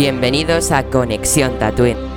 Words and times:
Bienvenidos 0.00 0.72
a 0.72 0.82
Conexión 0.84 1.58
Tatooine. 1.58 2.09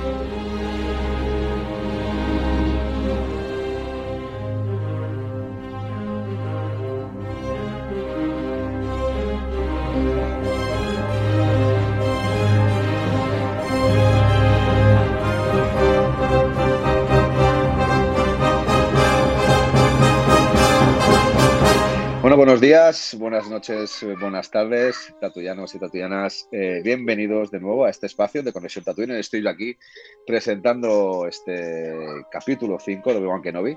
Días, 22.64 23.14
buenas 23.18 23.50
noches, 23.50 24.02
buenas 24.18 24.50
tardes, 24.50 25.14
tatuyanos 25.20 25.74
y 25.74 25.78
tatuyanas. 25.78 26.48
Eh, 26.50 26.80
bienvenidos 26.82 27.50
de 27.50 27.60
nuevo 27.60 27.84
a 27.84 27.90
este 27.90 28.06
espacio 28.06 28.42
de 28.42 28.54
Conexión 28.54 28.82
Tatooine. 28.82 29.18
Estoy 29.18 29.42
yo 29.42 29.50
aquí 29.50 29.76
presentando 30.26 31.26
este 31.26 31.92
capítulo 32.30 32.78
5 32.80 33.10
de 33.10 33.18
Obi-Wan 33.18 33.42
Kenobi. 33.42 33.76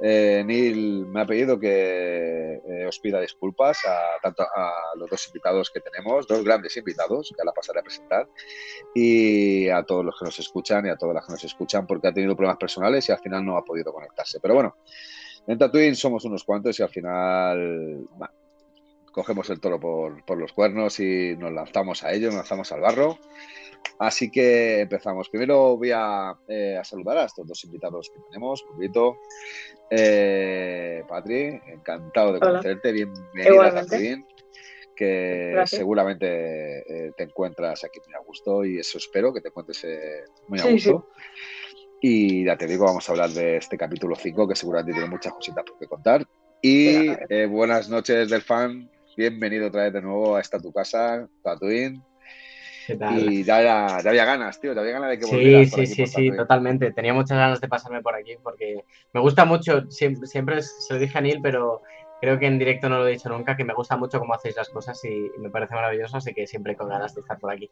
Eh, 0.00 0.44
Neil 0.46 1.06
me 1.06 1.22
ha 1.22 1.26
pedido 1.26 1.58
que 1.58 2.60
eh, 2.64 2.86
os 2.86 3.00
pida 3.00 3.20
disculpas 3.20 3.84
a, 3.84 4.20
tanto 4.22 4.44
a 4.44 4.74
los 4.94 5.10
dos 5.10 5.26
invitados 5.26 5.68
que 5.68 5.80
tenemos, 5.80 6.28
dos 6.28 6.44
grandes 6.44 6.76
invitados, 6.76 7.32
que 7.34 7.42
ahora 7.42 7.52
pasaré 7.52 7.80
a 7.80 7.82
presentar, 7.82 8.28
y 8.94 9.68
a 9.70 9.82
todos 9.82 10.04
los 10.04 10.16
que 10.16 10.26
nos 10.26 10.38
escuchan 10.38 10.86
y 10.86 10.90
a 10.90 10.96
todas 10.96 11.16
las 11.16 11.26
que 11.26 11.32
nos 11.32 11.42
escuchan, 11.42 11.84
porque 11.84 12.06
ha 12.06 12.14
tenido 12.14 12.36
problemas 12.36 12.58
personales 12.58 13.08
y 13.08 13.12
al 13.12 13.18
final 13.18 13.44
no 13.44 13.56
ha 13.56 13.64
podido 13.64 13.92
conectarse. 13.92 14.38
Pero 14.38 14.54
bueno, 14.54 14.76
en 15.50 15.58
Tatooine 15.58 15.96
somos 15.96 16.24
unos 16.24 16.44
cuantos 16.44 16.78
y 16.78 16.82
al 16.84 16.90
final 16.90 18.06
cogemos 19.10 19.50
el 19.50 19.58
toro 19.58 19.80
por, 19.80 20.38
los 20.38 20.52
cuernos 20.52 21.00
y 21.00 21.34
nos 21.36 21.52
lanzamos 21.52 22.04
a 22.04 22.12
ello, 22.12 22.28
nos 22.28 22.36
lanzamos 22.36 22.70
al 22.70 22.80
barro. 22.80 23.18
Así 23.98 24.30
que 24.30 24.82
empezamos. 24.82 25.28
Primero 25.28 25.76
voy 25.76 25.90
a, 25.92 26.36
eh, 26.46 26.80
saludar 26.84 27.18
a 27.18 27.24
estos 27.24 27.48
dos 27.48 27.64
invitados 27.64 28.12
que 28.14 28.20
tenemos, 28.28 28.62
Curvito, 28.62 29.16
eh, 29.90 31.02
Patri, 31.08 31.60
encantado 31.66 32.34
de 32.34 32.38
conocerte, 32.38 32.92
bienvenida 32.92 33.66
a 33.66 33.74
Tatooine, 33.74 34.24
que 34.94 35.64
seguramente 35.66 37.06
eh, 37.08 37.12
te 37.16 37.24
encuentras 37.24 37.82
aquí 37.82 37.98
muy 38.06 38.14
a 38.14 38.24
gusto 38.24 38.64
y 38.64 38.78
eso 38.78 38.98
espero, 38.98 39.34
que 39.34 39.40
te 39.40 39.48
encuentres 39.48 39.82
eh, 39.82 40.24
muy 40.46 40.60
a 40.60 40.70
gusto. 40.70 41.08
Y 42.00 42.44
ya 42.44 42.56
te 42.56 42.66
digo, 42.66 42.86
vamos 42.86 43.06
a 43.08 43.12
hablar 43.12 43.30
de 43.30 43.58
este 43.58 43.76
capítulo 43.76 44.16
5, 44.16 44.48
que 44.48 44.56
seguramente 44.56 44.92
tiene 44.92 45.08
muchas 45.08 45.34
cositas 45.34 45.64
por 45.64 45.78
qué 45.78 45.86
contar. 45.86 46.26
Y 46.62 47.08
eh, 47.28 47.46
buenas 47.46 47.90
noches 47.90 48.30
del 48.30 48.40
fan, 48.40 48.90
bienvenido 49.16 49.68
otra 49.68 49.84
vez 49.84 49.92
de 49.92 50.02
nuevo 50.02 50.36
a 50.36 50.40
esta 50.40 50.58
tu 50.58 50.72
casa, 50.72 51.28
Tatooine. 51.42 52.02
¿Qué 52.86 52.96
tal? 52.96 53.30
Y 53.30 53.44
ya, 53.44 53.62
ya, 53.62 53.96
había 53.96 54.24
ganas, 54.24 54.58
tío, 54.58 54.72
ya 54.72 54.80
había 54.80 54.94
ganas 54.94 55.10
de 55.10 55.18
que 55.18 55.26
volvieras. 55.26 55.70
Sí, 55.70 55.86
sí, 55.86 55.94
sí, 55.94 56.06
sí, 56.06 56.30
totalmente. 56.34 56.90
Tenía 56.92 57.12
muchas 57.12 57.36
ganas 57.36 57.60
de 57.60 57.68
pasarme 57.68 58.00
por 58.00 58.14
aquí 58.14 58.36
porque 58.42 58.84
me 59.12 59.20
gusta 59.20 59.44
mucho, 59.44 59.90
siempre, 59.90 60.26
siempre 60.26 60.62
se 60.62 60.94
lo 60.94 60.98
dije 60.98 61.18
a 61.18 61.20
Neil, 61.20 61.40
pero 61.42 61.82
creo 62.20 62.38
que 62.38 62.46
en 62.46 62.58
directo 62.58 62.88
no 62.88 62.98
lo 62.98 63.08
he 63.08 63.12
dicho 63.12 63.28
nunca, 63.28 63.56
que 63.56 63.64
me 63.64 63.74
gusta 63.74 63.98
mucho 63.98 64.18
cómo 64.18 64.32
hacéis 64.32 64.56
las 64.56 64.70
cosas 64.70 65.02
y 65.04 65.30
me 65.38 65.50
parece 65.50 65.74
maravilloso, 65.74 66.16
así 66.16 66.32
que 66.32 66.46
siempre 66.46 66.76
con 66.76 66.88
ganas 66.88 67.14
de 67.14 67.20
estar 67.20 67.38
por 67.38 67.52
aquí. 67.52 67.70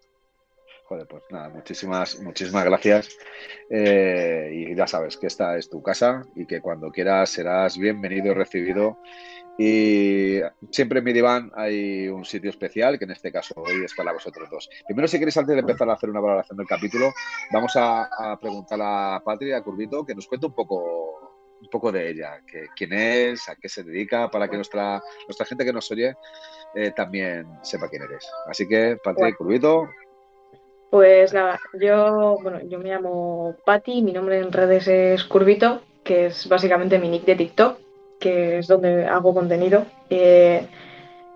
Joder, 0.89 1.07
pues 1.07 1.23
nada, 1.29 1.51
muchísimas, 1.51 2.19
muchísimas 2.21 2.65
gracias. 2.65 3.11
Eh, 3.69 4.51
y 4.55 4.75
ya 4.75 4.87
sabes 4.87 5.19
que 5.19 5.27
esta 5.27 5.59
es 5.59 5.69
tu 5.69 5.83
casa 5.83 6.23
y 6.35 6.47
que 6.47 6.63
cuando 6.63 6.91
quieras 6.91 7.29
serás 7.29 7.77
bienvenido 7.77 8.29
y 8.29 8.35
recibido. 8.35 8.99
Y 9.59 10.41
siempre 10.71 11.01
en 11.01 11.05
mi 11.05 11.13
diván 11.13 11.53
hay 11.55 12.09
un 12.09 12.25
sitio 12.25 12.49
especial, 12.49 12.99
que 12.99 13.05
en 13.05 13.11
este 13.11 13.31
caso 13.31 13.53
hoy 13.59 13.85
es 13.85 13.93
para 13.93 14.15
vosotros 14.15 14.49
dos. 14.49 14.71
Primero, 14.87 15.07
si 15.09 15.19
queréis, 15.19 15.37
antes 15.37 15.57
de 15.57 15.61
empezar 15.61 15.91
a 15.91 15.93
hacer 15.93 16.09
una 16.09 16.21
valoración 16.21 16.57
del 16.57 16.67
capítulo, 16.67 17.13
vamos 17.53 17.73
a, 17.77 18.39
preguntar 18.41 18.79
a 18.81 19.21
Patria, 19.23 19.59
a 19.59 19.63
Curvito, 19.63 20.07
que 20.07 20.15
nos 20.15 20.27
cuente 20.27 20.47
un 20.47 20.55
poco 20.55 21.35
un 21.61 21.69
poco 21.71 21.91
de 21.91 22.09
ella, 22.09 22.41
que, 22.47 22.67
quién 22.77 22.93
es, 22.93 23.49
a 23.49 23.57
qué 23.57 23.69
se 23.69 23.83
dedica, 23.83 24.31
para 24.31 24.49
que 24.49 24.55
nuestra, 24.55 25.03
nuestra 25.27 25.45
gente 25.45 25.65
que 25.65 25.73
nos 25.73 25.91
oye 25.91 26.15
eh, 26.77 26.93
también 26.93 27.47
sepa 27.63 27.89
quién 27.89 28.05
eres. 28.05 28.31
Así 28.47 28.67
que, 28.69 28.97
Patria 29.03 29.31
y 29.31 29.33
Curvito, 29.33 29.89
pues 30.91 31.35
nada, 31.35 31.61
yo, 31.75 32.39
bueno, 32.43 32.61
yo 32.63 32.79
me 32.79 32.89
llamo 32.89 33.55
Patti, 33.65 34.03
mi 34.03 34.13
nombre 34.13 34.39
en 34.39 34.53
redes 34.53 34.89
es 34.89 35.25
Curvito, 35.25 35.83
que 36.03 36.27
es 36.27 36.49
básicamente 36.49 36.99
mi 36.99 37.09
nick 37.09 37.25
de 37.25 37.37
TikTok, 37.37 37.79
que 38.19 38.59
es 38.59 38.67
donde 38.67 39.07
hago 39.07 39.35
contenido. 39.35 39.85
Eh, 40.09 40.67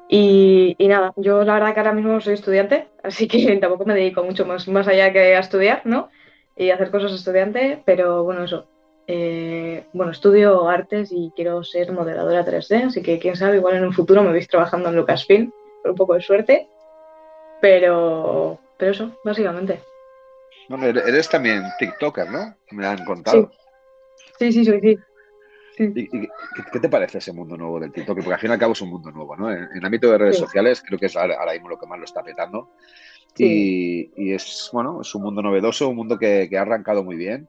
y, 0.09 0.77
nada, 0.81 1.13
yo 1.17 1.45
la 1.45 1.55
verdad 1.55 1.75
que 1.75 1.81
ahora 1.81 1.93
mismo 1.93 2.21
soy 2.21 2.35
estudiante, 2.35 2.89
así 3.03 3.29
que 3.29 3.57
tampoco 3.61 3.85
me 3.85 3.95
dedico 3.95 4.23
mucho 4.23 4.47
más, 4.47 4.69
más 4.69 4.89
allá 4.89 5.13
que 5.13 5.37
a 5.37 5.41
estudiar, 5.41 5.83
¿no? 5.85 6.11
Y 6.57 6.71
hacer 6.71 6.91
cosas 6.91 7.13
estudiante, 7.13 7.83
pero 7.85 8.25
bueno, 8.25 8.45
eso. 8.45 8.67
Eh, 9.07 9.85
bueno, 9.93 10.13
estudio 10.13 10.69
artes 10.69 11.11
y 11.13 11.33
quiero 11.35 11.65
ser 11.65 11.93
modeladora 11.93 12.45
3D, 12.45 12.87
así 12.87 13.03
que 13.03 13.19
quién 13.19 13.37
sabe, 13.37 13.57
igual 13.57 13.77
en 13.77 13.85
un 13.85 13.93
futuro 13.93 14.23
me 14.23 14.33
veis 14.33 14.49
trabajando 14.49 14.89
en 14.89 14.97
Lucasfilm, 14.97 15.51
por 15.83 15.91
un 15.91 15.97
poco 15.97 16.15
de 16.15 16.21
suerte. 16.21 16.69
Pero, 17.61 18.59
pero 18.83 18.91
eso, 18.91 19.17
básicamente. 19.23 19.81
Bueno, 20.69 20.87
eres 20.87 21.29
también 21.29 21.63
TikToker, 21.79 22.29
¿no? 22.29 22.57
Me 22.73 22.85
han 22.85 23.05
contado. 23.05 23.53
Sí, 24.41 24.51
sí, 24.51 24.65
sí, 24.65 24.81
sí. 24.81 24.99
¿Y, 25.79 26.09
qué 26.09 26.81
te 26.81 26.89
parece 26.89 27.19
ese 27.19 27.33
mundo 27.33 27.57
nuevo 27.57 27.79
del 27.79 27.93
TikTok? 27.93 28.17
Porque 28.17 28.35
al 28.35 28.41
fin 28.41 28.51
y 28.51 28.55
al 28.55 28.59
cabo 28.59 28.73
es 28.73 28.81
un 28.81 28.91
mundo 28.91 29.13
nuevo, 29.13 29.37
¿no? 29.37 29.53
En, 29.53 29.69
el 29.73 29.85
ámbito 29.85 30.11
de 30.11 30.19
redes 30.19 30.37
sociales 30.37 30.83
creo 30.85 30.99
que 30.99 31.07
es 31.07 31.15
ahora 31.15 31.53
mismo 31.53 31.69
lo 31.69 31.79
que 31.79 31.87
más 31.87 31.97
lo 31.97 32.05
está 32.05 32.25
petando. 32.25 32.71
Y, 33.39 34.33
es, 34.33 34.69
bueno, 34.73 35.03
es 35.03 35.15
un 35.15 35.23
mundo 35.23 35.43
novedoso, 35.43 35.89
un 35.89 35.95
mundo 35.95 36.19
que, 36.19 36.51
ha 36.53 36.61
arrancado 36.61 37.05
muy 37.05 37.15
bien, 37.15 37.47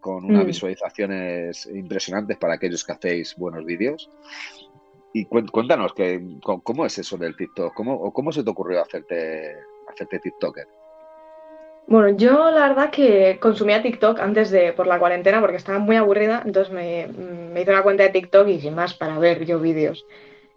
con 0.00 0.22
unas 0.26 0.44
mm. 0.44 0.48
visualizaciones 0.48 1.64
impresionantes 1.64 2.36
para 2.36 2.52
aquellos 2.52 2.84
que 2.84 2.92
hacéis 2.92 3.34
buenos 3.36 3.64
vídeos. 3.64 4.10
Y 5.14 5.24
cuéntanos, 5.24 5.94
que, 5.94 6.22
¿cómo 6.42 6.84
es 6.84 6.98
eso 6.98 7.16
del 7.16 7.36
TikTok? 7.36 7.72
¿Cómo, 7.72 8.12
¿Cómo 8.12 8.32
se 8.32 8.44
te 8.44 8.50
ocurrió 8.50 8.82
hacerte 8.82 9.56
hacerte 9.88 10.18
TikToker? 10.18 10.66
Bueno, 11.86 12.16
yo 12.16 12.50
la 12.50 12.68
verdad 12.68 12.90
que 12.90 13.38
consumía 13.40 13.82
TikTok 13.82 14.18
antes 14.18 14.50
de, 14.50 14.72
por 14.72 14.86
la 14.86 14.98
cuarentena, 14.98 15.40
porque 15.40 15.56
estaba 15.56 15.78
muy 15.78 15.96
aburrida, 15.96 16.42
entonces 16.44 16.72
me, 16.72 17.08
hice 17.60 17.70
una 17.70 17.82
cuenta 17.82 18.04
de 18.04 18.08
TikTok 18.08 18.48
y 18.48 18.60
sin 18.60 18.74
más 18.74 18.94
para 18.94 19.18
ver 19.18 19.44
yo 19.44 19.60
vídeos. 19.60 20.06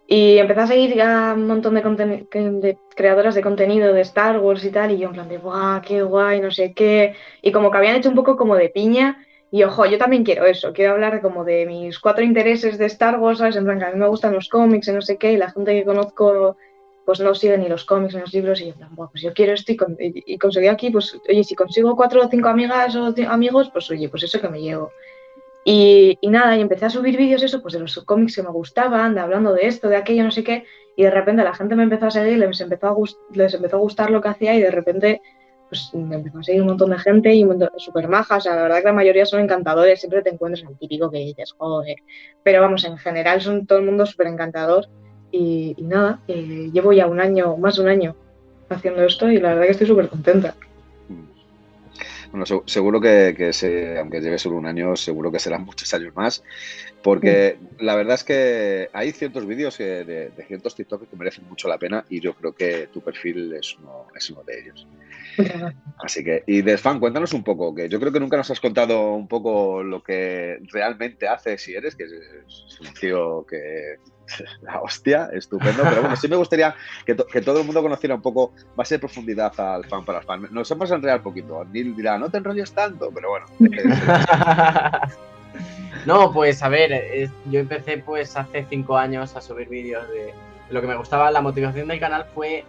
Y 0.06 0.38
empecé 0.38 0.60
a 0.60 0.66
seguir 0.66 1.02
a 1.02 1.34
un 1.34 1.46
montón 1.46 1.74
de, 1.74 2.78
creadoras 2.96 3.34
de 3.34 3.42
contenido 3.42 3.92
de 3.92 4.00
Star 4.00 4.38
Wars 4.38 4.64
y 4.64 4.70
tal, 4.70 4.92
y 4.92 4.98
yo 4.98 5.08
en 5.08 5.14
plan 5.14 5.28
de, 5.28 5.36
¡guau, 5.36 5.82
qué 5.82 6.02
guay, 6.02 6.40
no 6.40 6.50
sé 6.50 6.72
qué! 6.72 7.14
Y 7.42 7.52
como 7.52 7.70
que 7.70 7.76
habían 7.76 7.96
hecho 7.96 8.08
un 8.08 8.14
poco 8.14 8.38
como 8.38 8.56
de 8.56 8.70
piña, 8.70 9.22
y 9.50 9.62
ojo, 9.64 9.84
yo 9.84 9.98
también 9.98 10.24
quiero 10.24 10.46
eso, 10.46 10.72
quiero 10.72 10.92
hablar 10.92 11.20
como 11.20 11.44
de 11.44 11.66
mis 11.66 11.98
cuatro 11.98 12.24
intereses 12.24 12.78
de 12.78 12.86
Star 12.86 13.18
Wars, 13.18 13.38
¿sabes? 13.38 13.56
En 13.56 13.64
plan 13.64 13.82
a 13.82 13.90
mí 13.90 13.98
me 13.98 14.08
gustan 14.08 14.32
los 14.32 14.48
cómics 14.48 14.88
y 14.88 14.92
no 14.92 15.02
sé 15.02 15.18
qué, 15.18 15.32
y 15.32 15.36
la 15.36 15.50
gente 15.50 15.74
que 15.74 15.84
conozco 15.84 16.56
pues 17.08 17.20
no 17.20 17.34
sigue 17.34 17.56
ni 17.56 17.70
los 17.70 17.86
cómics 17.86 18.14
ni 18.14 18.20
los 18.20 18.34
libros 18.34 18.60
y 18.60 18.66
yo, 18.66 18.74
bueno, 18.90 19.08
pues 19.10 19.22
yo 19.22 19.32
quiero 19.32 19.54
esto 19.54 19.72
y, 19.98 20.36
conseguí 20.36 20.66
aquí, 20.66 20.90
pues 20.90 21.18
oye, 21.26 21.42
si 21.42 21.54
consigo 21.54 21.96
cuatro 21.96 22.22
o 22.22 22.28
cinco 22.28 22.50
amigas 22.50 22.94
o 22.96 23.14
amigos, 23.26 23.70
pues 23.72 23.90
oye, 23.90 24.10
pues 24.10 24.24
eso 24.24 24.38
que 24.38 24.50
me 24.50 24.60
llevo. 24.60 24.92
Y, 25.64 26.18
nada, 26.24 26.54
y 26.54 26.60
empecé 26.60 26.84
a 26.84 26.90
subir 26.90 27.16
vídeos 27.16 27.42
eso, 27.42 27.62
pues 27.62 27.72
de 27.72 27.80
los 27.80 27.96
cómics 28.04 28.36
que 28.36 28.42
me 28.42 28.50
gustaban, 28.50 29.14
de 29.14 29.20
hablando 29.20 29.54
de 29.54 29.68
esto, 29.68 29.88
de 29.88 29.96
aquello, 29.96 30.22
no 30.22 30.30
sé 30.30 30.44
qué, 30.44 30.66
y 30.98 31.04
de 31.04 31.10
repente 31.10 31.42
la 31.42 31.54
gente 31.54 31.76
me 31.76 31.84
empezó 31.84 32.08
a 32.08 32.10
seguir, 32.10 32.36
les 32.36 32.60
empezó 32.60 32.88
a, 32.88 32.96
les 33.32 33.54
empezó 33.54 33.76
a 33.76 33.80
gustar 33.80 34.10
lo 34.10 34.20
que 34.20 34.28
hacía 34.28 34.54
y 34.54 34.60
de 34.60 34.70
repente 34.70 35.22
pues 35.70 35.90
me 35.94 36.16
empezó 36.16 36.40
a 36.40 36.42
seguir 36.42 36.60
un 36.60 36.68
montón 36.68 36.90
de 36.90 36.98
gente 36.98 37.34
y 37.34 37.46
súper 37.78 38.08
majas, 38.08 38.40
o 38.40 38.40
sea, 38.42 38.54
la 38.54 38.64
verdad 38.64 38.78
que 38.80 38.84
la 38.84 38.92
mayoría 38.92 39.24
son 39.24 39.40
encantadores, 39.40 39.98
siempre 39.98 40.20
te 40.20 40.28
encuentras 40.28 40.66
al 40.66 40.76
típico 40.76 41.10
que 41.10 41.20
dices, 41.20 41.52
joder, 41.56 41.96
pero 42.42 42.60
vamos, 42.60 42.84
en 42.84 42.98
general 42.98 43.40
son 43.40 43.66
todo 43.66 43.78
el 43.78 43.86
mundo 43.86 44.04
súper 44.04 44.26
encantador 44.26 44.88
y, 45.30 45.76
nada, 45.78 46.20
eh, 46.28 46.70
llevo 46.72 46.92
ya 46.92 47.06
un 47.06 47.20
año, 47.20 47.56
más 47.56 47.76
de 47.76 47.82
un 47.82 47.88
año 47.88 48.16
haciendo 48.68 49.02
esto 49.04 49.30
y 49.30 49.38
la 49.38 49.50
verdad 49.50 49.64
que 49.64 49.72
estoy 49.72 49.86
súper 49.86 50.08
contenta. 50.08 50.54
Bueno, 52.30 52.44
seguro 52.66 53.00
que, 53.00 53.34
que 53.36 53.96
aunque 53.98 54.20
lleve 54.20 54.38
solo 54.38 54.56
un 54.56 54.66
año, 54.66 54.94
seguro 54.96 55.32
que 55.32 55.38
serán 55.38 55.64
muchos 55.66 55.92
años 55.94 56.14
más, 56.14 56.42
porque 57.02 57.58
la 57.78 57.94
verdad 57.96 58.16
es 58.16 58.24
que 58.24 58.90
hay 58.92 59.12
ciertos 59.12 59.46
vídeos 59.46 59.78
de, 59.78 60.04
de, 60.04 60.44
ciertos 60.46 60.74
TikTok 60.74 61.08
que 61.08 61.16
merecen 61.16 61.48
mucho 61.48 61.68
la 61.68 61.78
pena 61.78 62.04
y 62.08 62.20
yo 62.20 62.34
creo 62.34 62.54
que 62.54 62.88
tu 62.92 63.00
perfil 63.00 63.54
es 63.54 63.76
uno, 63.78 64.06
es 64.14 64.28
uno 64.30 64.42
de 64.42 64.60
ellos. 64.60 64.86
Así 65.98 66.22
que, 66.24 66.42
y 66.46 66.62
de 66.62 66.76
fan, 66.76 67.00
cuéntanos 67.00 67.32
un 67.32 67.44
poco, 67.44 67.74
que 67.74 67.88
yo 67.88 67.98
creo 67.98 68.12
que 68.12 68.20
nunca 68.20 68.36
nos 68.36 68.50
has 68.50 68.60
contado 68.60 69.14
un 69.14 69.28
poco 69.28 69.82
lo 69.82 70.02
que 70.02 70.58
realmente 70.72 71.28
haces 71.28 71.62
si 71.62 71.74
eres, 71.74 71.94
que 71.94 72.04
es 72.04 72.80
un 72.80 72.92
tío 72.94 73.46
que 73.48 73.96
la 74.62 74.80
hostia, 74.80 75.30
estupendo. 75.32 75.82
Pero 75.82 76.00
bueno, 76.02 76.16
sí 76.16 76.28
me 76.28 76.36
gustaría 76.36 76.74
que, 77.04 77.14
todo 77.14 77.60
el 77.60 77.66
mundo 77.66 77.82
conociera 77.82 78.14
un 78.14 78.22
poco 78.22 78.52
más 78.76 78.88
de 78.88 78.98
profundidad 78.98 79.58
al 79.58 79.84
fan 79.84 80.04
para 80.04 80.18
el 80.18 80.24
fan. 80.24 80.48
Nos 80.50 80.70
hemos 80.70 80.90
enredado 80.90 81.18
un 81.18 81.24
poquito. 81.24 81.64
Neil 81.64 81.94
dirá, 81.96 82.18
no 82.18 82.28
te 82.30 82.38
enrolles 82.38 82.72
tanto, 82.72 83.10
pero 83.12 83.30
bueno. 83.30 83.46
no, 86.06 86.32
pues 86.32 86.62
a 86.62 86.68
ver, 86.68 87.30
yo 87.50 87.60
empecé 87.60 87.98
pues 87.98 88.36
hace 88.36 88.66
cinco 88.68 88.96
años 88.96 89.36
a 89.36 89.40
subir 89.40 89.68
vídeos 89.68 90.08
de 90.08 90.32
lo 90.70 90.80
que 90.80 90.86
me 90.86 90.96
gustaba. 90.96 91.30
La 91.30 91.40
motivación 91.40 91.88
del 91.88 92.00
canal 92.00 92.26
fue 92.34 92.64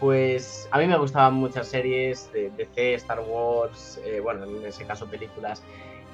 pues 0.00 0.66
a 0.70 0.78
mí 0.78 0.86
me 0.86 0.96
gustaban 0.96 1.34
muchas 1.34 1.68
series 1.68 2.32
de 2.32 2.50
DC, 2.56 2.94
Star 2.94 3.20
Wars, 3.20 4.00
eh, 4.06 4.20
bueno, 4.20 4.44
en 4.44 4.64
ese 4.64 4.86
caso 4.86 5.06
películas 5.06 5.62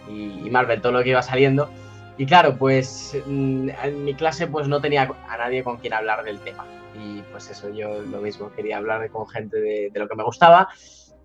y, 0.08 0.50
Marvel, 0.50 0.81
todo 0.81 0.93
lo 0.93 1.02
que 1.02 1.11
iba 1.11 1.23
saliendo. 1.23 1.69
Y 2.18 2.26
claro, 2.26 2.56
pues 2.56 3.16
mm, 3.26 3.68
en 3.82 4.04
mi 4.04 4.14
clase 4.14 4.46
pues 4.46 4.68
no 4.68 4.80
tenía 4.80 5.10
a 5.28 5.36
nadie 5.36 5.62
con 5.62 5.76
quien 5.76 5.92
hablar 5.92 6.24
del 6.24 6.40
tema. 6.40 6.66
Y 6.94 7.20
pues 7.30 7.50
eso, 7.50 7.70
yo 7.72 8.00
lo 8.02 8.20
mismo, 8.20 8.50
quería 8.52 8.78
hablar 8.78 9.10
con 9.10 9.28
gente 9.28 9.58
de, 9.60 9.90
lo 9.94 10.08
que 10.08 10.16
me 10.16 10.24
gustaba 10.24 10.68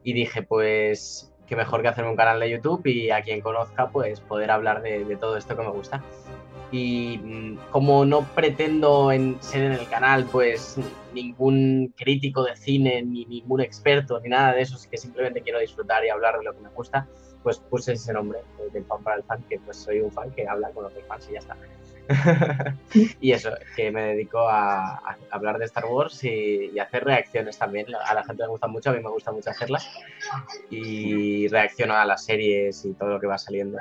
y 0.03 0.13
dije 0.13 0.43
pues 0.43 1.31
que 1.47 1.55
mejor 1.55 1.81
que 1.81 1.89
hacerme 1.89 2.09
un 2.09 2.17
canal 2.17 2.39
de 2.39 2.49
YouTube 2.49 2.85
y 2.87 3.11
a 3.11 3.21
quien 3.21 3.41
conozca 3.41 3.89
pues 3.89 4.19
poder 4.19 4.51
hablar 4.51 4.81
de, 4.81 5.05
de 5.05 5.15
todo 5.17 5.37
esto 5.37 5.55
que 5.55 5.63
me 5.63 5.69
gusta 5.69 6.01
y 6.71 7.17
mm, 7.17 7.57
como 7.71 8.05
no 8.05 8.23
pretendo 8.33 9.11
en, 9.11 9.41
ser 9.41 9.63
en 9.63 9.71
el 9.73 9.87
canal 9.89 10.25
pues 10.31 10.77
ningún 11.13 11.93
crítico 11.97 12.43
de 12.43 12.55
cine 12.55 13.01
ni 13.03 13.25
ningún 13.25 13.61
experto 13.61 14.19
ni 14.21 14.29
nada 14.29 14.53
de 14.53 14.61
eso, 14.61 14.75
es 14.75 14.87
que 14.87 14.97
simplemente 14.97 15.41
quiero 15.41 15.59
disfrutar 15.59 16.05
y 16.05 16.09
hablar 16.09 16.37
de 16.37 16.45
lo 16.45 16.53
que 16.53 16.61
me 16.61 16.69
gusta, 16.69 17.07
pues 17.43 17.59
puse 17.59 17.93
ese 17.93 18.13
nombre 18.13 18.39
del 18.71 18.85
fan 18.85 19.03
para 19.03 19.17
el 19.17 19.23
fan, 19.23 19.43
que 19.49 19.59
pues 19.59 19.77
soy 19.77 19.99
un 19.99 20.11
fan 20.11 20.31
que 20.31 20.47
habla 20.47 20.69
con 20.71 20.85
otros 20.85 21.03
fans 21.07 21.27
y 21.29 21.33
ya 21.33 21.39
está. 21.39 21.57
y 23.21 23.31
eso, 23.31 23.51
que 23.75 23.91
me 23.91 24.01
dedico 24.03 24.47
a, 24.47 25.17
hablar 25.29 25.57
de 25.57 25.65
Star 25.65 25.85
Wars 25.85 26.23
y, 26.23 26.77
hacer 26.79 27.03
reacciones 27.03 27.57
también. 27.57 27.87
A 28.05 28.13
la 28.13 28.23
gente 28.23 28.43
le 28.43 28.49
gusta 28.49 28.67
mucho, 28.67 28.89
a 28.89 28.93
mí 28.93 28.99
me 29.01 29.09
gusta 29.09 29.31
mucho 29.31 29.49
hacerlas. 29.49 29.89
Y 30.69 31.47
reacciono 31.47 31.95
a 31.95 32.05
las 32.05 32.25
series 32.25 32.85
y 32.85 32.93
todo 32.93 33.09
lo 33.09 33.19
que 33.19 33.27
va 33.27 33.37
saliendo. 33.37 33.77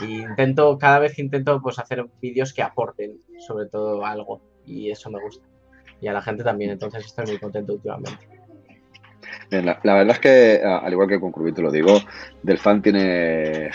Y 0.00 0.22
intento, 0.22 0.78
cada 0.78 0.98
vez 0.98 1.18
intento 1.18 1.60
pues 1.62 1.78
hacer 1.78 2.06
vídeos 2.20 2.52
que 2.52 2.62
aporten 2.62 3.18
sobre 3.38 3.66
todo 3.66 4.04
algo. 4.04 4.40
Y 4.66 4.90
eso 4.90 5.10
me 5.10 5.20
gusta. 5.20 5.44
Y 6.00 6.08
a 6.08 6.12
la 6.12 6.22
gente 6.22 6.42
también, 6.42 6.72
entonces 6.72 7.04
estoy 7.04 7.26
muy 7.26 7.38
contento 7.38 7.74
últimamente 7.74 8.41
la, 9.60 9.78
verdad 9.82 10.16
es 10.16 10.18
que, 10.18 10.62
al 10.64 10.92
igual 10.92 11.08
que 11.08 11.20
con 11.20 11.30
Crubito 11.30 11.60
lo 11.60 11.70
digo, 11.70 12.00
Del 12.42 12.58
Fan 12.58 12.80
tiene 12.80 13.70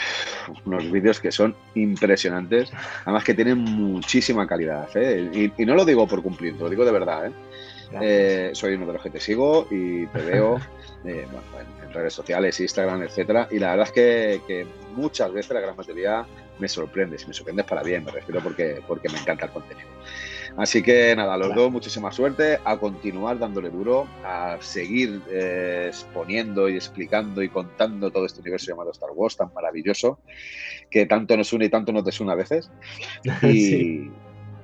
unos 0.66 0.92
vídeos 0.92 1.20
que 1.20 1.32
son 1.32 1.56
impresionantes, 1.76 2.72
además 3.04 3.24
que 3.24 3.36
tienen 3.36 3.60
muchísima 3.60 4.48
calidad. 4.48 4.90
¿eh? 4.96 5.52
Y, 5.56 5.66
no 5.66 5.76
lo 5.76 5.86
digo 5.86 6.08
por 6.08 6.24
cumplir, 6.24 6.56
lo 6.56 6.70
digo 6.70 6.84
de 6.84 6.92
verdad. 6.92 7.28
¿eh? 7.28 7.32
Eh, 8.02 8.50
soy 8.54 8.74
uno 8.74 8.88
de 8.88 8.94
los 8.94 9.02
que 9.02 9.12
te 9.12 9.20
sigo 9.20 9.68
y 9.70 10.08
te 10.08 10.20
veo 10.20 10.60
en, 11.06 11.28
redes 11.94 12.14
sociales, 12.14 12.60
Instagram, 12.60 13.04
etcétera. 13.04 13.48
Y 13.52 13.60
la 13.60 13.70
verdad 13.72 13.88
es 13.88 13.94
que, 13.94 14.42
que, 14.48 14.68
muchas 14.96 15.32
veces, 15.32 15.52
la 15.54 15.62
gran 15.62 15.76
mayoría, 15.76 16.26
me 16.60 16.68
sorprendes. 16.68 17.28
Me 17.28 17.34
sorprendes 17.34 17.66
para 17.66 17.84
bien, 17.84 18.04
me 18.04 18.12
refiero 18.12 18.42
porque, 18.42 18.82
porque 18.88 19.10
me 19.10 19.20
encanta 19.20 19.46
el 19.46 19.52
contenido. 19.52 19.88
Así 20.58 20.82
que 20.82 21.16
nada, 21.16 21.38
los 21.38 21.54
dos 21.54 21.72
muchísima 21.72 22.12
suerte, 22.12 22.58
a 22.66 22.78
continuar 22.78 23.38
dándole 23.38 23.70
duro, 23.70 24.08
a 24.26 24.58
seguir 24.60 25.22
eh, 25.30 25.86
exponiendo 25.90 26.68
y 26.68 26.76
explicando 26.76 27.44
y 27.44 27.50
contando 27.50 28.10
todo 28.10 28.26
este 28.26 28.42
universo 28.42 28.72
llamado 28.72 28.90
Star 28.90 29.12
Wars 29.14 29.38
tan 29.38 29.54
maravilloso, 29.54 30.20
que 30.90 31.06
tanto 31.06 31.38
nos 31.38 31.54
une 31.54 31.66
y 31.66 31.70
tanto 31.70 31.92
nos 31.92 32.04
desune 32.04 32.32
a 32.32 32.36
veces. 32.36 32.72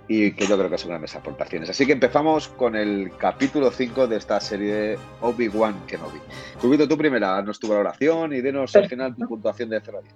Y, 0.05 0.31
que 0.33 0.45
yo 0.45 0.57
creo 0.57 0.69
que 0.69 0.77
son 0.77 0.89
grandes 0.89 1.15
aportaciones. 1.15 1.69
Así 1.69 1.85
que 1.85 1.93
empezamos 1.93 2.49
con 2.49 2.75
el 2.75 3.09
capítulo 3.17 3.71
5 3.71 4.05
de 4.05 4.17
esta 4.17 4.39
serie 4.41 4.97
Obi-Wan 5.21 5.87
Kenobi. 5.87 6.19
Cubito 6.59 6.87
tú 6.89 6.97
primera, 6.97 7.37
haznos 7.37 7.57
tu 7.57 7.69
valoración 7.69 8.33
y 8.33 8.41
denos 8.41 8.75
al 8.75 8.89
final 8.89 9.15
tu 9.15 9.25
puntuación 9.25 9.69
de 9.69 9.79
0 9.81 9.99
a 9.99 10.01
10. 10.01 10.13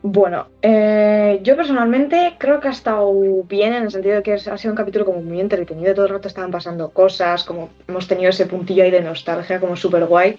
Bueno, 0.00 0.46
eh, 0.62 1.40
yo 1.42 1.56
personalmente 1.56 2.36
creo 2.38 2.60
que 2.60 2.68
ha 2.68 2.70
estado 2.70 3.12
bien 3.44 3.74
en 3.74 3.82
el 3.82 3.90
sentido 3.90 4.16
de 4.16 4.22
que 4.22 4.34
ha 4.34 4.56
sido 4.56 4.72
un 4.72 4.76
capítulo 4.76 5.04
como 5.04 5.20
muy 5.22 5.40
entretenido, 5.40 5.92
todo 5.92 6.06
el 6.06 6.12
rato 6.12 6.28
estaban 6.28 6.52
pasando 6.52 6.90
cosas, 6.90 7.42
como 7.42 7.70
hemos 7.88 8.06
tenido 8.06 8.30
ese 8.30 8.46
puntillo 8.46 8.84
ahí 8.84 8.92
de 8.92 9.00
nostalgia 9.00 9.58
como 9.58 9.74
súper 9.74 10.04
guay. 10.04 10.38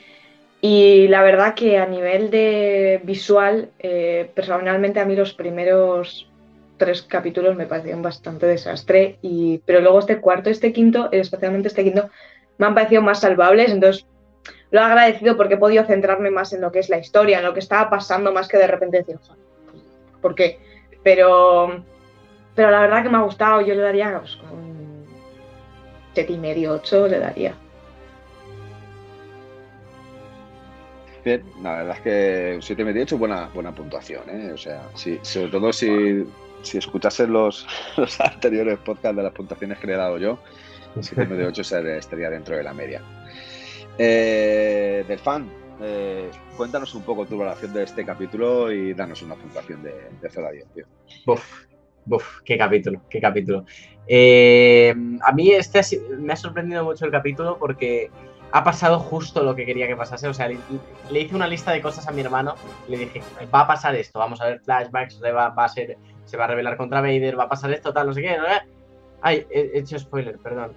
Y 0.61 1.07
la 1.09 1.21
verdad 1.23 1.55
que 1.55 1.77
a 1.77 1.85
nivel 1.85 2.31
de 2.31 3.01
visual, 3.03 3.69
eh, 3.79 4.31
personalmente 4.33 5.01
a 5.01 5.05
mí 5.05 5.15
los 5.15 5.33
primeros 5.33 6.29
tres 6.77 7.01
capítulos 7.01 7.57
me 7.57 7.65
parecieron 7.65 8.01
bastante 8.01 8.45
desastre, 8.45 9.17
y, 9.21 9.57
pero 9.65 9.81
luego 9.81 9.99
este 9.99 10.21
cuarto, 10.21 10.49
este 10.49 10.71
quinto, 10.71 11.09
especialmente 11.11 11.67
este 11.67 11.83
quinto, 11.83 12.09
me 12.57 12.65
han 12.65 12.75
parecido 12.75 13.01
más 13.01 13.19
salvables, 13.19 13.71
entonces 13.71 14.05
lo 14.71 14.79
he 14.79 14.83
agradecido 14.83 15.35
porque 15.35 15.55
he 15.55 15.57
podido 15.57 15.83
centrarme 15.83 16.31
más 16.31 16.53
en 16.53 16.61
lo 16.61 16.71
que 16.71 16.79
es 16.79 16.89
la 16.89 16.97
historia, 16.99 17.39
en 17.39 17.45
lo 17.45 17.53
que 17.53 17.59
estaba 17.59 17.89
pasando, 17.89 18.31
más 18.31 18.47
que 18.47 18.57
de 18.57 18.67
repente 18.67 18.99
decir, 18.99 19.17
por 20.21 20.35
qué. 20.35 20.59
Pero, 21.03 21.83
pero 22.55 22.71
la 22.71 22.81
verdad 22.81 23.03
que 23.03 23.09
me 23.09 23.17
ha 23.17 23.21
gustado, 23.21 23.61
yo 23.61 23.73
le 23.73 23.81
daría 23.81 24.19
pues, 24.19 24.37
un 24.51 25.05
7 26.13 26.33
y 26.33 26.37
medio, 26.37 26.73
8 26.73 27.07
le 27.07 27.19
daría. 27.19 27.53
Bien, 31.23 31.43
la 31.61 31.77
verdad 31.77 31.97
es 31.97 32.01
que 32.01 32.51
un 32.55 32.61
7 32.61 32.81
y 32.81 32.85
medio 32.85 33.03
8 33.03 33.17
buena, 33.17 33.49
buena 33.53 33.73
puntuación, 33.73 34.23
¿eh? 34.29 34.51
O 34.53 34.57
sea, 34.57 34.81
sí, 34.95 35.19
sobre 35.21 35.49
todo 35.49 35.73
si, 35.73 36.25
si 36.61 36.77
escuchases 36.77 37.27
los, 37.27 37.67
los 37.97 38.19
anteriores 38.21 38.77
podcasts 38.79 39.17
de 39.17 39.23
las 39.23 39.33
puntuaciones 39.33 39.77
que 39.79 39.87
le 39.87 39.93
he 39.93 39.97
dado 39.97 40.17
yo, 40.17 40.39
7 40.99 41.23
y 41.23 41.27
medio 41.27 41.47
8 41.47 41.61
estaría 41.97 42.29
dentro 42.29 42.55
de 42.55 42.63
la 42.63 42.73
media. 42.73 43.01
Eh, 43.97 45.03
del 45.07 45.19
fan, 45.19 45.49
eh, 45.81 46.29
cuéntanos 46.57 46.93
un 46.95 47.03
poco 47.03 47.25
tu 47.25 47.37
valoración 47.37 47.73
de 47.73 47.83
este 47.83 48.05
capítulo 48.05 48.71
y 48.71 48.93
danos 48.93 49.21
una 49.21 49.35
puntuación 49.35 49.81
de, 49.83 49.91
de 49.91 50.29
0 50.29 50.47
a 50.47 50.51
10, 50.51 50.65
tío. 50.73 50.85
Buf, 51.25 51.65
buf, 52.05 52.41
qué 52.43 52.57
capítulo, 52.57 53.01
qué 53.09 53.21
capítulo. 53.21 53.65
Eh, 54.07 54.93
a 55.21 55.31
mí 55.31 55.51
este 55.51 55.81
me 56.17 56.33
ha 56.33 56.35
sorprendido 56.35 56.83
mucho 56.83 57.05
el 57.05 57.11
capítulo 57.11 57.57
porque 57.59 58.09
ha 58.51 58.63
pasado 58.63 58.99
justo 58.99 59.43
lo 59.43 59.55
que 59.55 59.65
quería 59.65 59.87
que 59.87 59.95
pasase. 59.95 60.27
O 60.27 60.33
sea, 60.33 60.47
le, 60.47 61.19
hice 61.19 61.35
una 61.35 61.47
lista 61.47 61.71
de 61.71 61.81
cosas 61.81 62.07
a 62.07 62.11
mi 62.11 62.21
hermano. 62.21 62.55
Le 62.87 62.97
dije, 62.97 63.21
va 63.53 63.61
a 63.61 63.67
pasar 63.67 63.95
esto, 63.95 64.19
vamos 64.19 64.41
a 64.41 64.45
ver 64.45 64.61
flashbacks, 64.61 65.15
se 65.15 65.31
va, 65.31 65.47
a 65.55 65.69
ser, 65.69 65.97
se 66.25 66.37
va 66.37 66.45
a 66.45 66.47
revelar 66.47 66.77
contra 66.77 67.01
Vader, 67.01 67.39
va 67.39 67.43
a 67.43 67.49
pasar 67.49 67.71
esto, 67.71 67.93
tal, 67.93 68.07
no 68.07 68.13
sé 68.13 68.21
qué. 68.21 68.37
Ay, 69.21 69.45
he 69.51 69.77
hecho 69.77 69.99
spoiler, 69.99 70.37
perdón. 70.39 70.73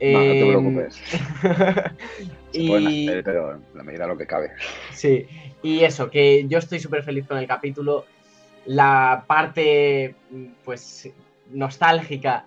No, 0.00 0.18
no 0.18 0.32
te 0.32 0.40
eh, 0.40 0.46
preocupes. 0.46 1.02
y... 2.52 3.10
pero 3.22 3.54
en 3.54 3.62
la 3.74 3.82
medida 3.82 4.04
de 4.04 4.08
lo 4.08 4.18
que 4.18 4.26
cabe. 4.26 4.52
Sí, 4.92 5.26
y 5.62 5.80
eso, 5.80 6.08
que 6.08 6.46
yo 6.46 6.58
estoy 6.58 6.78
súper 6.78 7.02
feliz 7.02 7.26
con 7.26 7.38
el 7.38 7.46
capítulo. 7.46 8.04
La 8.66 9.24
parte, 9.26 10.14
pues, 10.64 11.10
nostálgica 11.50 12.46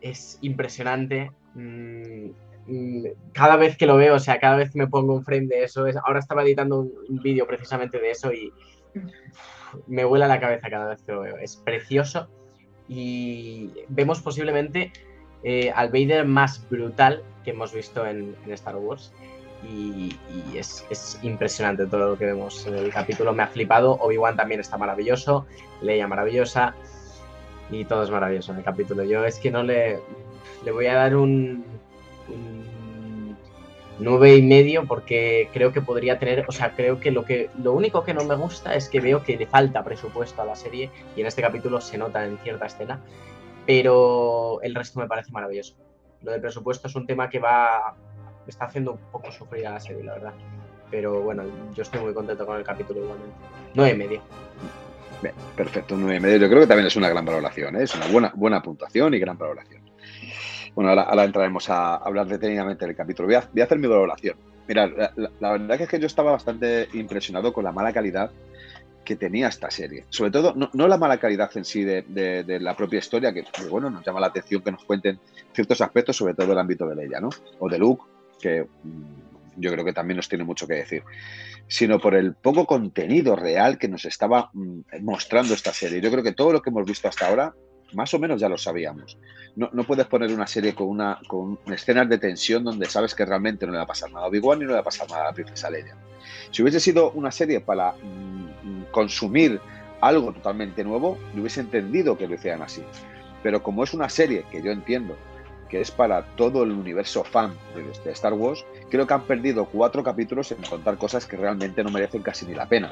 es 0.00 0.38
impresionante. 0.40 1.30
Mm, 1.54 2.30
mm, 2.66 3.04
cada 3.32 3.56
vez 3.56 3.76
que 3.76 3.86
lo 3.86 3.96
veo, 3.96 4.14
o 4.14 4.20
sea, 4.20 4.38
cada 4.38 4.56
vez 4.56 4.70
que 4.70 4.78
me 4.78 4.86
pongo 4.86 5.14
un 5.14 5.24
frame 5.24 5.46
de 5.46 5.64
eso, 5.64 5.86
es, 5.86 5.96
ahora 5.96 6.20
estaba 6.20 6.42
editando 6.42 6.80
un, 6.80 7.20
vídeo 7.22 7.46
precisamente 7.46 7.98
de 8.00 8.10
eso 8.10 8.32
y 8.32 8.52
me 9.86 10.04
vuela 10.04 10.26
la 10.26 10.40
cabeza 10.40 10.70
cada 10.70 10.88
vez 10.88 11.02
que 11.02 11.12
lo 11.12 11.22
veo. 11.22 11.36
Es 11.36 11.56
precioso 11.56 12.30
y 12.88 13.70
vemos 13.88 14.20
posiblemente 14.20 14.92
eh, 15.42 15.72
al 15.74 15.88
Vader 15.88 16.26
más 16.26 16.68
brutal 16.68 17.22
que 17.44 17.50
hemos 17.50 17.72
visto 17.72 18.06
en, 18.06 18.36
Star 18.48 18.76
Wars. 18.76 19.12
Y, 19.62 20.16
es, 20.54 21.18
impresionante 21.22 21.86
todo 21.86 22.10
lo 22.10 22.18
que 22.18 22.26
vemos 22.26 22.66
en 22.66 22.74
el 22.76 22.92
capítulo. 22.92 23.32
Me 23.32 23.42
ha 23.42 23.48
flipado. 23.48 23.92
Obi-Wan 24.00 24.36
también 24.36 24.60
está 24.60 24.76
maravilloso. 24.76 25.46
Leia 25.82 26.06
maravillosa. 26.06 26.74
Y 27.70 27.84
todo 27.84 28.02
es 28.02 28.10
maravilloso 28.10 28.52
en 28.52 28.58
el 28.58 28.64
capítulo. 28.64 29.04
Yo 29.04 29.24
es 29.24 29.38
que 29.38 29.50
no 29.50 29.62
le. 29.62 29.98
Le 30.64 30.72
voy 30.72 30.86
a 30.86 30.94
dar 30.94 31.16
un. 31.16 31.64
un 32.28 32.70
9 34.00 34.36
y 34.36 34.42
medio 34.42 34.86
porque 34.86 35.50
creo 35.52 35.72
que 35.72 35.82
podría 35.82 36.18
tener, 36.18 36.46
o 36.48 36.52
sea, 36.52 36.72
creo 36.74 37.00
que 37.00 37.10
lo 37.10 37.26
que 37.26 37.50
lo 37.62 37.74
único 37.74 38.02
que 38.02 38.14
no 38.14 38.24
me 38.24 38.34
gusta 38.34 38.74
es 38.74 38.88
que 38.88 38.98
veo 38.98 39.22
que 39.22 39.36
le 39.36 39.46
falta 39.46 39.84
presupuesto 39.84 40.40
a 40.40 40.46
la 40.46 40.56
serie 40.56 40.90
y 41.14 41.20
en 41.20 41.26
este 41.26 41.42
capítulo 41.42 41.82
se 41.82 41.98
nota 41.98 42.24
en 42.24 42.38
cierta 42.38 42.64
escena 42.64 42.98
pero 43.70 44.60
el 44.62 44.74
resto 44.74 44.98
me 44.98 45.06
parece 45.06 45.30
maravilloso. 45.30 45.76
Lo 46.22 46.32
del 46.32 46.40
presupuesto 46.40 46.88
es 46.88 46.96
un 46.96 47.06
tema 47.06 47.30
que 47.30 47.38
va 47.38 47.94
está 48.48 48.64
haciendo 48.64 48.94
un 48.94 48.98
poco 49.12 49.30
sufrir 49.30 49.64
a 49.68 49.74
la 49.74 49.80
serie, 49.80 50.02
la 50.02 50.14
verdad. 50.14 50.32
Pero 50.90 51.20
bueno, 51.22 51.44
yo 51.72 51.82
estoy 51.82 52.00
muy 52.00 52.12
contento 52.12 52.44
con 52.44 52.56
el 52.56 52.64
capítulo 52.64 53.00
igualmente. 53.00 53.36
9 53.74 53.92
y 53.92 53.96
medio. 53.96 54.22
Perfecto, 55.54 55.94
9 55.96 56.16
y 56.16 56.20
medio. 56.20 56.38
Yo 56.38 56.48
creo 56.48 56.62
que 56.62 56.66
también 56.66 56.88
es 56.88 56.96
una 56.96 57.10
gran 57.10 57.24
valoración, 57.24 57.76
¿eh? 57.76 57.84
es 57.84 57.94
una 57.94 58.08
buena, 58.08 58.32
buena 58.34 58.60
puntuación 58.60 59.14
y 59.14 59.20
gran 59.20 59.38
valoración. 59.38 59.82
Bueno, 60.74 60.90
ahora, 60.90 61.22
entraremos 61.22 61.70
a 61.70 61.94
hablar 61.94 62.26
detenidamente 62.26 62.84
del 62.84 62.96
capítulo. 62.96 63.28
Voy 63.28 63.36
a, 63.36 63.62
hacer 63.62 63.78
mi 63.78 63.86
valoración. 63.86 64.36
Mira, 64.66 64.88
la, 64.88 65.52
verdad 65.52 65.80
es 65.80 65.88
que 65.88 66.00
yo 66.00 66.08
estaba 66.08 66.32
bastante 66.32 66.88
impresionado 66.92 67.52
con 67.52 67.62
la 67.62 67.70
mala 67.70 67.92
calidad 67.92 68.32
que 69.04 69.16
tenía 69.16 69.48
esta 69.48 69.70
serie. 69.70 70.04
Sobre 70.08 70.30
todo, 70.30 70.54
no, 70.54 70.88
la 70.88 70.98
mala 70.98 71.18
calidad 71.18 71.50
en 71.54 71.64
sí 71.64 71.84
de, 71.84 72.58
la 72.60 72.76
propia 72.76 72.98
historia, 72.98 73.32
que 73.32 73.44
bueno, 73.68 73.90
nos 73.90 74.04
llama 74.04 74.20
la 74.20 74.28
atención 74.28 74.62
que 74.62 74.72
nos 74.72 74.84
cuenten 74.84 75.18
ciertos 75.52 75.80
aspectos, 75.80 76.16
sobre 76.16 76.34
todo 76.34 76.52
el 76.52 76.58
ámbito 76.58 76.86
de 76.86 76.96
Leia, 76.96 77.20
¿no? 77.20 77.30
O 77.58 77.68
de 77.68 77.78
Luke, 77.78 78.04
que 78.40 78.62
mm, 78.62 79.60
yo 79.60 79.72
creo 79.72 79.84
que 79.84 79.92
también 79.92 80.16
nos 80.16 80.28
tiene 80.28 80.44
mucho 80.44 80.66
que 80.66 80.74
decir, 80.74 81.02
sino 81.66 81.98
por 81.98 82.14
el 82.14 82.34
poco 82.34 82.66
contenido 82.66 83.36
real 83.36 83.78
que 83.78 83.88
nos 83.88 84.04
estaba 84.04 84.50
mm, 84.52 84.80
mostrando 85.02 85.54
esta 85.54 85.72
serie. 85.72 86.00
Yo 86.00 86.10
creo 86.10 86.22
que 86.22 86.32
todo 86.32 86.52
lo 86.52 86.62
que 86.62 86.70
hemos 86.70 86.84
visto 86.84 87.08
hasta 87.08 87.28
ahora 87.28 87.54
más 87.92 88.14
o 88.14 88.18
menos 88.18 88.40
ya 88.40 88.48
lo 88.48 88.56
sabíamos. 88.56 89.18
No, 89.56 89.68
no 89.72 89.84
puedes 89.84 90.06
poner 90.06 90.32
una 90.32 90.46
serie 90.46 90.74
con 90.74 90.88
una 90.88 91.18
con 91.26 91.58
escenas 91.66 92.08
de 92.08 92.18
tensión 92.18 92.64
donde 92.64 92.86
sabes 92.86 93.14
que 93.14 93.24
realmente 93.24 93.66
no 93.66 93.72
le 93.72 93.78
va 93.78 93.84
a 93.84 93.88
pasar 93.88 94.10
nada 94.12 94.26
a 94.26 94.28
Obi-Wan 94.28 94.58
ni 94.58 94.64
no 94.64 94.70
le 94.70 94.74
va 94.74 94.80
a 94.80 94.84
pasar 94.84 95.08
nada 95.10 95.22
a 95.22 95.26
la 95.26 95.32
princesa 95.32 95.70
Leia. 95.70 95.96
Si 96.50 96.62
hubiese 96.62 96.80
sido 96.80 97.10
una 97.12 97.30
serie 97.30 97.60
para 97.60 97.92
mm, 97.92 98.84
consumir 98.90 99.60
algo 100.00 100.32
totalmente 100.32 100.84
nuevo, 100.84 101.18
yo 101.34 101.40
hubiese 101.40 101.60
entendido 101.60 102.16
que 102.16 102.26
lo 102.26 102.34
hicieran 102.34 102.62
así. 102.62 102.82
Pero 103.42 103.62
como 103.62 103.84
es 103.84 103.94
una 103.94 104.08
serie 104.08 104.44
que 104.50 104.62
yo 104.62 104.70
entiendo 104.70 105.16
que 105.70 105.80
es 105.80 105.90
para 105.90 106.22
todo 106.34 106.64
el 106.64 106.72
universo 106.72 107.22
fan 107.22 107.54
de 108.04 108.10
Star 108.10 108.34
Wars, 108.34 108.66
creo 108.90 109.06
que 109.06 109.14
han 109.14 109.22
perdido 109.22 109.66
cuatro 109.66 110.02
capítulos 110.02 110.50
en 110.50 110.60
contar 110.62 110.98
cosas 110.98 111.26
que 111.26 111.36
realmente 111.36 111.84
no 111.84 111.90
merecen 111.90 112.22
casi 112.22 112.44
ni 112.44 112.54
la 112.54 112.66
pena. 112.66 112.90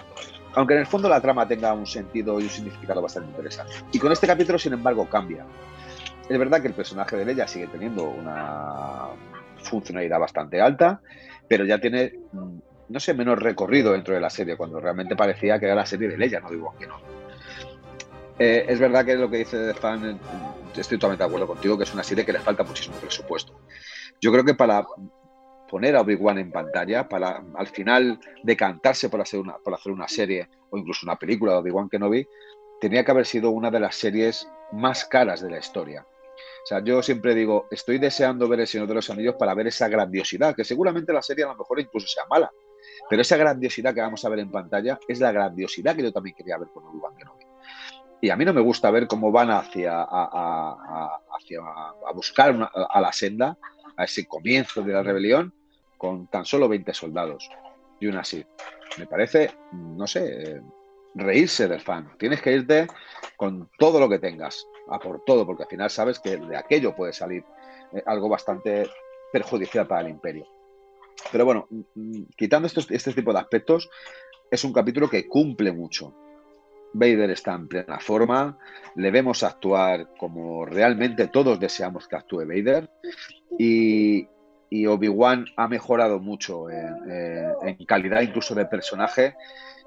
Aunque 0.54 0.74
en 0.74 0.80
el 0.80 0.86
fondo 0.86 1.08
la 1.08 1.20
trama 1.20 1.46
tenga 1.48 1.72
un 1.72 1.86
sentido 1.86 2.38
y 2.38 2.44
un 2.44 2.48
significado 2.48 3.02
bastante 3.02 3.30
interesante. 3.30 3.72
Y 3.90 3.98
con 3.98 4.12
este 4.12 4.28
capítulo, 4.28 4.58
sin 4.58 4.74
embargo, 4.74 5.08
cambia. 5.10 5.44
Es 6.28 6.38
verdad 6.38 6.62
que 6.62 6.68
el 6.68 6.74
personaje 6.74 7.16
de 7.16 7.24
Leia 7.24 7.48
sigue 7.48 7.66
teniendo 7.66 8.04
una 8.04 9.08
funcionalidad 9.62 10.20
bastante 10.20 10.60
alta, 10.60 11.00
pero 11.48 11.64
ya 11.64 11.80
tiene, 11.80 12.12
mm, 12.32 12.58
no 12.88 13.00
sé, 13.00 13.14
menos 13.14 13.38
recorrido 13.38 13.92
dentro 13.92 14.14
de 14.14 14.20
la 14.20 14.30
serie, 14.30 14.56
cuando 14.56 14.80
realmente 14.80 15.16
parecía 15.16 15.58
que 15.58 15.66
era 15.66 15.74
la 15.74 15.86
serie 15.86 16.08
de 16.08 16.16
Leia, 16.16 16.40
no 16.40 16.50
digo 16.50 16.74
que 16.78 16.86
no. 16.86 16.96
Eh, 18.38 18.66
es 18.68 18.78
verdad 18.78 19.04
que 19.04 19.16
lo 19.16 19.28
que 19.28 19.38
dice 19.38 19.58
The 19.58 19.74
Fan, 19.74 20.18
estoy 20.76 20.96
totalmente 20.96 21.24
de 21.24 21.28
acuerdo 21.28 21.46
contigo, 21.46 21.76
que 21.76 21.84
es 21.84 21.92
una 21.92 22.04
serie 22.04 22.24
que 22.24 22.32
le 22.32 22.38
falta 22.38 22.62
muchísimo 22.62 22.96
presupuesto. 22.96 23.52
Yo 24.20 24.32
creo 24.32 24.44
que 24.44 24.54
para 24.54 24.86
poner 25.68 25.96
a 25.96 26.00
Obi-Wan 26.00 26.38
en 26.38 26.50
pantalla, 26.50 27.08
para 27.08 27.42
al 27.56 27.66
final 27.66 28.18
decantarse 28.42 29.08
por 29.08 29.20
hacer, 29.20 29.40
una, 29.40 29.58
por 29.58 29.74
hacer 29.74 29.92
una 29.92 30.08
serie 30.08 30.48
o 30.70 30.78
incluso 30.78 31.04
una 31.04 31.16
película 31.16 31.52
de 31.52 31.58
Obi-Wan 31.58 31.88
Kenobi, 31.88 32.26
tenía 32.80 33.04
que 33.04 33.10
haber 33.10 33.26
sido 33.26 33.50
una 33.50 33.70
de 33.70 33.80
las 33.80 33.96
series 33.96 34.48
más 34.72 35.04
caras 35.04 35.42
de 35.42 35.50
la 35.50 35.58
historia. 35.58 36.06
O 36.62 36.66
sea, 36.66 36.82
yo 36.82 37.02
siempre 37.02 37.34
digo, 37.34 37.66
estoy 37.70 37.98
deseando 37.98 38.48
ver 38.48 38.60
El 38.60 38.66
Señor 38.66 38.86
de 38.86 38.94
los 38.94 39.10
Anillos 39.10 39.34
para 39.36 39.54
ver 39.54 39.66
esa 39.66 39.88
grandiosidad, 39.88 40.54
que 40.54 40.64
seguramente 40.64 41.12
la 41.12 41.22
serie 41.22 41.44
a 41.44 41.48
lo 41.48 41.56
mejor 41.56 41.80
incluso 41.80 42.06
sea 42.06 42.24
mala, 42.30 42.50
pero 43.08 43.22
esa 43.22 43.36
grandiosidad 43.36 43.94
que 43.94 44.00
vamos 44.00 44.24
a 44.24 44.28
ver 44.28 44.40
en 44.40 44.50
pantalla 44.50 44.98
es 45.06 45.20
la 45.20 45.32
grandiosidad 45.32 45.96
que 45.96 46.02
yo 46.02 46.12
también 46.12 46.36
quería 46.36 46.58
ver 46.58 46.68
con 46.68 46.84
Obi-Wan 46.84 47.16
Kenobi. 47.16 47.44
Y 48.20 48.30
a 48.30 48.36
mí 48.36 48.44
no 48.44 48.52
me 48.52 48.60
gusta 48.60 48.90
ver 48.90 49.06
cómo 49.06 49.30
van 49.30 49.50
hacia 49.50 50.02
a, 50.02 51.18
hacia, 51.36 51.60
a 51.60 52.12
buscar 52.12 52.70
a 52.90 53.00
la 53.00 53.12
senda, 53.12 53.56
a 53.96 54.04
ese 54.04 54.26
comienzo 54.26 54.82
de 54.82 54.92
la 54.92 55.02
rebelión, 55.02 55.54
con 55.96 56.26
tan 56.28 56.44
solo 56.44 56.68
20 56.68 56.92
soldados 56.94 57.48
y 58.00 58.06
una 58.06 58.20
así. 58.20 58.44
Me 58.98 59.06
parece, 59.06 59.52
no 59.72 60.06
sé, 60.06 60.60
reírse 61.14 61.68
del 61.68 61.80
fan. 61.80 62.10
Tienes 62.18 62.40
que 62.40 62.52
irte 62.52 62.86
con 63.36 63.70
todo 63.78 64.00
lo 64.00 64.08
que 64.08 64.18
tengas, 64.18 64.66
a 64.88 64.98
por 64.98 65.24
todo, 65.24 65.46
porque 65.46 65.64
al 65.64 65.68
final 65.68 65.90
sabes 65.90 66.18
que 66.18 66.36
de 66.36 66.56
aquello 66.56 66.94
puede 66.94 67.12
salir 67.12 67.44
eh, 67.92 68.02
algo 68.06 68.28
bastante 68.28 68.88
perjudicial 69.32 69.86
para 69.86 70.02
el 70.02 70.08
imperio. 70.08 70.46
Pero 71.30 71.44
bueno, 71.44 71.66
mm, 71.70 71.80
mm, 71.94 72.26
quitando 72.36 72.66
estos, 72.66 72.90
este 72.90 73.12
tipo 73.12 73.32
de 73.32 73.40
aspectos, 73.40 73.90
es 74.50 74.64
un 74.64 74.72
capítulo 74.72 75.08
que 75.08 75.28
cumple 75.28 75.72
mucho. 75.72 76.14
Vader 76.92 77.30
está 77.30 77.54
en 77.54 77.68
plena 77.68 77.98
forma, 78.00 78.58
le 78.96 79.10
vemos 79.10 79.42
actuar 79.42 80.14
como 80.16 80.64
realmente 80.64 81.28
todos 81.28 81.60
deseamos 81.60 82.08
que 82.08 82.16
actúe 82.16 82.46
Vader 82.46 82.90
y, 83.58 84.26
Obi-Wan 84.86 85.46
ha 85.56 85.68
mejorado 85.68 86.18
mucho 86.18 86.68
en, 86.70 87.84
calidad 87.86 88.20
incluso 88.20 88.54
de 88.54 88.66
personaje 88.66 89.34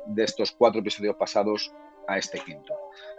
de 0.07 0.23
estos 0.23 0.51
cuatro 0.51 0.81
episodios 0.81 1.15
pasados 1.15 1.71
a 2.07 2.17
este 2.17 2.39
quinto. 2.39 2.73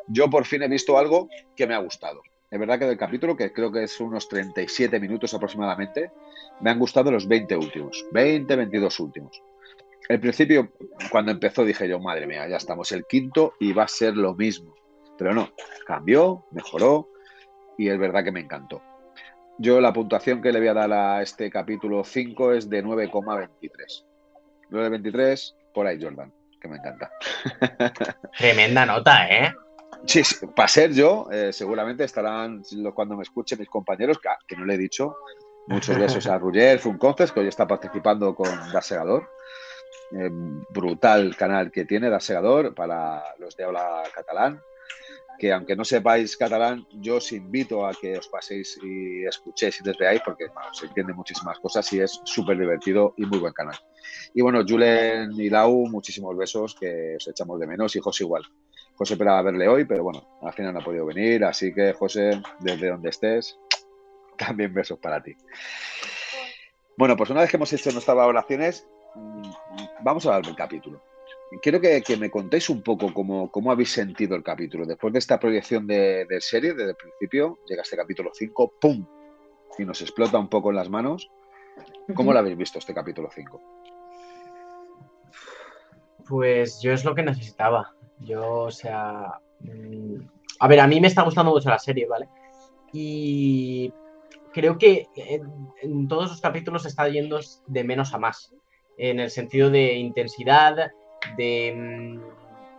Yo 0.09 0.29
por 0.29 0.45
fin 0.45 0.63
he 0.63 0.69
visto 0.69 0.99
algo 0.99 1.29
que 1.55 1.67
me 1.67 1.75
ha 1.75 1.79
gustado. 1.79 2.23
Es 2.53 2.59
verdad 2.59 2.79
que 2.79 2.85
del 2.85 2.99
capítulo, 2.99 3.35
que 3.35 3.51
creo 3.51 3.73
que 3.73 3.85
es 3.85 3.99
unos 3.99 4.29
37 4.29 5.01
minutos 5.01 5.33
aproximadamente, 5.33 6.11
me 6.61 6.71
han 6.71 6.79
gustado 6.79 7.11
los 7.11 7.27
20 7.27 7.57
últimos, 7.57 8.05
20, 8.13 8.57
22 8.57 9.01
últimos. 9.01 9.43
El 10.07 10.21
principio, 10.21 10.71
cuando 11.11 11.33
empezó, 11.33 11.65
dije 11.65 11.89
yo, 11.89 11.99
madre 11.99 12.27
mía, 12.27 12.47
ya 12.47 12.59
estamos 12.59 12.93
el 12.93 13.07
quinto 13.07 13.55
y 13.59 13.73
va 13.73 13.85
a 13.85 13.89
ser 13.89 14.19
lo 14.19 14.35
mismo. 14.35 14.75
Pero 15.17 15.33
no, 15.33 15.49
cambió, 15.87 16.45
mejoró 16.51 17.09
y 17.79 17.89
es 17.89 17.99
verdad 17.99 18.23
que 18.23 18.33
me 18.33 18.41
encantó. 18.41 18.83
Yo 19.57 19.81
la 19.81 19.95
puntuación 19.95 20.43
que 20.43 20.53
le 20.53 20.59
voy 20.59 20.69
a 20.69 20.75
dar 20.75 20.93
a 20.93 21.23
este 21.23 21.51
capítulo 21.51 22.05
5 22.05 22.53
es 22.53 22.69
de 22.69 22.85
9,23. 22.85 24.05
9,23 24.71 25.55
por 25.73 25.87
ahí, 25.87 25.99
Jordan, 25.99 26.31
que 26.61 26.69
me 26.69 26.77
encanta. 26.77 27.11
Tremenda 28.39 28.85
nota, 28.85 29.27
¿eh? 29.27 29.55
Sí, 30.07 30.23
para 30.55 30.69
ser 30.69 30.93
yo, 30.93 31.29
eh, 31.31 31.53
seguramente 31.53 32.05
estarán 32.05 32.63
cuando 32.95 33.17
me 33.17 33.23
escuchen 33.23 33.59
mis 33.59 33.69
compañeros, 33.69 34.19
que, 34.47 34.57
no 34.57 34.65
le 34.65 34.75
he 34.75 34.79
dicho, 34.79 35.17
muchos 35.69 35.97
besos 35.97 36.27
a 36.27 36.39
Ruller 36.39 36.79
Funconces, 36.79 37.31
que 37.31 37.41
hoy 37.41 37.49
está 37.49 37.67
participando 37.67 38.35
con 38.35 38.51
Darsegador. 38.73 39.29
Eh, 40.15 40.29
brutal 40.69 41.35
canal 41.37 41.71
que 41.71 41.87
tiene 41.87 42.11
Darsegador 42.11 42.75
para 42.75 43.23
los 43.39 43.57
de 43.57 43.65
habla 43.65 44.03
catalán. 44.15 44.61
Que 45.39 45.53
aunque 45.53 45.75
no 45.75 45.85
sepáis 45.85 46.37
catalán, 46.37 46.87
yo 46.93 47.17
os 47.17 47.33
invito 47.33 47.87
a 47.87 47.95
que 47.95 48.19
os 48.19 48.29
paséis 48.29 48.79
y 48.83 49.25
escuchéis 49.25 49.81
y 49.81 49.85
desde 49.85 50.07
ahí, 50.07 50.21
porque 50.25 50.47
se 50.73 50.87
entiende 50.87 51.15
muchísimas 51.15 51.59
cosas 51.59 51.91
y 51.93 52.01
es 52.01 52.21
súper 52.25 52.59
divertido 52.59 53.15
y 53.17 53.25
muy 53.25 53.39
buen 53.39 53.53
canal. 53.53 53.77
Y 54.35 54.43
bueno, 54.43 54.63
Julen 54.69 55.33
y 55.33 55.49
Lau, 55.49 55.87
muchísimos 55.89 56.37
besos 56.37 56.77
que 56.79 57.17
os 57.17 57.27
echamos 57.27 57.59
de 57.59 57.67
menos 57.67 57.97
José 58.03 58.25
igual. 58.25 58.43
José 58.95 59.15
esperaba 59.15 59.43
verle 59.43 59.69
hoy, 59.69 59.85
pero 59.85 60.05
bueno, 60.05 60.39
al 60.43 60.53
final 60.53 60.75
no 60.75 60.81
ha 60.81 60.85
podido 60.85 61.07
venir, 61.07 61.45
así 61.45 61.73
que 61.73 61.93
José, 61.93 62.41
desde 62.61 62.91
donde 62.91 63.11
estés, 63.11 63.59
también 64.39 64.73
besos 64.73 64.99
para 64.99 65.23
ti. 65.23 65.37
Bueno, 66.97 67.17
pues 67.17 67.31
una 67.31 67.41
vez 67.41 67.51
que 67.51 67.57
hemos 67.57 67.73
hecho 67.73 67.91
nuestras 67.91 68.17
valoraciones, 68.17 68.87
mm, 69.15 69.43
vamos 70.03 70.27
a 70.27 70.31
hablar 70.31 70.47
del 70.47 70.57
capítulo. 70.57 71.03
Quiero 71.61 71.81
que, 71.81 72.03
me 72.19 72.31
contéis 72.31 72.71
un 72.71 72.83
poco 72.83 73.13
cómo, 73.13 73.71
habéis 73.71 73.93
sentido 73.93 74.37
el 74.37 74.43
capítulo. 74.43 74.87
Después 74.87 75.13
de 75.13 75.19
esta 75.19 75.39
proyección 75.39 75.87
de, 75.87 76.27
serie, 76.41 76.73
desde 76.73 76.91
el 76.91 76.97
principio, 76.97 77.59
llega 77.67 77.83
este 77.83 77.97
capítulo 77.97 78.31
5, 78.33 78.75
¡pum! 78.81 79.07
Y 79.79 79.85
nos 79.85 80.01
explota 80.01 80.39
un 80.39 80.49
poco 80.49 80.71
en 80.71 80.77
las 80.77 80.89
manos. 80.89 81.31
¿Cómo 82.15 82.33
lo 82.33 82.39
habéis 82.39 82.57
visto 82.57 82.79
este 82.79 82.95
capítulo 82.95 83.29
5? 83.31 83.61
Pues 86.27 86.81
yo 86.81 86.93
es 86.93 87.05
lo 87.05 87.15
que 87.15 87.23
necesitaba. 87.23 87.95
Yo, 88.25 88.63
o 88.63 88.71
sea. 88.71 89.41
Mm, 89.61 90.17
a 90.61 90.69
ver, 90.69 90.81
a 90.81 90.87
mí 90.87 91.01
me 91.01 91.09
está 91.09 91.23
gustando 91.23 91.51
mucho 91.51 91.71
la 91.71 91.79
serie, 91.79 92.07
¿vale? 92.07 92.29
Y 92.93 93.93
creo 94.53 94.79
que 94.79 95.09
en, 95.17 96.09
todos 96.09 96.31
los 96.31 96.41
capítulos 96.41 96.87
está 96.87 97.09
yendo 97.09 97.41
de 97.67 97.85
menos 97.85 98.15
a 98.15 98.19
más. 98.19 98.55
En 98.99 99.19
el 99.19 99.31
sentido 99.31 99.71
de 99.71 99.95
intensidad, 99.95 100.93
de 101.37 101.75
mm, 101.75 102.21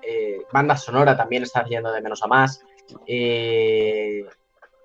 eh, 0.03 0.37
banda 0.51 0.77
sonora 0.77 1.17
también 1.17 1.43
está 1.43 1.65
yendo 1.65 1.91
de 1.91 2.01
menos 2.01 2.23
a 2.23 2.27
más. 2.27 2.63
Eh, 3.07 4.25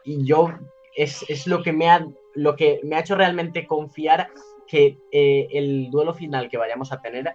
y 0.05 0.25
yo 0.25 0.53
es, 0.97 1.47
lo 1.47 1.63
que 1.63 1.73
me 1.73 1.91
ha 1.91 2.07
lo 2.35 2.57
que 2.57 2.81
me 2.85 2.97
ha 2.97 3.01
hecho 3.01 3.17
realmente 3.17 3.67
confiar 3.67 4.31
que 4.67 4.99
eh, 5.11 5.49
el 5.53 5.91
duelo 5.91 6.15
final 6.15 6.49
que 6.49 6.57
vayamos 6.57 6.93
a 6.93 7.01
tener 7.01 7.35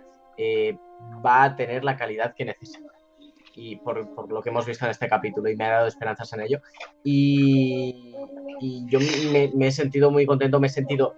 va 1.23 1.43
a 1.43 1.55
tener 1.55 1.83
la 1.83 1.95
calidad 1.95 2.33
que 2.33 2.45
necesita 2.45 2.92
y 3.55 3.75
por, 3.77 4.29
lo 4.29 4.41
que 4.41 4.49
hemos 4.49 4.65
visto 4.65 4.85
en 4.85 4.91
este 4.91 5.07
capítulo 5.07 5.49
y 5.49 5.55
me 5.55 5.65
ha 5.65 5.71
dado 5.71 5.87
esperanzas 5.87 6.31
en 6.33 6.41
ello. 6.41 6.61
Y, 7.03 8.15
yo 8.87 8.99
me, 9.53 9.67
he 9.67 9.71
sentido 9.71 10.11
muy 10.11 10.25
contento, 10.25 10.59
me 10.59 10.67
he 10.67 10.69
sentido, 10.69 11.15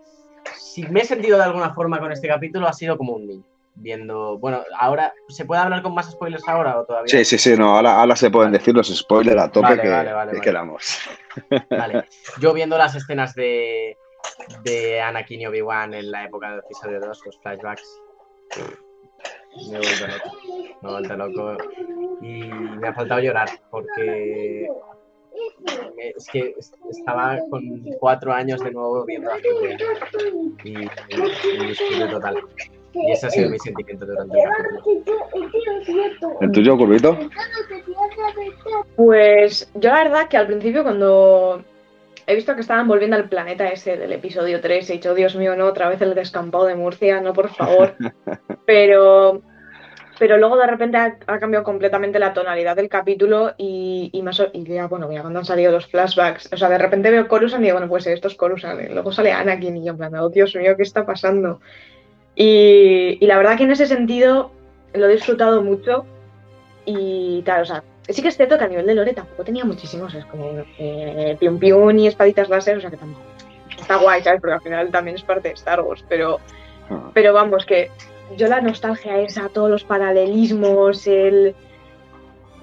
si 0.58 0.84
me 0.84 1.02
he 1.02 1.06
sentido 1.06 1.38
de 1.38 1.44
alguna 1.44 1.74
forma 1.74 2.00
con 2.00 2.12
este 2.12 2.28
capítulo, 2.28 2.68
ha 2.68 2.74
sido 2.74 2.98
como 2.98 3.14
un 3.14 3.28
niño. 3.28 3.44
Viendo, 3.78 4.38
bueno, 4.38 4.64
ahora, 4.80 5.14
¿se 5.28 5.44
puede 5.44 5.62
hablar 5.62 5.82
con 5.82 5.94
más 5.94 6.10
spoilers 6.10 6.48
ahora 6.48 6.80
o 6.80 6.86
todavía? 6.86 7.10
Sí, 7.10 7.26
sí, 7.26 7.38
sí, 7.38 7.58
no, 7.58 7.76
ahora, 7.76 8.00
ahora 8.00 8.16
se 8.16 8.32
pueden 8.32 8.54
decir 8.54 8.74
los 8.74 8.88
spoilers 8.88 9.42
a 9.42 9.52
tope 9.52 9.76
que, 9.76 10.40
quedamos. 10.42 11.00
Vale, 11.70 12.06
yo 12.40 12.54
viendo 12.54 12.78
las 12.78 12.96
escenas 12.96 13.36
de, 13.36 13.98
de 14.64 15.02
Anakin 15.02 15.42
y 15.42 15.48
Obi-Wan 15.48 15.94
en 15.94 16.10
la 16.10 16.24
época 16.24 16.52
del 16.52 16.60
episodio 16.60 17.02
2, 17.02 17.22
los 17.26 17.40
flashbacks, 17.42 18.02
me 19.70 19.78
he 19.78 19.82
vuelto 19.82 20.08
loco. 20.08 20.30
Me 20.82 20.90
he 20.90 20.92
vuelto 20.92 21.18
loco. 21.18 21.58
Y 22.22 22.44
me 22.80 22.88
ha 22.88 22.94
faltado 22.94 23.22
llorar 23.22 23.50
porque 23.70 24.68
es 25.98 26.28
que 26.30 26.56
estaba 26.90 27.38
con 27.50 27.84
cuatro 28.00 28.34
años 28.34 28.62
de 28.62 28.72
nuevo 28.72 29.06
viendo 29.06 29.30
a 29.32 29.38
y, 30.64 30.74
y, 30.74 30.84
y 30.84 32.10
total. 32.10 32.42
Y 32.94 33.12
ese 33.12 33.28
ha 33.28 33.30
sido 33.30 33.50
mi 33.50 33.60
sentimiento 33.60 34.06
durante 34.06 34.38
el. 34.38 34.50
¿El 36.42 36.52
tuyo, 36.52 36.78
Curvito? 36.78 37.18
Pues 38.96 39.70
yo 39.76 39.90
la 39.90 40.04
verdad 40.04 40.30
que 40.30 40.38
al 40.38 40.48
principio 40.48 40.84
cuando 40.84 41.62
he 42.28 42.36
visto 42.36 42.56
que 42.56 42.62
estaban 42.62 42.88
volviendo 42.88 43.16
al 43.16 43.30
planeta 43.30 43.68
ese 43.68 43.98
del 43.98 44.14
episodio 44.14 44.62
3. 44.62 44.90
He 44.90 44.94
dicho, 44.94 45.14
Dios 45.14 45.36
mío, 45.36 45.56
no, 45.56 45.66
otra 45.66 45.90
vez 45.90 46.02
el 46.02 46.16
descampado 46.16 46.66
de 46.66 46.76
Murcia, 46.76 47.22
no, 47.22 47.34
por 47.34 47.50
favor. 47.50 47.96
Pero 48.66 49.42
pero 50.18 50.38
luego 50.38 50.58
de 50.58 50.68
repente 50.68 50.98
ha, 50.98 51.40
cambiado 51.40 51.64
completamente 51.64 52.20
la 52.20 52.34
tonalidad 52.34 52.76
del 52.76 52.90
capítulo 52.90 53.54
y, 53.58 54.10
y, 54.14 54.22
más, 54.22 54.42
y 54.54 54.64
ya, 54.64 54.88
bueno, 54.88 55.12
ya 55.12 55.22
cuando 55.22 55.40
han 55.40 55.46
salido 55.46 55.72
los 55.72 55.88
flashbacks, 55.88 56.54
o 56.54 56.58
sea, 56.58 56.70
de 56.70 56.78
repente 56.78 57.12
veo 57.12 57.28
Coruscant 57.28 57.62
y 57.62 57.66
digo, 57.66 57.78
bueno, 57.78 57.90
pues 57.90 58.08
esto 58.08 58.28
es 58.28 58.36
Coruscant, 58.36 58.82
y 58.82 58.94
luego 58.94 59.12
sale 59.12 59.32
Anakin 59.32 59.78
y 59.78 59.86
yo 59.86 59.92
en 59.92 59.98
plan, 59.98 60.16
oh 60.16 60.30
Dios 60.30 60.56
mío, 60.56 60.76
¿qué 60.78 60.84
está 60.84 61.06
pasando? 61.06 61.60
Y, 62.36 63.18
y 63.20 63.28
la 63.28 63.38
verdad 63.38 63.58
que 63.58 63.64
en 63.64 63.72
ese 63.72 63.88
sentido 63.88 64.52
lo 64.94 65.06
he 65.08 65.14
disfrutado 65.14 65.62
mucho 65.62 66.06
y 66.86 67.42
tal, 67.44 67.64
o 67.64 67.66
sea, 67.66 67.84
sí 68.10 68.22
que 68.22 68.28
es 68.28 68.38
cierto 68.38 68.58
que 68.58 68.64
a 68.64 68.68
nivel 68.68 68.86
de 68.86 68.96
lore 68.96 69.14
tampoco 69.14 69.44
tenía 69.44 69.66
muchísimos, 69.66 70.14
es 70.14 70.26
como 70.26 70.64
eh, 70.78 71.36
pium 71.40 71.60
pium 71.60 71.98
y 71.98 72.08
espaditas 72.08 72.50
láser, 72.50 72.78
o 72.78 72.82
sea 72.82 72.90
que 72.90 72.98
tampoco 72.98 73.26
está 73.80 73.98
guay, 73.98 74.22
¿sabes? 74.24 74.42
Porque 74.42 74.54
al 74.54 74.62
final 74.62 74.92
también 74.92 75.16
es 75.16 75.24
parte 75.24 75.50
de 75.50 75.54
Star 75.54 75.82
Wars, 75.82 76.04
pero, 76.08 76.40
ah. 76.90 77.10
pero 77.14 77.34
vamos, 77.34 77.66
que 77.66 77.92
yo 78.38 78.48
la 78.48 78.62
nostalgia 78.62 79.20
esa, 79.20 79.50
todos 79.50 79.70
los 79.70 79.84
paralelismos, 79.84 81.08
el. 81.08 81.56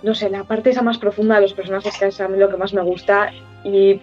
No 0.03 0.15
sé, 0.15 0.31
la 0.31 0.43
parte 0.45 0.71
esa 0.71 0.83
más 0.83 0.99
profunda 0.99 1.37
de 1.37 1.43
los 1.43 1.55
personajes, 1.55 1.97
que 1.97 2.07
es 2.07 2.21
a 2.21 2.27
mí 2.27 2.37
lo 2.37 2.51
que 2.51 2.57
más 2.57 2.75
me 2.75 2.83
gusta. 2.83 3.31
Y, 3.63 4.01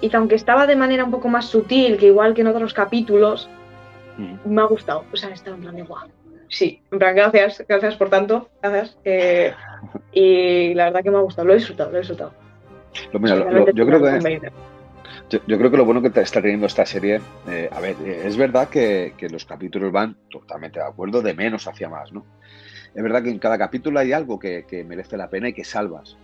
y 0.00 0.08
que 0.08 0.16
aunque 0.16 0.34
estaba 0.34 0.66
de 0.66 0.74
manera 0.74 1.04
un 1.04 1.12
poco 1.12 1.28
más 1.28 1.46
sutil, 1.46 1.96
que 1.96 2.06
igual 2.06 2.34
que 2.34 2.40
en 2.40 2.48
otros 2.48 2.74
capítulos, 2.74 3.48
mm. 4.18 4.52
me 4.52 4.62
ha 4.62 4.64
gustado. 4.64 5.04
O 5.12 5.16
sea, 5.16 5.30
estaba 5.30 5.56
en 5.56 5.62
plan 5.62 5.76
de 5.76 5.82
guau. 5.82 6.08
Sí, 6.52 6.82
en 6.92 6.98
plan, 6.98 7.16
gracias, 7.16 7.64
gracias 7.66 7.96
por 7.96 8.10
tanto, 8.10 8.50
gracias. 8.60 8.98
Eh, 9.04 9.54
y 10.12 10.74
la 10.74 10.84
verdad 10.84 11.02
que 11.02 11.10
me 11.10 11.16
ha 11.16 11.22
gustado, 11.22 11.48
lo 11.48 11.54
he 11.54 11.56
disfrutado, 11.56 11.90
lo 11.90 11.96
he 11.96 12.00
disfrutado. 12.00 12.34
yo 13.74 13.86
creo 13.86 14.02
que 14.02 14.52
yo, 15.46 15.56
creo 15.56 15.70
que 15.70 15.76
lo 15.78 15.86
bueno 15.86 16.02
que 16.02 16.20
está 16.20 16.42
teniendo 16.42 16.66
esta 16.66 16.84
serie, 16.84 17.22
eh, 17.48 17.70
a 17.72 17.80
ver, 17.80 17.96
eh, 18.04 18.24
es 18.26 18.36
verdad 18.36 18.68
que, 18.68 19.14
los 19.30 19.46
capítulos 19.46 19.90
van 19.90 20.14
totalmente 20.30 20.78
de 20.78 20.84
acuerdo, 20.84 21.22
de 21.22 21.32
menos 21.32 21.66
hacia 21.66 21.88
más, 21.88 22.12
¿no? 22.12 22.26
Es 22.94 23.02
verdad 23.02 23.22
que 23.22 23.30
en 23.30 23.38
cada 23.38 23.56
capítulo 23.56 23.98
hay 23.98 24.12
algo 24.12 24.38
que, 24.38 24.84
merece 24.86 25.16
la 25.16 25.30
pena 25.30 25.48
y 25.48 25.54
que 25.54 25.64
salvas. 25.64 26.18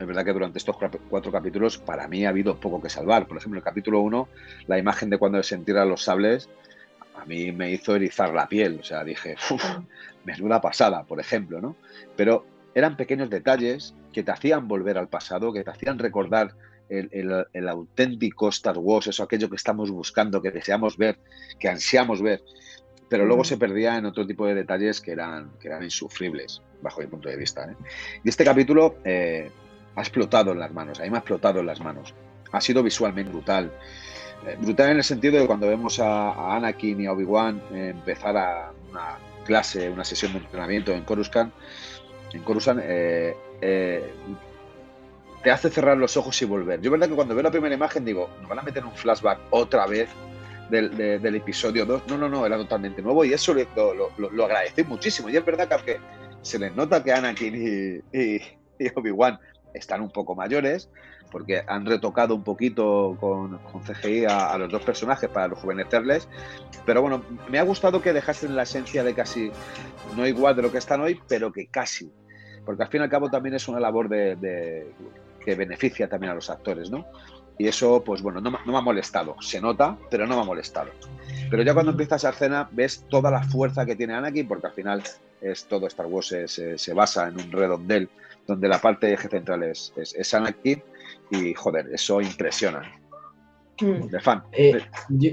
Es 0.00 0.06
verdad 0.06 0.24
que 0.24 0.32
durante 0.32 0.56
estos 0.56 0.76
cuatro 1.10 1.30
capítulos 1.30 1.76
para 1.76 2.08
mí 2.08 2.24
ha 2.24 2.30
habido 2.30 2.56
poco 2.56 2.80
que 2.80 2.88
salvar. 2.88 3.26
Por 3.26 3.36
ejemplo, 3.36 3.58
en 3.58 3.60
el 3.60 3.64
capítulo 3.64 4.00
1, 4.00 4.28
la 4.68 4.78
imagen 4.78 5.10
de 5.10 5.18
cuando 5.18 5.42
se 5.42 5.54
entierran 5.54 5.90
los 5.90 6.02
sables, 6.02 6.48
a 7.16 7.24
mí 7.24 7.52
me 7.52 7.70
hizo 7.70 7.96
erizar 7.96 8.32
la 8.32 8.48
piel. 8.48 8.78
O 8.80 8.84
sea, 8.84 9.04
dije, 9.04 9.36
menuda 10.24 10.60
pasada, 10.60 11.04
por 11.04 11.20
ejemplo, 11.20 11.60
¿no? 11.60 11.76
Pero 12.16 12.46
eran 12.74 12.96
pequeños 12.96 13.30
detalles 13.30 13.94
que 14.12 14.22
te 14.22 14.30
hacían 14.30 14.68
volver 14.68 14.98
al 14.98 15.08
pasado, 15.08 15.52
que 15.52 15.64
te 15.64 15.70
hacían 15.70 15.98
recordar 15.98 16.54
el, 16.88 17.68
auténtico 17.68 18.48
Star 18.48 18.78
Wars, 18.78 19.06
eso 19.08 19.22
aquello 19.22 19.50
que 19.50 19.56
estamos 19.56 19.90
buscando, 19.90 20.40
que 20.40 20.50
deseamos 20.50 20.96
ver, 20.96 21.18
que 21.58 21.68
ansiamos 21.68 22.22
ver, 22.22 22.42
pero 23.08 23.24
luego 23.24 23.44
se 23.44 23.56
perdía 23.56 23.96
en 23.96 24.06
otro 24.06 24.26
tipo 24.26 24.46
de 24.46 24.54
detalles 24.54 25.00
que 25.00 25.12
eran, 25.12 25.50
que 25.60 25.68
eran 25.68 25.82
insufribles, 25.82 26.62
bajo 26.82 27.00
mi 27.00 27.06
punto 27.06 27.28
de 27.28 27.36
vista. 27.36 27.64
¿eh? 27.64 27.76
Y 28.24 28.28
este 28.28 28.44
capítulo 28.44 28.96
eh, 29.04 29.50
ha 29.94 30.00
explotado 30.00 30.52
en 30.52 30.58
las 30.58 30.72
manos, 30.72 31.00
a 31.00 31.04
mí 31.04 31.10
me 31.10 31.16
ha 31.16 31.20
explotado 31.20 31.60
en 31.60 31.66
las 31.66 31.80
manos. 31.80 32.14
Ha 32.52 32.60
sido 32.60 32.82
visualmente 32.82 33.30
brutal. 33.30 33.72
Eh, 34.44 34.56
brutal 34.60 34.90
en 34.90 34.96
el 34.98 35.04
sentido 35.04 35.38
de 35.38 35.46
cuando 35.46 35.68
vemos 35.68 36.00
a, 36.00 36.56
Anakin 36.56 37.00
y 37.00 37.06
a 37.06 37.12
Obi-Wan 37.12 37.62
empezar 37.72 38.36
a 38.36 38.72
una 38.90 39.18
clase, 39.44 39.88
una 39.88 40.04
sesión 40.04 40.32
de 40.32 40.38
entrenamiento 40.38 40.92
en 40.92 41.04
Coruscant, 41.04 41.52
en 42.32 42.42
Coruscant, 42.42 42.80
te 45.46 45.52
hace 45.52 45.70
cerrar 45.70 45.96
los 45.96 46.16
ojos 46.16 46.42
y 46.42 46.44
volver. 46.44 46.80
Yo, 46.80 46.90
verdad 46.90 47.08
que 47.08 47.14
cuando 47.14 47.32
veo 47.32 47.44
la 47.44 47.52
primera 47.52 47.72
imagen 47.72 48.04
digo, 48.04 48.28
nos 48.40 48.48
van 48.48 48.58
a 48.58 48.62
meter 48.62 48.84
un 48.84 48.90
flashback 48.90 49.38
otra 49.50 49.86
vez 49.86 50.08
del, 50.70 51.36
episodio 51.36 51.86
2. 51.86 52.08
No, 52.08 52.18
no, 52.18 52.28
no, 52.28 52.44
era 52.44 52.56
totalmente 52.56 53.00
nuevo 53.02 53.24
y 53.24 53.32
eso 53.32 53.54
lo, 53.54 54.10
lo, 54.18 54.44
agradecí 54.44 54.82
muchísimo. 54.84 55.28
Y 55.28 55.36
es 55.36 55.44
verdad 55.44 55.68
que 55.84 55.98
se 56.42 56.58
les 56.58 56.74
nota 56.74 57.02
que 57.02 57.12
Anakin 57.12 58.02
y, 58.12 58.40
Obi-Wan 58.96 59.38
están 59.76 60.00
un 60.00 60.10
poco 60.10 60.34
mayores, 60.34 60.90
porque 61.30 61.62
han 61.66 61.86
retocado 61.86 62.34
un 62.34 62.44
poquito 62.44 63.16
con, 63.20 63.58
CGI 63.82 64.26
a, 64.26 64.56
los 64.58 64.70
dos 64.70 64.82
personajes 64.82 65.28
para 65.28 65.48
rejuvenecerles. 65.48 66.28
Pero 66.84 67.02
bueno, 67.02 67.22
me 67.48 67.58
ha 67.58 67.62
gustado 67.62 68.00
que 68.00 68.12
dejasen 68.12 68.56
la 68.56 68.62
esencia 68.62 69.04
de 69.04 69.14
casi, 69.14 69.50
no 70.16 70.26
igual 70.26 70.56
de 70.56 70.62
lo 70.62 70.72
que 70.72 70.78
están 70.78 71.00
hoy, 71.00 71.20
pero 71.28 71.52
que 71.52 71.66
casi. 71.66 72.10
Porque 72.64 72.82
al 72.82 72.88
fin 72.88 73.00
y 73.00 73.04
al 73.04 73.10
cabo 73.10 73.28
también 73.30 73.54
es 73.54 73.68
una 73.68 73.80
labor 73.80 74.08
de 74.08 74.86
que 75.44 75.54
beneficia 75.54 76.08
también 76.08 76.32
a 76.32 76.34
los 76.34 76.50
actores, 76.50 76.90
¿no? 76.90 77.06
Y 77.58 77.68
eso, 77.68 78.02
pues 78.04 78.20
bueno, 78.20 78.40
no, 78.40 78.50
me 78.50 78.76
ha 78.76 78.80
molestado. 78.80 79.36
Se 79.40 79.60
nota, 79.60 79.96
pero 80.10 80.26
no 80.26 80.36
me 80.36 80.42
ha 80.42 80.44
molestado. 80.44 80.90
Pero 81.50 81.62
ya 81.62 81.72
cuando 81.72 81.92
empieza 81.92 82.16
esa 82.16 82.30
escena, 82.30 82.68
ves 82.70 83.06
toda 83.08 83.30
la 83.30 83.42
fuerza 83.44 83.86
que 83.86 83.96
tiene 83.96 84.14
Anakin, 84.14 84.46
porque 84.46 84.66
al 84.66 84.72
final 84.74 85.02
es 85.40 85.64
todo 85.64 85.86
Star 85.86 86.06
Wars 86.06 86.34
se, 86.46 86.94
basa 86.94 87.28
en 87.28 87.40
un 87.40 87.50
redondel, 87.50 88.10
donde 88.46 88.68
la 88.68 88.80
parte 88.80 89.12
eje 89.12 89.28
central 89.28 89.62
es, 89.64 89.92
es, 89.96 90.34
Anakin, 90.34 90.82
y 91.30 91.54
joder, 91.54 91.88
eso 91.92 92.20
impresiona. 92.20 92.82
Mm. 93.80 94.08
De 94.08 94.20
fan. 94.20 94.42
Eh, 94.52 94.80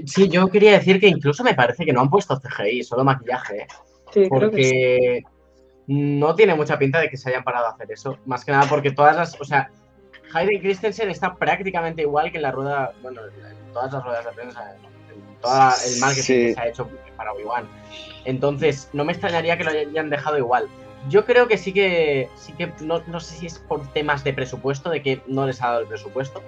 sí, 0.06 0.28
yo 0.28 0.48
quería 0.48 0.72
decir 0.72 1.00
que 1.00 1.08
incluso 1.08 1.42
me 1.44 1.54
parece 1.54 1.84
que 1.84 1.92
no 1.92 2.02
han 2.02 2.10
puesto 2.10 2.38
CGI, 2.40 2.82
solo 2.82 3.04
maquillaje. 3.04 3.62
¿eh? 3.62 3.66
Sí, 4.12 4.26
porque 4.28 5.22
no 5.86 6.34
tiene 6.34 6.54
mucha 6.54 6.78
pinta 6.78 7.00
de 7.00 7.08
que 7.08 7.16
se 7.16 7.30
hayan 7.30 7.44
parado 7.44 7.66
a 7.66 7.70
hacer 7.70 7.90
eso. 7.90 8.18
Más 8.26 8.44
que 8.44 8.52
nada 8.52 8.66
porque 8.68 8.90
todas 8.90 9.16
las. 9.16 9.40
O 9.40 9.44
sea, 9.44 9.70
Hayden 10.34 10.60
Christensen 10.60 11.10
está 11.10 11.34
prácticamente 11.34 12.02
igual 12.02 12.30
que 12.30 12.38
en 12.38 12.42
la 12.42 12.52
rueda, 12.52 12.92
bueno, 13.02 13.22
en 13.24 13.72
todas 13.72 13.92
las 13.92 14.04
ruedas 14.04 14.24
de 14.24 14.32
prensa, 14.32 14.74
en 14.74 15.40
todo 15.40 15.52
el 15.86 16.00
mal 16.00 16.14
que 16.14 16.22
se 16.22 16.54
ha 16.58 16.68
hecho 16.68 16.88
para 17.16 17.32
Obi-Wan. 17.32 17.66
Entonces, 18.24 18.90
no 18.92 19.04
me 19.04 19.12
extrañaría 19.12 19.56
que 19.56 19.64
lo 19.64 19.70
hayan 19.70 20.10
dejado 20.10 20.38
igual. 20.38 20.68
Yo 21.08 21.24
creo 21.24 21.48
que 21.48 21.58
sí 21.58 21.72
que, 21.72 22.28
sí 22.34 22.52
que 22.54 22.72
no, 22.80 23.02
no, 23.06 23.20
sé 23.20 23.36
si 23.36 23.46
es 23.46 23.58
por 23.58 23.86
temas 23.92 24.24
de 24.24 24.32
presupuesto, 24.32 24.90
de 24.90 25.02
que 25.02 25.20
no 25.26 25.46
les 25.46 25.62
ha 25.62 25.68
dado 25.68 25.80
el 25.80 25.86
presupuesto. 25.86 26.42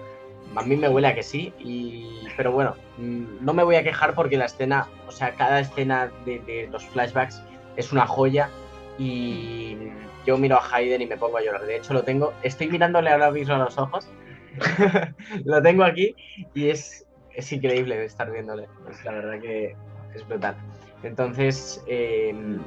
A 0.55 0.62
mí 0.62 0.77
me 0.77 0.88
huele 0.88 1.09
a 1.09 1.14
que 1.14 1.23
sí, 1.23 1.53
y, 1.59 2.27
pero 2.37 2.53
bueno, 2.53 2.75
mm, 2.97 3.45
no 3.45 3.53
me 3.53 3.62
voy 3.62 3.77
a 3.77 3.83
quejar 3.83 4.14
porque 4.14 4.38
la 4.38 4.47
escena, 4.47 4.88
o 5.07 5.12
sea, 5.12 5.35
cada 5.35 5.61
escena 5.61 6.11
de, 6.25 6.69
los 6.73 6.85
flashbacks 6.87 7.42
es 7.77 7.92
una 7.92 8.07
joya 8.07 8.49
y 8.99 9.77
yo 10.27 10.38
miro 10.38 10.57
a 10.57 10.75
Hayden 10.75 11.03
y 11.03 11.07
me 11.07 11.19
pongo 11.19 11.37
a 11.37 11.42
llorar. 11.42 11.66
De 11.66 11.77
hecho, 11.77 11.92
lo 11.92 12.03
tengo, 12.03 12.33
estoy 12.42 12.69
mirándole 12.69 13.11
ahora 13.11 13.31
mismo 13.31 13.55
a 13.55 13.59
los 13.59 13.77
ojos. 13.77 14.09
lo 15.45 15.61
tengo 15.61 15.85
aquí 15.85 16.16
y 16.55 16.71
es, 16.71 17.07
es 17.35 17.53
increíble 17.53 18.03
estar 18.05 18.31
viéndole. 18.31 18.66
Es 18.90 19.05
la 19.05 19.12
verdad 19.12 19.40
que 19.40 19.77
es 20.14 20.27
brutal. 20.27 20.57
Entonces, 21.02 21.82
em, 21.87 22.61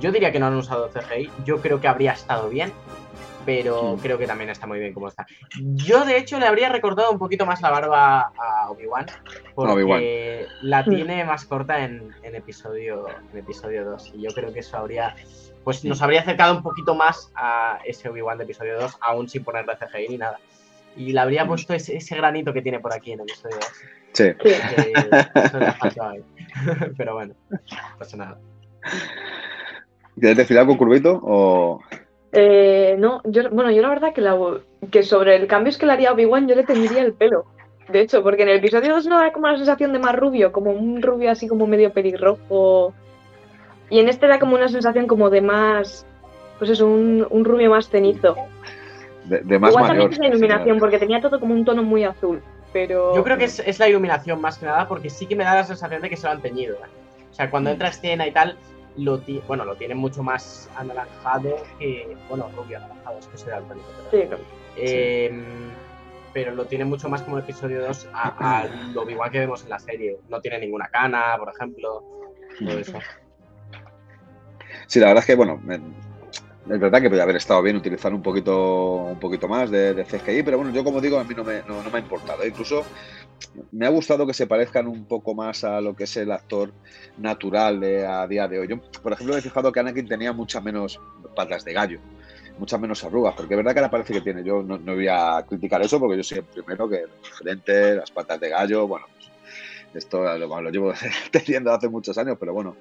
yo 0.00 0.12
diría 0.12 0.32
que 0.32 0.38
no 0.38 0.46
han 0.46 0.54
usado 0.54 0.88
CGI. 0.88 1.30
Yo 1.44 1.60
creo 1.60 1.80
que 1.80 1.88
habría 1.88 2.12
estado 2.12 2.48
bien, 2.48 2.72
pero 3.44 3.98
creo 4.00 4.18
que 4.18 4.26
también 4.26 4.50
está 4.50 4.66
muy 4.66 4.78
bien 4.78 4.92
como 4.94 5.08
está. 5.08 5.26
Yo, 5.60 6.04
de 6.04 6.16
hecho, 6.16 6.38
le 6.38 6.46
habría 6.46 6.68
recordado 6.68 7.10
un 7.10 7.18
poquito 7.18 7.44
más 7.44 7.60
la 7.60 7.70
barba 7.70 8.32
a 8.38 8.70
Obi-Wan, 8.70 9.06
porque 9.54 10.46
la 10.62 10.84
tiene 10.84 11.24
más 11.24 11.44
corta 11.44 11.84
en, 11.84 12.14
en, 12.22 12.34
episodio, 12.34 13.06
en 13.32 13.38
episodio 13.38 13.84
2. 13.84 14.12
Y 14.14 14.22
yo 14.22 14.30
creo 14.30 14.52
que 14.52 14.60
eso 14.60 14.78
habría 14.78 15.14
pues 15.64 15.84
nos 15.84 16.02
habría 16.02 16.20
acercado 16.20 16.56
un 16.56 16.62
poquito 16.62 16.94
más 16.94 17.30
a 17.34 17.78
ese 17.84 18.08
Obi-Wan 18.08 18.38
de 18.38 18.44
episodio 18.44 18.80
2, 18.80 18.98
aún 19.00 19.28
sin 19.28 19.44
ponerle 19.44 19.76
CGI 19.76 20.08
ni 20.08 20.18
nada. 20.18 20.38
Y 20.96 21.12
le 21.12 21.20
habría 21.20 21.46
puesto 21.46 21.74
ese, 21.74 22.16
granito 22.16 22.52
que 22.52 22.62
tiene 22.62 22.80
por 22.80 22.92
aquí 22.92 23.12
en 23.12 23.20
el 23.20 23.26
episodio 23.26 23.56
2. 23.56 23.66
Sí. 24.12 24.32
Pero 26.96 27.14
bueno, 27.14 27.34
no 27.50 27.58
pasa 27.98 28.16
nada. 28.16 28.40
¿Quieres 30.18 30.36
decir 30.36 30.58
algo, 30.58 30.76
Curvito? 30.76 31.20
O... 31.22 31.80
Eh, 32.32 32.96
no, 32.98 33.22
yo, 33.24 33.48
bueno, 33.50 33.70
yo 33.70 33.80
la 33.82 33.88
verdad 33.88 34.12
que, 34.12 34.20
la, 34.20 34.36
que 34.90 35.02
sobre 35.02 35.36
el 35.36 35.46
cambio 35.46 35.70
es 35.70 35.78
que 35.78 35.86
le 35.86 35.92
haría 35.92 36.12
Obi-Wan, 36.12 36.48
yo 36.48 36.54
le 36.54 36.64
tendría 36.64 37.02
el 37.02 37.14
pelo. 37.14 37.46
De 37.88 38.00
hecho, 38.00 38.22
porque 38.22 38.42
en 38.42 38.50
el 38.50 38.58
episodio 38.58 38.94
2 38.94 39.06
no 39.06 39.18
da 39.18 39.32
como 39.32 39.48
la 39.48 39.56
sensación 39.56 39.92
de 39.92 39.98
más 39.98 40.14
rubio, 40.14 40.52
como 40.52 40.70
un 40.70 41.02
rubio 41.02 41.30
así 41.30 41.48
como 41.48 41.66
medio 41.66 41.92
pelirrojo 41.92 42.94
y 43.92 43.98
en 43.98 44.08
este 44.08 44.26
da 44.26 44.38
como 44.38 44.54
una 44.54 44.68
sensación 44.68 45.06
como 45.06 45.28
de 45.28 45.42
más, 45.42 46.06
pues 46.58 46.70
eso, 46.70 46.86
un, 46.86 47.26
un 47.28 47.44
rubio 47.44 47.68
más 47.68 47.90
cenizo. 47.90 48.36
De, 49.24 49.58
más 49.58 49.70
Igual 49.70 49.86
también 49.86 50.12
es 50.12 50.18
la 50.18 50.26
iluminación, 50.28 50.78
porque 50.78 50.98
tenía 50.98 51.20
todo 51.20 51.38
como 51.38 51.54
un 51.54 51.64
tono 51.64 51.82
muy 51.82 52.04
azul. 52.04 52.42
Pero... 52.72 53.14
Yo 53.14 53.22
creo 53.22 53.38
que 53.38 53.44
es, 53.44 53.78
la 53.78 53.88
iluminación 53.88 54.40
más 54.40 54.58
que 54.58 54.66
nada, 54.66 54.88
porque 54.88 55.10
sí 55.10 55.26
que 55.26 55.36
me 55.36 55.44
da 55.44 55.54
la 55.54 55.64
sensación 55.64 56.02
de 56.02 56.08
que 56.08 56.16
se 56.16 56.26
lo 56.26 56.32
han 56.32 56.40
teñido. 56.40 56.76
¿eh? 56.76 56.88
O 57.30 57.34
sea, 57.34 57.50
cuando 57.50 57.70
mm. 57.70 57.72
entra 57.72 57.88
escena 57.88 58.26
y 58.26 58.32
tal, 58.32 58.56
lo 58.96 59.22
bueno, 59.46 59.64
lo 59.64 59.76
tiene 59.76 59.94
mucho 59.94 60.22
más 60.22 60.68
anaranjado 60.76 61.56
que. 61.78 62.16
Bueno, 62.28 62.50
rubio 62.56 62.78
anaranjado, 62.78 63.18
es 63.18 63.26
que 63.26 63.38
se 63.38 63.50
da 63.50 63.58
el 63.58 63.64
Sí, 64.10 64.28
eh, 64.76 65.42
Pero 66.32 66.54
lo 66.54 66.64
tiene 66.66 66.84
mucho 66.84 67.08
más 67.08 67.22
como 67.22 67.38
el 67.38 67.44
episodio 67.44 67.86
2 67.86 68.08
a, 68.12 68.66
lo 68.94 69.08
igual 69.08 69.30
que 69.30 69.40
vemos 69.40 69.62
en 69.64 69.70
la 69.70 69.78
serie. 69.78 70.18
No 70.28 70.40
tiene 70.40 70.58
ninguna 70.58 70.88
cana, 70.88 71.36
por 71.38 71.52
ejemplo. 71.54 72.04
Todo 72.58 72.78
eso. 72.78 72.98
Sí, 74.86 75.00
la 75.00 75.06
verdad 75.06 75.22
es 75.22 75.26
que, 75.26 75.34
bueno, 75.34 75.60
es 76.70 76.78
verdad 76.78 77.00
que 77.00 77.08
podría 77.08 77.24
haber 77.24 77.36
estado 77.36 77.60
bien 77.62 77.76
utilizar 77.76 78.14
un 78.14 78.22
poquito, 78.22 78.94
un 78.94 79.18
poquito 79.18 79.48
más 79.48 79.70
de, 79.70 80.04
CGI, 80.04 80.42
pero 80.42 80.58
bueno, 80.58 80.72
yo 80.72 80.84
como 80.84 81.00
digo, 81.00 81.18
a 81.18 81.24
mí 81.24 81.34
no 81.34 81.42
me, 81.42 81.62
no, 81.62 81.82
me 81.82 81.98
ha 81.98 82.00
importado. 82.00 82.46
Incluso 82.46 82.84
me 83.72 83.86
ha 83.86 83.88
gustado 83.88 84.26
que 84.26 84.34
se 84.34 84.46
parezcan 84.46 84.86
un 84.86 85.04
poco 85.06 85.34
más 85.34 85.64
a 85.64 85.80
lo 85.80 85.96
que 85.96 86.04
es 86.04 86.16
el 86.16 86.30
actor 86.30 86.72
natural 87.18 87.80
de, 87.80 88.06
a 88.06 88.26
día 88.28 88.46
de 88.46 88.60
hoy. 88.60 88.68
Yo, 88.68 88.80
por 89.02 89.12
ejemplo, 89.12 89.34
me 89.34 89.40
he 89.40 89.42
fijado 89.42 89.72
que 89.72 89.80
Anakin 89.80 90.06
tenía 90.06 90.32
muchas 90.32 90.62
menos 90.62 91.00
patas 91.34 91.64
de 91.64 91.72
gallo, 91.72 91.98
muchas 92.58 92.78
menos 92.78 93.02
arrugas, 93.02 93.34
porque 93.36 93.54
es 93.54 93.58
verdad 93.58 93.72
que 93.72 93.80
ahora 93.80 93.90
parece 93.90 94.12
que 94.12 94.20
tiene. 94.20 94.44
Yo 94.44 94.62
no, 94.62 94.78
voy 94.78 95.08
a 95.08 95.44
criticar 95.48 95.82
eso 95.82 95.98
porque 95.98 96.16
yo 96.16 96.22
soy 96.22 96.38
el 96.38 96.44
primero 96.44 96.88
que 96.88 97.06
frente, 97.38 97.96
las 97.96 98.10
patas 98.12 98.38
de 98.38 98.50
gallo, 98.50 98.86
bueno, 98.86 99.06
pues, 99.16 100.04
esto 100.04 100.22
lo, 100.38 100.60
lo, 100.60 100.70
llevo 100.70 100.92
teniendo 101.32 101.72
hace 101.72 101.88
muchos 101.88 102.16
años, 102.18 102.36
pero 102.38 102.52
bueno. 102.52 102.76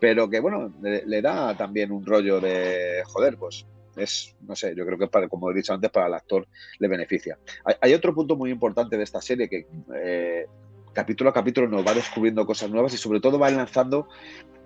Pero 0.00 0.30
que 0.30 0.40
bueno, 0.40 0.72
le, 0.82 1.22
da 1.22 1.56
también 1.56 1.92
un 1.92 2.04
rollo 2.04 2.40
de 2.40 3.02
joder, 3.04 3.36
pues 3.36 3.66
es, 3.96 4.34
no 4.46 4.56
sé, 4.56 4.74
yo 4.74 4.86
creo 4.86 4.98
que 4.98 5.08
para, 5.08 5.28
como 5.28 5.50
he 5.50 5.54
dicho 5.54 5.74
antes, 5.74 5.90
para 5.90 6.06
el 6.06 6.14
actor 6.14 6.46
le 6.78 6.88
beneficia. 6.88 7.38
Hay, 7.80 7.92
otro 7.92 8.14
punto 8.14 8.34
muy 8.34 8.50
importante 8.50 8.96
de 8.96 9.04
esta 9.04 9.20
serie 9.20 9.48
que 9.48 9.66
eh, 9.94 10.46
capítulo 10.92 11.30
a 11.30 11.34
capítulo 11.34 11.68
nos 11.68 11.86
va 11.86 11.94
descubriendo 11.94 12.46
cosas 12.46 12.70
nuevas 12.70 12.94
y 12.94 12.96
sobre 12.96 13.20
todo 13.20 13.38
va 13.38 13.50
lanzando 13.50 14.08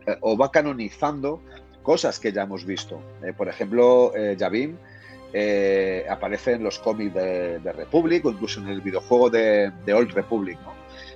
eh, 0.06 0.16
o 0.20 0.36
va 0.36 0.50
canonizando 0.50 1.42
cosas 1.82 2.20
que 2.20 2.32
ya 2.32 2.42
hemos 2.42 2.64
visto. 2.64 3.02
Eh, 3.24 3.32
por 3.32 3.48
ejemplo, 3.48 4.12
Yavin 4.36 4.78
aparece 6.08 6.52
en 6.52 6.62
los 6.62 6.78
cómics 6.78 7.14
de, 7.14 7.72
Republic 7.72 8.24
o 8.24 8.30
incluso 8.30 8.60
en 8.60 8.68
el 8.68 8.80
videojuego 8.80 9.30
de, 9.30 9.72
Old 9.92 10.12
Republic. 10.12 10.58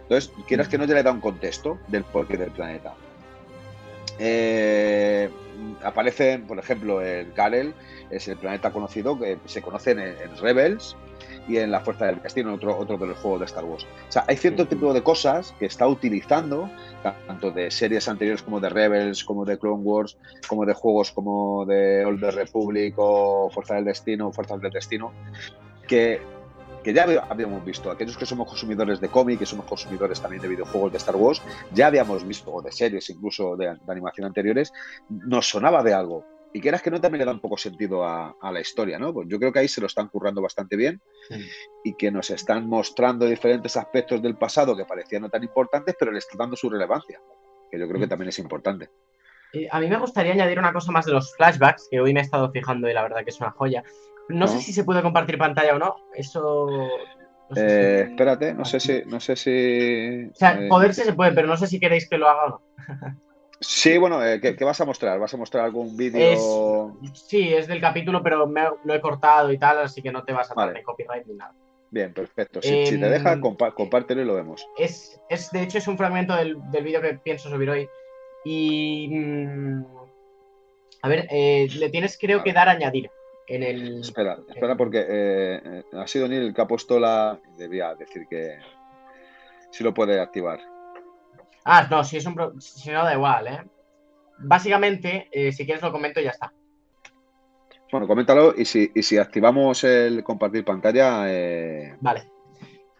Entonces, 0.02 0.32
quieras 0.48 0.68
que 0.68 0.76
no, 0.76 0.86
ya 0.86 0.94
le 0.94 1.02
da 1.02 1.12
un 1.12 1.20
contexto 1.20 1.78
del 1.86 2.02
porqué 2.02 2.36
del 2.36 2.50
planeta. 2.50 2.94
Aparece, 5.82 6.38
por 6.38 6.58
ejemplo, 6.58 7.00
el 7.00 7.32
Garel 7.32 7.74
es 8.10 8.28
el 8.28 8.36
planeta 8.36 8.72
conocido 8.72 9.18
que 9.18 9.38
se 9.46 9.62
conoce 9.62 9.92
en, 9.92 10.36
Rebels 10.40 10.96
y 11.46 11.56
en 11.58 11.70
la 11.70 11.80
Fuerza 11.80 12.06
del 12.06 12.22
Destino, 12.22 12.54
otro, 12.54 12.76
otro 12.76 12.98
de 12.98 13.06
los 13.06 13.18
juegos 13.18 13.40
de 13.40 13.46
Star 13.46 13.64
Wars. 13.64 13.86
O 14.08 14.12
sea, 14.12 14.24
hay 14.26 14.36
cierto 14.36 14.66
tipo 14.66 14.92
de 14.92 15.02
cosas 15.02 15.54
que 15.58 15.66
está 15.66 15.86
utilizando, 15.86 16.70
tanto 17.26 17.50
de 17.50 17.70
series 17.70 18.08
anteriores 18.08 18.42
como 18.42 18.60
de 18.60 18.68
Rebels, 18.68 19.24
como 19.24 19.44
de 19.44 19.58
Clone 19.58 19.82
Wars, 19.82 20.16
como 20.46 20.66
de 20.66 20.74
juegos 20.74 21.10
como 21.10 21.64
de 21.64 22.04
Old 22.04 22.22
Republic 22.22 22.94
o 22.96 23.50
Fuerza 23.50 23.74
del 23.74 23.86
Destino, 23.86 24.32
Fuerzas 24.32 24.60
del 24.60 24.72
Destino, 24.72 25.12
que, 25.86 26.20
que 26.82 26.92
ya 26.92 27.04
habíamos 27.28 27.64
visto. 27.64 27.90
Aquellos 27.90 28.16
que 28.16 28.26
somos 28.26 28.48
consumidores 28.48 29.00
de 29.00 29.08
cómic, 29.08 29.38
que 29.38 29.46
somos 29.46 29.66
consumidores 29.66 30.20
también 30.20 30.42
de 30.42 30.48
videojuegos 30.48 30.92
de 30.92 30.98
Star 30.98 31.16
Wars, 31.16 31.42
ya 31.72 31.86
habíamos 31.86 32.26
visto, 32.26 32.52
o 32.52 32.62
de 32.62 32.72
series 32.72 33.08
incluso 33.10 33.56
de 33.56 33.76
animación 33.88 34.26
anteriores, 34.26 34.72
nos 35.08 35.48
sonaba 35.48 35.82
de 35.82 35.94
algo 35.94 36.24
y 36.52 36.60
quieras 36.60 36.82
que 36.82 36.90
no 36.90 37.00
también 37.00 37.20
le 37.20 37.24
da 37.26 37.32
un 37.32 37.40
poco 37.40 37.58
sentido 37.58 38.04
a, 38.04 38.34
la 38.42 38.60
historia, 38.60 38.98
¿no? 38.98 39.12
Pues 39.12 39.28
yo 39.28 39.38
creo 39.38 39.52
que 39.52 39.58
ahí 39.58 39.68
se 39.68 39.80
lo 39.80 39.86
están 39.86 40.08
currando 40.08 40.40
bastante 40.40 40.76
bien 40.76 41.00
y 41.84 41.94
que 41.94 42.10
nos 42.10 42.30
están 42.30 42.66
mostrando 42.66 43.26
diferentes 43.26 43.76
aspectos 43.76 44.22
del 44.22 44.36
pasado 44.36 44.76
que 44.76 44.84
parecían 44.84 45.22
no 45.22 45.28
tan 45.28 45.42
importantes, 45.42 45.94
pero 45.98 46.10
le 46.10 46.18
están 46.18 46.38
dando 46.38 46.56
su 46.56 46.70
relevancia, 46.70 47.20
que 47.70 47.78
yo 47.78 47.86
creo 47.86 48.00
que 48.00 48.06
mm. 48.06 48.08
también 48.08 48.28
es 48.30 48.38
importante. 48.38 48.90
a 49.70 49.80
mí 49.80 49.88
me 49.88 49.98
gustaría 49.98 50.32
añadir 50.32 50.58
una 50.58 50.72
cosa 50.72 50.90
más 50.90 51.04
de 51.04 51.12
los 51.12 51.34
flashbacks, 51.36 51.88
que 51.90 52.00
hoy 52.00 52.14
me 52.14 52.20
he 52.20 52.22
estado 52.22 52.50
fijando 52.50 52.88
y 52.88 52.94
la 52.94 53.02
verdad 53.02 53.24
que 53.24 53.30
es 53.30 53.40
una 53.40 53.50
joya. 53.50 53.84
No, 54.28 54.46
sé 54.46 54.60
si 54.60 54.72
se 54.72 54.84
puede 54.84 55.02
compartir 55.02 55.38
pantalla 55.38 55.74
o 55.74 55.78
no, 55.78 55.96
eso... 56.14 56.68
Eh, 57.56 58.08
espérate, 58.10 58.52
no 58.52 58.64
sé 58.64 58.78
si... 58.78 59.02
No 59.06 59.20
sé 59.20 59.36
si 59.36 60.26
o 60.30 60.34
sea, 60.34 60.52
eh, 60.60 60.68
poderse 60.68 61.04
se 61.04 61.14
puede, 61.14 61.32
pero 61.32 61.48
no 61.48 61.56
sé 61.56 61.66
si 61.66 61.80
queréis 61.80 62.08
que 62.08 62.18
lo 62.18 62.28
haga 62.28 62.44
o 62.44 62.48
no. 62.48 62.62
Sí, 63.60 63.98
bueno, 63.98 64.24
eh, 64.24 64.40
¿qué, 64.40 64.64
vas 64.64 64.80
a 64.80 64.84
mostrar? 64.84 65.18
¿Vas 65.18 65.34
a 65.34 65.36
mostrar 65.36 65.64
algún 65.64 65.96
vídeo? 65.96 66.96
sí, 67.12 67.52
es 67.52 67.66
del 67.66 67.80
capítulo, 67.80 68.22
pero 68.22 68.46
lo 68.46 68.94
he 68.94 69.00
cortado 69.00 69.50
y 69.50 69.58
tal, 69.58 69.78
así 69.78 70.00
que 70.00 70.12
no 70.12 70.22
te 70.22 70.32
vas 70.32 70.50
a 70.50 70.54
dar 70.54 70.80
copyright 70.82 71.26
ni 71.26 71.34
nada. 71.34 71.52
Bien, 71.90 72.12
perfecto. 72.12 72.62
Si, 72.62 72.84
te 72.84 72.96
deja, 72.98 73.32
em, 73.32 73.40
compártelo 73.40 74.22
y 74.22 74.26
lo 74.26 74.34
vemos. 74.34 74.64
Es, 74.76 75.20
es, 75.28 75.50
de 75.50 75.62
hecho, 75.62 75.78
es 75.78 75.88
un 75.88 75.98
fragmento 75.98 76.36
del, 76.36 76.56
del 76.70 76.84
vídeo 76.84 77.00
que 77.00 77.14
pienso 77.14 77.48
subir 77.48 77.70
hoy. 77.70 77.88
Y. 78.44 79.08
Mm, 79.08 79.84
a 81.02 81.08
ver, 81.08 81.26
le 81.30 81.88
tienes, 81.90 82.16
creo 82.16 82.44
que, 82.44 82.52
dar 82.52 82.68
a 82.68 82.72
añadir. 82.72 83.10
En 83.48 83.62
el, 83.62 84.00
espera, 84.00 84.38
espera, 84.48 84.76
porque 84.76 85.06
eh, 85.08 85.82
ha 85.92 86.06
sido 86.06 86.28
Neil 86.28 86.42
el 86.42 86.54
que 86.54 86.60
ha 86.60 86.66
puesto 86.66 86.98
la. 87.00 87.38
Debía 87.56 87.94
decir 87.94 88.26
que. 88.28 88.58
Si 89.70 89.82
lo 89.82 89.94
puede 89.94 90.20
activar. 90.20 90.60
Ah, 91.64 91.86
no, 91.90 92.02
si 92.04 92.16
es 92.16 92.26
un 92.26 92.60
si 92.60 92.90
no 92.90 93.04
da 93.04 93.14
igual, 93.14 93.46
¿eh? 93.46 93.60
Básicamente, 94.38 95.28
eh, 95.32 95.52
si 95.52 95.64
quieres 95.64 95.82
lo 95.82 95.92
comento 95.92 96.20
y 96.20 96.24
ya 96.24 96.30
está. 96.30 96.52
Bueno, 97.90 98.06
coméntalo 98.06 98.54
y 98.56 98.64
si, 98.64 98.90
si 99.02 99.18
activamos 99.18 99.82
el 99.84 100.22
compartir 100.22 100.64
pantalla. 100.64 101.24
Eh, 101.26 101.96
vale. 102.00 102.30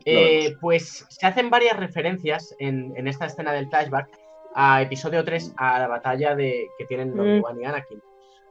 Eh, 0.05 0.57
pues 0.61 1.07
se 1.09 1.27
hacen 1.27 1.51
varias 1.51 1.77
referencias 1.77 2.55
en, 2.59 3.07
esta 3.07 3.27
escena 3.27 3.53
del 3.53 3.69
flashback 3.69 4.09
a 4.55 4.81
episodio 4.81 5.23
3, 5.25 5.55
a 5.57 5.81
la 5.81 5.89
batalla 5.89 6.35
de, 6.35 6.67
que 6.79 6.87
tienen 6.87 7.15
mm. 7.15 7.21
Obi-Wan 7.21 7.61
y 7.61 7.65
Anakin. 7.65 8.01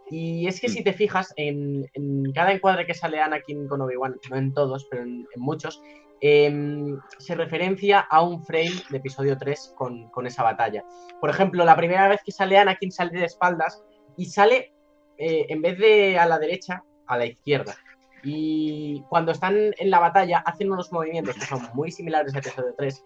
Y 0.10 0.48
es 0.48 0.62
que 0.62 0.70
si 0.70 0.82
mm. 0.82 0.84
te 0.84 0.94
fijas, 0.94 1.34
en, 1.36 1.86
cada 2.34 2.52
encuadre 2.52 2.86
que 2.86 2.94
sale 2.94 3.20
Anakin 3.20 3.68
con 3.68 3.82
Obi-Wan, 3.82 4.16
no 4.30 4.38
en 4.38 4.54
todos, 4.54 4.88
pero 4.90 5.04
en 5.04 5.28
muchos, 5.36 5.82
Em, 6.20 7.00
se 7.20 7.36
referencia 7.36 8.00
a 8.00 8.24
un 8.24 8.44
frame 8.44 8.74
de 8.90 8.98
episodio 8.98 9.38
3 9.38 9.76
con, 9.78 10.10
esa 10.26 10.42
batalla. 10.42 10.84
Por 11.22 11.30
ejemplo, 11.30 11.64
la 11.64 11.76
primera 11.76 12.08
vez 12.08 12.22
que 12.26 12.32
sale 12.32 12.58
Anakin 12.58 12.92
sale 12.92 13.20
de 13.20 13.26
espaldas 13.26 13.84
y 14.18 14.26
sale, 14.26 14.74
eh, 15.18 15.46
en 15.50 15.62
vez 15.62 15.78
de 15.78 16.18
a 16.18 16.26
la 16.26 16.40
derecha, 16.40 16.84
a 17.06 17.18
la 17.18 17.28
izquierda. 17.28 17.76
Y 18.24 19.04
cuando 19.10 19.32
están 19.32 19.56
en 19.78 19.90
la 19.92 20.00
batalla 20.00 20.40
hacen 20.40 20.72
unos 20.72 20.92
movimientos 20.92 21.36
que 21.36 21.46
son 21.46 21.62
muy 21.76 21.92
similares 21.92 22.34
a 22.34 22.40
episodio 22.40 22.74
3. 22.76 23.04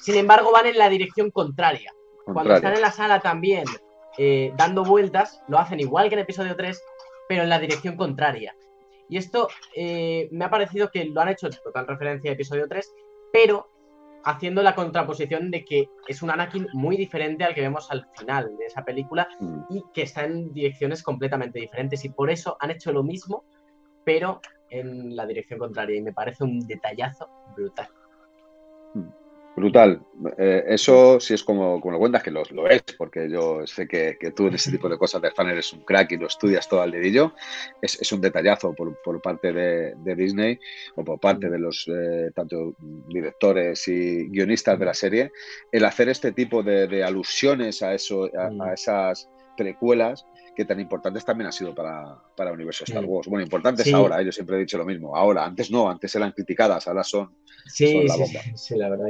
Sin 0.00 0.16
embargo, 0.16 0.50
van 0.50 0.66
en 0.66 0.78
la 0.78 0.88
dirección 0.88 1.30
contraria. 1.30 1.92
Cuando 2.24 2.54
están 2.54 2.74
en 2.74 2.80
la 2.80 2.90
sala 2.90 3.20
también 3.20 3.64
eh, 4.18 4.52
dando 4.56 4.84
vueltas, 4.84 5.42
lo 5.48 5.58
hacen 5.58 5.80
igual 5.80 6.08
que 6.08 6.14
en 6.14 6.20
episodio 6.20 6.56
3, 6.56 6.82
pero 7.28 7.42
en 7.42 7.48
la 7.48 7.58
dirección 7.58 7.96
contraria. 7.96 8.54
Y 9.08 9.16
esto 9.16 9.48
eh, 9.74 10.28
me 10.32 10.44
ha 10.44 10.50
parecido 10.50 10.90
que 10.90 11.04
lo 11.04 11.20
han 11.20 11.28
hecho 11.28 11.46
en 11.46 11.52
total 11.62 11.86
referencia 11.86 12.30
a 12.30 12.34
episodio 12.34 12.68
3, 12.68 12.92
pero 13.32 13.68
haciendo 14.24 14.62
la 14.62 14.74
contraposición 14.74 15.50
de 15.50 15.64
que 15.64 15.88
es 16.06 16.22
un 16.22 16.30
Anakin 16.30 16.68
muy 16.72 16.96
diferente 16.96 17.44
al 17.44 17.54
que 17.54 17.60
vemos 17.60 17.90
al 17.90 18.06
final 18.16 18.56
de 18.56 18.66
esa 18.66 18.84
película 18.84 19.28
mm. 19.40 19.60
y 19.70 19.82
que 19.92 20.02
está 20.02 20.24
en 20.24 20.52
direcciones 20.52 21.02
completamente 21.02 21.58
diferentes. 21.58 22.04
Y 22.04 22.10
por 22.10 22.30
eso 22.30 22.56
han 22.60 22.70
hecho 22.70 22.92
lo 22.92 23.02
mismo, 23.02 23.44
pero 24.04 24.40
en 24.70 25.16
la 25.16 25.26
dirección 25.26 25.58
contraria. 25.58 25.96
Y 25.96 26.02
me 26.02 26.12
parece 26.12 26.44
un 26.44 26.60
detallazo 26.66 27.28
brutal. 27.56 27.88
Brutal. 29.54 30.00
Eh, 30.38 30.64
eso 30.68 31.20
sí 31.20 31.34
es 31.34 31.44
como, 31.44 31.78
como 31.80 31.92
lo 31.92 31.98
cuentas, 31.98 32.22
que 32.22 32.30
lo, 32.30 32.42
lo 32.52 32.68
es, 32.68 32.82
porque 32.96 33.28
yo 33.30 33.66
sé 33.66 33.86
que, 33.86 34.16
tú 34.34 34.46
en 34.46 34.54
ese 34.54 34.70
tipo 34.70 34.88
de 34.88 34.96
cosas 34.96 35.20
de 35.20 35.30
fan 35.30 35.50
eres 35.50 35.72
un 35.74 35.80
crack 35.80 36.12
y 36.12 36.16
lo 36.16 36.26
estudias 36.26 36.66
todo 36.68 36.80
al 36.80 36.90
dedillo. 36.90 37.34
Es, 37.82 38.00
es 38.00 38.10
un 38.12 38.22
detallazo 38.22 38.74
por, 38.74 38.96
por 39.02 39.20
parte 39.20 39.52
de, 39.52 39.94
de, 39.96 40.14
Disney 40.14 40.58
o 40.96 41.04
por 41.04 41.20
parte 41.20 41.50
de 41.50 41.58
los 41.58 41.86
eh, 41.88 42.30
tanto 42.34 42.74
directores 43.08 43.86
y 43.88 44.28
guionistas 44.28 44.78
de 44.78 44.86
la 44.86 44.94
serie, 44.94 45.32
el 45.70 45.84
hacer 45.84 46.08
este 46.08 46.32
tipo 46.32 46.62
de, 46.62 46.86
de 46.86 47.04
alusiones 47.04 47.82
a, 47.82 47.92
eso, 47.92 48.30
a, 48.34 48.46
a 48.46 48.50
mm. 48.50 48.72
esas 48.72 49.28
precuelas 49.56 50.24
que 50.54 50.64
tan 50.64 50.80
importantes 50.80 51.24
también 51.24 51.48
ha 51.48 51.52
sido 51.52 51.74
para, 51.74 52.16
para 52.36 52.50
el 52.50 52.56
universo 52.56 52.84
Star 52.84 53.04
Wars. 53.04 53.28
Bueno, 53.28 53.42
importantes 53.42 53.92
ahora, 53.92 54.20
¿eh? 54.20 54.24
yo 54.24 54.32
siempre 54.32 54.56
he 54.56 54.60
dicho 54.60 54.78
lo 54.78 54.84
mismo. 54.84 55.16
Ahora, 55.16 55.44
antes 55.44 55.70
no, 55.70 55.88
antes 55.88 56.14
eran 56.14 56.32
criticadas, 56.32 56.86
ahora 56.88 57.04
son, 57.04 57.34
sí, 57.66 58.04
la 58.04 58.16
bomba. 58.16 58.40
Sí, 58.54 58.76
la 58.76 58.90
verdad. 58.90 59.06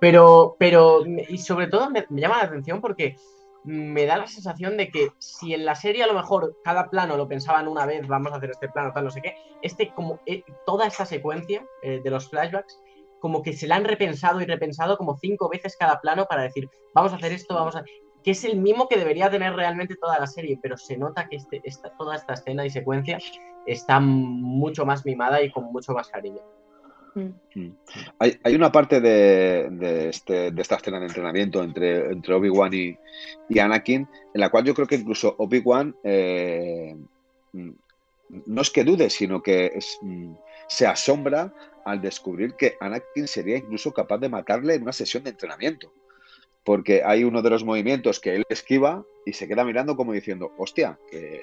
Pero, 0.00 0.56
pero, 0.58 1.04
y 1.06 1.38
sobre 1.38 1.66
todo 1.66 1.90
me, 1.90 2.06
llama 2.10 2.38
la 2.38 2.44
atención 2.44 2.80
porque 2.80 3.16
me 3.64 4.06
da 4.06 4.16
la 4.16 4.26
sensación 4.26 4.76
de 4.76 4.90
que 4.90 5.10
si 5.18 5.52
en 5.52 5.64
la 5.64 5.74
serie 5.74 6.04
a 6.04 6.06
lo 6.06 6.14
mejor 6.14 6.56
cada 6.64 6.88
plano 6.88 7.16
lo 7.16 7.28
pensaban 7.28 7.68
una 7.68 7.84
vez, 7.84 8.06
vamos 8.06 8.32
a 8.32 8.36
hacer 8.36 8.50
este 8.50 8.68
plano, 8.68 8.92
tal, 8.94 9.04
no 9.04 9.10
sé 9.10 9.20
qué, 9.20 9.34
este, 9.60 9.92
como 9.92 10.20
eh, 10.24 10.44
toda 10.64 10.86
esta 10.86 11.04
secuencia 11.04 11.66
eh, 11.82 12.00
de 12.02 12.10
los 12.10 12.30
flashbacks, 12.30 12.78
como 13.20 13.42
que 13.42 13.54
se 13.54 13.66
la 13.66 13.76
han 13.76 13.84
repensado 13.84 14.40
y 14.40 14.46
repensado 14.46 14.96
como 14.96 15.16
cinco 15.18 15.48
veces 15.48 15.76
cada 15.76 16.00
plano 16.00 16.26
para 16.26 16.42
decir, 16.42 16.68
vamos 16.94 17.12
a 17.12 17.16
hacer 17.16 17.32
esto, 17.32 17.54
vamos 17.54 17.74
a 17.74 17.84
que 18.26 18.32
es 18.32 18.42
el 18.42 18.56
mismo 18.56 18.88
que 18.88 18.98
debería 18.98 19.30
tener 19.30 19.54
realmente 19.54 19.94
toda 19.94 20.18
la 20.18 20.26
serie, 20.26 20.58
pero 20.60 20.76
se 20.76 20.96
nota 20.96 21.28
que 21.28 21.36
este, 21.36 21.60
esta, 21.62 21.90
toda 21.90 22.16
esta 22.16 22.34
escena 22.34 22.66
y 22.66 22.70
secuencia 22.70 23.18
está 23.64 24.00
mucho 24.00 24.84
más 24.84 25.06
mimada 25.06 25.40
y 25.40 25.52
con 25.52 25.66
mucho 25.66 25.92
más 25.92 26.08
cariño. 26.08 26.40
Mm. 27.14 27.28
Mm. 27.54 27.76
Hay, 28.18 28.54
una 28.56 28.72
parte 28.72 29.00
de, 29.00 30.08
este, 30.08 30.50
de, 30.50 30.60
esta 30.60 30.74
escena 30.74 30.98
de 30.98 31.06
entrenamiento 31.06 31.62
entre, 31.62 32.10
entre 32.10 32.34
Obi-Wan 32.34 32.72
y, 32.74 32.98
Anakin, 33.60 34.08
en 34.34 34.40
la 34.40 34.50
cual 34.50 34.64
yo 34.64 34.74
creo 34.74 34.88
que 34.88 34.96
incluso 34.96 35.36
Obi-Wan 35.38 35.94
eh, 36.02 36.96
mm, 37.52 37.70
no 38.46 38.60
es 38.60 38.70
que 38.70 38.82
dude, 38.82 39.08
sino 39.08 39.40
que 39.40 39.78
se 40.66 40.84
asombra 40.84 41.54
al 41.84 42.02
descubrir 42.02 42.56
que 42.56 42.76
Anakin 42.80 43.28
sería 43.28 43.58
incluso 43.58 43.92
capaz 43.92 44.18
de 44.18 44.28
matarle 44.28 44.74
en 44.74 44.82
una 44.82 44.92
sesión 44.92 45.22
de 45.22 45.30
entrenamiento 45.30 45.92
porque 46.66 47.02
hay 47.04 47.22
uno 47.22 47.42
de 47.42 47.50
los 47.50 47.64
movimientos 47.64 48.18
que 48.18 48.34
él 48.34 48.44
esquiva 48.48 49.04
y 49.24 49.32
se 49.32 49.46
queda 49.46 49.64
mirando 49.64 49.96
como 49.96 50.12
diciendo, 50.12 50.52
hostia, 50.58 50.98
que, 51.08 51.40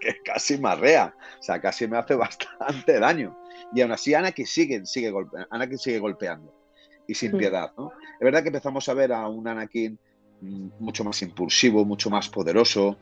casi 0.24 0.58
marrea, 0.58 1.16
o 1.40 1.42
sea, 1.42 1.58
casi 1.60 1.88
me 1.88 1.96
hace 1.96 2.14
bastante 2.16 3.00
daño. 3.00 3.34
Y 3.74 3.80
aún 3.80 3.92
así 3.92 4.12
Anakin 4.14 4.46
sigue, 4.46 4.84
sigue, 4.84 5.10
sigue 5.78 5.98
golpeando. 5.98 6.52
y 7.08 7.14
sin 7.14 7.32
Mm. 7.32 7.38
piedad, 7.38 7.72
¿no? 7.78 7.92
Es 8.18 8.24
verdad 8.24 8.42
que 8.42 8.48
empezamos 8.48 8.88
a 8.88 8.94
ver 8.94 9.12
a 9.12 9.28
un 9.28 9.46
Anakin 9.46 9.96
mm, 10.40 10.68
mucho 10.80 11.02
más 11.04 11.22
impulsivo, 11.22 11.84
mucho 11.84 12.10
más 12.10 12.28
poderoso, 12.28 12.98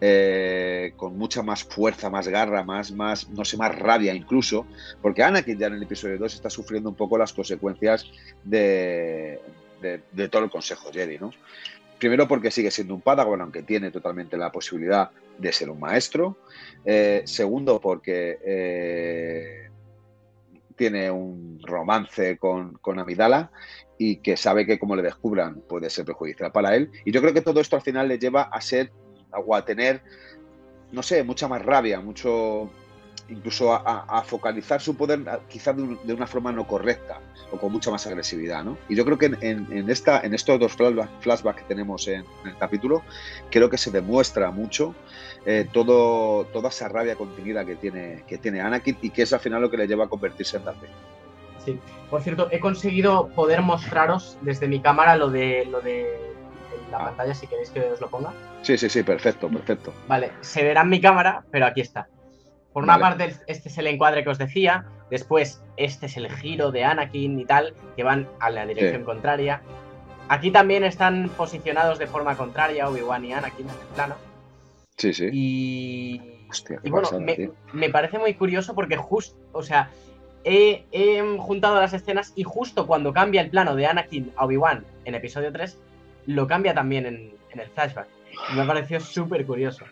eh, 0.00 0.92
con 0.96 1.16
mucha 1.16 1.42
más 1.42 1.64
fuerza, 1.64 2.10
más 2.10 2.28
garra, 2.28 2.62
más, 2.62 2.90
más, 2.92 3.30
no 3.30 3.44
sé, 3.44 3.56
más 3.56 3.74
rabia 3.78 4.12
incluso, 4.12 4.66
porque 5.00 5.22
Anakin 5.22 5.56
ya 5.56 5.68
en 5.68 5.74
el 5.74 5.82
episodio 5.84 6.18
2 6.18 6.34
está 6.34 6.50
sufriendo 6.50 6.90
un 6.90 6.96
poco 6.96 7.16
las 7.16 7.32
consecuencias 7.32 8.10
de, 8.42 9.40
de- 10.12 10.28
todo 10.28 10.44
el 10.44 10.50
Consejo 10.50 10.90
Jedi, 10.92 11.18
¿no? 11.18 11.30
Primero 11.98 12.26
porque 12.26 12.50
sigue 12.50 12.70
siendo 12.70 12.94
un 12.94 13.00
Padawan, 13.00 13.40
aunque 13.40 13.62
tiene 13.62 13.90
totalmente 13.90 14.36
la 14.36 14.50
posibilidad 14.50 15.10
de 15.38 15.52
ser 15.52 15.70
un 15.70 15.80
maestro. 15.80 16.36
Eh, 16.84 17.22
segundo 17.24 17.80
porque 17.80 18.38
eh, 18.44 19.70
tiene 20.76 21.10
un 21.10 21.60
romance 21.62 22.36
con, 22.36 22.74
con 22.78 22.98
Amidala 22.98 23.50
y 23.96 24.16
que 24.16 24.36
sabe 24.36 24.66
que 24.66 24.78
como 24.78 24.96
le 24.96 25.02
descubran 25.02 25.60
puede 25.60 25.88
ser 25.88 26.04
perjudicial 26.04 26.50
para 26.52 26.74
él. 26.74 26.90
Y 27.04 27.12
yo 27.12 27.20
creo 27.20 27.32
que 27.32 27.42
todo 27.42 27.60
esto 27.60 27.76
al 27.76 27.82
final 27.82 28.08
le 28.08 28.18
lleva 28.18 28.42
a 28.42 28.60
ser 28.60 28.90
o 29.32 29.54
a 29.54 29.64
tener, 29.64 30.02
no 30.92 31.02
sé, 31.02 31.22
mucha 31.22 31.48
más 31.48 31.62
rabia, 31.64 32.00
mucho 32.00 32.70
incluso 33.28 33.72
a, 33.72 33.78
a- 33.78 34.18
a 34.18 34.22
focalizar 34.22 34.80
su 34.80 34.96
poder 34.96 35.20
quizás 35.48 35.76
de, 35.76 35.82
un- 35.82 35.98
de 36.06 36.12
una 36.14 36.26
forma 36.26 36.52
no 36.52 36.66
correcta 36.66 37.20
o 37.50 37.56
con 37.58 37.72
mucha 37.72 37.90
más 37.90 38.06
agresividad, 38.06 38.62
¿no? 38.64 38.76
Y 38.88 38.96
yo 38.96 39.04
creo 39.04 39.16
que 39.18 39.26
en, 39.26 39.38
en- 39.40 39.68
en 39.72 39.90
esta, 39.90 40.20
en 40.20 40.34
estos 40.34 40.58
dos 40.60 40.72
flashbacks 41.20 41.62
que 41.62 41.68
tenemos 41.68 42.06
en, 42.08 42.24
en 42.42 42.48
el 42.50 42.56
capítulo, 42.58 43.02
creo 43.50 43.70
que 43.70 43.78
se 43.78 43.90
demuestra 43.90 44.50
mucho 44.50 44.94
eh, 45.46 45.66
todo, 45.72 46.44
toda 46.46 46.68
esa 46.68 46.88
rabia 46.88 47.16
contenida 47.16 47.64
que 47.64 47.76
tiene, 47.76 48.24
que 48.26 48.38
tiene 48.38 48.60
Anakin 48.60 48.98
y 49.02 49.10
que 49.10 49.22
es 49.22 49.32
al 49.32 49.40
final 49.40 49.60
lo 49.62 49.70
que 49.70 49.76
le 49.76 49.86
lleva 49.86 50.04
a 50.04 50.08
convertirse 50.08 50.56
en 50.58 50.64
Darth 50.64 50.76
Vader. 50.78 50.90
Sí. 51.64 51.78
Por 52.10 52.20
cierto, 52.22 52.48
he 52.50 52.60
conseguido 52.60 53.28
poder 53.28 53.62
mostraros 53.62 54.36
desde 54.42 54.68
mi 54.68 54.80
cámara 54.80 55.16
lo 55.16 55.30
de 55.30 55.64
lo 55.66 55.80
de 55.80 56.06
la 56.90 56.98
Ah. 56.98 57.04
pantalla, 57.06 57.34
si 57.34 57.46
queréis 57.46 57.70
que 57.70 57.80
os 57.80 58.00
lo 58.00 58.08
ponga. 58.08 58.32
Sí, 58.62 58.76
sí, 58.78 58.88
sí, 58.90 59.02
perfecto, 59.02 59.48
perfecto. 59.48 59.92
Vale, 60.06 60.32
se 60.42 60.62
verá 60.62 60.82
en 60.82 60.90
mi 60.90 61.00
cámara, 61.00 61.42
pero 61.50 61.66
aquí 61.66 61.80
está. 61.80 62.06
Por 62.74 62.82
una 62.84 62.98
Vale. 62.98 63.16
parte, 63.24 63.36
este 63.46 63.68
es 63.70 63.78
el 63.78 63.86
encuadre 63.86 64.22
que 64.24 64.28
os 64.30 64.36
decía. 64.38 64.84
Después, 65.10 65.62
este 65.78 66.06
es 66.06 66.16
el 66.18 66.30
giro 66.30 66.70
de 66.72 66.84
Anakin 66.84 67.38
y 67.40 67.44
tal, 67.46 67.72
que 67.96 68.02
van 68.02 68.28
a 68.40 68.50
la 68.50 68.66
dirección 68.66 69.00
Sí. 69.02 69.06
contraria. 69.06 69.62
Aquí 70.28 70.50
también 70.50 70.84
están 70.84 71.30
posicionados 71.36 71.98
de 71.98 72.06
forma 72.06 72.36
contraria 72.36 72.88
Obi-Wan 72.88 73.24
y 73.24 73.32
Anakin 73.32 73.66
en 73.68 73.74
el 73.74 73.86
plano. 73.94 74.16
Sí, 74.96 75.14
sí. 75.14 75.28
Y, 75.32 76.46
Hostia, 76.50 76.78
qué 76.82 76.88
y 76.88 76.90
bueno, 76.90 77.08
pasada, 77.08 77.22
me, 77.24 77.50
me 77.72 77.90
parece 77.90 78.18
muy 78.18 78.34
curioso 78.34 78.74
porque 78.74 78.96
justo, 78.96 79.36
o 79.52 79.62
sea, 79.62 79.90
he, 80.44 80.84
he 80.92 81.20
juntado 81.38 81.80
las 81.80 81.92
escenas 81.92 82.32
y 82.36 82.42
justo 82.44 82.86
cuando 82.86 83.12
cambia 83.12 83.40
el 83.40 83.50
plano 83.50 83.74
de 83.76 83.86
Anakin 83.86 84.32
a 84.36 84.44
Obi-Wan 84.46 84.84
en 85.04 85.14
episodio 85.14 85.52
3, 85.52 85.78
lo 86.26 86.46
cambia 86.46 86.74
también 86.74 87.06
en, 87.06 87.32
en 87.52 87.60
el 87.60 87.68
flashback. 87.70 88.08
Y 88.52 88.56
me 88.56 88.62
ha 88.62 88.66
parecido 88.66 88.98
súper 89.00 89.44
curioso. 89.46 89.84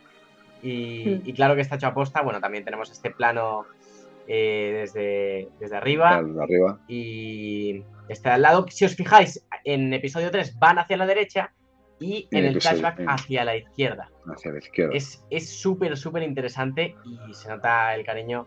Y, 0.62 1.04
Mm. 1.06 1.28
y 1.28 1.32
claro 1.32 1.54
que 1.54 1.60
está 1.60 1.74
hecho 1.76 1.88
a 1.88 1.94
posta. 1.94 2.22
Bueno, 2.22 2.40
también 2.40 2.64
tenemos 2.64 2.90
este 2.90 3.10
plano 3.10 3.66
eh, 4.28 4.70
desde, 4.82 5.48
desde 5.58 5.76
arriba 5.76 6.22
y 6.88 7.82
está 8.08 8.34
al 8.34 8.42
lado. 8.42 8.66
Si 8.70 8.84
os 8.84 8.94
fijáis, 8.94 9.44
en 9.64 9.92
episodio 9.92 10.30
3 10.30 10.58
van 10.58 10.78
hacia 10.78 10.96
la 10.96 11.06
derecha 11.06 11.52
y 11.98 12.28
En 12.30 12.38
en 12.38 12.44
el 12.46 12.50
episodio- 12.52 12.78
flashback 12.80 13.00
en- 13.00 13.10
hacia 13.10 13.44
la 13.44 13.56
izquierda 13.56 14.10
Hacia 14.26 14.52
la 14.52 14.58
izquierda. 14.58 14.94
es 14.94 15.24
es 15.30 15.50
súper, 15.60 15.96
súper 15.96 16.22
interesante 16.22 16.94
y 17.28 17.34
se 17.34 17.48
nota 17.48 17.94
el 17.94 18.04
cariño 18.04 18.46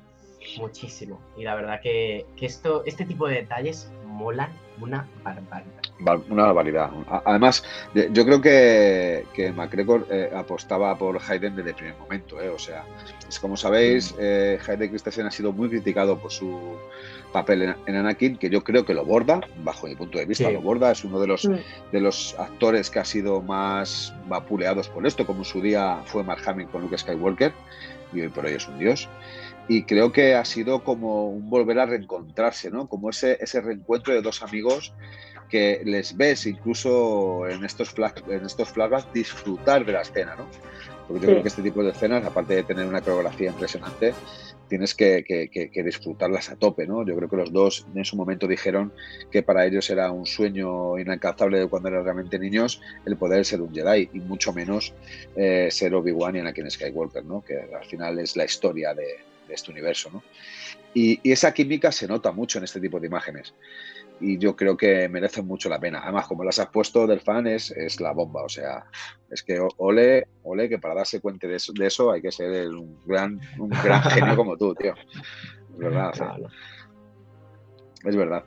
muchísimo. 0.60 1.20
Y 1.38 1.44
la 1.44 1.56
verdad 1.56 1.80
que, 1.82 2.26
que 2.38 2.46
esto, 2.46 2.84
este 2.86 3.04
tipo 3.06 3.28
de 3.28 3.36
detalles 3.36 3.92
molan 4.06 4.52
una 4.80 5.08
barbaridad. 5.24 5.82
Una 6.30 6.44
barbaridad. 6.48 6.90
Además, 7.24 7.64
de- 7.94 8.10
yo 8.12 8.26
creo 8.26 8.42
que, 8.42 9.26
que 9.34 9.52
McGregor 9.54 10.06
eh, 10.12 10.30
apostaba 10.36 10.98
por 10.98 11.18
Hayden 11.26 11.56
desde 11.56 11.70
el 11.70 11.76
primer 11.76 11.96
momento. 11.98 12.42
eh, 12.42 12.50
O 12.50 12.60
sea, 12.60 12.84
es 13.30 13.40
como 13.40 13.56
sabéis, 13.56 14.14
eh, 14.20 14.60
Hayden 14.68 14.90
Christensen 14.90 15.26
ha 15.26 15.32
sido 15.32 15.54
muy 15.54 15.70
criticado 15.70 16.18
por 16.20 16.32
su 16.32 16.76
papel 17.32 17.62
en, 17.64 17.76
en 17.86 17.96
Anakin, 17.96 18.38
que 18.38 18.50
yo 18.50 18.62
creo 18.64 18.86
que 18.86 18.94
lo 18.94 19.06
borda, 19.06 19.40
bajo 19.64 19.88
mi 19.88 19.96
punto 19.96 20.18
de 20.18 20.26
vista, 20.26 20.48
Sí. 20.48 20.54
lo 20.54 20.62
borda. 20.62 20.92
Es 20.92 21.04
uno 21.06 21.20
de 21.20 21.28
los, 21.28 21.46
Mm. 21.46 21.56
de 21.94 22.02
los 22.02 22.36
actores 22.38 22.90
que 22.90 23.00
ha 23.00 23.06
sido 23.06 23.42
más 23.42 24.14
vapuleados 24.28 24.90
por 24.90 25.08
esto, 25.08 25.26
como 25.26 25.40
en 25.40 25.46
su 25.46 25.62
día 25.62 26.02
fue 26.06 26.24
Mark 26.24 26.42
Hamill 26.46 26.68
con 26.68 26.82
Luke 26.82 26.98
Skywalker, 26.98 27.54
y 28.14 28.20
hoy 28.22 28.28
por 28.30 28.46
hoy 28.46 28.54
es 28.54 28.68
un 28.68 28.78
dios. 28.80 29.08
Y 29.68 29.84
creo 29.84 30.12
que 30.12 30.36
ha 30.36 30.46
sido 30.46 30.84
como 30.84 31.28
un 31.30 31.50
volver 31.50 31.80
a 31.80 31.86
reencontrarse, 31.88 32.70
¿no? 32.70 32.88
Como 32.88 33.10
ese, 33.10 33.38
ese 33.42 33.62
reencuentro 33.62 34.14
de 34.14 34.22
dos 34.22 34.44
amigos 34.44 34.94
que 35.50 35.82
les 35.86 36.16
ves 36.18 36.46
incluso 36.46 37.48
en 37.48 37.64
estos, 37.64 37.90
flag, 37.92 38.24
en 38.30 38.46
estos 38.46 38.70
flashbacks 38.70 39.12
disfrutar 39.14 39.86
de 39.86 39.94
la 39.94 40.02
escena, 40.02 40.36
¿no? 40.36 40.48
Porque 41.08 41.22
yo 41.22 41.28
Sí. 41.28 41.32
creo 41.34 41.42
que 41.44 41.48
este 41.50 41.62
tipo 41.62 41.84
de 41.84 41.92
escenas, 41.92 42.26
aparte 42.26 42.56
de 42.56 42.64
tener 42.64 42.86
una 42.88 43.02
coreografía 43.02 43.50
impresionante, 43.50 44.14
tienes 44.68 44.96
que, 44.96 45.24
que- 45.24 45.50
que- 45.50 45.70
que 45.70 45.84
disfrutarlas 45.84 46.50
a 46.50 46.56
tope, 46.56 46.88
¿no? 46.88 47.06
Yo 47.06 47.16
creo 47.16 47.30
que 47.30 47.36
los 47.36 47.54
dos 47.54 47.86
en 47.94 48.04
su 48.04 48.16
momento 48.16 48.48
dijeron 48.48 48.92
que 49.32 49.44
para 49.44 49.64
ellos 49.68 49.88
era 49.92 50.10
un 50.12 50.26
sueño 50.26 50.98
inalcanzable 50.98 51.60
de 51.60 51.68
cuando 51.68 51.90
eran 51.90 52.04
realmente 52.04 52.40
niños 52.40 52.82
el 53.06 53.16
poder 53.16 53.46
ser 53.46 53.62
un 53.62 53.72
Jedi 53.72 54.10
y 54.14 54.20
mucho 54.22 54.52
menos 54.54 54.94
eh, 55.36 55.68
ser 55.70 55.94
Obi-Wan 55.94 56.38
y 56.38 56.40
Anakin 56.40 56.72
Skywalker, 56.72 57.24
¿no? 57.24 57.44
Que 57.44 57.60
al 57.60 57.86
final 57.86 58.18
es 58.18 58.36
la 58.36 58.46
historia 58.46 58.96
de, 58.96 59.20
de 59.48 59.54
este 59.54 59.70
universo, 59.70 60.10
¿no? 60.12 60.24
Y, 60.96 61.20
y 61.22 61.32
esa 61.34 61.54
química 61.54 61.92
se 61.92 62.08
nota 62.08 62.32
mucho 62.32 62.58
en 62.58 62.64
este 62.64 62.80
tipo 62.80 63.00
de 63.00 63.06
imágenes 63.08 63.54
y 64.20 64.38
yo 64.38 64.56
creo 64.56 64.78
que 64.78 65.10
merecen 65.10 65.46
mucho 65.46 65.70
la 65.70 65.80
pena. 65.80 66.02
Además, 66.04 66.28
como 66.28 66.44
las 66.44 66.60
has 66.60 66.68
puesto 66.68 67.06
del 67.06 67.20
fan, 67.20 67.48
es, 67.48 67.72
es 67.72 68.00
la 68.00 68.14
bomba. 68.14 68.44
O 68.44 68.50
sea, 68.50 68.86
es 69.30 69.44
que 69.44 69.60
ole, 69.78 70.28
ole, 70.44 70.70
que 70.70 70.80
para 70.80 70.96
darse 70.96 71.20
cuenta 71.20 71.48
de 71.48 71.56
eso, 71.56 71.74
de 71.74 71.88
eso 71.88 72.12
hay 72.12 72.22
que 72.22 72.32
ser 72.32 72.70
un 72.70 73.00
gran, 73.06 73.40
un 73.60 73.70
gran 73.70 74.02
genio 74.12 74.36
como 74.36 74.58
tú, 74.58 74.74
tío. 74.76 74.94
Es 75.74 75.78
verdad, 75.78 76.10
o 76.10 76.14
sea, 76.14 76.28
No, 76.28 76.38
no, 76.38 76.50
es 78.10 78.16
verdad. 78.16 78.44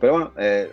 Pero 0.00 0.12
bueno, 0.12 0.32
eh, 0.38 0.72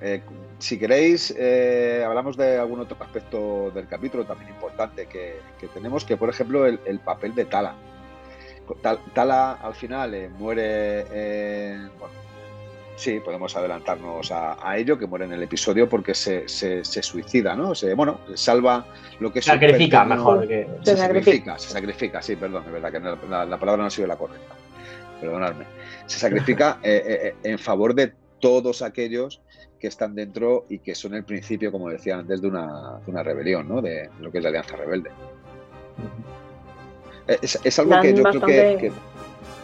eh, 0.00 0.22
si 0.58 0.78
queréis, 0.78 1.34
eh, 1.36 2.02
hablamos 2.06 2.36
de 2.36 2.58
algún 2.58 2.80
otro 2.80 2.96
aspecto 3.00 3.70
del 3.72 3.86
capítulo 3.88 4.24
también 4.24 4.50
importante 4.50 5.06
que, 5.06 5.40
que 5.58 5.66
tenemos, 5.68 6.04
que 6.04 6.16
por 6.16 6.30
ejemplo 6.30 6.66
el, 6.66 6.80
el 6.86 7.00
papel 7.00 7.34
de 7.34 7.44
Tala. 7.44 7.74
Tal- 8.76 9.00
Tala 9.14 9.52
al 9.52 9.74
final 9.74 10.14
eh, 10.14 10.28
muere, 10.28 11.00
en- 11.72 11.88
bueno, 11.98 12.14
sí, 12.96 13.20
podemos 13.20 13.56
adelantarnos 13.56 14.30
a, 14.32 14.56
a 14.66 14.76
ello, 14.76 14.98
que 14.98 15.06
muere 15.06 15.24
en 15.24 15.32
el 15.32 15.42
episodio 15.42 15.88
porque 15.88 16.14
se, 16.14 16.48
se- 16.48 16.84
se 16.84 17.02
suicida, 17.02 17.54
¿no? 17.54 17.74
Se, 17.74 17.94
bueno, 17.94 18.20
salva 18.34 18.86
lo 19.20 19.32
que 19.32 19.38
es 19.40 19.44
Sacrifica, 19.46 20.04
mejor 20.04 20.46
que. 20.46 20.66
se 20.82 20.90
Se 20.92 20.96
sacrifica, 20.96 21.58
se 21.58 21.68
sacrifica, 21.70 22.22
sí, 22.22 22.36
perdón, 22.36 22.64
es 22.66 22.72
verdad 22.72 22.92
que 22.92 23.00
no- 23.00 23.16
la, 23.28 23.44
la 23.44 23.58
palabra 23.58 23.82
no 23.82 23.86
ha 23.86 23.90
sido 23.90 24.06
la 24.08 24.16
correcta. 24.16 24.54
Perdonadme. 25.20 25.64
Se 26.06 26.18
sacrifica 26.18 26.78
eh, 26.82 27.02
eh, 27.04 27.34
en 27.50 27.58
favor 27.58 27.94
de 27.94 28.12
todos 28.40 28.80
aquellos 28.82 29.40
que 29.78 29.86
están 29.88 30.14
dentro 30.14 30.66
y 30.68 30.78
que 30.78 30.94
son 30.94 31.14
el 31.14 31.24
principio, 31.24 31.70
como 31.72 31.88
decía 31.88 32.16
antes, 32.18 32.40
de 32.42 32.48
una, 32.48 32.98
de 33.04 33.10
una 33.10 33.22
rebelión, 33.22 33.66
¿no? 33.68 33.80
De 33.82 34.10
lo 34.20 34.30
que 34.30 34.38
es 34.38 34.44
la 34.44 34.48
Alianza 34.50 34.76
Rebelde. 34.76 35.10
Eh, 35.10 35.12
Es, 37.42 37.58
es 37.62 37.78
algo 37.78 38.00
que 38.00 38.14
yo 38.14 38.22
creo 38.24 38.40
que, 38.42 38.92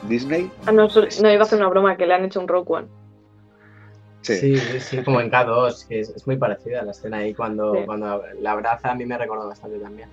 Disney, 0.08 0.50
Ah, 0.66 0.72
no, 0.72 0.86
iba 0.86 1.40
a 1.40 1.42
hacer 1.42 1.58
una 1.58 1.68
broma 1.68 1.96
que 1.96 2.06
le 2.06 2.14
han 2.14 2.24
hecho 2.24 2.40
un 2.40 2.46
Rogue 2.48 2.66
One. 2.68 2.88
sí, 4.22 4.56
Sí, 4.58 4.80
sí, 4.80 5.02
como 5.02 5.20
en 5.20 5.30
K2, 5.30 5.86
que 5.88 6.00
es, 6.00 6.10
es 6.10 6.26
muy 6.26 6.36
parecida 6.36 6.80
a 6.80 6.84
la 6.84 6.90
escena 6.92 7.18
ahí 7.18 7.34
cuando, 7.34 7.74
Sí. 7.74 7.80
cuando 7.86 8.22
la 8.40 8.52
abraza, 8.52 8.92
a 8.92 8.94
mí 8.94 9.04
me 9.06 9.18
recuerda 9.18 9.46
bastante 9.46 9.78
también. 9.78 10.08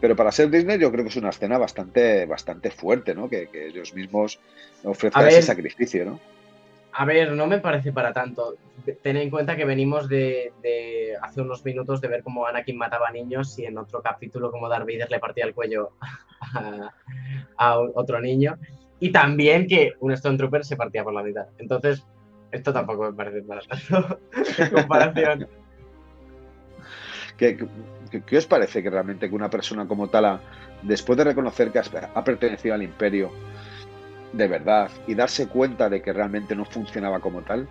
pero 0.00 0.14
para 0.16 0.32
ser 0.32 0.50
Disney 0.50 0.78
yo 0.78 0.90
creo 0.90 1.04
que 1.04 1.10
es 1.10 1.16
una 1.16 1.30
escena 1.30 1.58
bastante, 1.58 2.26
bastante 2.26 2.70
fuerte, 2.70 3.14
¿no? 3.14 3.28
Que, 3.28 3.48
que 3.48 3.68
ellos 3.68 3.94
mismos 3.94 4.38
ofrezcan 4.84 5.28
ese 5.28 5.42
sacrificio, 5.42 6.04
¿no? 6.04 6.20
A 6.98 7.04
ver, 7.04 7.32
no 7.32 7.46
me 7.46 7.58
parece 7.58 7.92
para 7.92 8.10
tanto. 8.10 8.54
Ten 9.02 9.18
en 9.18 9.28
cuenta 9.28 9.54
que 9.54 9.66
venimos 9.66 10.08
de, 10.08 10.50
hace 11.20 11.42
unos 11.42 11.62
minutos 11.62 12.00
de 12.00 12.08
ver 12.08 12.22
cómo 12.22 12.46
Anakin 12.46 12.78
mataba 12.78 13.10
niños 13.10 13.58
y 13.58 13.66
en 13.66 13.76
otro 13.76 14.00
capítulo 14.00 14.50
como 14.50 14.70
Darth 14.70 14.88
le 14.88 15.20
partía 15.20 15.44
el 15.44 15.52
cuello 15.52 15.90
a, 17.58 17.78
otro 17.78 18.18
niño. 18.20 18.56
Y 18.98 19.12
también 19.12 19.66
que 19.66 19.92
un 20.00 20.16
Stormtrooper 20.16 20.64
se 20.64 20.76
partía 20.76 21.04
por 21.04 21.12
la 21.12 21.22
mitad. 21.22 21.44
Entonces, 21.58 22.02
esto 22.50 22.72
tampoco 22.72 23.10
me 23.10 23.12
parece 23.12 23.42
para 23.42 23.60
tanto. 23.60 24.18
¿Qué, 27.36 28.38
os 28.38 28.46
parece 28.46 28.82
que 28.82 28.88
realmente 28.88 29.28
que 29.28 29.34
una 29.34 29.50
persona 29.50 29.86
como 29.86 30.08
Tala, 30.08 30.40
después 30.80 31.18
de 31.18 31.24
reconocer 31.24 31.70
que 31.70 31.78
ha 31.78 32.24
pertenecido 32.24 32.74
al 32.74 32.82
imperio 32.82 33.30
de 34.36 34.48
verdad 34.48 34.90
y 35.06 35.14
darse 35.14 35.48
cuenta 35.48 35.88
de 35.88 36.02
que 36.02 36.12
realmente 36.12 36.54
no 36.54 36.64
funcionaba 36.64 37.20
como 37.20 37.42
tal 37.42 37.68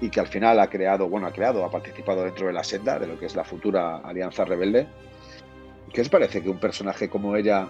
y 0.00 0.10
que 0.10 0.20
al 0.20 0.28
final 0.28 0.60
ha 0.60 0.68
creado, 0.68 1.08
bueno, 1.08 1.26
ha 1.26 1.32
creado, 1.32 1.64
ha 1.64 1.70
participado 1.70 2.24
dentro 2.24 2.46
de 2.46 2.52
la 2.52 2.64
senda 2.64 2.98
de 2.98 3.06
lo 3.06 3.18
que 3.18 3.26
es 3.26 3.34
la 3.34 3.44
futura 3.44 3.96
Alianza 3.98 4.44
Rebelde, 4.44 4.86
¿qué 5.92 6.00
os 6.00 6.08
parece 6.08 6.42
que 6.42 6.50
un 6.50 6.58
personaje 6.58 7.08
como 7.08 7.34
ella 7.34 7.68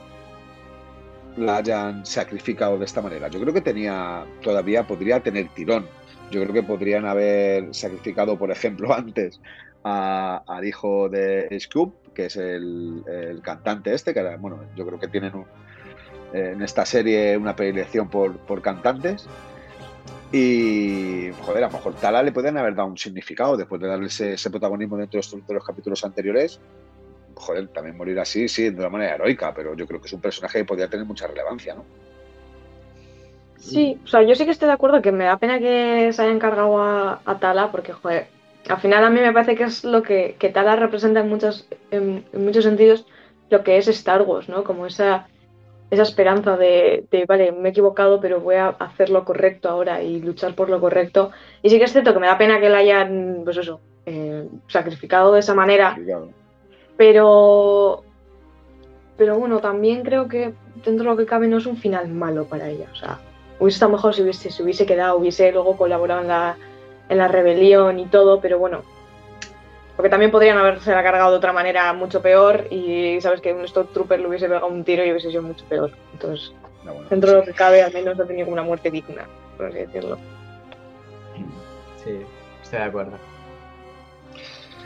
la 1.39 1.59
hayan 1.59 2.05
sacrificado 2.05 2.79
de 2.79 2.85
esta 2.85 3.01
manera. 3.01 3.29
Yo 3.29 3.41
creo 3.41 3.55
que 3.55 3.61
tenía, 3.61 4.25
todavía 4.43 4.87
podría 4.87 5.21
tener 5.21 5.49
tirón. 5.49 5.87
Yo 6.31 6.43
creo 6.43 6.53
que 6.53 6.63
podrían 6.63 7.07
haber 7.07 7.75
sacrificado, 7.75 8.37
por 8.39 8.51
ejemplo, 8.51 8.93
antes 8.95 9.41
al 9.85 10.65
hijo 10.65 11.09
de 11.09 11.57
Scoop, 11.61 12.13
que 12.13 12.27
es 12.27 12.37
el, 12.37 13.05
cantante 13.43 13.95
este, 13.95 14.13
que 14.13 14.37
bueno, 14.37 14.61
yo 14.77 14.85
creo 14.85 14.99
que 14.99 15.09
tienen 15.09 15.33
en 16.33 16.63
esta 16.63 16.85
serie 16.85 17.37
una 17.37 17.57
predilección 17.57 18.09
por, 18.09 18.37
por 18.39 18.63
cantantes. 18.63 19.27
Y, 20.31 21.31
joder, 21.43 21.65
a 21.65 21.69
lo 21.69 21.73
mejor 21.73 21.95
Tala 21.95 22.23
le 22.23 22.33
pueden 22.33 22.59
haber 22.59 22.75
dado 22.75 22.89
un 22.89 22.99
significado 22.99 23.57
después 23.57 23.81
de 23.81 23.89
darle 23.89 24.09
ese, 24.09 24.51
protagonismo 24.51 24.97
dentro 24.97 25.21
de, 25.21 25.55
los 25.55 25.65
capítulos 25.65 26.05
anteriores. 26.05 26.61
Joder, 27.35 27.69
también 27.69 27.97
morir 27.97 28.19
así, 28.19 28.49
sí, 28.49 28.69
de 28.71 28.79
una 28.79 28.91
manera 28.91 29.15
heroica, 29.15 29.55
pero 29.55 29.75
yo 29.75 29.87
creo 29.87 30.01
que 30.01 30.09
es 30.09 30.13
un 30.13 30.21
personaje 30.21 30.59
que 30.59 30.65
podría 30.65 30.89
tener 30.89 31.07
mucha 31.07 31.27
relevancia, 31.27 31.75
¿no? 31.75 31.85
Sí, 33.57 33.99
o 34.05 34.07
sea, 34.07 34.23
yo 34.23 34.35
sí 34.35 34.45
que 34.45 34.51
estoy 34.51 34.69
de 34.69 34.75
acuerdo 34.75 35.03
que 35.03 35.13
me 35.13 35.25
da 35.25 35.37
pena 35.37 35.59
que 35.59 36.13
se 36.13 36.23
haya 36.23 36.31
encargado 36.31 36.81
a, 36.81 37.39
Tala, 37.41 37.71
porque, 37.71 37.93
joder, 37.93 38.29
al 38.69 38.81
final 38.81 39.05
a 39.05 39.11
mí 39.11 39.21
me 39.21 39.33
parece 39.33 39.57
que 39.57 39.65
es 39.65 39.83
lo 39.85 40.03
que, 40.03 40.37
que 40.39 40.51
Tala 40.51 40.77
representa 40.77 41.21
en, 41.21 41.29
muchos, 41.29 41.67
en 41.91 42.25
muchos 42.33 42.65
sentidos 42.65 43.07
lo 43.51 43.65
que 43.65 43.79
es 43.79 43.89
Star 43.89 44.23
Wars, 44.23 44.49
¿no? 44.49 44.63
Como 44.63 44.87
esa 44.87 45.27
esa 45.91 46.03
esperanza 46.03 46.57
de, 46.57 47.07
vale, 47.27 47.53
me 47.53 47.69
he 47.69 47.71
equivocado, 47.71 48.21
pero 48.21 48.41
voy 48.41 48.57
a 48.57 48.69
hacer 48.69 49.09
lo 49.09 49.25
correcto 49.25 49.69
ahora 49.69 50.03
y 50.03 50.21
luchar 50.21 50.55
por 50.55 50.69
lo 50.69 50.81
correcto. 50.81 51.31
Y 51.63 51.71
sí 51.71 51.79
que 51.79 51.85
es 51.85 51.93
cierto 51.93 52.13
que 52.13 52.21
me 52.21 52.27
da 52.27 52.37
pena 52.37 52.61
que 52.61 52.69
la 52.69 52.79
hayan, 52.79 53.41
pues 53.45 53.57
eso, 53.57 53.81
eh, 54.05 54.47
sacrificado 54.67 55.33
de 55.33 55.41
esa 55.41 55.55
manera. 55.55 55.97
Pero, 56.97 58.05
pero 59.17 59.39
bueno, 59.39 59.61
también 59.61 60.03
creo 60.03 60.29
que 60.29 60.53
dentro 60.85 61.05
de 61.05 61.11
lo 61.11 61.17
que 61.17 61.27
cabe 61.27 61.49
no 61.49 61.57
es 61.57 61.67
un 61.67 61.77
final 61.77 62.09
malo 62.09 62.45
para 62.45 62.69
ella. 62.69 62.87
O 62.93 62.97
sea, 62.97 63.19
hubiese 63.59 63.77
estado 63.77 63.93
mejor 63.93 64.15
si 64.15 64.23
hubiese, 64.23 64.51
si 64.51 64.63
hubiese 64.63 64.85
quedado, 64.85 65.17
hubiese 65.17 65.51
luego 65.53 65.77
colaborado 65.77 66.21
en 66.21 66.29
la, 66.29 66.57
en 67.09 67.19
la 67.19 67.29
rebelión 67.29 67.99
y 67.99 68.07
todo, 68.07 68.41
pero 68.41 68.59
bueno, 68.59 68.83
porque 69.99 70.11
también 70.11 70.31
podrían 70.31 70.57
haberse 70.57 70.93
la 70.93 71.03
cargado 71.03 71.33
de 71.33 71.39
otra 71.39 71.53
manera 71.53 71.93
mucho 71.93 72.23
peor 72.23 72.69
y 72.71 73.21
sabes 73.21 73.41
que 73.41 73.53
un 73.53 73.67
Trooper 73.67 74.21
le 74.21 74.29
hubiese 74.29 74.47
pegado 74.47 74.69
un 74.69 74.85
tiro 74.85 75.05
y 75.05 75.11
hubiese 75.11 75.29
sido 75.29 75.43
mucho 75.43 75.65
peor. 75.65 75.91
Entonces, 76.13 76.55
dentro 77.11 77.33
de 77.33 77.37
lo 77.39 77.43
que 77.43 77.53
cabe, 77.53 77.83
al 77.83 77.93
menos 77.93 78.21
ha 78.21 78.25
tenido 78.25 78.47
una 78.47 78.63
muerte 78.63 78.93
digna, 78.93 79.27
por 79.57 79.67
así 79.67 79.79
decirlo. 79.79 80.17
Sí, 82.05 82.25
estoy 82.63 82.79
de 82.79 82.85
acuerdo. 82.85 83.19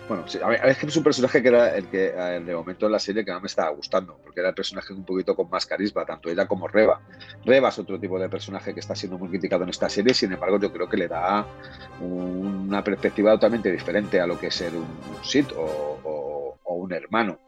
Bueno, 0.08 0.26
sí, 0.26 0.38
es 0.64 0.78
que 0.78 0.86
es 0.86 0.96
un 0.96 1.04
personaje 1.04 1.40
que 1.40 1.48
era 1.48 1.76
el 1.76 1.86
que 1.86 2.10
de 2.10 2.54
momento 2.54 2.86
en 2.86 2.92
la 2.92 2.98
serie 2.98 3.24
que 3.24 3.30
no 3.30 3.40
me 3.40 3.46
estaba 3.46 3.70
gustando, 3.70 4.18
porque 4.22 4.40
era 4.40 4.48
el 4.48 4.54
personaje 4.54 4.92
un 4.92 5.04
poquito 5.04 5.36
con 5.36 5.48
más 5.48 5.64
carisma, 5.64 6.04
tanto 6.04 6.28
ella 6.28 6.46
como 6.46 6.66
Reba. 6.66 7.00
Reba 7.44 7.68
es 7.68 7.78
otro 7.78 7.98
tipo 8.00 8.18
de 8.18 8.28
personaje 8.28 8.74
que 8.74 8.80
está 8.80 8.94
siendo 8.96 9.16
muy 9.16 9.28
criticado 9.28 9.62
en 9.62 9.70
esta 9.70 9.88
serie, 9.88 10.12
sin 10.12 10.32
embargo 10.32 10.58
yo 10.58 10.72
creo 10.72 10.88
que 10.88 10.96
le 10.96 11.08
da 11.08 11.46
una 12.00 12.82
perspectiva 12.82 13.32
totalmente 13.32 13.70
diferente 13.70 14.20
a 14.20 14.26
lo 14.26 14.38
que 14.38 14.48
es 14.48 14.54
ser 14.54 14.74
un, 14.74 14.86
Sith 15.22 15.52
o, 15.56 16.58
un 16.64 16.92
hermano. 16.92 17.38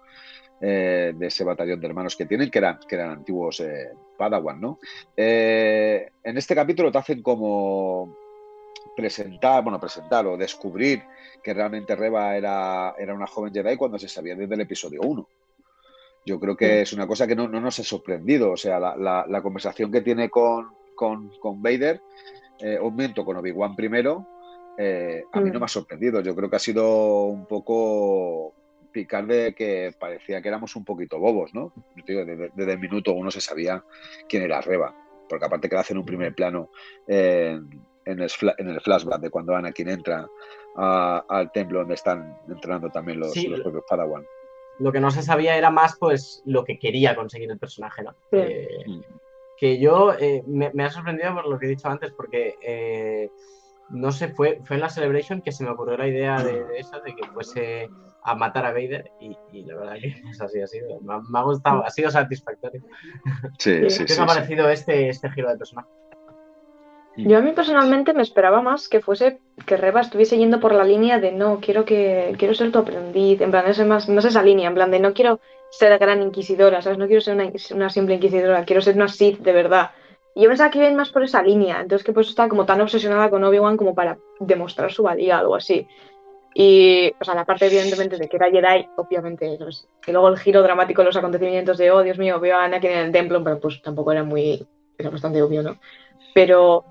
Eh, 0.60 1.12
de 1.14 1.26
ese 1.26 1.44
batallón 1.44 1.80
de 1.80 1.86
hermanos 1.86 2.16
que 2.16 2.24
tienen, 2.24 2.50
que 2.50 2.58
eran, 2.58 2.78
que 2.88 2.94
eran 2.94 3.10
antiguos 3.10 3.60
eh, 3.60 3.90
Padawan, 4.16 4.60
¿no? 4.60 4.78
Eh, 5.14 6.10
en 6.22 6.38
este 6.38 6.54
capítulo 6.54 6.90
te 6.90 6.98
hacen 6.98 7.20
como 7.20 8.16
presentar, 8.96 9.62
bueno, 9.62 9.80
presentar 9.80 10.26
o 10.26 10.36
descubrir 10.36 11.02
que 11.44 11.52
realmente 11.52 11.94
Reba 11.94 12.34
era, 12.36 12.94
era 12.98 13.14
una 13.14 13.26
joven 13.26 13.52
Jedi 13.52 13.76
cuando 13.76 13.98
se 13.98 14.08
sabía 14.08 14.34
desde 14.34 14.54
el 14.54 14.62
episodio 14.62 15.02
1. 15.02 15.28
Yo 16.24 16.40
creo 16.40 16.56
que 16.56 16.80
es 16.80 16.92
una 16.94 17.06
cosa 17.06 17.26
que 17.26 17.36
no, 17.36 17.46
nos 17.46 17.78
ha 17.78 17.84
sorprendido. 17.84 18.52
O 18.52 18.56
sea, 18.56 18.80
la, 18.80 19.42
conversación 19.42 19.92
que 19.92 20.00
tiene 20.00 20.30
con, 20.30 20.70
con, 20.94 21.28
con 21.38 21.62
Vader, 21.62 22.00
eh, 22.60 22.78
un 22.80 22.92
momento 22.92 23.26
con 23.26 23.36
Obi-Wan 23.36 23.76
primero, 23.76 24.26
eh, 24.78 25.24
a 25.30 25.40
mí 25.40 25.50
no 25.50 25.58
mm. 25.58 25.60
me 25.60 25.64
ha 25.66 25.68
sorprendido. 25.68 26.22
Yo 26.22 26.34
creo 26.34 26.48
que 26.48 26.56
ha 26.56 26.60
sido 26.60 27.24
un 27.24 27.44
poco 27.44 28.54
picar 28.90 29.26
de 29.26 29.54
que 29.54 29.94
parecía 29.98 30.40
que 30.40 30.48
éramos 30.48 30.74
un 30.76 30.84
poquito 30.84 31.18
bobos, 31.18 31.52
¿no? 31.52 31.74
Desde, 32.06 32.72
el 32.72 32.78
minuto 32.78 33.12
uno 33.12 33.30
se 33.30 33.42
sabía 33.42 33.84
quién 34.26 34.44
era 34.44 34.62
Reba, 34.62 34.94
porque 35.28 35.44
aparte 35.44 35.68
que 35.68 35.76
hacen 35.76 35.98
un 35.98 36.06
primer 36.06 36.34
plano 36.34 36.70
en 38.06 38.20
el, 38.20 38.30
en 38.58 38.68
el 38.68 38.80
flashback 38.80 39.20
de 39.20 39.30
cuando 39.30 39.54
Anakin 39.54 39.88
entra 39.88 40.28
al 40.76 41.52
templo 41.52 41.80
donde 41.80 41.94
están 41.94 42.36
entrenando 42.48 42.90
también 42.90 43.20
los, 43.20 43.32
propios 43.32 43.84
Padawan. 43.88 44.24
Lo 44.80 44.90
que 44.90 45.00
no 45.00 45.10
se 45.10 45.22
sabía 45.22 45.56
era 45.56 45.70
más 45.70 45.96
pues 45.98 46.42
lo 46.44 46.64
que 46.64 46.78
quería 46.78 47.14
conseguir 47.14 47.50
el 47.50 47.58
personaje, 47.58 48.02
¿no? 48.02 48.14
Mm. 48.32 49.00
que 49.56 49.78
yo 49.78 50.14
eh, 50.18 50.42
me, 50.46 50.84
ha 50.84 50.90
sorprendido 50.90 51.32
por 51.34 51.46
lo 51.46 51.58
que 51.58 51.66
he 51.66 51.68
dicho 51.68 51.88
antes, 51.88 52.10
porque 52.12 52.56
eh, 52.60 53.30
no 53.90 54.10
sé, 54.10 54.28
fue, 54.28 54.60
fue 54.64 54.76
en 54.76 54.82
la 54.82 54.88
Celebration 54.88 55.42
que 55.42 55.52
se 55.52 55.64
me 55.64 55.70
ocurrió 55.70 55.96
la 55.96 56.08
idea 56.08 56.42
de, 56.42 56.64
eso, 56.76 57.00
de 57.00 57.14
que 57.14 57.26
fuese 57.28 57.88
a 58.22 58.34
matar 58.34 58.64
a 58.64 58.72
Vader 58.72 59.10
y, 59.20 59.62
la 59.64 59.76
verdad 59.76 59.96
que 60.00 60.08
es 60.30 60.40
así 60.40 60.60
ha 60.60 60.66
sido. 60.66 61.00
Me, 61.00 61.14
ha 61.14 61.42
gustado, 61.42 61.84
ha 61.84 61.90
sido 61.90 62.10
satisfactorio. 62.10 62.82
Sí, 63.58 63.88
sí, 63.90 64.04
¿Qué 64.04 64.12
os 64.12 64.18
ha 64.18 64.26
parecido 64.26 64.68
este, 64.68 65.08
este 65.08 65.30
giro 65.30 65.50
de 65.50 65.58
personaje? 65.58 65.88
Yo 67.16 67.38
a 67.38 67.40
mí 67.40 67.52
personalmente 67.52 68.12
me 68.12 68.22
esperaba 68.22 68.60
más 68.60 68.88
que 68.88 69.00
fuese 69.00 69.38
que 69.66 69.76
Reba 69.76 70.00
estuviese 70.00 70.36
yendo 70.36 70.58
por 70.58 70.74
la 70.74 70.82
línea 70.82 71.20
de 71.20 71.30
no, 71.30 71.60
quiero 71.60 71.84
que 71.84 72.34
quiero 72.38 72.54
ser 72.54 72.72
tu 72.72 72.80
aprendiz, 72.80 73.40
en 73.40 73.52
plan, 73.52 73.66
ese 73.68 73.84
más, 73.84 74.08
no 74.08 74.18
es 74.18 74.24
esa 74.24 74.42
línea, 74.42 74.68
en 74.68 74.74
plan 74.74 74.90
de 74.90 74.98
no 74.98 75.14
quiero 75.14 75.38
ser 75.70 75.96
gran 75.98 76.22
inquisidora, 76.22 76.82
¿sabes? 76.82 76.98
No 76.98 77.06
quiero 77.06 77.20
ser 77.20 77.36
una, 77.74 77.90
simple 77.90 78.16
inquisidora, 78.16 78.64
quiero 78.64 78.82
ser 78.82 78.96
una 78.96 79.08
Sith 79.08 79.38
de 79.38 79.52
verdad. 79.52 79.92
Y 80.34 80.42
yo 80.42 80.48
pensaba 80.48 80.70
que 80.70 80.78
iba 80.78 80.90
más 80.90 81.10
por 81.10 81.22
esa 81.22 81.40
línea, 81.42 81.80
entonces 81.80 82.04
que 82.04 82.12
pues 82.12 82.28
estaba 82.28 82.48
como 82.48 82.66
tan 82.66 82.80
obsesionada 82.80 83.30
con 83.30 83.44
Obi-Wan 83.44 83.76
como 83.76 83.94
para 83.94 84.18
demostrar 84.40 84.90
su 84.92 85.04
valía 85.04 85.38
algo 85.38 85.54
así. 85.54 85.86
Y, 86.52 87.12
o 87.20 87.24
sea, 87.24 87.34
la 87.34 87.44
parte 87.44 87.66
evidentemente 87.66 88.16
de 88.16 88.28
que 88.28 88.36
era 88.36 88.50
Jedi, 88.50 88.88
obviamente, 88.96 89.58
que 90.00 90.12
luego 90.12 90.28
el 90.28 90.38
giro 90.38 90.62
dramático 90.62 91.02
de 91.02 91.06
los 91.06 91.16
acontecimientos 91.16 91.78
de, 91.78 91.90
oh, 91.90 92.02
Dios 92.02 92.18
mío, 92.18 92.38
veo 92.40 92.56
a 92.56 92.64
Anakin 92.64 92.90
en 92.90 92.98
el 93.06 93.12
templo, 93.12 93.42
pero 93.42 93.60
pues 93.60 93.82
tampoco 93.82 94.12
era 94.12 94.22
muy, 94.22 94.64
era 94.98 95.10
bastante 95.10 95.42
obvio, 95.42 95.62
¿no? 95.62 95.78
Pero 96.32 96.84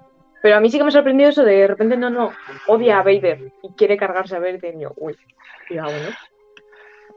pero 0.44 0.58
a 0.58 0.60
mí 0.60 0.70
sí 0.70 0.78
que 0.78 0.84
me 0.84 0.90
ha 0.90 0.92
sorprendido 0.92 1.30
eso 1.30 1.46
de, 1.46 1.56
de 1.56 1.68
repente 1.68 1.96
no, 1.96 2.10
no, 2.10 2.34
odia 2.68 3.00
a 3.00 3.02
Vader 3.02 3.54
y 3.64 3.70
quiere 3.78 3.96
cargarse 3.96 4.36
a 4.36 4.40
Vader. 4.40 4.76
Y 4.76 4.82
yo, 4.82 4.92
uy, 4.98 5.16
cuidado, 5.70 5.92
¿no? 5.92 6.10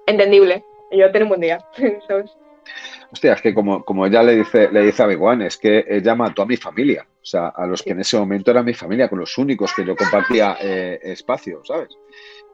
Entendible. 0.06 0.62
Yo 0.92 1.10
tengo 1.10 1.24
un 1.24 1.30
buen 1.30 1.40
día, 1.40 1.58
¿sabes? 2.06 2.30
Hostia, 3.10 3.32
es 3.32 3.42
que 3.42 3.52
como, 3.52 3.84
como 3.84 4.06
ella 4.06 4.22
le 4.22 4.36
dice, 4.36 4.70
le 4.70 4.82
dice 4.82 5.02
a 5.02 5.06
One, 5.08 5.48
es 5.48 5.56
que 5.56 5.84
ella 5.88 6.14
mató 6.14 6.42
a 6.42 6.46
mi 6.46 6.56
familia. 6.56 7.04
O 7.20 7.24
sea, 7.24 7.48
a 7.48 7.66
los 7.66 7.82
que 7.82 7.90
en 7.90 8.00
ese 8.00 8.16
momento 8.16 8.52
eran 8.52 8.64
mi 8.64 8.74
familia, 8.74 9.08
con 9.08 9.18
los 9.18 9.36
únicos 9.38 9.72
que 9.74 9.84
yo 9.84 9.96
compartía 9.96 10.56
eh, 10.60 11.00
espacio, 11.02 11.64
¿sabes? 11.64 11.98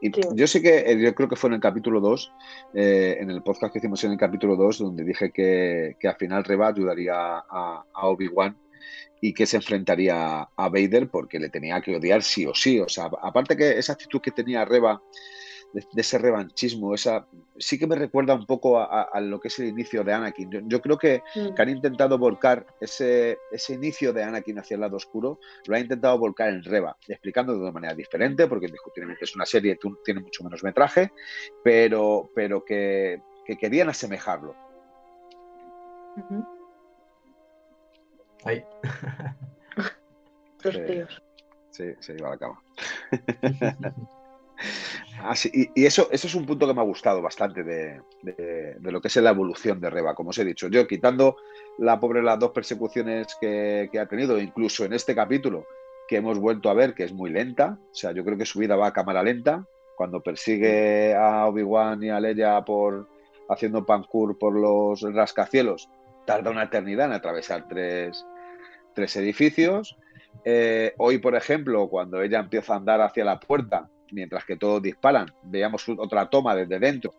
Y 0.01 0.11
yo 0.35 0.47
sé 0.47 0.63
que, 0.63 0.91
eh, 0.91 0.99
yo 0.99 1.15
creo 1.15 1.29
que 1.29 1.37
fue 1.37 1.49
en 1.49 1.55
el 1.55 1.61
capítulo 1.61 2.01
2, 2.01 2.33
eh, 2.73 3.19
en 3.21 3.31
el 3.31 3.43
podcast 3.43 3.75
que 3.75 3.79
hicimos 3.79 4.03
en 4.05 4.13
el 4.13 4.19
capítulo 4.19 4.57
2, 4.57 4.79
donde 4.79 5.05
dije 5.05 5.31
que, 5.33 5.97
que 6.01 6.09
al 6.09 6.17
final 6.17 6.45
Reba 6.45 6.69
ayudaría 6.69 7.15
a, 7.15 7.85
a 7.93 8.07
Obi-Wan 8.07 8.57
y 9.21 9.33
que 9.33 9.47
se 9.47 9.57
enfrentaría 9.57 10.43
a 10.43 10.69
Vader 10.69 11.09
porque 11.09 11.39
le 11.39 11.49
tenía 11.49 11.81
que 11.81 11.97
odiar 11.97 12.23
sí 12.23 12.47
o 12.47 12.55
sí. 12.55 12.81
O 12.81 12.89
sea, 12.89 13.11
aparte 13.23 13.57
que 13.57 13.79
esa 13.79 13.93
actitud 13.93 14.21
que 14.21 14.33
tenía 14.33 14.65
Reba, 14.65 15.01
de, 15.73 15.85
ese 15.97 16.19
revanchismo, 16.19 16.95
esa 16.95 17.27
sí 17.59 17.79
que 17.79 17.87
me 17.87 17.97
recuerda 17.97 18.35
un 18.35 18.47
poco 18.47 18.79
a, 18.79 19.21
lo 19.21 19.41
que 19.41 19.49
es 19.49 19.59
el 19.59 19.69
inicio 19.69 20.05
de 20.05 20.13
Anakin. 20.13 20.69
Yo, 20.69 20.81
creo 20.81 20.99
que, 20.99 21.23
mm. 21.35 21.61
han 21.61 21.69
intentado 21.69 22.19
volcar 22.19 22.67
ese, 22.81 23.39
ese 23.51 23.75
inicio 23.75 24.13
de 24.13 24.23
Anakin 24.23 24.59
hacia 24.59 24.75
el 24.75 24.81
lado 24.81 24.97
oscuro, 24.97 25.39
lo 25.67 25.77
ha 25.77 25.81
intentado 25.81 26.19
volcar 26.19 26.51
en 26.51 26.63
Reba, 26.63 26.97
explicando 27.09 27.53
de 27.53 27.61
una 27.61 27.73
manera 27.73 27.95
diferente, 27.95 28.47
porque 28.47 28.67
indiscutiblemente 28.67 29.25
es 29.25 29.35
una 29.35 29.47
serie 29.47 29.79
que 29.79 29.89
tiene 30.05 30.21
mucho 30.21 30.45
menos 30.45 30.63
metraje, 30.63 31.13
pero, 31.63 32.31
pero 32.35 32.65
que, 32.65 33.21
querían 33.61 33.89
asemejarlo. 33.89 34.55
Ahí. 38.45 38.65
Los 40.63 40.87
tíos. 40.87 41.23
Sí, 41.71 41.85
se 42.01 42.13
iba 42.15 42.29
a 42.29 42.33
la 42.33 42.39
cama. 42.39 42.63
y, 45.53 45.85
eso, 45.85 46.09
eso 46.11 46.27
es 46.27 46.35
un 46.35 46.47
punto 46.47 46.67
que 46.67 46.75
me 46.75 46.81
ha 46.81 46.85
gustado 46.85 47.23
bastante 47.23 47.63
de, 47.63 48.01
lo 48.81 49.01
que 49.01 49.09
es 49.09 49.17
la 49.17 49.31
evolución 49.31 49.81
de 49.81 49.91
Reba, 49.91 50.15
como 50.15 50.31
os 50.31 50.39
he 50.39 50.45
dicho. 50.45 50.69
Yo, 50.69 50.87
quitando 50.87 51.37
la 51.79 51.99
pobre 51.99 52.23
las 52.23 52.39
dos 52.39 52.51
persecuciones 52.51 53.37
que, 53.41 53.91
ha 53.99 54.07
tenido, 54.07 54.39
incluso 54.39 54.85
en 54.85 54.93
este 54.93 55.15
capítulo, 55.15 55.67
que 56.09 56.17
hemos 56.17 56.39
vuelto 56.39 56.69
a 56.71 56.75
ver, 56.75 56.95
que 56.95 57.05
es 57.05 57.13
muy 57.13 57.31
lenta, 57.31 57.79
o 57.81 57.95
sea, 57.95 58.13
yo 58.13 58.25
creo 58.25 58.37
que 58.37 58.47
su 58.47 58.59
vida 58.59 58.77
va 58.77 58.89
a 58.89 58.93
cámara 58.93 59.23
lenta, 59.23 59.67
cuando 59.97 60.23
persigue 60.23 61.15
a 61.15 61.47
Obi-Wan 61.47 62.03
y 62.03 62.11
a 62.11 62.21
Leia 62.21 62.63
por 62.65 63.09
haciendo 63.49 63.85
pancur 63.85 64.39
por 64.39 64.55
los 64.55 65.03
rascacielos, 65.03 65.89
tarda 66.25 66.51
una 66.51 66.65
eternidad 66.65 67.07
en 67.07 67.13
atravesar 67.13 67.67
tres, 67.69 68.25
tres 68.95 69.17
edificios. 69.17 69.97
Eh, 70.45 70.95
hoy, 70.99 71.19
por 71.19 71.35
ejemplo, 71.35 71.89
cuando 71.89 72.23
ella 72.23 72.41
empieza 72.41 72.75
a 72.75 72.77
andar 72.77 73.01
hacia 73.01 73.25
la 73.25 73.39
puerta, 73.39 73.89
mientras 74.11 74.45
que 74.45 74.57
todos 74.57 74.83
disparan, 74.83 75.33
veíamos 75.43 75.89
otra 75.89 76.29
toma 76.29 76.55
desde 76.55 76.79
dentro 76.79 77.13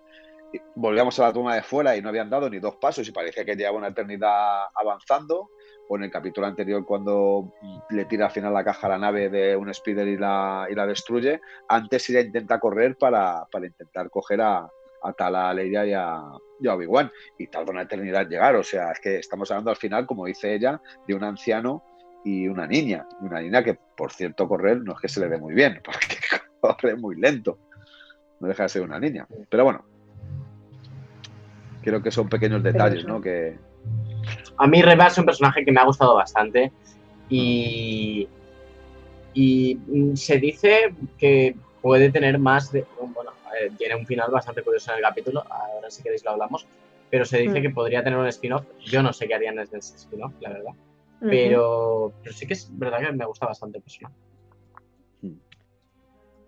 volvíamos 0.75 1.19
a 1.19 1.23
la 1.23 1.33
toma 1.33 1.55
de 1.55 1.63
fuera 1.63 1.95
y 1.95 2.01
no 2.01 2.09
habían 2.09 2.29
dado 2.29 2.49
ni 2.49 2.59
dos 2.59 2.75
pasos 2.75 3.07
y 3.07 3.11
parecía 3.11 3.45
que 3.45 3.55
llevaba 3.55 3.77
una 3.77 3.87
eternidad 3.87 4.65
avanzando. 4.75 5.49
O 5.89 5.97
en 5.97 6.03
el 6.03 6.11
capítulo 6.11 6.47
anterior, 6.47 6.85
cuando 6.85 7.53
le 7.89 8.05
tira 8.05 8.27
al 8.27 8.31
final 8.31 8.53
la 8.53 8.63
caja 8.63 8.87
a 8.87 8.91
la 8.91 8.97
nave 8.97 9.29
de 9.29 9.57
un 9.57 9.69
Spider 9.69 10.07
y 10.07 10.17
la, 10.17 10.65
y 10.69 10.75
la 10.75 10.87
destruye, 10.87 11.41
antes 11.67 12.09
ella 12.09 12.21
intenta 12.21 12.57
correr 12.57 12.97
para, 12.97 13.45
para 13.51 13.65
intentar 13.65 14.09
coger 14.09 14.39
a, 14.41 14.71
a 15.03 15.13
Tala, 15.13 15.53
Leia 15.53 15.85
y 15.85 15.93
a, 15.93 16.21
y 16.59 16.67
a 16.67 16.75
Obi-Wan. 16.75 17.11
Y 17.37 17.47
tarda 17.47 17.71
una 17.71 17.83
eternidad 17.83 18.27
llegar. 18.27 18.55
O 18.55 18.63
sea, 18.63 18.91
es 18.91 18.99
que 18.99 19.17
estamos 19.17 19.49
hablando 19.51 19.71
al 19.71 19.77
final, 19.77 20.05
como 20.05 20.25
dice 20.25 20.53
ella, 20.53 20.81
de 21.07 21.13
un 21.13 21.23
anciano 21.23 21.83
y 22.23 22.47
una 22.47 22.67
niña. 22.67 23.07
Una 23.21 23.41
niña 23.41 23.63
que, 23.63 23.77
por 23.97 24.11
cierto, 24.11 24.47
correr 24.47 24.81
no 24.81 24.93
es 24.93 24.99
que 24.99 25.09
se 25.09 25.19
le 25.19 25.29
dé 25.29 25.37
muy 25.37 25.53
bien, 25.53 25.81
porque 25.83 26.17
corre 26.59 26.95
muy 26.95 27.15
lento. 27.15 27.59
No 28.39 28.47
deja 28.47 28.63
de 28.63 28.69
ser 28.69 28.81
una 28.81 28.99
niña. 28.99 29.27
Pero 29.49 29.63
bueno, 29.63 29.85
creo 31.81 32.01
que 32.01 32.11
son 32.11 32.29
pequeños 32.29 32.63
detalles, 32.63 33.05
¿no? 33.05 33.21
Que... 33.21 33.57
A 34.57 34.67
mí 34.67 34.81
Reba 34.81 35.07
es 35.07 35.17
un 35.17 35.25
personaje 35.25 35.65
que 35.65 35.71
me 35.71 35.81
ha 35.81 35.85
gustado 35.85 36.15
bastante 36.15 36.71
y, 37.29 38.27
y 39.33 39.77
se 40.15 40.37
dice 40.37 40.93
que 41.17 41.55
puede 41.81 42.09
tener 42.09 42.39
más 42.39 42.71
de... 42.71 42.85
Bueno, 42.99 43.31
eh, 43.65 43.71
tiene 43.77 43.95
un 43.95 44.05
final 44.05 44.31
bastante 44.31 44.61
curioso 44.61 44.91
en 44.91 44.97
el 44.97 45.03
capítulo, 45.03 45.43
ahora 45.49 45.89
si 45.89 46.03
queréis 46.03 46.23
lo 46.23 46.31
hablamos, 46.31 46.65
pero 47.09 47.25
se 47.25 47.39
dice 47.39 47.59
mm. 47.59 47.61
que 47.61 47.69
podría 47.69 48.03
tener 48.03 48.19
un 48.19 48.27
spin-off. 48.27 48.65
Yo 48.83 49.03
no 49.03 49.13
sé 49.13 49.27
qué 49.27 49.35
harían 49.35 49.55
desde 49.55 49.77
ese 49.77 49.95
spin-off, 49.95 50.33
la 50.39 50.49
verdad. 50.49 50.71
pero, 51.19 52.11
pero, 52.21 52.35
sí 52.35 52.45
que 52.47 52.53
es 52.53 52.67
verdad 52.77 52.99
que 52.99 53.11
me 53.11 53.25
gusta 53.25 53.45
bastante 53.45 53.77
el 53.77 53.83
personaje. 53.83 54.15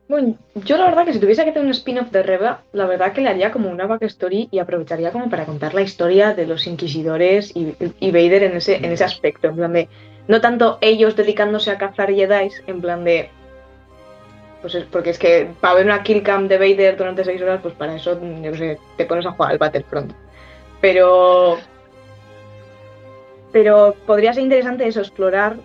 Bueno, 0.07 0.37
yo 0.53 0.77
la 0.77 0.85
verdad 0.85 1.05
que 1.05 1.13
si 1.13 1.19
tuviese 1.19 1.43
que 1.43 1.49
hacer 1.49 1.63
un 1.63 1.71
spin-off 1.71 2.11
de 2.11 2.21
Reba, 2.21 2.63
la 2.73 2.85
verdad 2.85 3.11
que 3.11 3.21
le 3.21 3.29
haría 3.29 3.51
como 3.51 3.71
una 3.71 3.87
backstory 3.87 4.49
y 4.51 4.59
aprovecharía 4.59 5.11
como 5.11 5.31
para 5.31 5.45
contar 5.45 5.73
la 5.73 5.81
historia 5.81 6.35
de 6.35 6.45
los 6.45 6.67
inquisidores 6.67 7.51
y, 7.55 7.75
Vader 8.11 8.43
en 8.43 8.57
ese, 8.57 8.75
en 8.75 8.85
ese 8.85 9.03
aspecto, 9.03 9.47
en 9.47 9.55
plan 9.55 9.73
de, 9.73 9.89
no 10.27 10.41
tanto 10.41 10.77
ellos 10.81 11.15
dedicándose 11.15 11.71
a 11.71 11.79
cazar 11.79 12.13
Jedi, 12.13 12.51
en 12.67 12.81
plan 12.81 13.03
de, 13.03 13.31
pues 14.65 14.73
es 14.73 14.85
porque 14.85 15.11
es 15.11 15.19
que 15.19 15.51
para 15.61 15.75
ver 15.75 15.85
una 15.85 16.01
kill 16.01 16.23
cam 16.23 16.47
de 16.47 16.57
Vader 16.57 16.97
durante 16.97 17.23
seis 17.23 17.39
horas, 17.39 17.59
pues 17.61 17.75
para 17.75 17.95
eso, 17.95 18.19
yo 18.41 18.55
sé, 18.55 18.79
te 18.97 19.05
pones 19.05 19.23
a 19.27 19.31
jugar 19.31 19.51
al 19.51 19.59
Battlefront. 19.59 20.11
Pero, 20.81 21.59
pero 23.51 23.93
podría 24.07 24.33
ser 24.33 24.41
interesante 24.41 24.87
eso, 24.87 25.01
explorar 25.01 25.57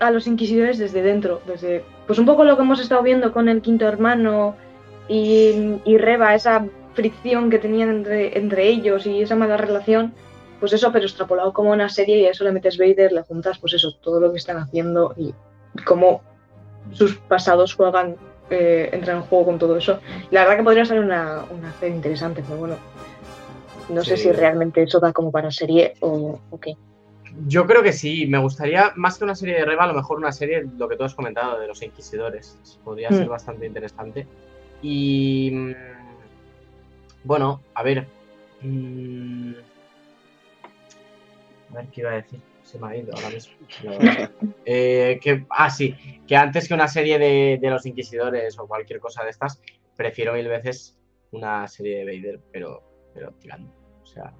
a 0.00 0.10
los 0.10 0.26
inquisidores 0.26 0.76
desde 0.76 1.00
dentro, 1.00 1.40
desde 1.46 1.82
pues 2.06 2.18
un 2.18 2.26
poco 2.26 2.44
lo 2.44 2.54
que 2.56 2.62
hemos 2.62 2.78
estado 2.78 3.02
viendo 3.02 3.32
con 3.32 3.48
el 3.48 3.62
quinto 3.62 3.88
hermano 3.88 4.54
y, 5.08 5.96
Reba, 5.96 6.34
esa 6.34 6.66
fricción 6.92 7.48
que 7.48 7.58
tenían 7.58 7.88
entre, 7.88 8.36
entre 8.36 8.68
ellos 8.68 9.06
y 9.06 9.22
esa 9.22 9.34
mala 9.34 9.56
relación, 9.56 10.12
pues 10.60 10.74
eso, 10.74 10.92
pero 10.92 11.06
extrapolado 11.06 11.54
como 11.54 11.70
una 11.70 11.88
serie 11.88 12.18
y 12.18 12.26
a 12.26 12.32
eso 12.32 12.44
le 12.44 12.52
metes 12.52 12.76
Vader, 12.76 13.12
le 13.12 13.22
juntas, 13.22 13.58
pues 13.58 13.72
eso, 13.72 13.94
todo 14.02 14.20
lo 14.20 14.30
que 14.30 14.36
están 14.36 14.58
haciendo 14.58 15.14
y 15.16 15.32
cómo 15.86 16.20
sus 16.92 17.16
pasados 17.16 17.74
juegan, 17.74 18.16
eh, 18.52 18.90
entran 18.92 19.16
en 19.18 19.22
juego 19.22 19.46
con 19.46 19.58
todo 19.58 19.76
eso. 19.76 20.00
La 20.30 20.42
verdad 20.42 20.58
que 20.58 20.62
podría 20.62 20.84
ser 20.84 21.00
una, 21.00 21.44
una 21.50 21.72
serie 21.80 21.96
interesante, 21.96 22.42
pero 22.46 22.58
bueno, 22.58 22.76
no 23.88 24.04
sé 24.04 24.16
si 24.16 24.30
realmente 24.30 24.82
eso 24.82 25.00
da 25.00 25.12
como 25.12 25.30
para 25.30 25.50
serie 25.50 25.94
o, 26.00 26.38
o 26.50 26.60
qué. 26.60 26.76
Yo 27.46 27.66
creo 27.66 27.82
que 27.82 27.94
sí, 27.94 28.26
me 28.26 28.38
gustaría, 28.38 28.92
más 28.96 29.16
que 29.16 29.24
una 29.24 29.34
serie 29.34 29.54
de 29.54 29.64
Reba, 29.64 29.84
a 29.84 29.86
lo 29.86 29.94
mejor 29.94 30.18
una 30.18 30.32
serie, 30.32 30.66
lo 30.76 30.86
que 30.86 30.96
tú 30.96 31.04
has 31.04 31.14
comentado, 31.14 31.58
de 31.58 31.66
los 31.66 31.82
Inquisidores. 31.82 32.58
Podría 32.84 33.08
ser 33.08 33.26
mm. 33.26 33.30
bastante 33.30 33.66
interesante. 33.66 34.26
Y. 34.82 35.50
Mm, 35.52 35.72
bueno, 37.24 37.62
a 37.74 37.82
ver. 37.82 38.06
Mm, 38.60 39.52
a 41.70 41.74
ver 41.76 41.86
qué 41.86 42.00
iba 42.02 42.10
a 42.10 42.14
decir. 42.16 42.40
Se 42.72 42.78
me 42.78 42.86
ha 42.88 42.96
ido 42.96 43.12
ahora 43.14 43.28
mismo. 43.28 43.52
Eh, 44.64 45.18
que, 45.20 45.44
ah, 45.50 45.68
sí. 45.68 45.94
Que 46.26 46.36
antes 46.36 46.68
que 46.68 46.72
una 46.72 46.88
serie 46.88 47.18
de, 47.18 47.58
de, 47.60 47.70
los 47.70 47.84
Inquisidores 47.84 48.58
o 48.58 48.66
cualquier 48.66 48.98
cosa 48.98 49.24
de 49.24 49.30
estas, 49.30 49.60
prefiero 49.94 50.32
mil 50.32 50.48
veces 50.48 50.98
una 51.32 51.68
serie 51.68 51.98
de 51.98 52.04
Vader, 52.04 52.40
pero, 52.50 52.82
pero 53.12 53.32
tirando. 53.32 53.70
O 54.02 54.06
sea, 54.06 54.32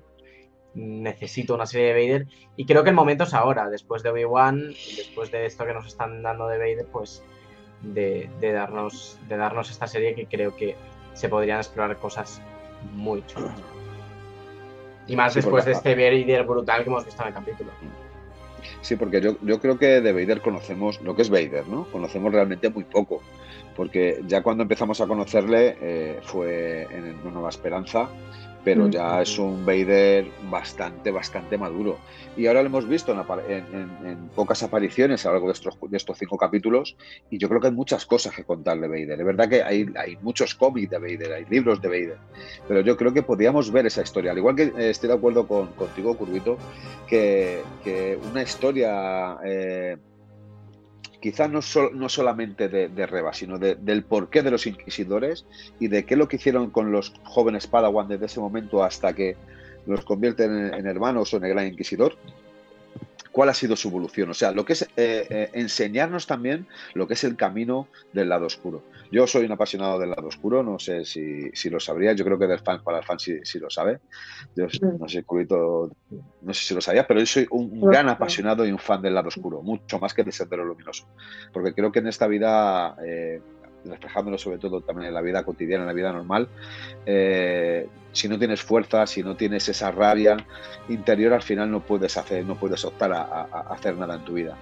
necesito 0.75 1.55
una 1.55 1.67
serie 1.67 1.93
de 1.93 1.93
Vader. 1.93 2.27
Y 2.57 2.65
creo 2.65 2.83
que 2.83 2.91
el 2.91 2.97
momento 2.97 3.25
es 3.25 3.35
ahora, 3.35 3.69
después 3.69 4.03
de 4.03 4.11
Obi-Wan, 4.11 4.69
después 4.69 5.31
de 5.31 5.45
esto 5.45 5.67
que 5.67 5.75
nos 5.75 5.87
están 5.87 6.23
dando 6.23 6.49
de 6.49 6.57
Vader, 6.57 6.87
pues 6.91 7.23
de, 7.83 8.31
darnos, 8.41 9.19
de 9.29 9.37
darnos 9.37 9.71
esta 9.71 9.87
serie 9.87 10.15
que 10.15 10.27
creo 10.27 10.57
que 10.57 10.75
se 11.13 11.29
podrían 11.29 11.59
explorar 11.59 11.99
cosas 11.99 12.41
muy 12.93 13.27
chulas. 13.27 13.61
Y 15.07 15.17
más 15.17 15.35
después 15.35 15.67
de 15.67 15.73
este 15.73 15.95
Vader 15.95 16.45
brutal 16.45 16.83
que 16.83 16.89
hemos 16.89 17.05
visto 17.05 17.21
en 17.21 17.29
el 17.29 17.35
capítulo. 17.35 17.73
Sí, 18.81 18.97
porque 18.97 19.21
yo, 19.21 19.37
yo 19.43 19.61
creo 19.61 19.79
que 19.79 20.01
de 20.01 20.13
Vader 20.13 20.41
conocemos 20.41 21.01
lo 21.03 21.15
que 21.15 21.23
es 21.23 21.31
Vader, 21.31 21.67
¿no? 21.69 21.85
Conocemos 21.91 22.33
realmente 22.33 22.71
muy 22.71 22.85
poco. 22.85 23.23
Porque 23.77 24.23
ya 24.27 24.43
cuando 24.43 24.63
empezamos 24.63 25.01
a 25.01 25.07
conocerle 25.07 25.77
eh, 25.81 26.21
fue 26.23 26.83
en 26.91 27.17
Una 27.23 27.31
Nueva 27.31 27.49
Esperanza 27.49 28.09
pero 28.65 28.89
ya 28.89 29.23
es 29.23 29.39
un 29.39 29.65
Vader 29.65 30.27
bastante, 30.51 31.11
bastante 31.11 31.59
maduro. 31.59 31.99
Y 32.37 32.47
ahora 32.47 32.63
lo 32.63 32.69
hemos 32.69 32.89
visto 32.89 33.13
en, 33.49 34.29
pocas 34.35 34.63
apariciones 34.63 35.25
a 35.27 35.29
lo 35.29 35.35
largo 35.35 35.49
de 35.49 35.53
estos, 35.53 35.79
de 35.81 35.97
estos, 35.97 36.19
cinco 36.19 36.37
capítulos, 36.37 36.97
y 37.31 37.39
yo 37.39 37.49
creo 37.49 37.61
que 37.61 37.67
hay 37.69 37.73
muchas 37.73 38.07
cosas 38.07 38.35
que 38.35 38.45
contar 38.45 38.79
de 38.81 38.89
Vader. 38.89 39.21
Es 39.21 39.27
verdad 39.27 39.49
que 39.49 39.63
hay, 39.63 39.87
hay 39.97 40.17
muchos 40.23 40.55
cómics 40.55 40.91
de 40.91 40.99
Vader, 40.99 41.33
hay 41.33 41.45
libros 41.47 41.81
de 41.83 41.89
Vader, 41.89 42.19
pero 42.69 42.81
yo 42.81 42.97
creo 42.97 43.13
que 43.13 43.23
podríamos 43.23 43.71
ver 43.71 43.87
esa 43.87 44.03
historia. 44.03 44.31
Al 44.31 44.39
igual 44.39 44.57
que 44.57 44.65
eh, 44.65 44.91
estoy 44.91 45.09
de 45.09 45.15
acuerdo 45.15 45.47
con, 45.47 45.69
contigo, 45.69 46.17
Curvito, 46.17 46.57
que, 47.07 47.63
que 47.85 48.19
una 48.31 48.43
historia... 48.43 49.37
Eh, 49.45 49.97
quizá 51.23 51.47
no, 51.47 51.61
no 51.95 52.09
solamente 52.09 52.69
de, 52.69 52.89
de, 52.89 53.07
Reba, 53.07 53.33
sino 53.33 53.57
del 53.57 54.03
porqué 54.03 54.43
de 54.43 54.51
los 54.51 54.67
inquisidores 54.67 55.47
y 55.79 55.87
de 55.87 56.05
qué 56.05 56.15
es 56.15 56.19
lo 56.19 56.27
que 56.27 56.37
hicieron 56.37 56.71
con 56.71 56.91
los 56.91 57.15
jóvenes 57.23 57.69
Padawan 57.69 58.09
desde 58.09 58.27
ese 58.27 58.41
momento 58.41 58.83
hasta 58.83 59.15
que 59.15 59.37
los 59.87 60.05
convierten 60.05 60.75
en, 60.75 60.87
hermanos 60.87 61.33
o 61.33 61.37
en 61.37 61.45
el 61.45 61.51
gran 61.51 61.69
inquisidor, 61.69 62.17
cuál 63.33 63.49
ha 63.49 63.55
sido 63.55 63.75
su 63.75 63.89
evolución. 63.89 64.31
O 64.31 64.35
sea, 64.35 64.53
lo 64.53 64.65
que 64.65 64.75
es 64.75 64.83
eh, 64.83 65.27
eh, 65.29 65.51
enseñarnos 65.55 66.27
también 66.27 66.67
lo 66.95 67.09
que 67.09 67.15
es 67.15 67.25
el 67.25 67.37
camino 67.37 67.89
del 68.13 68.29
lado 68.29 68.47
oscuro. 68.47 68.85
Yo 69.11 69.27
soy 69.27 69.45
un 69.45 69.53
apasionado 69.53 69.99
del 69.99 70.11
lado 70.11 70.29
oscuro, 70.29 70.63
no 70.63 70.79
sé 70.79 71.05
si, 71.05 71.51
si 71.53 71.69
lo 71.69 71.81
sabría, 71.81 72.13
yo 72.13 72.25
creo 72.25 72.39
que 72.39 72.47
del 72.47 72.61
fan 72.61 72.83
para 72.83 72.99
el 72.99 73.05
fan 73.05 73.19
sí, 73.19 73.43
lo 73.59 73.71
sabe. 73.71 74.01
Yo 74.55 74.65
no 74.65 74.71
sé, 75.09 75.25
no 76.43 76.55
sé 76.55 76.65
si 76.65 76.75
lo 76.75 76.81
sabía, 76.81 77.07
pero 77.07 77.21
yo 77.21 77.27
soy 77.27 77.47
un, 77.51 77.81
gran 77.81 78.09
apasionado 78.09 78.65
y 78.67 78.73
un 78.73 78.79
fan 78.79 79.03
del 79.03 79.15
lado 79.15 79.29
oscuro, 79.29 79.63
mucho 79.63 79.99
más 79.99 80.15
que 80.15 80.23
del 80.23 80.33
sendero 80.33 80.65
luminoso. 80.65 81.07
Porque 81.53 81.75
creo 81.75 81.91
que 81.91 81.99
en 81.99 82.07
esta 82.07 82.27
vida, 82.27 82.97
eh, 83.05 83.41
reflejándolo 83.85 84.39
sobre 84.39 84.59
todo 84.59 84.81
también 84.81 85.09
en 85.09 85.15
la 85.15 85.21
vida 85.21 85.45
cotidiana, 85.45 85.83
en 85.83 85.89
la 85.89 85.93
vida 85.93 86.13
normal, 86.13 86.49
eh, 87.07 87.89
si 88.13 88.29
no 88.29 88.39
tienes 88.39 88.63
fuerza, 88.63 89.07
si 89.07 89.23
no 89.23 89.37
tienes 89.37 89.69
esa 89.69 89.91
rabia 89.91 90.37
interior, 90.89 91.33
al 91.33 91.43
final 91.43 91.71
no 91.71 91.81
puedes 91.81 92.17
hacer, 92.17 92.45
no 92.45 92.57
puedes 92.57 92.85
optar 92.85 93.13
a 93.13 93.43
hacer 93.71 93.97
nada 93.97 94.17
en 94.17 94.25
tu 94.25 94.35
vida 94.35 94.57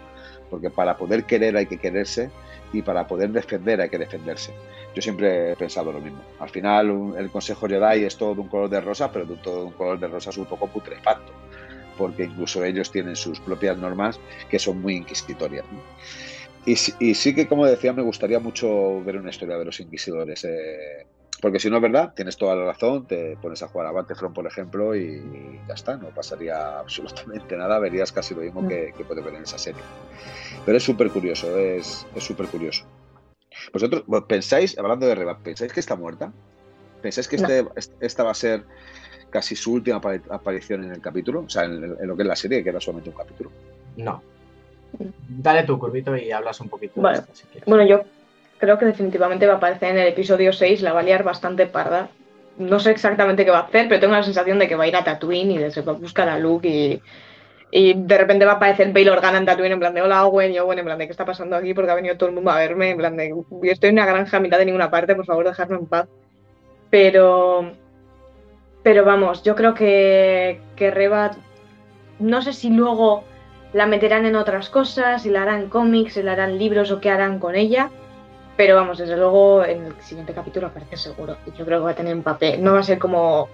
porque 0.51 0.69
para 0.69 0.97
poder 0.97 1.25
querer 1.25 1.57
hay 1.57 1.67
que 1.67 1.79
quererse 1.79 2.31
y 2.73 2.83
para 2.83 3.07
poder 3.07 3.31
defender 3.31 3.81
hay 3.81 3.89
que 3.89 3.99
defenderse. 3.99 4.53
Yo 4.95 5.01
siempre 5.01 5.53
he 5.53 5.57
pensado 5.57 5.93
lo 5.93 6.01
mismo. 6.01 6.21
Al 6.41 6.51
final 6.51 7.15
el 7.17 7.31
Consejo 7.31 7.69
Jedi 7.69 8.05
es 8.05 8.17
todo 8.17 8.35
de 8.35 8.41
un 8.41 8.49
color 8.49 8.69
de 8.69 8.81
rosa, 8.81 9.11
pero 9.11 9.25
de 9.25 9.37
todo 9.37 9.67
un 9.67 9.73
color 9.73 9.99
de 9.99 10.09
rosa 10.09 10.31
es 10.31 10.37
un 10.37 10.47
poco 10.47 10.67
putrefacto, 10.67 11.33
porque 11.97 12.25
incluso 12.25 12.65
ellos 12.65 12.91
tienen 12.91 13.17
sus 13.17 13.41
propias 13.41 13.79
normas 13.79 14.19
que 14.51 14.59
son 14.59 14.83
muy 14.83 14.97
inquisitorias. 14.97 15.65
Y, 16.67 16.77
y, 16.99 17.15
sí 17.15 17.35
que, 17.35 17.47
como 17.47 17.67
decía, 17.67 17.93
me 17.93 18.03
gustaría 18.03 18.39
mucho 18.39 19.03
ver 19.03 19.17
una 19.17 19.31
historia 19.31 19.57
de 19.57 19.65
los 19.65 19.81
inquisidores. 19.81 20.45
Eh, 20.45 21.07
porque 21.41 21.59
si 21.59 21.71
no 21.71 21.77
es 21.77 21.83
verdad, 21.83 22.13
tienes 22.15 22.37
toda 22.37 22.55
la 22.55 22.67
razón, 22.67 23.07
te 23.07 23.37
pones 23.37 23.63
a 23.63 23.69
jugar 23.69 23.87
a 23.87 23.93
Battlefront, 23.93 24.35
por 24.35 24.47
ejemplo, 24.47 24.95
y 24.95 25.59
ya 25.67 25.75
está, 25.75 25.97
no 25.97 26.11
pasaría 26.11 26.79
absolutamente 26.81 27.57
nada, 27.57 27.79
verías 27.79 28.13
casi 28.13 28.35
lo 28.35 28.43
mismo 28.43 28.69
que, 28.69 28.93
que 28.97 29.05
puede 29.05 29.23
ver 29.23 29.35
en 29.35 29.45
esa 29.45 29.59
serie. 29.59 29.83
Pero 30.67 30.77
es 30.77 30.85
súper 30.85 31.11
curioso, 31.11 31.59
es 31.59 32.07
súper 32.19 32.47
curioso. 32.47 32.85
Vosotros, 33.73 34.05
¿pensáis, 34.27 34.79
hablando 34.79 35.07
de 35.07 35.15
Reba, 35.15 35.39
¿pensáis 35.39 35.73
que 35.73 35.81
está 35.81 35.97
muerta? 35.97 36.33
¿Pensáis 37.03 37.29
que 37.29 37.37
este, 37.37 37.67
esta 38.01 38.23
va 38.23 38.33
a 38.33 38.35
ser 38.35 38.65
casi 39.31 39.57
su 39.57 39.73
última 39.75 40.01
aparición 40.31 40.85
en 40.85 40.93
el 40.93 41.01
capítulo? 41.01 41.41
O 41.41 41.49
sea, 41.49 41.65
en, 41.65 41.81
lo 41.81 42.17
que 42.17 42.23
es 42.23 42.29
la 42.29 42.37
serie, 42.37 42.63
que 42.63 42.71
era 42.71 42.81
solamente 42.81 43.11
un 43.11 43.17
capítulo. 43.17 43.51
No. 43.97 44.23
Dale 45.29 45.63
tu 45.63 45.79
curvito 45.79 46.17
y 46.17 46.33
hablas 46.33 46.61
un 46.61 46.69
poquito 46.69 47.01
de 47.01 47.13
esto, 47.13 47.33
Bueno, 47.67 47.85
yo 47.87 48.03
creo 48.59 48.79
que 48.79 48.87
definitivamente 48.87 49.47
va 49.47 49.55
a 49.55 49.57
aparecer 49.57 49.91
en 49.91 49.99
el 49.99 50.09
episodio 50.09 50.53
6, 50.53 50.83
la 50.83 50.93
va 50.93 51.01
a 51.01 51.03
liar 51.03 51.23
bastante 51.23 51.67
parda. 51.67 52.09
No 52.59 52.79
sé 52.79 52.91
exactamente 52.91 53.45
qué 53.45 53.51
va 53.51 53.61
a 53.61 53.63
hacer, 53.63 53.89
pero 53.89 54.01
tengo 54.01 54.13
la 54.13 54.23
sensación 54.23 54.59
de 54.59 54.69
que 54.69 54.77
va 54.77 54.85
a 54.85 54.89
ir 54.89 54.97
a 54.97 55.05
Tatooine 55.05 55.53
y 55.53 55.71
se 55.71 55.83
va 55.83 55.93
a 55.93 55.97
buscar 55.97 56.29
a 56.29 56.39
Luke 56.39 56.69
y, 56.69 57.01
y 57.71 57.95
de 57.95 58.19
repente 58.19 58.45
va 58.45 58.53
a 58.53 58.57
aparecer 58.57 58.93
Bail 58.93 59.09
Organa 59.09 59.39
en 59.39 59.47
Tatooine 59.47 59.73
en 59.73 59.81
plan 59.81 59.95
de 59.95 60.03
hola 60.03 60.27
Owen 60.27 60.53
y 60.53 60.59
Owen 60.59 60.79
en 60.81 60.85
plan 60.85 60.99
de 60.99 61.07
qué 61.07 61.13
está 61.13 61.25
pasando 61.25 61.57
aquí 61.57 61.73
porque 61.73 61.91
ha 61.91 61.95
venido 61.95 62.17
todo 62.17 62.29
el 62.29 62.35
mundo 62.35 62.51
a 62.51 62.59
verme 62.59 62.91
en 62.91 62.99
plan 62.99 63.17
de 63.17 63.31
yo 63.31 63.73
estoy 63.73 63.91
en 63.91 63.95
una 63.95 64.07
granja 64.07 64.37
a 64.37 64.41
mitad 64.41 64.59
de 64.59 64.67
ninguna 64.67 64.91
parte, 64.91 65.15
por 65.15 65.25
favor 65.25 65.47
dejadme 65.47 65.77
en 65.77 65.87
paz. 65.87 66.09
Pero 66.91 67.73
Pero 68.83 69.05
vamos, 69.05 69.43
yo 69.43 69.55
creo 69.55 69.75
que, 69.75 70.61
que 70.77 70.91
Reba, 70.91 71.33
no 72.19 72.43
sé 72.43 72.53
si 72.53 72.71
luego 72.71 73.25
la 73.73 73.87
meterán 73.87 74.27
en 74.27 74.37
otras 74.37 74.69
cosas, 74.69 75.23
si 75.23 75.31
la 75.31 75.43
harán 75.43 75.69
cómics, 75.69 76.15
si 76.15 76.23
la 76.23 76.33
harán 76.33 76.59
libros 76.59 76.91
o 76.91 77.01
qué 77.01 77.11
harán 77.11 77.39
con 77.39 77.55
ella. 77.55 77.91
Pero 78.57 78.77
vamos, 78.77 78.99
desde 78.99 79.17
luego 79.17 79.65
en 79.65 79.87
el 79.87 80.01
siguiente 80.01 80.35
capítulo 80.35 80.67
aparece 80.67 80.97
seguro. 80.97 81.37
Y 81.47 81.57
yo 81.57 81.65
creo 81.65 81.79
que 81.79 81.85
va 81.85 81.91
a 81.93 81.95
tener 81.95 82.15
un 82.15 82.23
papel. 82.23 82.63
No 82.63 82.75
va 82.75 82.81
a 82.81 82.83
ser 82.83 82.99
como, 82.99 83.49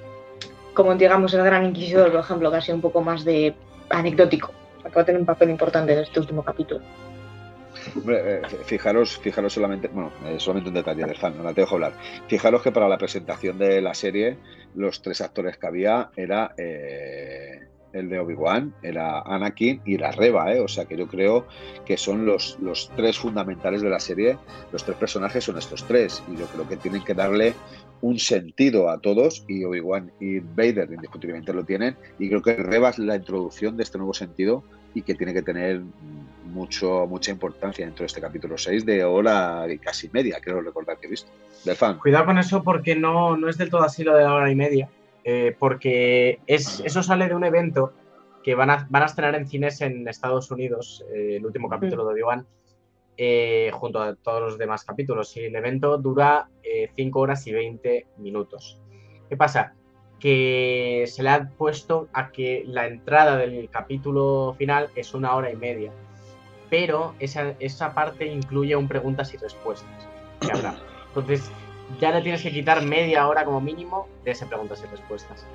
como 0.75 0.95
digamos, 0.95 1.33
el 1.35 1.45
Gran 1.45 1.65
Inquisidor, 1.65 2.11
por 2.11 2.21
ejemplo, 2.21 2.51
que 2.51 2.57
ha 2.57 2.61
sido 2.61 2.77
un 2.77 2.83
poco 2.83 3.01
más 3.03 3.25
de 3.25 3.55
anecdótico. 3.91 4.53
O 4.79 4.83
sea, 4.83 4.91
va 4.91 5.03
a 5.03 5.05
tener 5.05 5.21
un 5.21 5.27
papel 5.27 5.51
importante 5.51 5.93
en 5.93 6.01
este 6.01 6.19
último 6.19 6.43
capítulo. 6.43 6.81
Hombre, 7.95 8.39
eh, 8.39 8.43
fijaros, 8.65 9.19
fijaros 9.19 9.53
solamente, 9.53 9.89
bueno, 9.89 10.11
eh, 10.27 10.37
solamente 10.39 10.71
un 10.71 10.75
detalle 10.75 11.05
del 11.05 11.17
fan, 11.17 11.37
no 11.37 11.45
la 11.45 11.53
dejo 11.53 11.77
hablar. 11.77 11.93
Fijaros 12.27 12.63
que 12.63 12.73
para 12.73 12.89
la 12.89 12.99
presentación 12.99 13.59
de 13.59 13.81
la 13.81 13.95
serie, 13.95 14.39
los 14.75 15.03
tres 15.03 15.21
actores 15.21 15.57
que 15.57 15.67
había 15.67 16.11
era 16.17 16.53
eh, 16.57 17.69
el 17.97 18.09
de 18.09 18.19
Obi-Wan, 18.19 18.75
era 18.83 19.21
Anakin 19.21 19.81
y 19.85 19.95
era 19.95 20.13
Reba, 20.13 20.55
¿eh? 20.55 20.61
o 20.61 20.69
sea 20.69 20.85
que 20.85 20.97
yo 20.97 21.07
creo 21.07 21.47
que 21.85 21.97
son 21.97 22.27
los, 22.27 22.59
los 22.61 22.91
tres 22.97 23.19
fundamentales 23.19 23.83
de 23.83 23.91
la 23.91 24.01
serie, 24.01 24.37
los 24.73 24.85
tres 24.85 24.97
personajes 24.97 25.45
son 25.45 25.59
estos 25.59 25.85
tres, 25.85 26.23
y 26.33 26.37
yo 26.37 26.47
creo 26.47 26.69
que 26.69 26.77
tienen 26.77 27.03
que 27.03 27.15
darle 27.15 27.55
un 28.01 28.19
sentido 28.19 28.91
a 28.91 28.99
todos, 28.99 29.45
y 29.49 29.65
Obi-Wan 29.65 30.13
y 30.21 30.41
Vader 30.41 30.93
indiscutiblemente 30.93 31.53
lo 31.53 31.65
tienen, 31.65 31.97
y 32.19 32.29
creo 32.29 32.43
que 32.43 32.55
Reba 32.55 32.91
es 32.91 32.99
la 32.99 33.17
introducción 33.17 33.77
de 33.77 33.83
este 33.83 33.99
nuevo 33.99 34.15
sentido 34.15 34.63
y 34.95 35.03
que 35.03 35.15
tiene 35.15 35.35
que 35.35 35.43
tener 35.43 35.83
mucho, 36.45 37.07
mucha 37.07 37.31
importancia 37.31 37.85
dentro 37.85 38.03
de 38.03 38.07
este 38.07 38.21
capítulo 38.21 38.57
6 38.57 38.87
de 38.87 39.05
hora 39.05 39.67
y 39.71 39.79
casi 39.79 40.09
media, 40.11 40.39
creo 40.41 40.63
recordar 40.63 40.99
que 40.99 41.07
he 41.07 41.11
visto, 41.11 41.31
del 41.65 41.77
fan. 41.77 41.99
Cuidado 41.99 42.25
con 42.25 42.39
eso 42.39 42.63
porque 42.63 42.97
no, 42.97 43.37
no 43.37 43.49
es 43.49 43.59
del 43.59 43.69
todo 43.69 43.83
así 43.83 44.05
lo 44.05 44.17
de 44.17 44.25
la 44.25 44.33
hora 44.33 44.51
y 44.51 44.55
media. 44.55 44.89
Eh, 45.29 45.57
porque 45.59 46.39
es, 46.47 46.79
eso 46.85 47.03
sale 47.03 47.27
de 47.27 47.35
un 47.35 47.43
evento 47.43 47.93
que 48.45 48.55
van 48.55 48.71
a, 48.71 48.87
van 48.89 49.03
a 49.03 49.07
estrenar 49.07 49.35
en 49.35 49.49
cines 49.49 49.81
en 49.81 50.07
Estados 50.07 50.53
Unidos, 50.53 51.05
eh, 51.13 51.39
el 51.39 51.45
último 51.45 51.69
capítulo 51.69 52.05
de 52.07 52.13
Obi-Wan, 52.13 52.47
eh, 53.17 53.73
junto 53.75 54.01
a 54.01 54.15
todos 54.15 54.41
los 54.41 54.57
demás 54.57 54.85
capítulos. 54.85 55.37
Y 55.37 55.47
el 55.47 55.57
evento 55.57 55.99
dura 55.99 56.49
5 56.95 57.19
horas 57.19 57.45
y 57.49 57.53
20 57.53 58.07
minutos. 58.19 58.81
¿Qué 59.29 59.37
pasa? 59.37 59.75
Que 60.21 61.07
se 61.09 61.25
le 61.25 61.31
ha 61.31 61.49
puesto 61.49 62.07
a 62.13 62.31
que 62.31 62.63
la 62.65 62.87
entrada 62.87 63.37
del 63.37 63.69
capítulo 63.69 64.55
final 64.57 64.91
es 64.95 65.13
una 65.13 65.35
hora 65.35 65.51
y 65.51 65.57
media. 65.57 65.91
Pero 66.71 67.17
esa, 67.19 67.57
esa 67.59 67.95
parte 67.95 68.27
incluye 68.27 68.77
un 68.77 68.87
preguntas 68.87 69.35
y 69.35 69.39
respuestas 69.39 70.07
que 70.41 70.53
habrá. 70.53 70.77
Entonces, 71.09 71.51
ya 72.01 72.11
le 72.13 72.23
tienes 72.23 72.43
que 72.43 72.51
quitar 72.51 72.83
media 72.83 73.27
hora 73.29 73.45
como 73.45 73.61
mínimo 73.61 74.09
de 74.25 74.33
ese 74.33 74.47
preguntas 74.47 74.83
y 74.85 74.91
respuestas. 74.91 75.47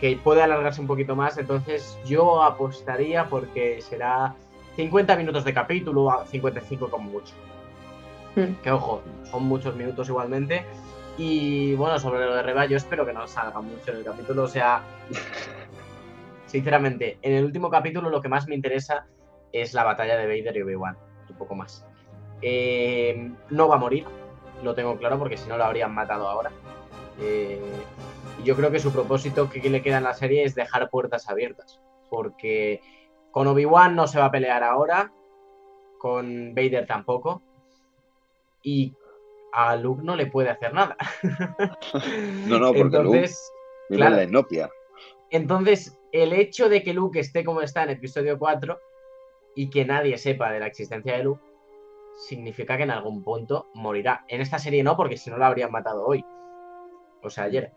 Que 0.00 0.16
puede 0.16 0.42
alargarse 0.42 0.80
un 0.80 0.86
poquito 0.86 1.16
más, 1.16 1.38
entonces 1.38 1.98
yo 2.04 2.42
apostaría 2.42 3.28
porque 3.28 3.80
será 3.80 4.34
50 4.76 5.16
minutos 5.16 5.44
de 5.44 5.54
capítulo, 5.54 6.10
a 6.10 6.26
55 6.26 6.90
como 6.90 7.10
mucho. 7.10 7.34
Hmm. 8.34 8.54
Que 8.62 8.70
ojo, 8.70 9.02
son 9.30 9.44
muchos 9.44 9.76
minutos 9.76 10.08
igualmente. 10.08 10.64
Y 11.16 11.74
bueno, 11.76 11.98
sobre 11.98 12.24
lo 12.24 12.34
de 12.34 12.42
Reba, 12.42 12.66
yo 12.66 12.76
espero 12.76 13.06
que 13.06 13.12
no 13.12 13.26
salga 13.28 13.60
mucho 13.60 13.92
en 13.92 13.98
el 13.98 14.04
capítulo. 14.04 14.42
O 14.42 14.48
sea, 14.48 14.82
sinceramente, 16.46 17.18
en 17.22 17.34
el 17.34 17.44
último 17.44 17.70
capítulo 17.70 18.10
lo 18.10 18.20
que 18.20 18.28
más 18.28 18.48
me 18.48 18.56
interesa 18.56 19.06
es 19.52 19.74
la 19.74 19.84
batalla 19.84 20.16
de 20.16 20.26
Vader 20.26 20.56
y 20.56 20.62
Obi-Wan. 20.62 20.96
Un 21.30 21.36
poco 21.36 21.54
más. 21.54 21.86
Eh, 22.42 23.30
no 23.50 23.68
va 23.68 23.76
a 23.76 23.78
morir, 23.78 24.04
lo 24.62 24.74
tengo 24.74 24.96
claro 24.96 25.18
porque 25.18 25.36
si 25.36 25.48
no 25.48 25.56
lo 25.56 25.64
habrían 25.64 25.94
matado 25.94 26.28
ahora. 26.28 26.50
Eh, 27.20 27.60
y 28.40 28.42
yo 28.42 28.56
creo 28.56 28.70
que 28.70 28.80
su 28.80 28.92
propósito 28.92 29.48
que 29.50 29.68
le 29.68 29.82
queda 29.82 29.98
en 29.98 30.04
la 30.04 30.14
serie 30.14 30.44
es 30.44 30.54
dejar 30.54 30.90
puertas 30.90 31.28
abiertas, 31.28 31.80
porque 32.10 32.80
con 33.30 33.46
Obi-Wan 33.46 33.94
no 33.94 34.06
se 34.06 34.18
va 34.18 34.26
a 34.26 34.30
pelear 34.30 34.62
ahora, 34.62 35.12
con 35.98 36.54
Vader 36.54 36.86
tampoco, 36.86 37.42
y 38.62 38.94
a 39.52 39.76
Luke 39.76 40.02
no 40.02 40.16
le 40.16 40.26
puede 40.26 40.50
hacer 40.50 40.74
nada. 40.74 40.96
no, 42.46 42.58
no, 42.58 42.68
porque 42.68 42.80
entonces, 42.80 43.52
Luke 43.88 43.98
claro, 43.98 44.16
la 44.16 44.24
inopia. 44.24 44.70
Entonces, 45.30 45.98
el 46.12 46.32
hecho 46.32 46.68
de 46.68 46.82
que 46.82 46.94
Luke 46.94 47.18
esté 47.18 47.44
como 47.44 47.60
está 47.60 47.84
en 47.84 47.90
episodio 47.90 48.38
4 48.38 48.78
y 49.56 49.70
que 49.70 49.84
nadie 49.84 50.18
sepa 50.18 50.50
de 50.50 50.60
la 50.60 50.66
existencia 50.66 51.16
de 51.16 51.24
Luke, 51.24 51.42
significa 52.16 52.76
que 52.76 52.84
en 52.84 52.90
algún 52.90 53.22
punto 53.22 53.70
morirá. 53.74 54.24
En 54.28 54.40
esta 54.40 54.58
serie 54.58 54.82
no, 54.82 54.96
porque 54.96 55.16
si 55.16 55.30
no 55.30 55.38
la 55.38 55.48
habrían 55.48 55.70
matado 55.70 56.06
hoy. 56.06 56.24
O 57.22 57.30
sea, 57.30 57.44
ayer. 57.44 57.72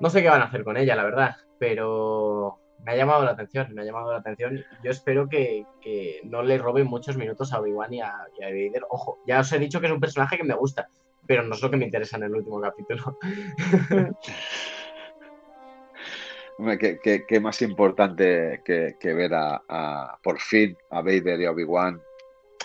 No 0.00 0.10
sé 0.10 0.22
qué 0.22 0.28
van 0.28 0.42
a 0.42 0.46
hacer 0.46 0.64
con 0.64 0.76
ella, 0.76 0.94
la 0.94 1.04
verdad, 1.04 1.36
pero 1.58 2.58
me 2.84 2.92
ha 2.92 2.96
llamado 2.96 3.24
la 3.24 3.30
atención, 3.32 3.72
me 3.74 3.82
ha 3.82 3.84
llamado 3.84 4.12
la 4.12 4.18
atención. 4.18 4.62
Yo 4.82 4.90
espero 4.90 5.28
que, 5.28 5.64
no 6.24 6.42
le 6.42 6.58
roben 6.58 6.86
muchos 6.86 7.16
minutos 7.16 7.52
a 7.52 7.60
Obi-Wan 7.60 7.94
y, 7.94 8.00
a, 8.00 8.26
Vader. 8.38 8.82
Ojo, 8.90 9.18
ya 9.26 9.40
os 9.40 9.52
he 9.52 9.58
dicho 9.58 9.80
que 9.80 9.86
es 9.86 9.92
un 9.92 10.00
personaje 10.00 10.36
que 10.36 10.44
me 10.44 10.54
gusta, 10.54 10.88
pero 11.26 11.42
no 11.42 11.54
es 11.54 11.62
lo 11.62 11.70
que 11.70 11.78
me 11.78 11.86
interesa 11.86 12.16
en 12.16 12.24
el 12.24 12.34
último 12.34 12.60
capítulo. 12.60 13.18
¿Qué, 17.02 17.40
más 17.40 17.60
importante 17.62 18.62
que, 18.64 19.14
ver 19.14 19.34
a, 19.34 20.18
por 20.22 20.38
fin 20.40 20.76
a 20.90 21.00
Vader 21.00 21.40
y 21.40 21.44
a 21.46 21.50
Obi-Wan 21.52 22.00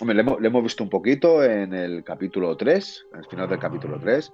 Hombre, 0.02 0.16
le 0.16 0.48
hemos, 0.48 0.64
visto 0.64 0.82
un 0.82 0.90
poquito 0.90 1.44
en 1.44 1.72
el 1.72 2.02
capítulo 2.02 2.56
3, 2.56 3.06
al 3.12 3.24
final 3.26 3.48
del 3.48 3.60
capítulo 3.60 4.00
3, 4.00 4.32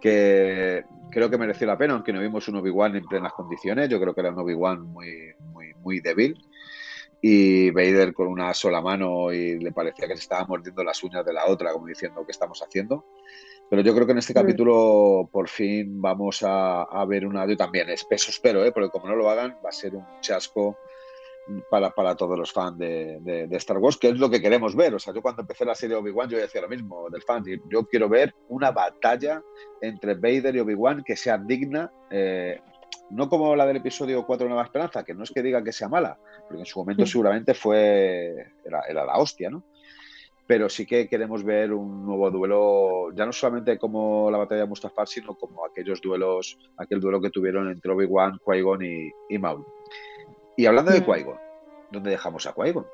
que 0.00 0.86
creo 1.10 1.28
que 1.28 1.36
mereció 1.36 1.66
la 1.66 1.76
pena, 1.76 1.92
aunque 1.92 2.14
no 2.14 2.20
vimos 2.20 2.48
un 2.48 2.56
Obi-Wan 2.56 2.96
en 2.96 3.04
plenas 3.04 3.34
condiciones. 3.34 3.90
Yo 3.90 4.00
creo 4.00 4.14
que 4.14 4.22
era 4.22 4.30
un 4.30 4.38
Obi-Wan 4.38 4.80
muy, 4.80 5.34
muy, 5.52 5.74
muy 5.82 6.00
débil. 6.00 6.42
Y 7.20 7.70
Vader 7.72 8.14
con 8.14 8.26
una 8.26 8.54
sola 8.54 8.80
mano 8.80 9.30
y 9.30 9.58
le 9.58 9.70
parecía 9.70 10.08
que 10.08 10.16
se 10.16 10.22
estaba 10.22 10.46
mordiendo 10.46 10.82
las 10.82 11.04
uñas 11.04 11.26
de 11.26 11.34
la 11.34 11.44
otra, 11.44 11.74
como 11.74 11.88
diciendo, 11.88 12.24
¿qué 12.24 12.32
estamos 12.32 12.62
haciendo? 12.62 13.04
Pero 13.68 13.82
yo 13.82 13.94
creo 13.94 14.06
que 14.06 14.12
en 14.12 14.18
este 14.18 14.32
mm. 14.32 14.36
capítulo 14.36 15.28
por 15.30 15.46
fin 15.46 16.00
vamos 16.00 16.42
a, 16.42 17.04
ver 17.06 17.26
una... 17.26 17.46
Yo 17.46 17.58
también, 17.58 17.90
espeso 17.90 18.30
espero, 18.30 18.64
¿eh? 18.64 18.72
porque 18.72 18.88
como 18.88 19.08
no 19.08 19.16
lo 19.16 19.28
hagan, 19.28 19.58
va 19.62 19.68
a 19.68 19.72
ser 19.72 19.94
un 19.94 20.06
chasco 20.22 20.78
para, 21.70 21.90
para 21.90 22.16
todos 22.16 22.38
los 22.38 22.52
fans 22.52 22.78
de, 22.78 23.18
de, 23.20 23.56
Star 23.56 23.78
Wars, 23.78 23.96
que 23.96 24.08
es 24.08 24.18
lo 24.18 24.30
que 24.30 24.40
queremos 24.40 24.76
ver. 24.76 24.94
O 24.94 24.98
sea, 24.98 25.12
yo 25.12 25.22
cuando 25.22 25.42
empecé 25.42 25.64
la 25.64 25.74
serie 25.74 25.96
Obi-Wan, 25.96 26.28
yo 26.28 26.38
decía 26.38 26.60
lo 26.60 26.68
mismo 26.68 27.08
del 27.10 27.22
fan. 27.22 27.44
Yo 27.68 27.86
quiero 27.86 28.08
ver 28.08 28.34
una 28.48 28.70
batalla 28.70 29.42
entre 29.80 30.14
Vader 30.14 30.56
y 30.56 30.60
Obi-Wan 30.60 31.02
que 31.04 31.16
sea 31.16 31.38
digna, 31.38 31.90
eh, 32.10 32.60
no 33.10 33.28
como 33.28 33.56
la 33.56 33.66
del 33.66 33.78
episodio 33.78 34.24
4 34.24 34.44
de 34.44 34.48
Nueva 34.48 34.64
Esperanza, 34.64 35.04
que 35.04 35.14
no 35.14 35.24
es 35.24 35.30
que 35.30 35.42
diga 35.42 35.62
que 35.62 35.72
sea 35.72 35.88
mala, 35.88 36.18
porque 36.46 36.60
en 36.60 36.66
su 36.66 36.78
momento 36.78 37.04
seguramente 37.06 37.54
fue, 37.54 38.52
era, 38.64 38.82
era 38.88 39.04
la 39.04 39.18
hostia, 39.18 39.50
¿no? 39.50 39.64
pero 40.46 40.68
sí 40.68 40.84
que 40.84 41.08
queremos 41.08 41.44
ver 41.44 41.72
un 41.72 42.04
nuevo 42.04 42.30
duelo, 42.30 43.10
ya 43.14 43.24
no 43.24 43.32
solamente 43.32 43.78
como 43.78 44.30
la 44.30 44.38
batalla 44.38 44.62
de 44.62 44.66
Mustafar, 44.66 45.08
sino 45.08 45.34
como 45.34 45.64
aquellos 45.64 46.00
duelos, 46.02 46.58
aquel 46.76 47.00
duelo 47.00 47.20
que 47.20 47.30
tuvieron 47.30 47.70
entre 47.70 47.90
Obi-Wan, 47.92 48.38
Qui-Gon 48.44 48.82
y, 48.84 49.10
y 49.30 49.38
Maul. 49.38 49.64
Y 50.56 50.66
hablando 50.66 50.92
de 50.92 51.00
mm. 51.00 51.04
Qui-Gon, 51.04 51.38
¿dónde 51.90 52.10
dejamos 52.10 52.46
a 52.46 52.54
Qui-Gon? 52.54 52.86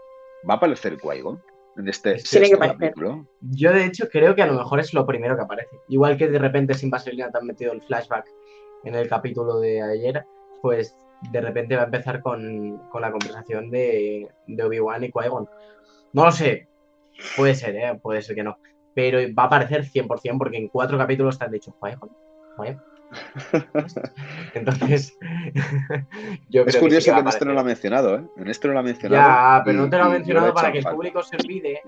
¿Va 0.49 0.55
a 0.55 0.57
aparecer 0.57 0.97
Qui-Gon 0.99 1.43
en 1.77 1.89
este, 1.89 2.17
capítulo? 2.59 3.27
Yo, 3.41 3.73
de 3.73 3.85
hecho, 3.85 4.09
creo 4.09 4.35
que 4.35 4.43
a 4.43 4.47
lo 4.47 4.55
mejor 4.55 4.81
es 4.81 4.95
lo 4.95 5.07
primero 5.07 5.37
que 5.37 5.43
aparece. 5.43 5.81
Igual 5.89 6.17
que 6.17 6.29
de 6.29 6.39
repente 6.39 6.75
sin 6.75 6.91
Vaselina 6.91 7.31
te 7.31 7.39
han 7.39 7.47
metido 7.47 7.73
el 7.73 7.83
flashback 7.83 8.27
en 8.85 8.95
el 8.95 9.09
capítulo 9.09 9.59
de 9.61 9.83
ayer, 9.83 10.25
pues 10.63 10.97
de 11.33 11.41
repente 11.41 11.75
va 11.75 11.83
a 11.83 11.87
empezar 11.87 12.23
con, 12.23 12.81
la 12.95 13.11
conversación 13.11 13.71
de, 13.71 14.29
Obi-Wan 14.47 15.05
y 15.05 15.11
Qui-Gon. 15.11 15.49
No 16.13 16.25
lo 16.25 16.33
sé, 16.33 16.69
puede 17.37 17.55
ser, 17.55 17.77
¿eh? 17.77 17.99
puede 18.01 18.23
ser 18.23 18.37
que 18.37 18.45
no. 18.45 18.59
Pero 18.95 19.19
va 19.35 19.45
a 19.45 19.47
aparecer 19.47 19.85
100% 19.85 20.39
porque 20.39 20.57
en 20.57 20.69
cuatro 20.69 20.97
capítulos 20.97 21.39
te 21.39 21.45
han 21.45 21.53
dicho 21.53 21.75
Qui-Gon. 21.81 22.11
Entonces, 24.55 25.19
yo 26.49 26.63
Es 26.65 26.77
curioso 26.77 27.15
que, 27.15 27.21
en 27.21 27.29
este 27.29 27.45
no 27.45 27.53
lo 27.53 27.61
ha 27.61 27.65
mencionado, 27.65 28.17
¿eh? 28.17 28.23
En 28.37 28.49
este 28.49 28.69
no 28.69 28.75
lo 28.75 28.81
ha 28.81 28.83
mencionado. 28.83 29.23
Ya, 29.23 29.63
pero 29.65 29.79
no 29.79 29.91
te 29.91 29.97
lo 29.97 30.05
ha 30.05 30.09
mencionado 30.11 30.55
para 30.55 30.73
que 30.73 30.79
el 30.79 30.85
público 30.85 31.23
se 31.23 31.37
olvide. 31.37 31.83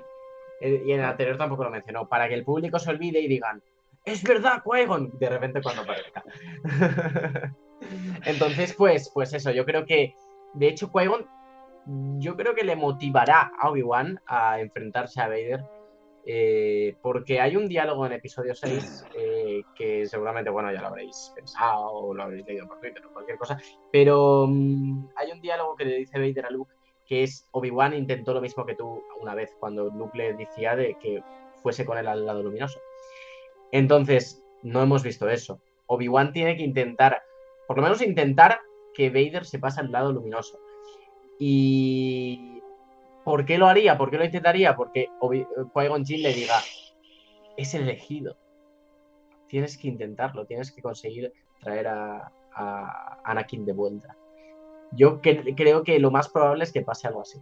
Eh, 0.60 0.82
y 0.86 0.92
en 0.92 1.00
el 1.00 1.06
anterior 1.06 1.36
tampoco 1.36 1.64
lo 1.64 1.70
mencionó. 1.70 2.08
Para 2.08 2.28
que 2.28 2.34
el 2.34 2.44
público 2.44 2.78
se 2.78 2.90
olvide 2.90 3.20
y 3.20 3.28
digan, 3.28 3.62
es 4.04 4.22
verdad, 4.22 4.62
qui 4.62 5.10
de 5.18 5.28
repente 5.28 5.60
cuando 5.62 5.82
aparezca. 5.82 6.24
Entonces, 8.24 8.74
pues, 8.74 9.10
pues 9.12 9.32
eso, 9.32 9.50
yo 9.50 9.64
creo 9.64 9.84
que, 9.84 10.14
de 10.54 10.68
hecho, 10.68 10.90
qui 10.90 11.08
yo 12.18 12.36
creo 12.36 12.54
que 12.54 12.64
le 12.64 12.76
motivará 12.76 13.52
a 13.58 13.70
Obi-Wan 13.70 14.20
a 14.26 14.60
enfrentarse 14.60 15.20
a 15.20 15.28
Vader 15.28 15.64
eh, 16.26 16.96
porque 17.00 17.40
hay 17.40 17.56
un 17.56 17.66
diálogo 17.66 18.04
en 18.06 18.12
episodio 18.12 18.54
6 18.54 19.06
eh, 19.16 19.39
que 19.74 20.06
seguramente, 20.06 20.50
bueno, 20.50 20.72
ya 20.72 20.80
lo 20.80 20.88
habréis 20.88 21.32
pensado 21.34 21.92
o 21.92 22.14
lo 22.14 22.22
habréis 22.22 22.46
leído 22.46 22.66
por 22.66 22.80
Twitter 22.80 23.04
o 23.06 23.12
cualquier 23.12 23.38
cosa, 23.38 23.58
pero 23.92 24.46
mm, 24.48 25.08
hay 25.16 25.32
un 25.32 25.40
diálogo 25.40 25.76
que 25.76 25.84
le 25.84 25.96
dice 25.96 26.18
Vader 26.18 26.46
a 26.46 26.50
Luke 26.50 26.74
que 27.06 27.24
es 27.24 27.48
Obi-Wan 27.50 27.92
intentó 27.92 28.32
lo 28.32 28.40
mismo 28.40 28.64
que 28.64 28.76
tú 28.76 29.02
una 29.20 29.34
vez 29.34 29.56
cuando 29.58 29.86
Luke 29.90 30.16
le 30.16 30.32
decía 30.34 30.76
de 30.76 30.96
que 31.02 31.20
fuese 31.60 31.84
con 31.84 31.98
él 31.98 32.06
al 32.06 32.24
lado 32.24 32.40
luminoso. 32.40 32.78
Entonces, 33.72 34.44
no 34.62 34.80
hemos 34.80 35.02
visto 35.02 35.28
eso. 35.28 35.60
Obi-Wan 35.86 36.32
tiene 36.32 36.56
que 36.56 36.62
intentar 36.62 37.20
por 37.70 37.76
lo 37.76 37.84
menos 37.84 38.02
intentar 38.02 38.58
que 38.92 39.10
Vader 39.10 39.46
se 39.46 39.60
pase 39.60 39.80
al 39.80 39.92
lado 39.92 40.10
luminoso. 40.12 40.58
Y 41.38 42.60
¿por 43.24 43.44
qué 43.44 43.58
lo 43.58 43.68
haría? 43.68 43.96
¿Por 43.96 44.10
qué 44.10 44.18
lo 44.18 44.24
intentaría? 44.24 44.74
Porque 44.74 45.06
Qui-Gon 45.20 46.04
Jinn 46.04 46.22
le 46.22 46.32
diga, 46.32 46.56
es 47.56 47.72
elegido. 47.74 48.36
Tienes 49.50 49.76
que 49.76 49.88
intentarlo, 49.88 50.46
tienes 50.46 50.70
que 50.70 50.80
conseguir 50.80 51.32
traer 51.60 51.88
a, 51.88 52.32
Anakin 53.24 53.64
de 53.64 53.72
vuelta. 53.72 54.16
Yo 54.92 55.20
creo 55.20 55.82
que 55.82 55.98
lo 55.98 56.10
más 56.10 56.28
probable 56.28 56.64
es 56.64 56.72
que 56.72 56.82
pase 56.82 57.08
algo 57.08 57.22
así. 57.22 57.38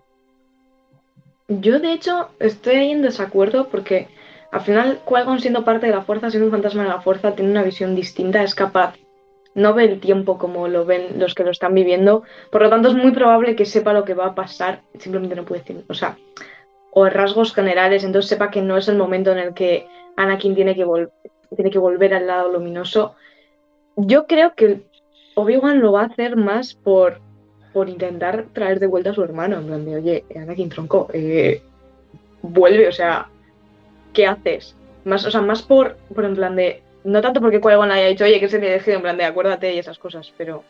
Yo, 1.48 1.80
de 1.80 1.92
hecho, 1.92 2.28
estoy 2.40 2.90
en 2.90 3.02
desacuerdo 3.02 3.68
porque 3.68 4.08
al 4.50 4.60
final, 4.62 5.00
qui 5.06 5.40
siendo 5.40 5.64
parte 5.64 5.86
de 5.86 5.92
la 5.92 6.02
fuerza, 6.02 6.30
siendo 6.30 6.46
un 6.46 6.52
fantasma 6.52 6.82
de 6.82 6.88
la 6.88 7.00
fuerza, 7.00 7.34
tiene 7.34 7.50
una 7.50 7.62
visión 7.62 7.94
distinta, 7.94 8.42
es 8.42 8.54
capaz, 8.54 8.94
no 9.54 9.74
ve 9.74 9.84
el 9.84 10.00
tiempo 10.00 10.38
como 10.38 10.68
lo 10.68 10.84
ven 10.84 11.18
los 11.18 11.34
que 11.34 11.44
lo 11.44 11.50
están 11.50 11.74
viviendo, 11.74 12.22
por 12.50 12.62
lo 12.62 12.70
tanto 12.70 12.88
es 12.88 12.94
muy 12.94 13.12
probable 13.12 13.56
que 13.56 13.66
sepa 13.66 13.92
lo 13.92 14.04
que 14.04 14.14
va 14.14 14.26
a 14.26 14.34
pasar, 14.34 14.82
simplemente 14.98 15.36
no 15.36 15.44
puede 15.44 15.60
decir, 15.60 15.84
o 15.88 15.94
sea, 15.94 16.16
o 16.92 17.08
rasgos 17.08 17.52
generales, 17.54 18.04
entonces 18.04 18.28
sepa 18.28 18.50
que 18.50 18.62
no 18.62 18.76
es 18.76 18.88
el 18.88 18.96
momento 18.96 19.32
en 19.32 19.38
el 19.38 19.54
que 19.54 19.86
Anakin 20.16 20.54
tiene 20.54 20.74
que, 20.74 20.84
tiene 21.54 21.70
que 21.70 21.78
volver 21.78 22.14
al 22.14 22.26
lado 22.26 22.52
luminoso. 22.52 23.14
Yo 23.96 24.26
creo 24.26 24.54
que 24.54 24.82
Obi-Wan 25.34 25.80
lo 25.80 25.92
va 25.92 26.02
a 26.02 26.06
hacer 26.06 26.36
más 26.36 26.74
por, 26.74 27.20
por 27.72 27.88
intentar 27.88 28.46
traer 28.52 28.80
de 28.80 28.86
vuelta 28.86 29.10
a 29.10 29.14
su 29.14 29.22
hermano, 29.22 29.58
en 29.58 29.66
plan 29.66 29.84
de, 29.84 29.96
oye, 29.96 30.24
Anakin 30.36 30.68
tronco, 30.68 31.08
eh, 31.12 31.62
vuelve, 32.42 32.88
o 32.88 32.92
sea, 32.92 33.28
¿qué 34.12 34.26
haces? 34.26 34.74
Más, 35.04 35.24
o 35.24 35.30
sea, 35.30 35.40
más 35.40 35.62
por, 35.62 35.96
por 36.14 36.24
en 36.24 36.34
plan 36.34 36.56
de, 36.56 36.82
no 37.04 37.20
tanto 37.20 37.40
porque 37.40 37.60
qui 37.60 37.68
haya 37.68 38.06
dicho, 38.06 38.24
oye, 38.24 38.40
que 38.40 38.48
se 38.48 38.58
me 38.58 38.66
ha 38.66 38.74
elegido, 38.74 38.96
en 38.96 39.02
plan 39.02 39.16
de, 39.16 39.24
acuérdate 39.24 39.74
y 39.74 39.78
esas 39.78 39.98
cosas, 39.98 40.32
pero 40.36 40.64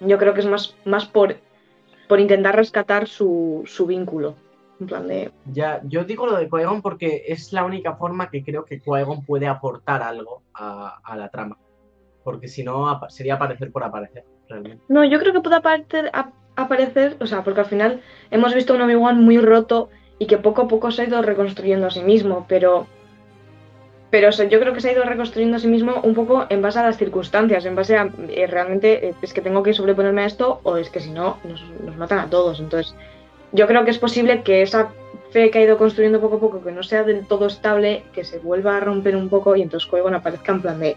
yo 0.00 0.18
creo 0.18 0.34
que 0.34 0.40
es 0.40 0.46
más, 0.46 0.74
más 0.84 1.06
por, 1.06 1.36
por 2.08 2.20
intentar 2.20 2.56
rescatar 2.56 3.06
su, 3.06 3.62
su 3.66 3.86
vínculo. 3.86 4.34
En 4.80 4.86
plan 4.86 5.08
de... 5.08 5.32
Ya, 5.52 5.80
yo 5.84 6.04
digo 6.04 6.26
lo 6.26 6.36
de 6.36 6.48
qui 6.48 6.80
porque 6.82 7.24
es 7.26 7.52
la 7.52 7.64
única 7.64 7.96
forma 7.96 8.30
que 8.30 8.44
creo 8.44 8.64
que 8.64 8.80
qui 8.80 8.90
puede 9.26 9.46
aportar 9.46 10.02
algo 10.02 10.42
a, 10.54 11.00
a 11.02 11.16
la 11.16 11.28
trama. 11.28 11.58
Porque 12.22 12.48
si 12.48 12.62
no, 12.62 13.00
sería 13.08 13.34
aparecer 13.34 13.72
por 13.72 13.82
aparecer, 13.82 14.24
realmente. 14.48 14.82
No, 14.88 15.04
yo 15.04 15.18
creo 15.18 15.32
que 15.32 15.40
puede 15.40 15.56
aparecer, 15.56 16.10
aparecer, 16.56 17.16
o 17.20 17.26
sea, 17.26 17.42
porque 17.42 17.60
al 17.60 17.66
final 17.66 18.00
hemos 18.30 18.54
visto 18.54 18.74
un 18.74 18.82
Obi-Wan 18.82 19.24
muy 19.24 19.38
roto 19.38 19.88
y 20.18 20.26
que 20.26 20.38
poco 20.38 20.62
a 20.62 20.68
poco 20.68 20.90
se 20.90 21.02
ha 21.02 21.06
ido 21.06 21.22
reconstruyendo 21.22 21.86
a 21.86 21.90
sí 21.90 22.02
mismo, 22.02 22.46
pero 22.48 22.86
pero 24.10 24.30
yo 24.30 24.58
creo 24.58 24.72
que 24.72 24.80
se 24.80 24.88
ha 24.88 24.92
ido 24.92 25.04
reconstruyendo 25.04 25.58
a 25.58 25.60
sí 25.60 25.68
mismo 25.68 26.00
un 26.02 26.14
poco 26.14 26.46
en 26.48 26.62
base 26.62 26.78
a 26.78 26.82
las 26.82 26.96
circunstancias, 26.96 27.66
en 27.66 27.74
base 27.74 27.96
a 27.96 28.10
eh, 28.30 28.46
realmente 28.46 29.08
eh, 29.08 29.14
es 29.20 29.34
que 29.34 29.42
tengo 29.42 29.62
que 29.62 29.74
sobreponerme 29.74 30.22
a 30.22 30.26
esto 30.26 30.60
o 30.62 30.76
es 30.78 30.88
que 30.88 31.00
si 31.00 31.10
no 31.10 31.38
nos, 31.44 31.62
nos, 31.84 31.96
matan 31.96 32.18
a 32.20 32.30
todos. 32.30 32.58
Entonces, 32.58 32.94
yo 33.52 33.66
creo 33.66 33.84
que 33.84 33.90
es 33.90 33.98
posible 33.98 34.42
que 34.42 34.62
esa 34.62 34.90
fe 35.30 35.50
que 35.50 35.58
ha 35.58 35.62
ido 35.62 35.78
construyendo 35.78 36.20
poco 36.20 36.36
a 36.36 36.40
poco, 36.40 36.62
que 36.62 36.72
no 36.72 36.82
sea 36.82 37.02
del 37.02 37.26
todo 37.26 37.46
estable, 37.46 38.04
que 38.12 38.24
se 38.24 38.38
vuelva 38.38 38.76
a 38.76 38.80
romper 38.80 39.16
un 39.16 39.28
poco 39.28 39.56
y 39.56 39.62
entonces 39.62 39.88
Juego 39.88 40.08
aparezca 40.08 40.52
en 40.52 40.62
plan 40.62 40.80
de 40.80 40.96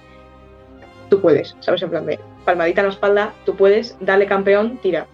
tú 1.09 1.21
puedes, 1.21 1.55
¿sabes? 1.59 1.81
En 1.81 1.89
plan 1.89 2.05
de 2.05 2.19
palmadita 2.45 2.81
en 2.81 2.87
la 2.87 2.93
espalda, 2.93 3.33
tú 3.45 3.55
puedes, 3.55 3.97
dale 3.99 4.25
campeón, 4.25 4.77
tira, 4.81 5.07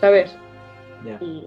¿sabes? 0.00 0.36
Y 1.20 1.46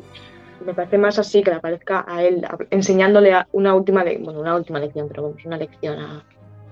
me 0.65 0.73
parece 0.73 0.97
más 0.97 1.17
así 1.17 1.41
que 1.41 1.51
le 1.51 1.57
aparezca 1.57 2.05
a 2.07 2.23
él 2.23 2.45
enseñándole 2.69 3.33
una 3.53 3.73
última, 3.73 4.03
bueno, 4.19 4.41
una 4.41 4.55
última 4.55 4.79
lección, 4.79 5.07
pero 5.07 5.23
vamos, 5.23 5.45
una 5.45 5.57
lección 5.57 5.99
a, 5.99 6.23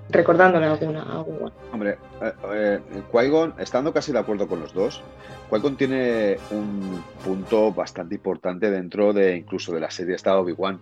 recordándole 0.09 0.65
alguna. 0.65 1.03
alguna. 1.03 1.51
Hombre, 1.71 1.97
eh, 2.21 2.33
eh, 2.53 2.79
Qui-Gon, 3.11 3.55
estando 3.59 3.93
casi 3.93 4.11
de 4.11 4.19
acuerdo 4.19 4.47
con 4.47 4.59
los 4.59 4.73
dos, 4.73 5.01
Qui-Gon 5.49 5.75
tiene 5.77 6.37
un 6.51 7.03
punto 7.23 7.71
bastante 7.71 8.15
importante 8.15 8.69
dentro 8.69 9.13
de 9.13 9.37
incluso 9.37 9.73
de 9.73 9.79
la 9.79 9.91
serie 9.91 10.15
esta 10.15 10.37
Obi-Wan. 10.37 10.79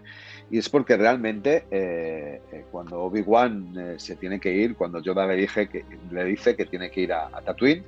Y 0.51 0.57
es 0.57 0.69
porque 0.69 0.97
realmente 0.97 1.65
eh, 1.71 2.41
eh, 2.51 2.65
cuando 2.69 3.01
Obi-Wan 3.01 3.95
se 3.97 4.15
tiene 4.17 4.39
que 4.39 4.53
ir, 4.53 4.76
cuando 4.76 5.01
Yoda 5.01 5.26
le, 5.26 5.36
dije 5.36 5.67
que, 5.67 5.86
le 6.11 6.26
dice 6.26 6.55
que 6.55 6.65
tiene 6.65 6.91
que 6.91 7.01
ir 7.01 7.13
a, 7.13 7.30
Tatooine, 7.43 7.84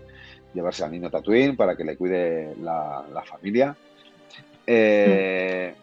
llevarse 0.53 0.83
al 0.83 0.91
niño 0.91 1.07
a 1.07 1.11
Tatooine 1.11 1.55
para 1.55 1.75
que 1.75 1.83
le 1.83 1.97
cuide 1.97 2.55
la, 2.61 3.03
familia, 3.25 3.75
mm. 4.65 5.75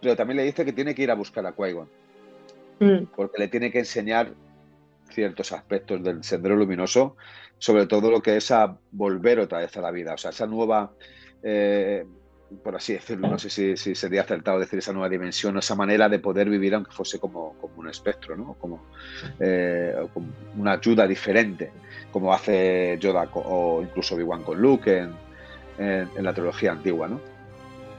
pero 0.00 0.16
también 0.16 0.38
le 0.38 0.44
dice 0.44 0.64
que 0.64 0.72
tiene 0.72 0.94
que 0.94 1.04
ir 1.04 1.10
a 1.10 1.14
buscar 1.14 1.46
a 1.46 1.52
Qui-Gon, 1.52 1.88
mm. 2.80 3.04
porque 3.14 3.38
le 3.38 3.48
tiene 3.48 3.70
que 3.70 3.78
enseñar 3.78 4.32
ciertos 5.10 5.52
aspectos 5.52 6.02
del 6.02 6.22
sendero 6.24 6.56
luminoso, 6.56 7.16
sobre 7.58 7.86
todo 7.86 8.10
lo 8.10 8.22
que 8.22 8.36
es 8.36 8.50
a 8.50 8.76
volver 8.92 9.40
otra 9.40 9.58
vez 9.58 9.76
a 9.76 9.80
la 9.80 9.90
vida, 9.90 10.14
o 10.14 10.18
sea, 10.18 10.30
esa 10.30 10.46
nueva, 10.46 10.92
eh, 11.42 12.04
por 12.64 12.74
así 12.74 12.94
decirlo, 12.94 13.28
no 13.28 13.38
sé 13.38 13.50
si, 13.50 13.94
sería 13.94 14.22
acertado 14.22 14.58
decir 14.58 14.78
esa 14.78 14.92
nueva 14.92 15.08
dimensión, 15.08 15.58
esa 15.58 15.74
manera 15.74 16.08
de 16.08 16.18
poder 16.18 16.48
vivir 16.48 16.74
aunque 16.74 16.90
fuese 16.90 17.18
como, 17.18 17.54
un 17.76 17.88
espectro, 17.88 18.36
¿no? 18.36 18.54
como, 18.54 18.82
eh, 19.38 19.94
una 20.56 20.72
ayuda 20.72 21.06
diferente, 21.06 21.70
como 22.10 22.32
hace 22.32 22.96
Yoda 22.98 23.28
o 23.34 23.82
incluso 23.82 24.14
Obi-Wan 24.14 24.42
con 24.42 24.60
Luke 24.60 24.98
en, 24.98 25.12
en, 25.78 26.24
la 26.24 26.32
trilogía 26.34 26.72
antigua. 26.72 27.08
¿no? 27.08 27.20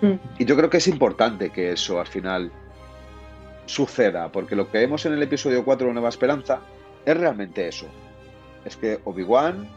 Mm. 0.01 0.19
Y 0.39 0.45
yo 0.45 0.57
creo 0.57 0.69
que 0.69 0.77
es 0.77 0.87
importante 0.87 1.49
que 1.51 1.71
eso 1.71 1.99
al 1.99 2.07
final 2.07 2.51
suceda, 3.65 4.31
porque 4.31 4.55
lo 4.55 4.69
que 4.69 4.79
vemos 4.79 5.05
en 5.05 5.13
el 5.13 5.23
episodio 5.23 5.63
4 5.63 5.87
de 5.87 5.93
Nueva 5.93 6.09
Esperanza 6.09 6.59
es 7.05 7.17
realmente 7.17 7.67
eso. 7.67 7.87
Es 8.65 8.77
que 8.77 8.99
Obi-Wan 9.05 9.67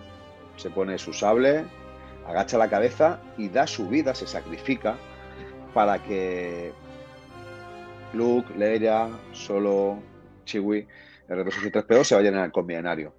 se 0.56 0.70
pone 0.70 0.98
su 0.98 1.12
sable, 1.12 1.64
agacha 2.26 2.58
la 2.58 2.68
cabeza 2.68 3.20
y 3.36 3.48
da 3.48 3.66
su 3.66 3.88
vida, 3.88 4.14
se 4.14 4.26
sacrifica 4.26 4.96
para 5.72 6.02
que 6.02 6.72
Luke, 8.12 8.52
Leia, 8.56 9.08
Solo, 9.32 9.98
Chewie, 10.44 10.86
el 11.28 11.38
R2 11.38 12.04
se 12.04 12.14
vayan 12.14 12.36
al 12.36 12.52
conbinario. 12.52 13.14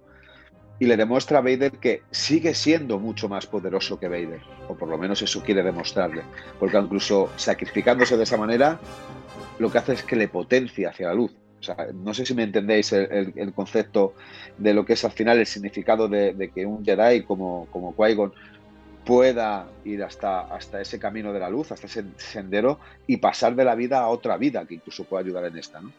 Y 0.78 0.84
le 0.86 0.96
demuestra 0.96 1.38
a 1.38 1.40
Vader 1.40 1.72
que 1.72 2.02
sigue 2.10 2.54
siendo 2.54 2.98
mucho 2.98 3.28
más 3.28 3.46
poderoso 3.46 3.98
que 3.98 4.08
Vader, 4.08 4.42
o 4.68 4.74
por 4.74 4.88
lo 4.88 4.98
menos 4.98 5.22
eso 5.22 5.42
quiere 5.42 5.62
demostrarle, 5.62 6.22
porque 6.60 6.76
incluso 6.76 7.30
sacrificándose 7.36 8.16
de 8.16 8.24
esa 8.24 8.36
manera, 8.36 8.78
lo 9.58 9.70
que 9.70 9.78
hace 9.78 9.94
es 9.94 10.02
que 10.02 10.16
le 10.16 10.28
potencia 10.28 10.90
hacia 10.90 11.08
la 11.08 11.14
luz 11.14 11.34
no 11.94 12.14
sé 12.14 12.26
si 12.26 12.34
me 12.34 12.42
entendéis 12.42 12.92
el, 12.92 13.52
concepto 13.54 14.14
de 14.58 14.74
lo 14.74 14.84
que 14.84 14.92
es 14.92 15.04
al 15.04 15.12
final 15.12 15.38
el 15.38 15.46
significado 15.46 16.08
de, 16.08 16.50
que 16.54 16.66
un 16.66 16.84
Jedi 16.84 17.22
como, 17.22 17.66
como 17.70 17.94
Qui-Gon 17.94 18.32
pueda 19.04 19.66
ir 19.84 20.02
hasta, 20.02 20.42
hasta 20.42 20.80
ese 20.80 20.98
camino 20.98 21.32
de 21.32 21.40
la 21.40 21.48
luz, 21.48 21.72
hasta 21.72 21.86
ese 21.86 22.04
sendero 22.16 22.80
y 23.06 23.18
pasar 23.18 23.54
de 23.54 23.64
la 23.64 23.74
vida 23.74 24.00
a 24.00 24.08
otra 24.08 24.36
vida 24.36 24.64
que 24.66 24.74
incluso 24.74 25.04
pueda 25.04 25.22
ayudar 25.22 25.44
en 25.44 25.56
esta, 25.56 25.80
¿no? 25.80 25.92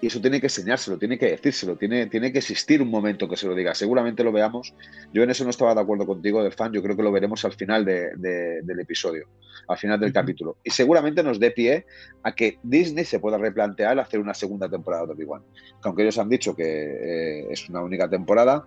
Y 0.00 0.08
eso 0.08 0.20
tiene 0.20 0.38
que 0.38 0.46
enseñárselo, 0.46 0.98
tiene 0.98 1.18
que 1.18 1.30
decírselo, 1.30 1.76
tiene, 1.76 2.06
tiene 2.06 2.30
que 2.30 2.38
existir 2.38 2.82
un 2.82 2.90
momento 2.90 3.28
que 3.28 3.36
se 3.36 3.46
lo 3.46 3.54
diga. 3.54 3.74
Seguramente 3.74 4.22
lo 4.22 4.32
veamos. 4.32 4.74
Yo 5.12 5.22
en 5.22 5.30
eso 5.30 5.44
no 5.44 5.50
estaba 5.50 5.74
de 5.74 5.80
acuerdo 5.80 6.06
contigo, 6.06 6.42
del 6.42 6.52
fan. 6.52 6.72
Yo 6.72 6.82
creo 6.82 6.96
que 6.96 7.02
lo 7.02 7.10
veremos 7.10 7.44
al 7.44 7.52
final 7.52 7.84
del 7.84 8.80
episodio, 8.80 9.28
al 9.66 9.78
final 9.78 9.98
del 9.98 10.12
capítulo. 10.12 10.58
Y 10.62 10.70
seguramente 10.70 11.22
nos 11.22 11.40
dé 11.40 11.52
pie 11.52 11.86
a 12.22 12.34
que 12.34 12.58
Disney 12.62 13.04
se 13.04 13.18
pueda 13.18 13.38
replantear 13.38 13.98
hacer 13.98 14.20
una 14.20 14.34
segunda 14.34 14.68
temporada 14.68 15.06
de 15.06 15.12
Obi-Wan. 15.12 15.42
Aunque 15.82 16.02
ellos 16.02 16.18
han 16.18 16.28
dicho 16.28 16.54
que 16.54 16.64
eh, 16.64 17.46
es 17.50 17.68
una 17.70 17.82
única 17.82 18.08
temporada, 18.08 18.66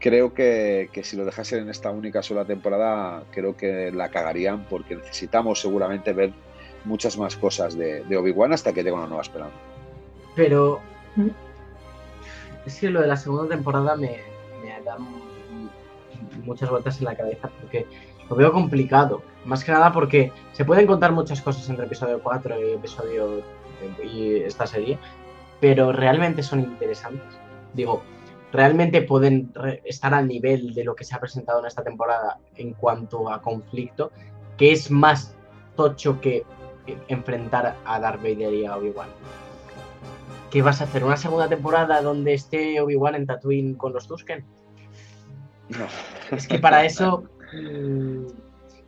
creo 0.00 0.34
que, 0.34 0.90
si 1.02 1.16
lo 1.16 1.24
dejasen 1.24 1.60
en 1.60 1.68
esta 1.68 1.90
única 1.90 2.22
sola 2.22 2.44
temporada, 2.44 3.22
creo 3.30 3.56
que 3.56 3.92
la 3.92 4.10
cagarían 4.10 4.66
porque 4.68 4.96
necesitamos 4.96 5.60
seguramente 5.60 6.12
ver 6.12 6.32
muchas 6.84 7.16
más 7.18 7.36
cosas 7.36 7.76
de, 7.76 8.02
de 8.04 8.16
Obi-Wan 8.16 8.52
hasta 8.52 8.72
que 8.72 8.82
llegue 8.82 8.96
una 8.96 9.06
nueva 9.06 9.22
esperanza. 9.22 9.69
Pero 10.40 10.80
es 12.64 12.80
que 12.80 12.88
lo 12.88 13.02
de 13.02 13.06
la 13.06 13.18
segunda 13.18 13.46
temporada 13.46 13.94
me, 13.94 14.20
da 14.86 14.96
muchas 16.46 16.70
vueltas 16.70 16.98
en 16.98 17.04
la 17.04 17.14
cabeza 17.14 17.50
porque 17.60 17.86
lo 18.26 18.36
veo 18.36 18.50
complicado. 18.50 19.20
Más 19.44 19.62
que 19.62 19.72
nada 19.72 19.92
porque 19.92 20.32
se 20.52 20.64
pueden 20.64 20.86
contar 20.86 21.12
muchas 21.12 21.42
cosas 21.42 21.68
entre 21.68 21.84
episodio 21.84 22.22
4 22.22 22.58
y 22.58 22.72
episodio 22.72 23.42
y 24.02 24.36
esta 24.36 24.66
serie, 24.66 24.98
pero 25.60 25.92
realmente 25.92 26.42
son 26.42 26.60
interesantes. 26.60 27.38
Digo, 27.74 28.02
realmente 28.50 29.02
pueden 29.02 29.52
estar 29.84 30.14
al 30.14 30.26
nivel 30.26 30.72
de 30.72 30.84
lo 30.84 30.96
que 30.96 31.04
se 31.04 31.14
ha 31.14 31.20
presentado 31.20 31.60
en 31.60 31.66
esta 31.66 31.84
temporada 31.84 32.38
en 32.56 32.72
cuanto 32.72 33.30
a 33.30 33.42
conflicto, 33.42 34.10
que 34.56 34.72
es 34.72 34.90
más 34.90 35.36
tocho 35.76 36.18
que 36.18 36.46
enfrentar 37.08 37.76
a 37.84 38.00
Darth 38.00 38.22
Vader 38.22 38.54
y 38.54 38.64
a 38.64 38.78
Obi-Wan. 38.78 39.10
¿Qué 40.50 40.62
vas 40.62 40.80
a 40.80 40.84
hacer? 40.84 41.04
¿Una 41.04 41.16
segunda 41.16 41.48
temporada 41.48 42.02
donde 42.02 42.34
esté 42.34 42.80
Obi-Wan 42.80 43.14
en 43.14 43.26
Tatooine 43.26 43.74
con 43.74 43.92
los 43.92 44.08
Tusken? 44.08 44.44
No. 45.68 45.86
Es 46.36 46.48
que 46.48 46.58
para 46.58 46.84
eso. 46.84 47.24
Mm, 47.52 48.26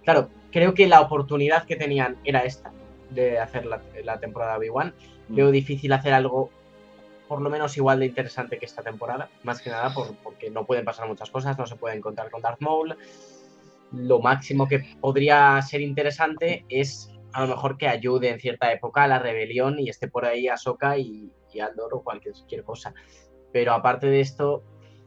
claro, 0.04 0.28
creo 0.50 0.74
que 0.74 0.88
la 0.88 1.00
oportunidad 1.00 1.64
que 1.64 1.76
tenían 1.76 2.16
era 2.24 2.40
esta, 2.40 2.72
de 3.10 3.38
hacer 3.38 3.64
la, 3.66 4.18
temporada 4.18 4.54
de 4.54 4.58
Obi-Wan. 4.58 4.94
Mm. 5.28 5.34
Veo 5.36 5.50
difícil 5.52 5.92
hacer 5.92 6.12
algo 6.12 6.50
por 7.28 7.40
lo 7.40 7.48
menos 7.48 7.76
igual 7.76 8.00
de 8.00 8.06
interesante 8.06 8.58
que 8.58 8.66
esta 8.66 8.82
temporada, 8.82 9.30
más 9.42 9.62
que 9.62 9.70
nada 9.70 9.94
por, 9.94 10.14
porque 10.16 10.50
no 10.50 10.66
pueden 10.66 10.84
pasar 10.84 11.08
muchas 11.08 11.30
cosas, 11.30 11.56
no 11.56 11.66
se 11.66 11.76
puede 11.76 11.96
encontrar 11.96 12.30
con 12.30 12.42
Darth 12.42 12.60
Maul. 12.60 12.96
Lo 13.92 14.20
máximo 14.20 14.66
que 14.66 14.80
podría 15.00 15.62
ser 15.62 15.80
interesante 15.80 16.66
es 16.68 17.10
a 17.32 17.42
lo 17.42 17.48
mejor 17.48 17.78
que 17.78 17.88
ayude 17.88 18.28
en 18.28 18.40
cierta 18.40 18.70
época 18.72 19.04
a 19.04 19.08
la 19.08 19.18
rebelión 19.18 19.78
y 19.78 19.88
esté 19.88 20.08
por 20.08 20.26
ahí 20.26 20.48
Ahsoka 20.48 20.98
y, 20.98 21.30
y 21.52 21.60
Andor 21.60 21.94
o 21.94 22.02
cualquier 22.02 22.64
cosa. 22.64 22.94
Pero 23.52 23.72
aparte 23.72 24.06
de 24.06 24.20
esto, 24.20 24.62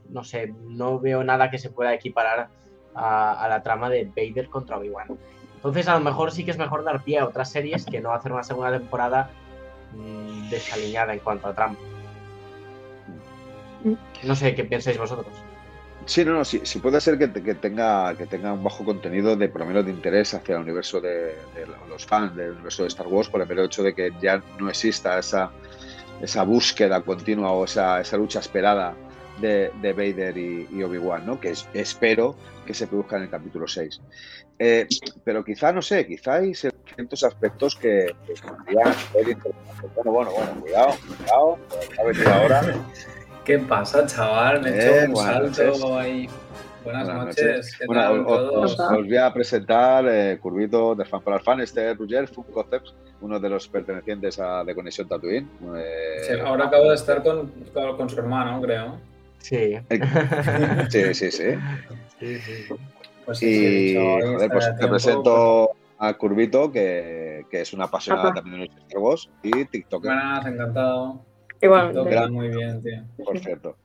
no 0.10 0.24
sé, 0.24 0.54
no 0.64 1.00
veo 1.00 1.24
nada 1.24 1.50
que 1.50 1.58
se 1.58 1.70
pueda 1.70 1.94
equiparar 1.94 2.50
a, 2.94 3.48
la 3.50 3.64
trama 3.64 3.90
de 3.90 4.06
Vader 4.06 4.50
contra 4.50 4.78
Obi-Wan. 4.78 5.18
Entonces, 5.56 5.88
a 5.88 5.96
lo 5.96 6.02
mejor 6.02 6.32
sí 6.32 6.46
que 6.46 6.52
es 6.52 6.58
mejor 6.58 6.84
dar 6.84 7.04
pie 7.04 7.20
a 7.20 7.26
otras 7.26 7.52
series 7.52 7.86
que 7.86 8.00
no 8.00 8.14
hacer 8.14 8.32
una 8.32 8.44
segunda 8.44 8.72
temporada 8.72 9.32
mm, 9.94 10.50
desaliñada 10.50 11.14
en 11.14 11.20
cuanto 11.20 11.48
a 11.48 11.56
trama. 11.56 11.76
No 14.24 14.36
sé 14.36 14.56
qué 14.56 14.64
pensáis 14.64 14.98
vosotros. 14.98 15.34
Sí, 16.06 16.24
no, 16.24 16.34
no, 16.34 16.46
sí, 16.46 16.60
puede 16.80 17.02
ser 17.02 17.18
que, 17.18 17.28
tenga, 17.28 18.16
que 18.16 18.28
tenga 18.28 18.54
un 18.54 18.64
bajo 18.64 18.86
contenido 18.86 19.36
de 19.36 19.50
por 19.50 19.62
lo 19.62 19.68
menos 19.68 19.86
de 19.86 19.92
interés 19.92 20.36
hacia 20.36 20.56
el 20.56 20.62
universo 20.62 21.02
de, 21.02 21.36
los 21.90 22.06
fans 22.06 22.36
del 22.36 22.52
universo 22.52 22.84
de 22.84 22.90
Star 22.90 23.08
Wars, 23.08 23.28
por 23.28 23.42
el 23.42 23.48
mero 23.48 23.64
hecho 23.64 23.82
de 23.82 23.96
que 23.96 24.12
ya 24.22 24.42
no 24.60 24.70
exista 24.70 25.18
esa, 25.18 25.50
esa 26.22 26.44
búsqueda 26.44 27.02
continua 27.02 27.52
o 27.52 27.66
esa, 27.66 28.02
esa 28.02 28.18
lucha 28.18 28.40
esperada 28.40 28.96
de, 29.40 29.72
Vader 29.82 30.38
y, 30.38 30.84
Obi-Wan, 30.84 31.26
¿no? 31.26 31.40
que 31.40 31.54
espero 31.74 32.36
que 32.66 32.74
se 32.74 32.88
produzca 32.88 33.18
en 33.18 33.24
el 33.24 33.30
capítulo 33.30 33.68
6. 33.68 34.02
Eh, 34.58 34.88
pero 35.24 35.44
quizá, 35.44 35.74
no 35.74 35.82
sé, 35.82 36.08
quizá 36.08 36.36
hay 36.36 36.54
ciertos 36.56 37.24
aspectos 37.24 37.76
que, 37.76 38.16
que 38.26 38.34
Bueno, 39.96 40.12
bueno, 40.12 40.32
bueno, 40.32 40.62
cuidado, 40.62 40.96
cuidado, 41.06 41.58
ahora. 42.34 42.62
¿Qué 43.44 43.60
pasa, 43.60 44.08
chaval? 44.08 44.62
Me 44.62 44.70
he 44.70 45.04
hecho 45.04 45.12
un 45.12 45.18
salto 45.18 46.00
ahí. 46.00 46.30
Buenas, 46.86 47.08
noches. 47.08 47.80
Bueno, 47.88 48.28
os, 48.28 48.78
voy 48.78 49.18
a 49.18 49.34
presentar 49.34 50.06
eh, 50.08 50.38
Curvito 50.40 50.94
de 50.94 51.04
Fan 51.04 51.22
para 51.22 51.38
el 51.38 51.44
Fan, 51.44 51.60
este 51.62 51.92
es 51.92 51.98
Roger 51.98 52.28
Food 52.28 52.52
Concepts, 52.54 52.94
uno 53.22 53.40
de 53.40 53.50
los 53.50 53.68
pertenecientes 53.68 54.40
a 54.40 54.64
de 54.64 54.76
Conexión 54.76 55.08
Tatooine. 55.08 55.50
Eh, 55.78 56.40
ahora 56.46 56.68
acabo 56.68 56.90
de 56.90 56.96
estar 56.96 57.24
con, 57.24 57.52
con 57.74 58.08
su 58.08 58.20
hermano, 58.20 58.62
creo. 58.62 59.00
Sí. 59.46 59.78
sí, 60.90 61.14
sí, 61.14 61.32
sí. 61.32 61.44
Pues 63.26 63.44
y 63.44 63.96
pues 64.50 64.76
te 64.80 64.88
presento 64.88 65.70
a 66.00 66.14
Curvito, 66.16 66.72
que, 66.72 67.46
que 67.52 67.62
es 67.62 67.72
una 67.74 67.86
apasionada 67.86 68.34
también 68.34 68.62
de 68.62 68.66
los 68.68 68.78
Star 68.88 69.00
Wars, 69.00 69.30
y 69.44 69.66
TikTok. 69.66 70.04
Buenas, 70.04 70.48
encantado. 70.48 71.22
Igual. 71.62 72.32
muy 72.32 72.50
bien, 72.50 72.82
tío. 72.82 73.04
Por 73.24 73.38
cierto. 73.38 73.76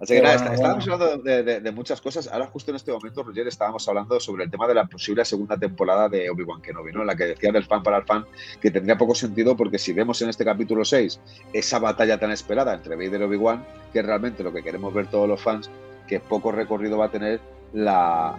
Así 0.00 0.14
que 0.14 0.22
nada, 0.22 0.54
estábamos 0.54 0.88
hablando 0.88 1.18
de, 1.18 1.72
muchas 1.72 2.00
cosas. 2.00 2.28
Ahora, 2.28 2.46
justo 2.46 2.70
en 2.70 2.76
este 2.76 2.92
momento, 2.92 3.22
Roger, 3.22 3.48
estábamos 3.48 3.86
hablando 3.88 4.20
sobre 4.20 4.44
el 4.44 4.50
tema 4.50 4.68
de 4.68 4.74
la 4.74 4.86
posible 4.86 5.24
segunda 5.24 5.56
temporada 5.56 6.08
de 6.08 6.30
Obi-Wan 6.30 6.62
Kenobi, 6.62 6.92
¿no? 6.92 7.00
En 7.00 7.08
la 7.08 7.16
que 7.16 7.24
decía 7.24 7.50
del 7.50 7.64
fan 7.64 7.82
para 7.82 7.98
el 7.98 8.04
fan 8.04 8.24
que 8.60 8.70
tendría 8.70 8.96
poco 8.96 9.14
sentido 9.14 9.56
porque 9.56 9.78
si 9.78 9.92
vemos 9.92 10.22
en 10.22 10.28
este 10.28 10.44
capítulo 10.44 10.84
6 10.84 11.20
esa 11.52 11.78
batalla 11.78 12.18
tan 12.18 12.30
esperada 12.30 12.74
entre 12.74 12.94
Vader 12.94 13.22
y 13.22 13.24
Obi-Wan, 13.24 13.66
que 13.92 14.00
es 14.00 14.06
realmente 14.06 14.44
lo 14.44 14.52
que 14.52 14.62
queremos 14.62 14.94
ver 14.94 15.08
todos 15.08 15.28
los 15.28 15.40
fans, 15.40 15.68
que 16.06 16.20
poco 16.20 16.52
recorrido 16.52 16.98
va 16.98 17.06
a 17.06 17.10
tener 17.10 17.40
la, 17.72 18.34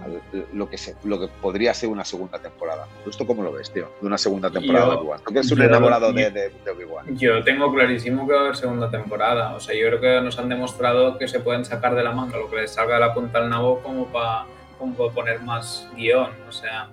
lo, 0.53 0.69
que 0.69 0.77
se, 0.77 0.95
lo 1.03 1.19
que 1.19 1.27
podría 1.27 1.73
ser 1.73 1.89
una 1.89 2.03
segunda 2.03 2.39
temporada. 2.39 2.87
¿Esto 3.07 3.27
cómo 3.27 3.43
lo 3.43 3.51
ves, 3.51 3.71
tío? 3.71 3.89
De 4.01 4.07
una 4.07 4.17
segunda 4.17 4.49
temporada 4.49 4.87
de 4.87 4.95
Obi-Wan. 4.95 5.21
¿Tú 5.25 5.33
que 5.33 5.39
es 5.39 5.51
un 5.51 5.61
enamorado 5.61 6.11
de, 6.11 6.31
de, 6.31 6.71
Obi-Wan? 6.71 7.17
Yo 7.17 7.43
tengo 7.43 7.71
clarísimo 7.73 8.25
que 8.25 8.33
va 8.33 8.39
a 8.39 8.41
haber 8.43 8.55
segunda 8.55 8.89
temporada. 8.89 9.55
O 9.55 9.59
sea, 9.59 9.75
yo 9.75 9.87
creo 9.87 10.01
que 10.01 10.21
nos 10.21 10.39
han 10.39 10.49
demostrado 10.49 11.17
que 11.17 11.27
se 11.27 11.39
pueden 11.39 11.63
sacar 11.63 11.95
de 11.95 12.03
la 12.03 12.11
manga 12.11 12.37
lo 12.37 12.49
que 12.49 12.57
les 12.57 12.71
salga 12.71 12.95
de 12.95 13.01
la 13.01 13.13
punta 13.13 13.39
al 13.39 13.49
nabo 13.49 13.79
como 13.81 14.07
para 14.07 14.45
como 14.79 14.95
poner 15.11 15.41
más 15.41 15.87
guion. 15.95 16.31
O 16.47 16.51
sea, 16.51 16.89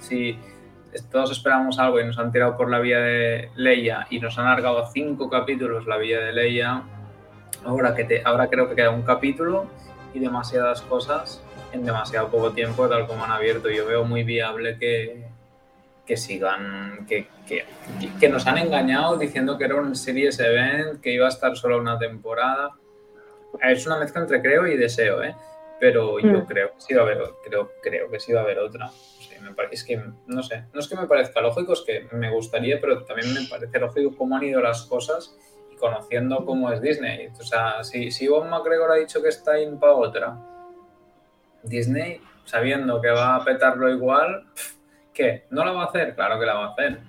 si 0.00 0.38
todos 1.10 1.30
esperamos 1.30 1.78
algo 1.78 2.00
y 2.00 2.04
nos 2.04 2.18
han 2.18 2.32
tirado 2.32 2.56
por 2.56 2.70
la 2.70 2.80
vía 2.80 2.98
de 2.98 3.50
Leia 3.54 4.06
y 4.10 4.20
nos 4.20 4.38
han 4.38 4.46
alargado 4.46 4.86
cinco 4.92 5.30
capítulos 5.30 5.86
la 5.86 5.96
vía 5.96 6.20
de 6.20 6.32
Leia, 6.32 6.82
ahora, 7.64 7.94
que 7.94 8.04
te, 8.04 8.22
ahora 8.24 8.48
creo 8.48 8.68
que 8.68 8.74
queda 8.74 8.90
un 8.90 9.02
capítulo 9.02 9.66
y 10.12 10.18
demasiadas 10.18 10.82
cosas 10.82 11.42
en 11.72 11.84
demasiado 11.84 12.28
poco 12.28 12.52
tiempo, 12.52 12.88
tal 12.88 13.06
como 13.06 13.24
han 13.24 13.30
abierto. 13.30 13.70
Yo 13.70 13.86
veo 13.86 14.04
muy 14.04 14.24
viable 14.24 14.78
que, 14.78 15.24
que 16.06 16.16
sigan, 16.16 17.06
que, 17.06 17.28
que, 17.46 17.64
que, 18.18 18.28
nos 18.28 18.46
han 18.46 18.58
engañado 18.58 19.16
diciendo 19.16 19.58
que 19.58 19.64
era 19.64 19.76
un 19.76 19.94
series 19.94 20.40
event, 20.40 21.00
que 21.00 21.12
iba 21.12 21.26
a 21.26 21.28
estar 21.28 21.56
solo 21.56 21.78
una 21.78 21.98
temporada. 21.98 22.70
Es 23.62 23.86
una 23.86 23.98
mezcla 23.98 24.22
entre 24.22 24.40
creo 24.40 24.66
y 24.66 24.76
deseo, 24.76 25.22
¿eh? 25.22 25.34
Pero 25.80 26.18
yo 26.18 26.40
mm. 26.40 26.46
creo 26.46 26.68
que 26.68 26.80
sí 26.80 26.94
va 26.94 27.02
a 27.02 27.04
haber, 27.04 27.18
creo, 27.44 27.72
creo 27.82 28.10
que 28.10 28.20
sí 28.20 28.32
va 28.32 28.40
a 28.40 28.44
haber 28.44 28.58
otra. 28.58 28.90
es 29.70 29.84
que, 29.84 30.02
no 30.26 30.42
sé, 30.42 30.64
no 30.72 30.80
es 30.80 30.88
que 30.88 30.96
me 30.96 31.06
parezca 31.06 31.40
lógico, 31.40 31.74
es 31.74 31.82
que 31.82 32.08
me 32.12 32.30
gustaría, 32.30 32.80
pero 32.80 33.04
también 33.04 33.32
me 33.32 33.46
parece 33.48 33.78
lógico 33.78 34.14
cómo 34.16 34.36
han 34.36 34.44
ido 34.44 34.60
las 34.60 34.82
cosas 34.86 35.36
y 35.70 35.76
conociendo 35.76 36.44
cómo 36.44 36.72
es 36.72 36.80
Disney. 36.80 37.28
O 37.38 37.44
sea, 37.44 37.84
si, 37.84 38.10
si 38.10 38.26
Bob 38.26 38.46
McGregor 38.46 38.90
ha 38.90 38.96
dicho 38.96 39.22
que 39.22 39.28
está 39.28 39.60
in 39.60 39.78
para 39.78 39.92
otra, 39.92 40.36
Disney, 41.68 42.20
sabiendo 42.44 43.00
que 43.00 43.10
va 43.10 43.36
a 43.36 43.44
petarlo 43.44 43.90
igual, 43.90 44.44
¿qué? 45.12 45.44
¿No 45.50 45.64
lo 45.64 45.74
va 45.74 45.84
a 45.84 45.86
hacer? 45.86 46.14
Claro 46.14 46.38
que 46.38 46.46
la 46.46 46.54
va 46.54 46.66
a 46.66 46.70
hacer. 46.70 47.00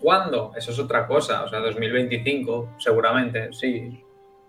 ¿Cuándo? 0.00 0.52
Eso 0.56 0.70
es 0.70 0.78
otra 0.78 1.06
cosa. 1.06 1.42
O 1.42 1.48
sea, 1.48 1.60
2025, 1.60 2.76
seguramente, 2.78 3.52
sí. 3.52 4.02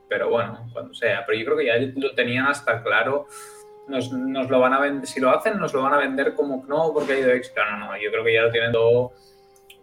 Pero 0.07 0.29
bueno, 0.29 0.69
cuando 0.71 0.93
sea. 0.93 1.25
Pero 1.25 1.39
yo 1.39 1.45
creo 1.45 1.57
que 1.57 1.65
ya 1.65 1.91
lo 1.95 2.13
tenían 2.13 2.47
hasta 2.47 2.83
claro. 2.83 3.27
Nos, 3.87 4.11
lo 4.11 4.59
van 4.59 4.73
a 4.73 4.79
vender, 4.79 5.07
si 5.07 5.19
lo 5.19 5.29
hacen, 5.29 5.59
nos 5.59 5.73
lo 5.73 5.81
van 5.81 5.93
a 5.93 5.97
vender 5.97 6.35
como 6.35 6.63
no, 6.67 6.93
porque 6.93 7.13
ha 7.13 7.19
ido 7.19 7.31
éxito. 7.31 7.61
No, 7.69 7.79
no, 7.79 7.97
yo 7.97 8.11
creo 8.11 8.23
que 8.23 8.33
ya 8.33 8.43
lo 8.43 8.51
tienen 8.51 8.71
todo. 8.71 9.11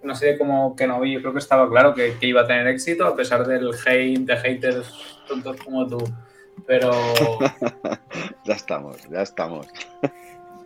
No 0.03 0.15
sé 0.15 0.39
cómo 0.39 0.75
que 0.75 0.87
no 0.87 1.05
yo 1.05 1.21
creo 1.21 1.33
que 1.35 1.41
estaba 1.41 1.69
claro 1.69 1.95
que, 1.95 2.17
que 2.19 2.27
iba 2.27 2.41
a 2.41 2.47
tener 2.47 2.67
éxito 2.69 3.05
a 3.05 3.15
pesar 3.15 3.47
del 3.47 3.71
hate, 3.85 4.21
de 4.21 4.37
haters 4.37 5.21
tontos 5.29 5.57
como 5.63 5.87
tú. 5.87 5.99
Pero. 6.67 6.93
ya 8.45 8.55
estamos, 8.55 9.09
ya 9.09 9.23
estamos. 9.23 9.67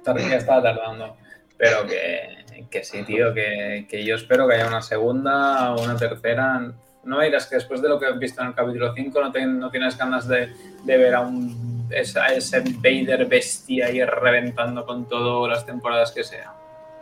Ya 0.06 0.36
estaba 0.36 0.62
tardando. 0.62 1.16
Pero 1.56 1.86
que, 1.86 2.66
que 2.70 2.84
sí, 2.84 3.02
tío, 3.04 3.32
que, 3.32 3.86
que, 3.88 4.04
yo 4.04 4.16
espero 4.16 4.48
que 4.48 4.54
haya 4.54 4.66
una 4.66 4.82
segunda 4.82 5.74
o 5.74 5.82
una 5.82 5.96
tercera. 5.96 6.72
No 7.04 7.18
me 7.18 7.26
dirás 7.26 7.46
que 7.46 7.56
después 7.56 7.82
de 7.82 7.88
lo 7.88 7.98
que 7.98 8.06
has 8.06 8.18
visto 8.18 8.40
en 8.42 8.48
el 8.48 8.54
capítulo 8.54 8.92
5 8.94 9.20
no, 9.20 9.46
no 9.46 9.70
tienes 9.70 9.96
ganas 9.96 10.26
de, 10.26 10.52
de 10.84 10.96
ver 10.96 11.14
a 11.14 11.20
un 11.20 11.74
ese 11.90 12.60
Vader 12.60 13.26
bestia 13.26 13.86
ahí 13.86 14.02
reventando 14.04 14.84
con 14.84 15.08
todas 15.08 15.50
las 15.50 15.66
temporadas 15.66 16.12
que 16.12 16.24
sea. 16.24 16.52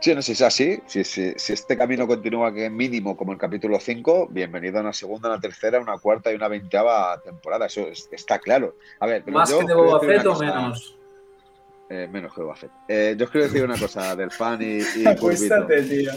Sí, 0.03 0.13
no, 0.13 0.21
si 0.21 0.33
es 0.33 0.41
así, 0.41 0.81
si, 0.85 1.05
si, 1.05 1.31
si, 1.37 1.53
este 1.53 1.77
camino 1.77 2.05
continúa 2.05 2.53
que 2.53 2.69
mínimo 2.69 3.15
como 3.15 3.31
el 3.31 3.37
capítulo 3.37 3.79
5, 3.79 4.27
bienvenido 4.31 4.79
a 4.79 4.81
una 4.81 4.91
segunda, 4.91 5.29
una 5.29 5.39
tercera, 5.39 5.79
una 5.79 5.97
cuarta 5.97 6.29
y 6.29 6.35
una 6.35 6.49
veinteava 6.49 7.21
temporada. 7.21 7.67
Eso 7.67 7.87
está 8.11 8.37
claro. 8.37 8.75
A 8.99 9.05
ver, 9.05 9.25
¿Más 9.31 9.49
que 9.49 9.63
de 9.63 9.73
Boba 9.73 10.01
Fett 10.01 10.25
o 10.25 10.37
menos? 10.37 10.97
Eh, 11.89 12.09
menos 12.11 12.33
que 12.33 12.41
Boba 12.41 12.53
Fett. 12.53 12.71
Eh, 12.89 13.15
yo 13.17 13.23
os 13.23 13.31
quiero 13.31 13.47
decir 13.47 13.63
una 13.63 13.77
cosa 13.77 14.13
del 14.17 14.29
fan 14.29 14.61
y. 14.61 14.79
y 14.99 15.07
Acuéstate, 15.07 15.83
tío. 15.83 16.11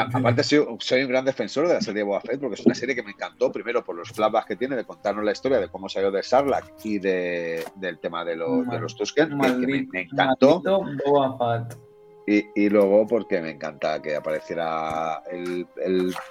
aparte, 0.00 0.42
soy, 0.42 0.66
soy, 0.80 1.02
un 1.04 1.08
gran 1.08 1.24
defensor 1.24 1.68
de 1.68 1.74
la 1.74 1.80
serie 1.80 2.00
de 2.00 2.02
Boba 2.02 2.20
Fett 2.20 2.40
porque 2.40 2.54
es 2.54 2.66
una 2.66 2.74
serie 2.74 2.96
que 2.96 3.04
me 3.04 3.12
encantó, 3.12 3.52
primero 3.52 3.84
por 3.84 3.94
los 3.94 4.10
flashbacks 4.10 4.48
que 4.48 4.56
tiene 4.56 4.74
de 4.74 4.84
contarnos 4.84 5.24
la 5.24 5.30
historia 5.30 5.60
de 5.60 5.68
cómo 5.68 5.88
salió 5.88 6.10
de 6.10 6.24
Sarlacc 6.24 6.84
y 6.84 6.98
de, 6.98 7.64
del 7.76 8.00
tema 8.00 8.24
de 8.24 8.34
los, 8.34 8.66
de 8.66 8.80
los 8.80 8.96
Tusken, 8.96 9.28
que, 9.28 9.36
me, 9.36 9.86
me, 9.88 10.00
encantó. 10.00 10.60
Boba 11.04 11.62
Fett. 11.64 11.85
Y, 12.28 12.68
luego 12.68 13.06
porque 13.06 13.40
me 13.40 13.50
encanta 13.50 14.02
que 14.02 14.16
apareciera 14.16 15.22
el, 15.30 15.64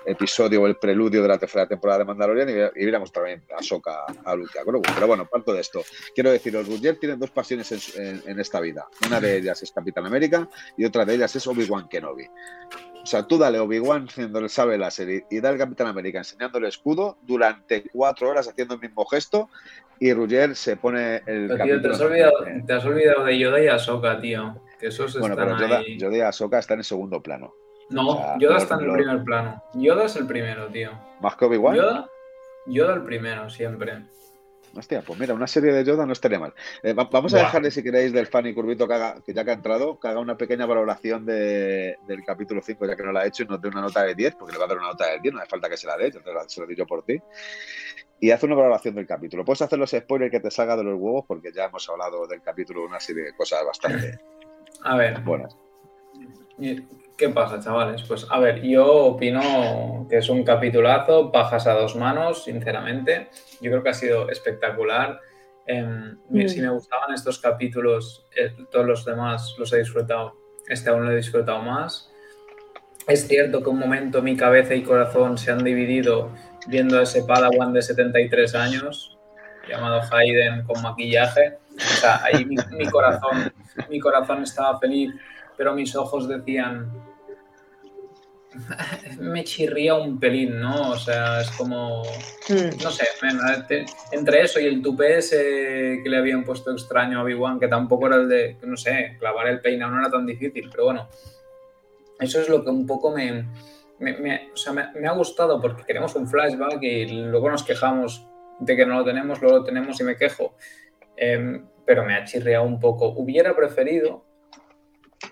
episodio 0.05 0.63
o 0.63 0.67
el 0.67 0.75
preludio 0.75 1.21
de 1.21 1.27
la 1.29 1.37
tercera 1.37 1.65
temporada 1.65 1.99
de 1.99 2.05
Mandalorian 2.05 2.49
y, 2.49 2.79
viéramos 2.83 3.13
también 3.13 3.43
a 3.57 3.63
Soka 3.63 4.05
a 4.25 4.35
Luke. 4.35 4.59
Pero 4.93 5.07
bueno, 5.07 5.25
parto 5.25 5.53
de 5.53 5.61
esto. 5.61 5.83
Quiero 6.13 6.31
decir, 6.31 6.51
los 6.51 6.67
Rugger 6.67 6.99
tienen 6.99 7.17
dos 7.17 7.31
pasiones 7.31 7.95
en, 7.95 8.39
esta 8.39 8.59
vida. 8.59 8.85
Una 9.07 9.21
de 9.21 9.37
ellas 9.37 9.63
es 9.63 9.71
Capitán 9.71 10.05
América 10.05 10.49
y 10.75 10.83
otra 10.83 11.05
de 11.05 11.15
ellas 11.15 11.33
es 11.33 11.47
Obi-Wan 11.47 11.87
Kenobi. 11.87 12.25
O 13.01 13.05
sea, 13.05 13.25
tú 13.25 13.37
dale 13.37 13.59
Obi-Wan 13.59 14.07
haciendo 14.09 14.39
el 14.39 14.49
sabe 14.49 14.77
láser 14.77 15.23
y, 15.29 15.39
dale 15.39 15.57
Capitán 15.57 15.87
América 15.87 16.17
enseñando 16.17 16.57
el 16.57 16.65
escudo 16.65 17.17
durante 17.21 17.83
cuatro 17.89 18.29
horas 18.29 18.49
haciendo 18.49 18.73
el 18.73 18.81
mismo 18.81 19.05
gesto 19.05 19.49
y 19.97 20.11
Rugger 20.11 20.57
se 20.57 20.75
pone 20.75 21.21
el. 21.25 21.47
Tío, 21.47 21.81
te, 21.81 21.87
has 21.87 22.01
olvidado, 22.01 22.33
te 22.67 22.73
has 22.73 22.83
olvidado 22.83 23.23
de 23.23 23.39
Yoda 23.39 23.63
y 23.63 23.67
Ahsoka, 23.67 24.19
tío 24.19 24.59
bueno, 25.19 25.35
pero 25.35 25.57
Yoda, 25.57 25.81
Yoda, 25.97 26.17
y 26.17 26.21
Ahsoka 26.21 26.59
están 26.59 26.79
en 26.79 26.83
segundo 26.83 27.21
plano. 27.21 27.53
No, 27.89 28.37
Yoda 28.39 28.57
está 28.57 28.75
en 28.75 28.85
el 28.85 28.91
primer 28.93 29.23
plano. 29.23 29.63
Yoda 29.73 30.05
es 30.05 30.15
el 30.15 30.25
primero, 30.25 30.67
tío. 30.67 30.91
¿Más 31.21 31.35
que 31.35 31.45
Obi-Wan? 31.45 31.75
Yoda, 31.75 32.09
Yoda 32.65 32.93
el 32.95 33.03
primero, 33.03 33.49
siempre. 33.49 34.03
Hostia, 34.77 35.01
pues 35.01 35.17
mira, 35.17 35.33
una 35.33 35.47
serie 35.47 35.71
de 35.71 35.85
Yoda 35.85 36.05
no 36.05 36.11
estaría 36.11 36.37
mal. 36.37 36.53
Eh, 36.83 36.93
vamos 36.93 37.33
a 37.33 37.37
dejarle, 37.37 37.71
si 37.71 37.81
queréis, 37.81 38.11
del 38.11 38.27
Fanny 38.27 38.53
Curvito 38.53 38.87
que, 38.87 38.93
haga, 38.93 39.21
que 39.25 39.33
ya 39.33 39.45
que 39.45 39.51
ha 39.51 39.53
entrado, 39.53 39.99
que 39.99 40.07
haga 40.09 40.19
una 40.19 40.35
pequeña 40.35 40.65
valoración 40.65 41.25
del 41.25 42.23
capítulo 42.25 42.61
5, 42.61 42.85
ya 42.85 42.95
que 42.95 43.03
no 43.03 43.13
la 43.13 43.21
ha 43.21 43.25
hecho, 43.25 43.43
y 43.43 43.47
nos 43.47 43.61
dé 43.61 43.69
una 43.69 43.81
nota 43.81 44.03
de 44.03 44.15
10, 44.15 44.35
porque 44.35 44.51
le 44.51 44.59
va 44.59 44.65
a 44.65 44.67
dar 44.67 44.77
una 44.77 44.87
nota 44.87 45.07
de 45.07 45.19
10, 45.19 45.33
no 45.33 45.39
hace 45.39 45.49
falta 45.49 45.69
que 45.69 45.77
se 45.77 45.87
la 45.87 45.95
dé, 45.95 46.11
yo 46.11 46.19
se 46.47 46.59
lo 46.59 46.67
digo 46.67 46.85
por 46.85 47.05
ti. 47.05 47.21
Y 48.19 48.31
hace 48.31 48.45
una 48.45 48.55
valoración 48.55 48.95
del 48.95 49.07
capítulo. 49.07 49.45
Puedes 49.45 49.61
hacer 49.61 49.79
los 49.79 49.91
spoilers 49.91 50.31
que 50.31 50.39
te 50.41 50.51
salga 50.51 50.75
de 50.75 50.83
los 50.83 50.99
huevos, 50.99 51.23
porque 51.25 51.51
ya 51.53 51.65
hemos 51.65 51.87
hablado 51.87 52.27
del 52.27 52.41
capítulo 52.41 52.85
una 52.85 52.99
serie 52.99 53.23
de 53.23 53.33
cosas 53.33 53.63
bastante 53.65 54.19
a 54.85 54.95
ver, 54.95 55.19
buenas. 55.21 55.57
¿Qué 57.17 57.29
pasa, 57.29 57.59
chavales? 57.59 58.03
Pues 58.03 58.27
a 58.29 58.39
ver, 58.39 58.61
yo 58.61 59.05
opino 59.05 60.05
que 60.09 60.17
es 60.17 60.29
un 60.29 60.43
capitulazo, 60.43 61.31
pajas 61.31 61.65
a 61.65 61.73
dos 61.73 61.95
manos, 61.95 62.43
sinceramente. 62.43 63.29
Yo 63.61 63.71
creo 63.71 63.83
que 63.83 63.89
ha 63.89 63.93
sido 63.93 64.29
espectacular. 64.29 65.19
Em, 65.65 66.17
mm. 66.29 66.47
Si 66.47 66.61
me 66.61 66.69
gustaban 66.69 67.13
estos 67.13 67.39
capítulos, 67.39 68.27
eh, 68.35 68.53
todos 68.69 68.85
los 68.85 69.05
demás 69.05 69.55
los 69.57 69.73
he 69.73 69.79
disfrutado. 69.79 70.35
Este 70.67 70.89
aún 70.89 71.05
lo 71.05 71.11
he 71.11 71.15
disfrutado 71.15 71.61
más. 71.61 72.11
Es 73.07 73.27
cierto 73.27 73.63
que 73.63 73.69
un 73.69 73.79
momento 73.79 74.21
mi 74.21 74.35
cabeza 74.35 74.75
y 74.75 74.83
corazón 74.83 75.37
se 75.37 75.51
han 75.51 75.63
dividido 75.63 76.31
viendo 76.67 76.99
a 76.99 77.03
ese 77.03 77.23
Padawan 77.23 77.71
de 77.71 77.81
73 77.81 78.55
años, 78.55 79.17
llamado 79.69 80.01
Hayden 80.11 80.63
con 80.63 80.81
maquillaje. 80.81 81.59
O 81.77 81.95
sea, 81.99 82.23
ahí 82.23 82.45
mi 82.45 82.85
corazón, 82.89 83.51
mi 83.89 83.99
corazón 83.99 84.43
estaba 84.43 84.79
feliz 84.79 85.13
pero 85.57 85.73
mis 85.73 85.95
ojos 85.95 86.27
decían, 86.27 86.91
me 89.19 89.43
chirría 89.43 89.95
un 89.95 90.19
pelín, 90.19 90.59
¿no? 90.59 90.91
O 90.91 90.97
sea, 90.97 91.41
es 91.41 91.51
como, 91.51 92.03
hmm. 92.03 92.83
no 92.83 92.91
sé, 92.91 93.05
entre 94.11 94.41
eso 94.41 94.59
y 94.59 94.65
el 94.65 94.81
tupé 94.81 95.17
ese 95.17 95.99
que 96.03 96.09
le 96.09 96.17
habían 96.17 96.43
puesto 96.43 96.71
extraño 96.71 97.19
a 97.19 97.23
Obi-Wan, 97.23 97.59
que 97.59 97.67
tampoco 97.67 98.07
era 98.07 98.17
el 98.17 98.29
de, 98.29 98.57
no 98.63 98.77
sé, 98.77 99.15
clavar 99.19 99.47
el 99.47 99.61
peinado 99.61 99.93
no 99.93 100.01
era 100.01 100.11
tan 100.11 100.25
difícil, 100.25 100.69
pero 100.69 100.85
bueno, 100.85 101.09
eso 102.19 102.39
es 102.39 102.49
lo 102.49 102.63
que 102.63 102.69
un 102.69 102.85
poco 102.85 103.11
me, 103.11 103.45
me, 103.99 104.51
o 104.53 104.57
sea, 104.57 104.73
me, 104.73 105.07
ha 105.07 105.11
gustado 105.11 105.59
porque 105.61 105.83
queremos 105.83 106.15
un 106.15 106.27
flashback 106.27 106.81
y 106.81 107.05
luego 107.05 107.49
nos 107.49 107.63
quejamos 107.63 108.25
de 108.59 108.75
que 108.75 108.85
no 108.85 108.99
lo 108.99 109.03
tenemos, 109.03 109.41
luego 109.41 109.57
lo 109.57 109.63
tenemos 109.63 109.99
y 109.99 110.03
me 110.05 110.15
quejo. 110.15 110.55
Em, 111.17 111.65
pero 111.85 112.03
me 112.03 112.15
ha 112.15 112.23
chirriado 112.23 112.65
un 112.65 112.79
poco. 112.79 113.09
Hubiera 113.09 113.55
preferido 113.55 114.25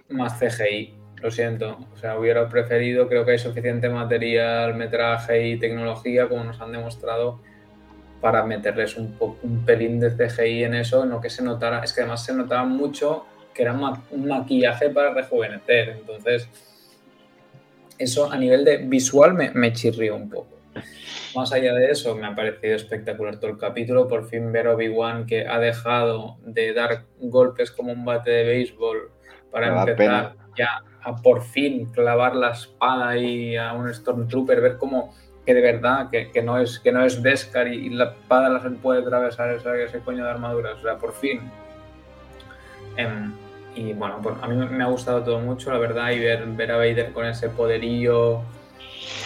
más 0.09 0.39
CGI, 0.39 0.95
lo 1.21 1.31
siento. 1.31 1.77
O 1.93 1.97
sea, 1.97 2.17
hubiera 2.17 2.47
preferido, 2.47 3.07
creo 3.07 3.25
que 3.25 3.31
hay 3.31 3.39
suficiente 3.39 3.89
material, 3.89 4.75
metraje 4.75 5.47
y 5.47 5.59
tecnología, 5.59 6.27
como 6.29 6.43
nos 6.43 6.61
han 6.61 6.71
demostrado, 6.71 7.39
para 8.21 8.43
meterles 8.43 8.95
un, 8.97 9.17
un 9.19 9.65
pelín 9.65 9.99
de 9.99 10.11
CGI 10.11 10.63
en 10.63 10.75
eso, 10.75 11.05
no 11.05 11.19
que 11.19 11.29
se 11.29 11.43
notara. 11.43 11.83
Es 11.83 11.93
que 11.93 12.01
además 12.01 12.23
se 12.23 12.33
notaba 12.33 12.63
mucho 12.63 13.25
que 13.53 13.63
era 13.63 13.73
un 14.11 14.27
maquillaje 14.27 14.89
para 14.89 15.13
rejuvenecer. 15.13 15.89
Entonces, 15.89 16.49
eso 17.97 18.31
a 18.31 18.37
nivel 18.37 18.65
de 18.65 18.77
visual 18.77 19.33
me, 19.33 19.51
me 19.51 19.73
chirrió 19.73 20.15
un 20.15 20.29
poco. 20.29 20.52
Más 21.35 21.51
allá 21.51 21.73
de 21.73 21.91
eso, 21.91 22.15
me 22.15 22.27
ha 22.27 22.35
parecido 22.35 22.75
espectacular 22.75 23.39
todo 23.39 23.51
el 23.51 23.57
capítulo. 23.57 24.07
Por 24.07 24.27
fin 24.27 24.51
ver 24.51 24.67
Obi-Wan 24.67 25.25
que 25.25 25.47
ha 25.47 25.59
dejado 25.59 26.37
de 26.43 26.73
dar 26.73 27.05
golpes 27.19 27.71
como 27.71 27.91
un 27.91 28.05
bate 28.05 28.31
de 28.31 28.43
béisbol 28.43 29.11
para 29.51 29.81
empezar 29.81 30.35
ya 30.57 30.83
a 31.01 31.15
por 31.15 31.43
fin 31.43 31.85
clavar 31.85 32.35
la 32.35 32.51
espada 32.51 33.17
y 33.17 33.55
a 33.57 33.73
un 33.73 33.93
Stormtrooper, 33.93 34.61
ver 34.61 34.77
cómo 34.77 35.13
que 35.45 35.53
de 35.53 35.61
verdad, 35.61 36.09
que, 36.09 36.41
no 36.41 36.57
es 36.57 36.79
que 36.79 36.91
no 36.91 37.03
es 37.03 37.21
Beskar 37.21 37.67
y, 37.67 37.89
la 37.89 38.05
espada 38.05 38.49
la 38.49 38.61
se 38.61 38.69
puede 38.69 39.01
atravesar 39.01 39.53
ese, 39.53 39.83
ese 39.83 39.99
coño 39.99 40.23
de 40.23 40.31
armadura, 40.31 40.73
o 40.73 40.81
sea, 40.81 40.97
por 40.97 41.13
fin. 41.13 41.41
Em, 42.95 43.33
y 43.75 43.93
bueno, 43.93 44.19
pues 44.21 44.35
a 44.41 44.47
mí 44.47 44.55
me 44.55 44.83
ha 44.83 44.87
gustado 44.87 45.23
todo 45.23 45.39
mucho, 45.39 45.71
la 45.71 45.79
verdad, 45.79 46.11
y 46.11 46.19
ver, 46.19 46.45
ver 46.45 46.71
a 46.71 46.77
Vader 46.77 47.11
con 47.11 47.25
ese 47.25 47.49
poderío, 47.49 48.41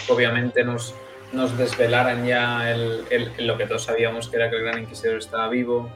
obviamente 0.08 0.64
nos, 0.64 0.94
nos 1.32 1.56
desvelaran 1.58 2.24
ya 2.24 2.70
el, 2.70 3.04
lo 3.38 3.56
que 3.58 3.66
todos 3.66 3.84
sabíamos 3.84 4.28
que 4.28 4.36
era 4.36 4.50
que 4.50 4.56
el 4.56 4.62
Gran 4.62 4.80
Inquisidor 4.80 5.18
estaba 5.18 5.48
vivo 5.48 5.90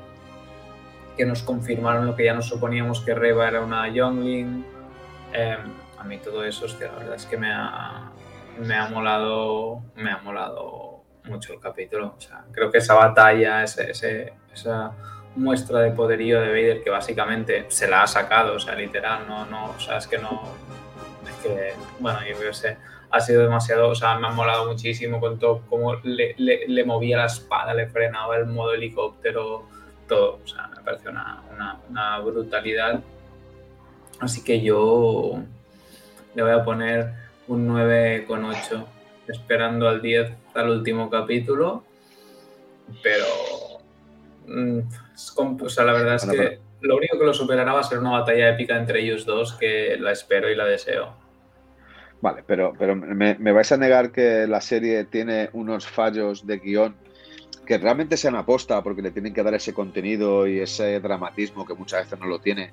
que 1.17 1.27
nos 1.27 1.43
confirmaron 1.43 2.07
lo 2.07 2.17
que 2.17 2.25
ya 2.25 2.35
nos 2.35 2.47
suponíamos 2.47 3.01
que 3.01 3.15
Reba 3.15 3.49
era 3.49 3.61
una 3.61 3.89
Youngling. 3.89 4.65
Em, 5.33 5.59
a 5.99 6.05
mí 6.05 6.19
todo 6.19 6.45
eso, 6.45 6.65
hostia, 6.65 6.89
la 6.89 6.99
verdad 6.99 7.15
es 7.17 7.27
que 7.27 7.37
me 7.37 7.53
ha, 7.53 8.11
me 8.59 8.75
ha 8.75 8.89
molado, 8.89 9.83
me 9.97 10.11
ha 10.11 10.19
molado 10.19 11.05
mucho 11.25 11.53
el 11.53 11.61
capítulo. 11.61 12.15
O 12.17 12.21
sea, 12.21 12.45
creo 12.51 12.71
que 12.71 12.79
esa 12.79 12.95
batalla, 12.95 13.63
ese, 13.63 14.33
esa 14.53 14.93
muestra 15.37 15.81
de 15.81 15.93
poderío 15.93 16.41
de 16.41 16.49
Vader 16.49 16.83
que 16.83 16.91
básicamente 16.91 17.67
se 17.69 17.89
la 17.89 18.03
ha 18.03 18.07
sacado, 18.07 18.55
o 18.55 18.61
sea, 18.61 18.75
literal, 18.75 19.27
no, 19.27 19.47
no, 19.47 19.71
o 19.71 19.81
sea, 19.81 19.97
es 19.97 20.07
que 20.07 20.19
no, 20.19 20.43
es 21.27 21.35
que, 21.43 21.73
bueno, 22.01 22.19
yo 22.21 22.37
creo 22.37 22.51
que 22.51 22.77
ha 23.13 23.21
sido 23.21 23.43
demasiado, 23.43 23.91
o 23.91 23.95
sea, 23.95 24.19
me 24.19 24.27
ha 24.27 24.31
molado 24.31 24.67
muchísimo 24.67 25.21
con 25.21 25.39
todo, 25.39 25.63
cómo 25.69 25.95
le, 26.03 26.35
le, 26.39 26.67
le 26.67 26.85
movía 26.85 27.19
la 27.19 27.27
espada, 27.27 27.75
le 27.75 27.87
frenaba 27.87 28.37
el 28.39 28.47
modo 28.47 28.73
helicóptero, 28.73 29.67
todo. 30.09 30.41
O 30.43 30.49
sea, 30.49 30.69
me 30.69 30.83
parece 30.83 31.09
una, 31.09 32.21
brutalidad. 32.21 33.03
Así 34.19 34.43
que 34.43 34.61
yo 34.61 35.43
le 36.35 36.43
voy 36.43 36.53
a 36.53 36.65
poner 36.65 37.13
un 37.49 37.69
9,8, 37.69 38.85
esperando 39.29 39.89
al 39.89 40.01
10 40.01 40.33
al 40.55 40.71
último 40.71 41.11
capítulo. 41.11 41.85
Pero. 43.03 43.25
Mm, 44.47 44.81
o 45.37 45.69
sea, 45.69 45.85
la 45.85 45.93
verdad 45.93 46.17
es 46.17 46.25
que 46.25 46.61
lo 46.81 46.97
único 46.97 47.19
que 47.19 47.25
lo 47.25 47.35
superará 47.35 47.73
va 47.73 47.81
a 47.81 47.85
ser 47.85 47.99
una 47.99 48.11
batalla 48.11 48.49
épica 48.49 48.77
entre 48.77 49.03
ellos 49.03 49.25
dos 49.25 49.53
que 49.53 49.97
la 50.01 50.13
espero 50.13 50.51
y 50.51 50.57
la 50.57 50.65
deseo. 50.65 51.22
Vale, 52.23 52.45
pero, 52.47 52.73
pero 52.79 52.95
me, 52.95 53.35
me 53.35 53.51
vais 53.51 53.73
a 53.73 53.77
negar 53.77 54.13
que 54.13 54.47
la 54.47 54.61
serie 54.61 55.05
tiene 55.05 55.51
unos 55.53 55.89
fallos 55.89 56.47
de 56.47 56.59
guion 56.59 56.95
que 57.67 57.79
realmente 57.79 58.17
sean 58.17 58.37
aposta 58.37 58.81
porque 58.81 59.03
le 59.03 59.11
tienen 59.11 59.35
que 59.35 59.43
dar 59.43 59.55
ese 59.55 59.75
contenido 59.75 60.47
y 60.47 60.61
ese 60.61 61.01
dramatismo 61.01 61.67
que 61.67 61.75
muchas 61.75 62.05
veces 62.05 62.21
no 62.21 62.27
lo 62.27 62.39
tiene 62.39 62.71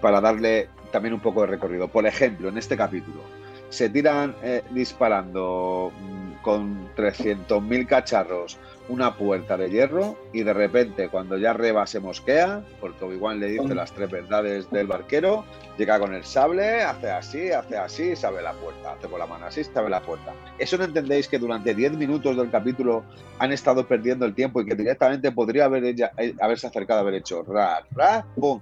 para 0.00 0.20
darle 0.20 0.68
también 0.90 1.14
un 1.14 1.20
poco 1.20 1.42
de 1.42 1.46
recorrido. 1.46 1.86
Por 1.86 2.06
ejemplo, 2.06 2.48
en 2.48 2.58
este 2.58 2.76
capítulo 2.76 3.20
se 3.68 3.88
tiran 3.88 4.34
eh, 4.42 4.62
disparando 4.70 5.92
mm, 6.00 6.42
con 6.42 6.94
300.000 6.94 7.86
cacharros 7.86 8.58
una 8.88 9.16
puerta 9.16 9.56
de 9.56 9.68
hierro 9.68 10.16
y 10.32 10.42
de 10.42 10.52
repente 10.52 11.08
cuando 11.08 11.36
ya 11.36 11.52
Reba 11.52 11.86
se 11.86 12.00
mosquea, 12.00 12.62
porque 12.80 13.04
Obi-Wan 13.04 13.40
le 13.40 13.48
dice 13.48 13.74
las 13.74 13.92
tres 13.92 14.10
verdades 14.10 14.70
del 14.70 14.86
barquero, 14.86 15.44
llega 15.76 15.98
con 15.98 16.14
el 16.14 16.24
sable, 16.24 16.82
hace 16.82 17.10
así, 17.10 17.50
hace 17.50 17.76
así, 17.76 18.14
sabe 18.14 18.42
la 18.42 18.52
puerta, 18.52 18.92
hace 18.92 19.08
con 19.08 19.18
la 19.18 19.26
mano 19.26 19.46
así, 19.46 19.64
sabe 19.64 19.90
la 19.90 20.00
puerta. 20.00 20.32
¿Eso 20.58 20.78
no 20.78 20.84
entendéis 20.84 21.26
que 21.26 21.38
durante 21.38 21.74
10 21.74 21.96
minutos 21.96 22.36
del 22.36 22.50
capítulo 22.50 23.04
han 23.38 23.52
estado 23.52 23.86
perdiendo 23.86 24.24
el 24.24 24.34
tiempo 24.34 24.60
y 24.60 24.66
que 24.66 24.74
directamente 24.74 25.32
podría 25.32 25.64
haber 25.64 25.84
ella, 25.84 26.12
eh, 26.16 26.34
haberse 26.40 26.68
acercado 26.68 27.00
a 27.00 27.02
haber 27.02 27.14
hecho 27.14 27.42
ra, 27.42 27.84
ra, 27.92 28.24
pum? 28.36 28.60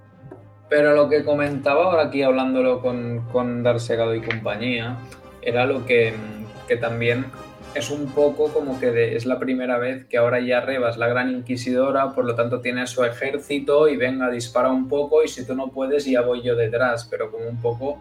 Pero 0.68 0.94
lo 0.94 1.08
que 1.08 1.24
comentaba 1.24 1.84
ahora 1.84 2.04
aquí 2.04 2.22
hablándolo 2.22 2.80
con, 2.80 3.26
con 3.30 3.62
Darsegado 3.62 4.14
y 4.14 4.22
compañía, 4.22 4.96
era 5.42 5.66
lo 5.66 5.84
que, 5.84 6.14
que 6.66 6.76
también 6.76 7.26
es 7.74 7.90
un 7.90 8.06
poco 8.06 8.52
como 8.52 8.78
que 8.78 9.16
es 9.16 9.26
la 9.26 9.38
primera 9.38 9.78
vez 9.78 10.06
que 10.06 10.16
ahora 10.16 10.40
ya 10.40 10.60
Reba 10.60 10.90
es 10.90 10.96
la 10.96 11.08
gran 11.08 11.30
inquisidora, 11.30 12.12
por 12.12 12.24
lo 12.24 12.34
tanto 12.34 12.60
tiene 12.60 12.86
su 12.86 13.04
ejército 13.04 13.88
y 13.88 13.96
venga, 13.96 14.30
dispara 14.30 14.70
un 14.70 14.88
poco 14.88 15.24
y 15.24 15.28
si 15.28 15.44
tú 15.44 15.54
no 15.54 15.68
puedes 15.68 16.04
ya 16.04 16.20
voy 16.20 16.42
yo 16.42 16.54
detrás, 16.54 17.06
pero 17.10 17.30
como 17.30 17.48
un 17.48 17.60
poco 17.60 18.00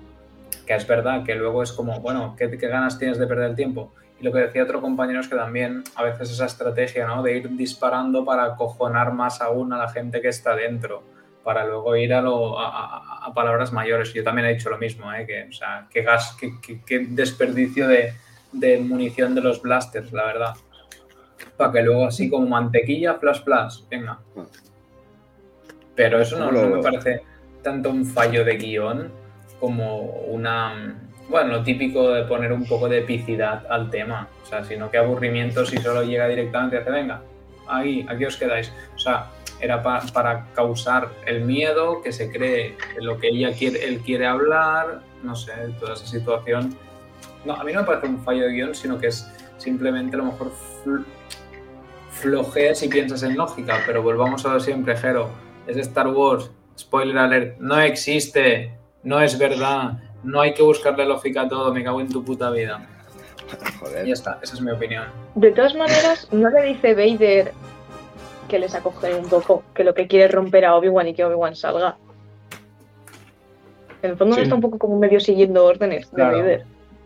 que 0.67 0.75
es 0.75 0.87
verdad 0.87 1.23
que 1.23 1.35
luego 1.35 1.63
es 1.63 1.71
como, 1.71 1.99
bueno, 1.99 2.35
¿qué, 2.37 2.49
qué 2.57 2.67
ganas 2.67 2.99
tienes 2.99 3.17
de 3.17 3.27
perder 3.27 3.49
el 3.49 3.55
tiempo? 3.55 3.93
Y 4.19 4.23
lo 4.23 4.31
que 4.31 4.39
decía 4.39 4.63
otro 4.63 4.79
compañero 4.79 5.19
es 5.19 5.27
que 5.27 5.35
también 5.35 5.83
a 5.95 6.03
veces 6.03 6.31
esa 6.31 6.45
estrategia, 6.45 7.07
¿no? 7.07 7.23
De 7.23 7.35
ir 7.35 7.49
disparando 7.57 8.23
para 8.23 8.45
acojonar 8.45 9.11
más 9.11 9.41
aún 9.41 9.73
a 9.73 9.77
la 9.77 9.89
gente 9.89 10.21
que 10.21 10.29
está 10.29 10.55
dentro, 10.55 11.03
para 11.43 11.65
luego 11.65 11.95
ir 11.95 12.13
a, 12.13 12.21
lo, 12.21 12.59
a, 12.59 13.31
palabras 13.33 13.73
mayores. 13.73 14.13
Yo 14.13 14.23
también 14.23 14.47
he 14.47 14.53
dicho 14.53 14.69
lo 14.69 14.77
mismo, 14.77 15.11
¿eh? 15.13 15.25
Que, 15.25 15.43
o 15.49 15.51
sea, 15.51 15.87
qué 15.89 16.01
gas, 16.01 16.37
qué 16.85 16.99
desperdicio 17.09 17.87
de 17.87 18.13
de 18.53 18.77
munición 18.77 19.35
de 19.35 19.41
los 19.41 19.61
blasters, 19.61 20.13
la 20.13 20.25
verdad. 20.25 20.53
Para 21.57 21.71
que 21.71 21.81
luego 21.81 22.05
así 22.05 22.29
como 22.29 22.47
mantequilla, 22.47 23.15
flash, 23.15 23.43
flash, 23.43 23.79
venga. 23.89 24.19
Pero 25.95 26.21
eso 26.21 26.39
no, 26.39 26.51
me 26.51 26.81
parece 26.81 27.21
tanto 27.61 27.89
un 27.89 28.05
fallo 28.05 28.45
de 28.45 28.57
guion 28.57 29.11
como 29.59 30.01
una... 30.01 30.99
Bueno, 31.29 31.53
lo 31.53 31.63
típico 31.63 32.11
de 32.11 32.23
poner 32.23 32.51
un 32.51 32.65
poco 32.65 32.87
de 32.89 32.99
epicidad 32.99 33.65
al 33.69 33.89
tema. 33.89 34.27
O 34.43 34.45
sea, 34.45 34.63
sino 34.63 34.89
que 34.89 34.97
aburrimiento 34.97 35.65
si 35.65 35.77
solo 35.77 36.03
llega 36.03 36.27
directamente 36.27 36.75
y 36.75 36.79
hace, 36.79 36.91
venga, 36.91 37.21
ahí, 37.67 38.05
aquí 38.07 38.25
os 38.25 38.37
quedáis. 38.37 38.71
O 38.95 38.99
sea, 38.99 39.27
era 39.63 39.81
para 39.81 40.47
causar 40.53 41.09
el 41.25 41.41
miedo, 41.41 42.01
que 42.01 42.11
se 42.11 42.29
cree 42.31 42.77
lo 42.99 43.17
que 43.17 43.29
ella 43.29 43.53
quiere, 43.53 43.85
él 43.85 43.99
quiere 43.99 44.27
hablar, 44.27 45.01
no 45.23 45.35
sé, 45.35 45.53
toda 45.79 45.93
esa 45.93 46.05
situación 46.05 46.77
no, 47.45 47.53
a 47.53 47.63
mí 47.63 47.73
no 47.73 47.81
me 47.81 47.85
parece 47.85 48.07
un 48.07 48.23
fallo 48.23 48.45
de 48.45 48.53
guion, 48.53 48.75
sino 48.75 48.97
que 48.97 49.07
es 49.07 49.29
simplemente 49.57 50.15
a 50.15 50.19
lo 50.19 50.25
mejor 50.25 50.51
flojees 52.11 52.83
y 52.83 52.89
piensas 52.89 53.23
en 53.23 53.35
lógica, 53.35 53.81
pero 53.85 54.01
volvamos 54.01 54.45
a 54.45 54.53
lo 54.53 54.59
siempre, 54.59 54.95
Jero. 54.95 55.29
Es 55.67 55.77
Star 55.77 56.07
Wars, 56.07 56.51
spoiler 56.77 57.17
alert, 57.17 57.57
no 57.59 57.79
existe, 57.79 58.77
no 59.03 59.21
es 59.21 59.37
verdad, 59.37 59.99
no 60.23 60.41
hay 60.41 60.53
que 60.53 60.63
buscarle 60.63 61.05
lógica 61.05 61.41
a 61.41 61.47
todo, 61.47 61.73
me 61.73 61.83
cago 61.83 62.01
en 62.01 62.09
tu 62.09 62.23
puta 62.23 62.49
vida. 62.49 62.87
Joder. 63.79 64.05
Y 64.05 64.09
ya 64.09 64.13
está, 64.13 64.39
esa 64.41 64.55
es 64.55 64.61
mi 64.61 64.71
opinión. 64.71 65.05
De 65.35 65.51
todas 65.51 65.75
maneras, 65.75 66.27
no 66.31 66.49
le 66.49 66.63
dice 66.63 66.93
Vader 66.93 67.51
que 68.53 68.59
les 68.59 68.75
acoge 68.75 69.15
un 69.15 69.27
poco, 69.27 69.63
que 69.73 69.83
lo 69.83 69.95
que 69.95 70.05
quiere 70.05 70.25
es 70.25 70.31
romper 70.31 70.63
a 70.63 70.75
Obi-Wan 70.75 71.07
y 71.07 71.15
que 71.15 71.25
Obi-Wan 71.25 71.55
salga. 71.55 71.97
En 74.03 74.11
el 74.11 74.15
fondo 74.17 74.35
Sí. 74.35 74.41
está 74.41 74.53
un 74.53 74.61
poco 74.61 74.77
como 74.77 74.99
medio 74.99 75.19
siguiendo 75.19 75.65
órdenes 75.65 76.11
de. 76.11 76.21
Vader. 76.21 76.63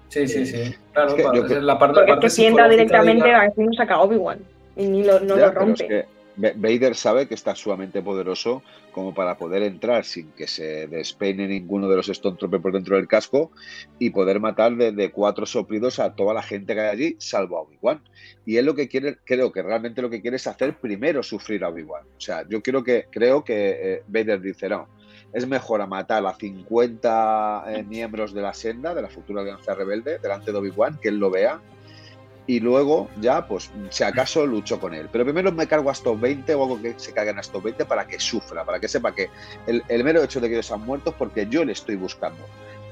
Sí, 0.10 0.28
sí, 0.28 0.46
sí. 0.46 0.76
Claro, 0.92 1.10
Es 1.10 1.16
que 1.16 1.22
yo 1.24 1.46
es 1.46 1.64
la 1.64 1.80
parte, 1.80 1.94
Porque 1.96 2.12
es 2.12 2.16
parte 2.16 2.26
que 2.26 2.30
si 2.30 2.46
entra 2.46 2.66
psicológica 2.66 3.02
directamente, 3.02 3.34
a 3.34 3.42
veces 3.44 3.58
no 3.66 3.74
saca 3.74 3.96
a 3.96 4.02
Obi-Wan 4.02 4.40
y 4.76 4.88
ni 4.88 5.04
lo, 5.06 5.22
no 5.22 5.38
Ya, 5.38 5.46
lo 5.46 5.54
pero 5.54 5.60
rompe. 5.62 5.84
es 5.86 6.06
que 6.36 6.54
Vader 6.56 6.96
sabe 6.96 7.28
que 7.30 7.34
está 7.36 7.56
sumamente 7.56 8.02
poderoso 8.02 8.62
como 8.98 9.14
para 9.14 9.38
poder 9.38 9.62
entrar 9.62 10.06
sin 10.06 10.32
que 10.32 10.48
se 10.48 10.88
despeine 10.88 11.48
ninguno 11.48 11.88
de 11.88 11.98
los 11.98 12.08
Stormtroopers 12.08 12.64
por 12.64 12.74
dentro 12.74 12.96
del 12.96 13.08
casco 13.08 13.52
y 14.00 14.10
poder 14.10 14.40
matar 14.40 14.76
desde 14.76 15.12
cuatro 15.12 15.46
soplidos 15.46 16.00
a 16.00 16.16
toda 16.16 16.34
la 16.34 16.42
gente 16.42 16.74
que 16.74 16.82
hay 16.82 16.88
allí, 16.88 17.16
salvo 17.20 17.60
a 17.60 17.62
Obi-Wan. 17.62 18.02
Y 18.44 18.58
él 18.58 18.66
lo 18.66 18.74
que 18.74 18.88
quiere, 18.88 19.20
creo 19.24 19.52
que 19.52 19.62
realmente 19.62 20.02
lo 20.02 20.10
que 20.10 20.20
quiere 20.20 20.38
es 20.38 20.48
hacer 20.48 20.80
primero 20.80 21.22
sufrir 21.22 21.64
a 21.64 21.70
Obi-Wan. 21.70 22.06
O 22.18 22.20
sea, 22.20 22.44
yo 22.50 22.64
quiero 22.64 22.84
que, 22.84 23.06
creo 23.12 23.44
que 23.44 23.78
eh, 23.80 24.04
Vader 24.08 24.42
dice, 24.42 24.68
no, 24.68 24.88
es 25.32 25.48
mejor 25.48 25.82
a 25.82 25.86
matar 25.86 26.26
a 26.26 26.34
50 26.34 27.66
eh, 27.68 27.84
miembros 27.84 28.34
de 28.34 28.42
la 28.42 28.56
senda, 28.56 28.96
de 28.96 29.04
la 29.04 29.10
futura 29.10 29.42
Alianza 29.42 29.76
Rebelde, 29.76 30.18
delante 30.18 30.52
de 30.52 30.58
Obi-Wan, 30.58 30.98
que 31.00 31.10
él 31.10 31.20
lo 31.20 31.30
vea, 31.30 31.62
y 32.48 32.60
luego 32.62 33.10
ya, 33.20 33.46
pues, 33.46 33.70
si 33.90 34.04
acaso 34.04 34.46
lucho 34.48 34.80
con 34.80 34.94
él. 34.94 35.10
Pero 35.12 35.26
primero 35.26 35.52
me 35.52 35.68
cargo 35.68 35.90
a 35.90 35.92
estos 35.94 36.20
20 36.20 36.56
o 36.56 36.64
hago 36.64 36.82
que 36.82 36.94
se 36.98 37.14
caigan 37.14 37.38
a 37.38 37.42
estos 37.42 37.62
20 37.62 37.86
para 37.86 38.08
que 38.08 38.20
sufra, 38.20 38.64
para 38.64 38.80
que 38.80 38.88
sepa 38.88 39.14
que 39.14 39.30
el, 39.68 39.84
el 39.90 40.04
mero 40.04 40.24
hecho 40.24 40.40
de 40.40 40.48
que 40.48 40.56
ellos 40.56 40.72
han 40.72 40.82
muerto 40.82 41.10
es 41.12 41.16
porque 41.18 41.46
yo 41.48 41.66
le 41.66 41.74
estoy 41.74 41.96
buscando. 41.98 42.44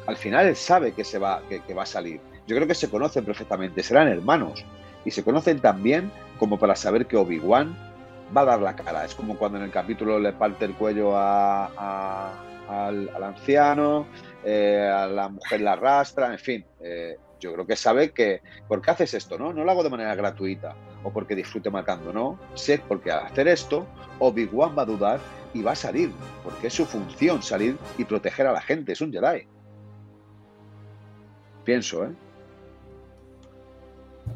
Al 0.08 0.18
final 0.18 0.46
él 0.48 0.56
sabe 0.56 0.92
que, 0.92 1.04
se 1.06 1.18
va, 1.18 1.42
que, 1.50 1.62
que 1.62 1.74
va 1.74 1.84
a 1.84 1.88
salir. 1.88 2.20
Yo 2.46 2.56
creo 2.56 2.68
que 2.68 2.76
se 2.76 2.90
conocen 2.90 3.24
perfectamente, 3.26 3.82
serán 3.82 4.08
hermanos. 4.10 4.64
Y 5.06 5.12
se 5.12 5.24
conocen 5.24 5.60
tan 5.62 5.82
bien 5.82 6.12
como 6.38 6.60
para 6.60 6.76
saber 6.76 7.06
que 7.08 7.16
Obi-Wan 7.16 7.76
va 8.36 8.42
a 8.42 8.46
dar 8.46 8.60
la 8.62 8.76
cara. 8.76 9.06
Es 9.06 9.16
como 9.16 9.38
cuando 9.38 9.58
en 9.58 9.64
el 9.64 9.72
capítulo 9.72 10.20
le 10.20 10.34
parte 10.34 10.66
el 10.66 10.74
cuello 10.76 11.16
a- 11.18 11.72
a- 11.78 12.34
al, 12.88 13.10
al 13.16 13.24
anciano, 13.24 14.06
eh, 14.44 14.92
a 14.94 15.08
la 15.08 15.30
mujer 15.30 15.62
la 15.62 15.74
arrastra, 15.74 16.32
en 16.34 16.40
fin. 16.40 16.66
eh, 16.82 17.18
yo 17.46 17.54
creo 17.54 17.66
que 17.68 17.76
sabe 17.76 18.12
que, 18.12 18.42
¿por 18.68 18.82
qué 18.82 18.92
haces 18.92 19.14
esto? 19.14 19.38
No, 19.38 19.54
no 19.54 19.64
lo 19.64 19.72
hago 19.72 19.84
de 19.84 19.90
manera 19.90 20.16
gratuita 20.16 20.76
o 21.04 21.12
porque 21.12 21.36
disfrute 21.36 21.70
matando, 21.70 22.12
no. 22.12 22.40
Sé 22.56 22.82
porque 22.88 23.12
al 23.12 23.26
hacer 23.26 23.48
esto, 23.48 23.86
Obi-Wan 24.20 24.76
va 24.78 24.82
a 24.82 24.86
dudar 24.86 25.20
y 25.54 25.62
va 25.62 25.72
a 25.72 25.76
salir, 25.76 26.12
porque 26.44 26.68
es 26.68 26.74
su 26.74 26.86
función 26.86 27.42
salir 27.42 27.78
y 27.98 28.04
proteger 28.04 28.48
a 28.48 28.52
la 28.52 28.62
gente, 28.62 28.92
es 28.94 29.02
un 29.02 29.12
Jedi. 29.12 29.48
Pienso, 31.64 32.06
¿eh? 32.06 32.10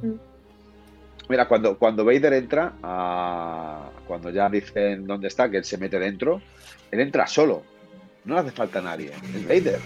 Mm. 0.02 0.14
Mira, 1.30 1.48
cuando, 1.48 1.78
cuando 1.78 2.06
Vader 2.06 2.34
entra, 2.34 2.74
a- 2.82 3.90
cuando 4.08 4.30
ya 4.32 4.50
dicen 4.50 5.06
dónde 5.06 5.28
está, 5.28 5.50
que 5.50 5.58
él 5.58 5.64
se 5.64 5.78
mete 5.78 6.00
dentro, 6.00 6.42
él 6.90 7.00
entra 7.00 7.28
solo. 7.28 7.64
No 8.26 8.34
le 8.36 8.42
hace 8.42 8.52
falta 8.52 8.80
a 8.80 8.82
nadie. 8.82 9.12
Es 9.34 9.44
Vader. 9.44 9.80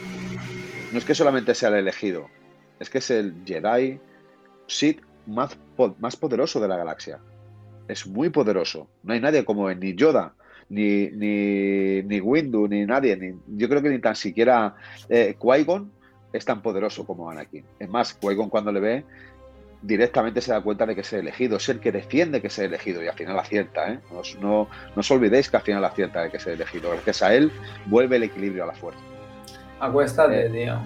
No 0.91 0.97
es 0.97 1.05
que 1.05 1.15
solamente 1.15 1.55
sea 1.55 1.69
el 1.69 1.75
elegido, 1.75 2.29
es 2.83 2.89
que 2.89 2.99
es 2.99 3.09
el 3.09 3.33
Jedi 3.45 3.99
Sith 4.67 5.01
más, 5.25 5.57
más 5.99 6.15
poderoso 6.15 6.59
de 6.59 6.67
la 6.67 6.77
galaxia. 6.77 7.19
Es 7.87 8.05
muy 8.07 8.29
poderoso. 8.29 8.87
No 9.03 9.13
hay 9.13 9.19
nadie 9.19 9.43
como 9.43 9.69
él, 9.69 9.79
ni 9.79 9.93
Yoda, 9.95 10.33
ni, 10.69 11.09
ni, 11.09 12.01
ni 12.03 12.21
Windu, 12.21 12.67
ni 12.67 12.85
nadie. 12.85 13.17
Ni, 13.17 13.33
yo 13.57 13.67
creo 13.67 13.81
que 13.81 13.89
ni 13.89 13.99
tan 13.99 14.15
siquiera 14.15 14.75
eh, 15.09 15.35
Qui-Gon 15.39 15.89
es 16.31 16.45
tan 16.45 16.61
poderoso 16.61 17.05
como 17.05 17.29
Anakin. 17.29 17.65
Es 17.79 17.89
más, 17.89 18.17
Qui-Gon 18.19 18.49
cuando 18.49 18.71
le 18.71 18.79
ve, 18.79 19.05
directamente 19.81 20.39
se 20.39 20.51
da 20.53 20.61
cuenta 20.61 20.85
de 20.85 20.95
que 20.95 21.01
es 21.01 21.11
el 21.13 21.19
elegido. 21.21 21.57
Es 21.57 21.67
el 21.67 21.79
que 21.81 21.91
defiende 21.91 22.39
que 22.41 22.47
es 22.47 22.57
el 22.59 22.65
elegido 22.67 23.03
y 23.03 23.07
al 23.07 23.15
final 23.15 23.37
acierta. 23.37 23.91
¿eh? 23.91 23.99
No, 24.11 24.19
os- 24.19 24.37
no, 24.39 24.67
no 24.95 24.99
os 24.99 25.11
olvidéis 25.11 25.49
que 25.49 25.57
al 25.57 25.63
final 25.63 25.83
acierta 25.83 26.21
de 26.23 26.31
que 26.31 26.37
es 26.37 26.47
el 26.47 26.53
elegido. 26.53 26.89
Gracias 26.91 27.21
a 27.21 27.33
él 27.35 27.51
vuelve 27.87 28.15
el 28.15 28.23
equilibrio 28.23 28.63
a 28.63 28.67
la 28.67 28.73
fuerza. 28.75 29.01
Acuéstate, 29.79 30.45
Eh, 30.45 30.49
tío. 30.49 30.79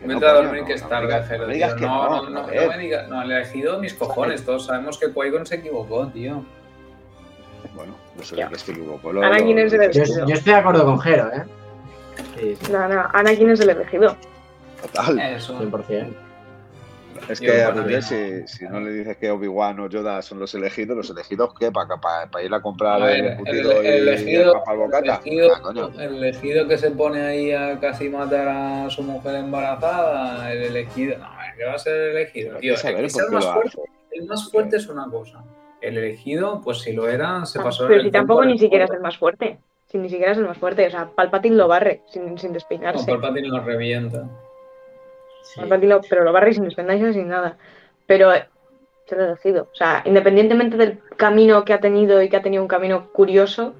Que 0.00 0.06
Vete 0.08 0.20
no, 0.20 0.26
a 0.26 0.32
dormir 0.34 0.60
no, 0.62 0.66
que 0.66 0.72
es 0.74 0.88
tarde, 0.88 1.38
no 1.38 1.46
me 1.46 1.54
digas 1.54 1.74
que 1.74 1.80
No, 1.86 2.22
no, 2.28 2.30
no, 2.30 2.46
me 2.46 2.78
digas. 2.78 3.08
No, 3.08 3.22
el 3.22 3.30
elegido 3.32 3.78
mis 3.78 3.94
cojones. 3.94 4.44
Todos 4.44 4.66
sabemos 4.66 4.98
que 4.98 5.06
Qui-Gon 5.12 5.46
se 5.46 5.56
equivocó, 5.56 6.06
tío. 6.08 6.44
Bueno, 7.74 7.94
no 8.16 8.22
sé 8.22 8.36
qué 8.36 8.58
se 8.58 8.72
equivocó. 8.72 9.12
Lo- 9.12 9.22
Anakin 9.22 9.56
lo- 9.56 9.62
es 9.62 9.72
el 9.72 9.82
elegido. 9.82 10.26
yo 10.26 10.34
estoy 10.34 10.52
de 10.52 10.58
acuerdo 10.58 10.84
con 10.84 11.00
Jero, 11.00 11.28
¿eh? 11.32 11.44
Sí, 12.38 12.56
sí, 12.60 12.72
No, 12.72 12.88
no, 12.88 13.08
Anakin 13.12 13.50
es 13.50 13.60
el 13.60 13.70
elegido. 13.70 14.16
Total. 14.82 15.18
Eso. 15.18 15.58
100%. 15.58 16.14
Es 17.28 17.40
que 17.40 17.62
a 17.62 17.72
mí 17.72 18.02
si, 18.02 18.46
si 18.46 18.64
no 18.66 18.80
le 18.80 18.90
dices 18.90 19.16
que 19.16 19.30
Obi-Wan 19.30 19.80
o 19.80 19.88
Yoda 19.88 20.20
son 20.22 20.38
los 20.40 20.54
elegidos, 20.54 20.96
¿los 20.96 21.10
elegidos 21.10 21.54
qué? 21.58 21.70
¿Para, 21.72 21.88
para, 22.30 22.42
ir 22.44 22.52
a 22.52 22.60
comprar 22.60 23.02
A 23.02 23.06
ver, 23.06 23.38
el 23.46 23.48
el, 23.48 23.58
el 23.58 23.66
y 23.66 23.68
el 23.88 24.08
elegido, 24.08 24.62
al 24.66 24.76
bocata? 24.76 25.20
el 25.24 25.32
elegido- 25.32 25.50
Ah, 25.54 25.60
coño. 25.62 25.90
el 26.00 26.14
elegido 26.16 26.68
que 26.68 26.78
se 26.78 26.90
pone 26.90 27.20
ahí 27.22 27.52
a 27.52 27.78
casi 27.80 28.08
matar 28.08 28.48
a 28.48 28.90
su 28.90 29.02
mujer 29.02 29.36
embarazada, 29.36 30.52
el 30.52 30.62
elegido. 30.64 31.18
No, 31.18 31.28
¿qué 31.56 31.64
va 31.64 31.74
a 31.74 31.78
ser 31.78 31.94
el 31.94 32.16
elegido, 32.16 32.58
tío? 32.58 32.76
saber 32.76 32.96
El, 33.04 33.30
más 33.30 33.44
fuerte, 33.44 33.68
hace. 33.68 33.80
el 34.12 34.26
más 34.26 34.50
fuerte 34.50 34.76
es 34.76 34.88
una 34.88 35.10
cosa. 35.10 35.44
El 35.80 35.98
elegido, 35.98 36.60
pues 36.62 36.78
si 36.80 36.92
lo 36.92 37.08
era, 37.08 37.44
se 37.46 37.58
Ah, 37.60 37.64
pasó. 37.64 37.84
en 37.84 37.88
pero 37.88 38.00
el 38.00 38.06
si 38.06 38.12
tampoco 38.12 38.44
ni 38.44 38.58
siquiera 38.58 38.84
es 38.84 38.90
el 38.90 39.00
más 39.00 39.16
fuerte. 39.18 39.58
Si 39.86 39.98
ni 39.98 40.08
siquiera 40.08 40.32
es 40.32 40.38
el 40.38 40.46
más 40.46 40.58
fuerte. 40.58 40.86
O 40.86 40.90
sea, 40.90 41.08
Palpatine 41.14 41.56
lo 41.56 41.68
barre 41.68 42.02
sin, 42.06 42.36
sin 42.38 42.50
No, 42.50 42.54
despeinarse. 42.54 43.10
Palpatine 43.10 43.48
lo 43.48 43.60
revienta. 43.60 44.26
Sí. 45.44 45.60
Pero 46.08 46.24
lo 46.24 46.32
barre 46.32 46.52
sin 46.54 46.64
despeinarse, 46.64 47.12
sin 47.12 47.28
nada. 47.28 47.56
Pero 48.06 48.32
eh, 48.34 48.46
se 49.06 49.14
lo 49.16 49.22
he 49.22 49.26
elegido. 49.26 49.68
O 49.72 49.74
sea, 49.74 50.02
independientemente 50.04 50.76
del 50.76 50.98
camino 51.16 51.64
que 51.64 51.72
ha 51.74 51.80
tenido 51.80 52.22
y 52.22 52.28
que 52.28 52.36
ha 52.36 52.42
tenido 52.42 52.62
un 52.62 52.68
camino 52.68 53.10
curioso, 53.12 53.74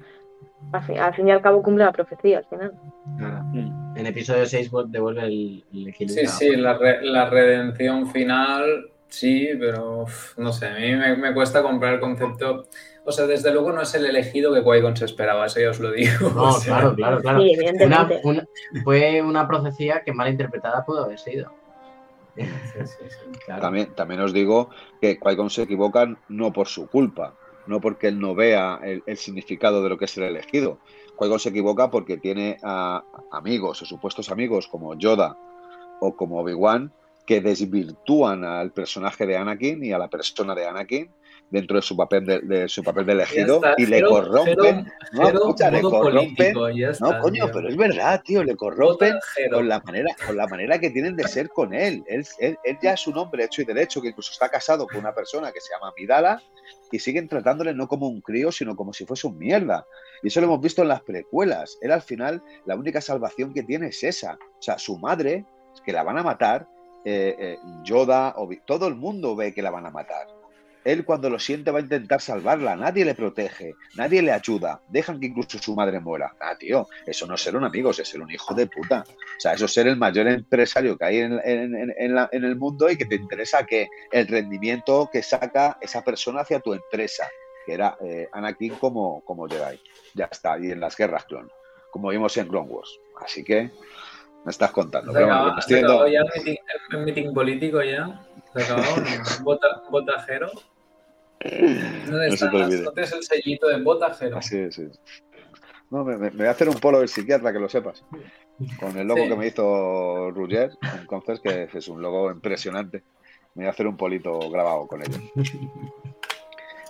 al 0.71 0.83
fin, 0.83 0.99
al 0.99 1.13
fin 1.13 1.27
y 1.27 1.31
al 1.31 1.41
cabo 1.41 1.61
cumple 1.61 1.83
la 1.85 1.91
profecía 1.91 2.37
al 2.39 2.45
final. 2.45 2.71
Mm. 3.05 3.97
En 3.97 4.05
episodio 4.07 4.45
6 4.45 4.71
vol- 4.71 4.87
devuelve 4.89 5.23
el, 5.23 5.63
el 5.73 5.83
Sí, 5.83 5.89
equilibrio. 5.89 6.27
sí, 6.29 6.55
la, 6.55 6.77
re- 6.77 7.01
la 7.03 7.29
redención 7.29 8.07
final, 8.11 8.89
sí, 9.07 9.49
pero 9.59 10.01
uf, 10.03 10.37
no 10.37 10.51
sé, 10.51 10.67
a 10.67 10.75
mí 10.75 10.95
me, 10.95 11.15
me 11.15 11.33
cuesta 11.33 11.61
comprar 11.63 11.93
el 11.95 11.99
concepto. 11.99 12.67
O 13.07 13.11
sea, 13.11 13.27
desde 13.27 13.51
luego 13.53 13.71
no 13.71 13.81
es 13.81 13.93
el 13.93 14.05
elegido 14.05 14.51
que 14.53 14.63
Qui-Gon 14.63 14.95
se 14.95 15.05
esperaba, 15.05 15.45
eso 15.45 15.59
ya 15.59 15.69
os 15.69 15.79
lo 15.79 15.91
digo. 15.91 16.29
No, 16.33 16.43
O 16.49 16.51
sea, 16.53 16.77
claro, 16.79 16.95
claro, 16.95 17.21
claro. 17.21 17.39
Sí, 17.41 17.45
Una- 17.45 17.53
evidentemente. 17.53 18.21
una- 18.23 18.47
fue 18.83 19.21
una 19.21 19.47
profecía 19.47 20.01
que 20.03 20.11
mal 20.13 20.29
interpretada 20.29 20.83
pudo 20.85 21.05
haber 21.05 21.19
sido. 21.19 21.51
sí, 22.35 22.43
sí, 22.43 22.83
sí. 23.07 23.39
Claro. 23.45 23.61
También, 23.61 23.93
también 23.95 24.21
os 24.21 24.33
digo 24.33 24.69
que 24.99 25.19
Qui-Gon 25.19 25.49
se 25.49 25.61
equivoca 25.63 26.07
no 26.29 26.51
por 26.51 26.67
su 26.67 26.87
culpa, 26.87 27.33
no 27.67 27.79
porque 27.79 28.07
él 28.07 28.19
no 28.19 28.33
vea 28.35 28.79
el, 28.83 29.03
el 29.05 29.17
significado 29.17 29.81
de 29.83 29.89
lo 29.89 29.97
que 29.97 30.05
es 30.05 30.17
el 30.17 30.23
elegido. 30.23 30.79
Qui-Gon 31.17 31.39
se 31.39 31.49
equivoca 31.49 31.91
porque 31.91 32.17
tiene 32.17 32.57
a 32.63 33.03
amigos 33.31 33.81
o 33.81 33.85
supuestos 33.85 34.29
amigos 34.31 34.67
como 34.67 34.95
Yoda 34.97 35.37
o 36.01 36.15
como 36.15 36.39
Obi-Wan 36.39 36.91
que 37.25 37.41
desvirtúan 37.41 38.43
al 38.43 38.71
personaje 38.71 39.25
de 39.25 39.37
Anakin 39.37 39.83
y 39.83 39.91
a 39.91 39.97
la 39.97 40.07
persona 40.09 40.53
de 40.55 40.65
Anakin 40.67 41.09
dentro 41.49 41.75
de 41.75 41.81
su 41.83 41.95
papel 41.95 42.25
de, 42.25 42.39
de 42.41 42.67
su 42.67 42.83
papel 42.83 43.05
de 43.05 43.13
elegido 43.13 43.55
está, 43.57 43.75
y 43.77 43.85
le 43.85 44.01
corrompen. 44.03 44.91
No, 45.13 45.25
Jero, 45.27 45.37
escucha, 45.39 45.69
le 45.71 45.81
modo 45.81 46.01
corrompen. 46.01 46.53
político, 46.53 46.69
ya 46.69 46.89
está, 46.89 47.05
No, 47.17 47.21
coño, 47.21 47.43
tío. 47.45 47.53
pero 47.53 47.69
es 47.69 47.77
verdad, 47.77 48.21
tío, 48.25 48.43
le 48.43 48.55
corrompen 48.55 49.13
con 49.51 49.67
la 49.69 49.79
manera, 49.81 50.15
con 50.25 50.37
la 50.37 50.47
manera 50.47 50.79
que 50.79 50.89
tienen 50.89 51.15
de 51.15 51.27
ser 51.27 51.49
con 51.49 51.73
él. 51.73 52.03
Él, 52.07 52.25
él- 52.39 52.57
él 52.63 52.77
ya 52.81 52.93
es 52.93 53.05
un 53.07 53.17
hombre 53.17 53.43
hecho 53.45 53.61
y 53.61 53.65
derecho, 53.65 54.01
que 54.01 54.09
incluso 54.09 54.31
está 54.31 54.49
casado 54.49 54.87
con 54.87 54.97
una 54.97 55.13
persona 55.13 55.51
que 55.51 55.61
se 55.61 55.71
llama 55.73 55.93
Midala, 55.97 56.41
y 56.91 56.99
siguen 56.99 57.27
tratándole 57.27 57.73
no 57.73 57.87
como 57.87 58.07
un 58.07 58.21
crío, 58.21 58.51
sino 58.51 58.75
como 58.75 58.91
si 58.93 59.05
fuese 59.05 59.27
un 59.27 59.37
mierda. 59.37 59.85
Y 60.23 60.27
eso 60.29 60.39
lo 60.41 60.47
hemos 60.47 60.61
visto 60.61 60.81
en 60.81 60.87
las 60.87 61.01
precuelas. 61.01 61.77
Él 61.81 61.91
al 61.91 62.01
final, 62.01 62.41
la 62.65 62.75
única 62.75 63.01
salvación 63.01 63.53
que 63.53 63.63
tiene 63.63 63.87
es 63.87 64.03
esa. 64.03 64.33
O 64.57 64.61
sea, 64.61 64.77
su 64.79 64.97
madre, 64.97 65.45
que 65.85 65.91
la 65.93 66.03
van 66.03 66.17
a 66.17 66.23
matar, 66.23 66.67
eh, 67.05 67.35
eh, 67.37 67.59
Yoda, 67.83 68.35
todo 68.65 68.87
el 68.87 68.95
mundo 68.95 69.35
ve 69.35 69.53
que 69.53 69.61
la 69.61 69.71
van 69.71 69.85
a 69.85 69.91
matar. 69.91 70.27
Él 70.83 71.03
cuando 71.03 71.31
lo 71.31 71.39
siente 71.39 71.71
va 71.71 71.79
a 71.79 71.81
intentar 71.81 72.21
salvarla, 72.21 72.75
nadie 72.75 73.05
le 73.05 73.15
protege, 73.15 73.73
nadie 73.95 74.21
le 74.21 74.31
ayuda, 74.31 74.81
dejan 74.89 75.19
que 75.19 75.25
incluso 75.25 75.57
su 75.57 75.75
madre 75.75 75.99
muera. 75.99 76.35
Ah, 76.39 76.55
tío, 76.55 76.87
eso 77.07 77.25
no 77.25 77.33
es 77.33 77.41
ser 77.41 77.55
un 77.55 77.63
amigo, 77.63 77.89
eso 77.89 78.03
es 78.03 78.09
ser 78.09 78.21
un 78.21 78.29
hijo 78.29 78.53
de 78.53 78.67
puta. 78.67 79.03
O 79.07 79.39
sea, 79.39 79.53
eso 79.53 79.65
es 79.65 79.73
ser 79.73 79.87
el 79.87 79.97
mayor 79.97 80.27
empresario 80.27 80.95
que 80.95 81.05
hay 81.05 81.17
en 81.19 81.39
el 82.31 82.55
mundo 82.55 82.89
y 82.89 82.97
que 82.97 83.05
te 83.05 83.15
interesa 83.15 83.65
que 83.65 83.87
el 84.11 84.27
rendimiento 84.27 85.09
que 85.11 85.23
saca 85.23 85.79
esa 85.81 86.03
persona 86.03 86.41
hacia 86.41 86.59
tu 86.59 86.73
empresa, 86.73 87.27
que 87.65 87.73
era 87.73 87.97
eh, 88.01 88.29
Anakin 88.31 88.75
como, 88.75 89.21
como 89.25 89.47
Jedi. 89.47 89.81
Ya 90.13 90.25
está, 90.31 90.59
y 90.59 90.69
en 90.69 90.79
las 90.79 90.95
guerras 90.95 91.25
clon, 91.25 91.49
como 91.89 92.09
vimos 92.09 92.37
en 92.37 92.47
Clone 92.47 92.69
Wars. 92.69 92.99
Así 93.19 93.43
que 93.43 93.71
me 94.45 94.51
estás 94.51 94.71
contando. 94.71 95.11
¿Se 95.11 95.17
Pero 95.17 95.27
bueno, 95.27 95.59
estoy 95.59 95.79
acabó 95.79 96.07
ya 96.07 96.19
el 96.21 96.27
meeting, 96.35 96.55
el 96.91 96.97
meeting 97.05 97.33
político 97.33 97.83
ya? 97.83 98.21
¿Se 98.55 98.63
acabó? 98.63 98.81
¿No? 98.97 99.43
¿Vota, 99.43 99.67
vota 99.89 100.21
Jero? 100.23 100.49
¿Dónde 101.41 102.09
No 102.09 102.23
están 102.33 102.51
te 102.51 102.57
las- 102.57 102.67
olvide. 102.67 102.83
¿No 102.83 102.91
tienes 102.93 103.11
el 103.11 103.23
sellito 103.23 103.67
de 103.67 103.81
botajero? 103.81 104.37
Así 104.37 104.57
es, 104.57 104.75
sí. 104.75 104.87
No, 105.91 106.03
me, 106.03 106.29
voy 106.29 106.47
a 106.47 106.51
hacer 106.51 106.69
un 106.69 106.75
polo 106.79 106.99
del 106.99 107.09
psiquiatra, 107.09 107.51
que 107.53 107.59
lo 107.59 107.69
sepas. 107.69 108.03
Con 108.79 108.97
el 108.97 109.07
logo 109.07 109.23
Sí. 109.23 109.29
que 109.29 109.35
me 109.35 109.47
hizo 109.47 110.31
Rugger, 110.31 110.71
entonces, 110.99 111.39
que 111.41 111.67
es 111.77 111.87
un 111.87 112.01
logo 112.01 112.31
impresionante. 112.31 113.03
Me 113.53 113.63
voy 113.63 113.67
a 113.67 113.71
hacer 113.71 113.85
un 113.87 113.97
polito 113.97 114.39
grabado 114.49 114.87
con 114.87 115.01
ello. 115.01 115.17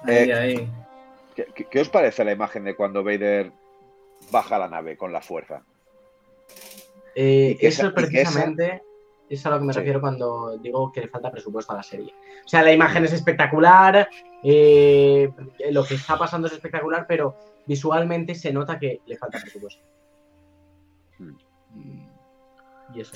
Ahí, 0.03 0.29
Eh, 0.29 0.33
ahí. 0.33 0.69
¿Qué, 1.35 1.47
qué- 1.53 1.65
qué 1.65 1.79
os 1.81 1.89
parece 1.89 2.23
la 2.23 2.31
imagen 2.31 2.63
de 2.63 2.75
cuando 2.75 3.03
Vader 3.03 3.51
baja 4.31 4.57
la 4.57 4.67
nave 4.69 4.95
con 4.95 5.11
la 5.11 5.21
fuerza? 5.21 5.63
Eh, 7.15 7.51
Y 7.51 7.57
que 7.57 7.67
esa- 7.67 7.83
eso 7.87 7.91
y 7.91 7.93
que 7.93 8.01
esa- 8.21 8.31
precisamente 8.31 8.83
es 9.29 9.45
a 9.45 9.49
lo 9.49 9.59
que 9.59 9.65
me 9.65 9.73
Sí. 9.73 9.79
refiero 9.79 10.01
cuando 10.01 10.57
digo 10.57 10.91
que 10.91 11.01
le 11.01 11.07
falta 11.07 11.31
presupuesto 11.31 11.73
a 11.73 11.77
la 11.77 11.83
serie. 11.83 12.13
O 12.45 12.47
sea, 12.47 12.61
la 12.61 12.71
imagen 12.73 13.05
es 13.05 13.13
espectacular, 13.13 14.07
eh, 14.43 15.29
lo 15.71 15.83
que 15.85 15.95
está 15.95 16.17
pasando 16.17 16.47
es 16.47 16.53
espectacular, 16.53 17.05
pero 17.07 17.35
visualmente 17.65 18.35
se 18.35 18.53
nota 18.53 18.77
que 18.77 19.01
le 19.05 19.17
falta 19.17 19.39
presupuesto. 19.41 19.81
Hmm. 21.17 21.35
Y 22.93 23.01
eso. 23.01 23.15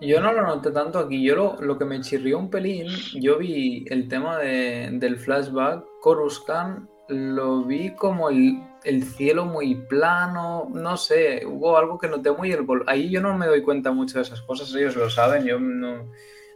Yo 0.00 0.20
no 0.20 0.32
lo 0.32 0.42
noté 0.42 0.70
tanto 0.70 0.98
aquí. 0.98 1.22
Yo 1.22 1.36
lo, 1.36 1.56
lo 1.60 1.76
que 1.76 1.84
me 1.84 2.00
chirrió 2.00 2.38
un 2.38 2.48
pelín, 2.48 2.86
yo 3.20 3.36
vi 3.36 3.84
el 3.90 4.08
tema 4.08 4.38
de- 4.38 4.88
del 4.92 5.18
flashback, 5.18 5.84
Coruscant, 6.00 6.88
lo 7.08 7.64
vi 7.64 7.94
como 7.94 8.30
el, 8.30 8.62
el 8.84 9.04
cielo 9.04 9.44
muy 9.44 9.74
plano, 9.74 10.68
no 10.72 10.96
sé, 10.96 11.44
hubo 11.46 11.76
algo 11.76 11.98
que 11.98 12.08
noté 12.08 12.30
muy 12.32 12.52
el 12.52 12.66
vol- 12.66 12.84
Ahí 12.86 13.10
yo 13.10 13.20
no 13.20 13.36
me 13.36 13.46
doy 13.46 13.62
cuenta 13.62 13.90
mucho 13.92 14.18
de 14.18 14.22
esas 14.22 14.40
cosas, 14.42 14.74
ellos 14.74 14.96
lo 14.96 15.10
saben, 15.10 15.44
yo 15.44 15.58
no... 15.58 16.10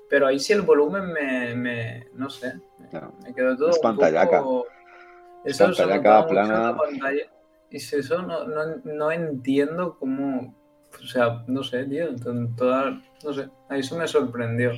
Pero 0.09 0.27
ahí 0.27 0.39
sí 0.39 0.53
el 0.53 0.63
volumen 0.63 1.13
me, 1.13 1.55
me- 1.57 2.07
no 2.15 2.29
sé, 2.31 2.53
me 3.25 3.35
quedó 3.35 3.57
todo 3.57 3.71
Es 3.71 3.79
pantallaca. 3.79 4.41
poco- 4.43 4.67
se 5.47 5.65
Pantallaca 5.65 6.27
plana. 6.29 6.63
la 6.71 6.77
pantalla. 6.77 7.25
Y 7.71 7.81
si 7.81 7.97
eso 7.97 8.21
no, 8.23 8.45
no, 8.45 8.77
no 8.85 9.11
entiendo 9.11 9.97
cómo, 9.99 10.55
o 11.03 11.07
sea, 11.07 11.43
no 11.47 11.63
sé, 11.65 11.85
tío, 11.85 12.15
to- 12.17 12.49
toda, 12.57 13.01
no 13.25 13.33
sé, 13.33 13.49
ahí 13.71 13.81
eso 13.81 13.97
me 13.97 14.07
sorprendió. 14.07 14.73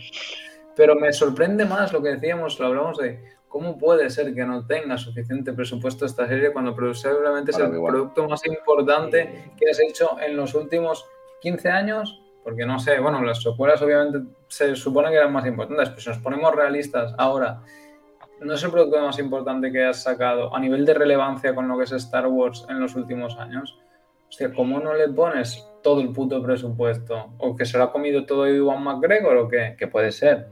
Pero 0.77 0.95
me 0.95 1.13
sorprende 1.13 1.65
más 1.65 1.93
lo 1.93 2.01
que 2.03 2.11
decíamos, 2.11 2.59
lo 2.61 2.67
hablamos 2.67 2.99
de 2.99 3.34
cómo 3.55 3.79
puede 3.79 4.11
ser 4.11 4.35
que 4.35 4.45
no 4.45 4.67
tenga 4.67 4.99
suficiente 4.99 5.53
presupuesto 5.53 6.07
esta 6.07 6.27
serie 6.27 6.53
cuando 6.53 6.75
probablemente 6.75 7.53
es 7.53 7.59
el 7.61 7.71
producto 7.71 8.29
más 8.29 8.45
importante 8.47 9.53
que 9.57 9.71
has 9.71 9.79
hecho 9.79 10.19
en 10.21 10.37
los 10.37 10.57
últimos 10.57 11.07
15 11.41 11.69
años, 11.69 12.21
porque 12.43 12.67
no 12.67 12.81
sé, 12.81 12.99
bueno, 12.99 13.23
las 13.23 13.41
secuelas 13.41 13.81
obviamente 13.81 14.29
se 14.49 14.75
supone 14.75 15.11
que 15.11 15.19
eran 15.19 15.33
más 15.33 15.47
importantes, 15.47 15.91
pero 15.91 16.01
si 16.01 16.09
nos 16.09 16.19
ponemos 16.19 16.53
realistas 16.53 17.15
ahora, 17.17 17.63
no 18.41 18.55
es 18.55 18.65
el 18.65 18.73
producto 18.73 19.01
más 19.01 19.21
importante 19.21 19.71
que 19.71 19.85
has 19.85 20.03
sacado 20.03 20.53
a 20.53 20.59
nivel 20.59 20.85
de 20.85 20.95
relevancia 20.95 21.55
con 21.55 21.69
lo 21.69 21.79
que 21.79 21.85
es 21.85 21.93
Star 21.93 22.27
Wars 22.27 22.67
en 22.69 22.81
los 22.81 22.97
últimos 22.97 23.39
años. 23.39 23.79
Hostia, 24.29 24.53
¿cómo 24.53 24.81
no 24.81 24.95
le 24.95 25.09
pones 25.11 25.65
todo 25.81 26.01
el 26.01 26.11
puto 26.11 26.43
presupuesto? 26.43 27.35
¿O 27.39 27.55
que 27.55 27.65
se 27.67 27.79
lo 27.79 27.85
ha 27.85 27.93
comido 27.93 28.27
todo 28.27 28.49
Iwan 28.49 28.83
McGregor 28.83 29.37
o 29.37 29.49
qué? 29.49 29.77
Que 29.79 29.87
puede 29.87 30.11
ser. 30.11 30.49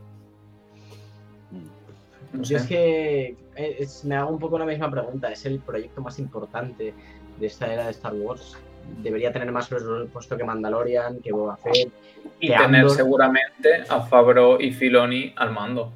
No 2.33 2.43
Yo 2.43 2.57
es 2.57 2.67
que 2.67 3.37
eh, 3.57 3.77
es- 3.81 4.05
me 4.05 4.15
hago 4.17 4.31
un 4.31 4.39
poco 4.39 4.59
la 4.59 4.65
misma 4.67 4.91
pregunta. 4.91 5.31
Es 5.31 5.45
el 5.47 5.59
proyecto 5.61 6.01
más 6.01 6.19
importante 6.19 6.95
de 7.39 7.47
esta 7.47 7.73
era 7.73 7.85
de 7.85 7.91
Star 7.91 8.15
Wars. 8.15 8.57
Debería 9.03 9.33
tener 9.33 9.51
más 9.53 9.69
presupuesto 9.69 10.37
que 10.37 10.45
Mandalorian, 10.45 11.21
que 11.21 11.33
Boba 11.33 11.57
Fett. 11.57 11.91
Y 12.41 12.49
que 12.49 12.55
tener 12.57 12.81
Andor. 12.83 12.91
seguramente 12.97 13.85
a 13.89 14.01
Favreau 14.01 14.61
y 14.61 14.73
Filoni 14.73 15.33
al 15.37 15.51
mando. 15.53 15.93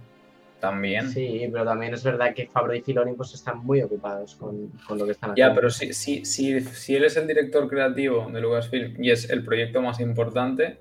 También. 0.61 1.11
Sí, 1.11 1.47
pero 1.53 1.65
también 1.65 1.93
es 1.95 2.03
verdad 2.03 2.35
que 2.35 2.47
Fabro 2.47 2.75
y 2.75 2.81
Filoni 2.81 3.13
pues 3.13 3.35
están 3.35 3.59
muy 3.59 3.83
ocupados 3.83 4.35
con, 4.37 4.69
con 4.89 4.99
lo 4.99 5.05
que 5.05 5.13
están 5.13 5.31
Ya, 5.37 5.45
haciendo. 5.47 5.55
pero 5.61 5.71
si, 5.71 5.93
si, 5.93 6.25
si, 6.25 6.61
si 6.63 6.97
él 6.97 7.05
es 7.05 7.17
el 7.19 7.27
director 7.27 7.69
creativo 7.69 8.27
de 8.33 8.41
Lucasfilm 8.41 9.03
y 9.05 9.11
es 9.11 9.29
el 9.29 9.45
proyecto 9.45 9.83
más 9.83 10.01
importante, 10.01 10.79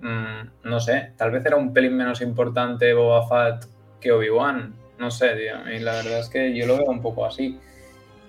mm, 0.00 0.68
no 0.68 0.80
sé, 0.80 1.12
tal 1.18 1.30
vez 1.30 1.44
era 1.44 1.56
un 1.56 1.74
pelín 1.74 1.94
menos 1.94 2.22
importante 2.22 2.94
Boba 2.94 3.28
Fett 3.28 3.68
que 4.00 4.10
Obi-Wan. 4.12 4.74
No 5.02 5.10
sé, 5.10 5.30
tío. 5.34 5.68
Y 5.74 5.80
la 5.80 5.94
verdad 5.94 6.20
es 6.20 6.28
que 6.28 6.54
yo 6.54 6.64
lo 6.64 6.76
veo 6.76 6.86
un 6.86 7.02
poco 7.02 7.26
así. 7.26 7.58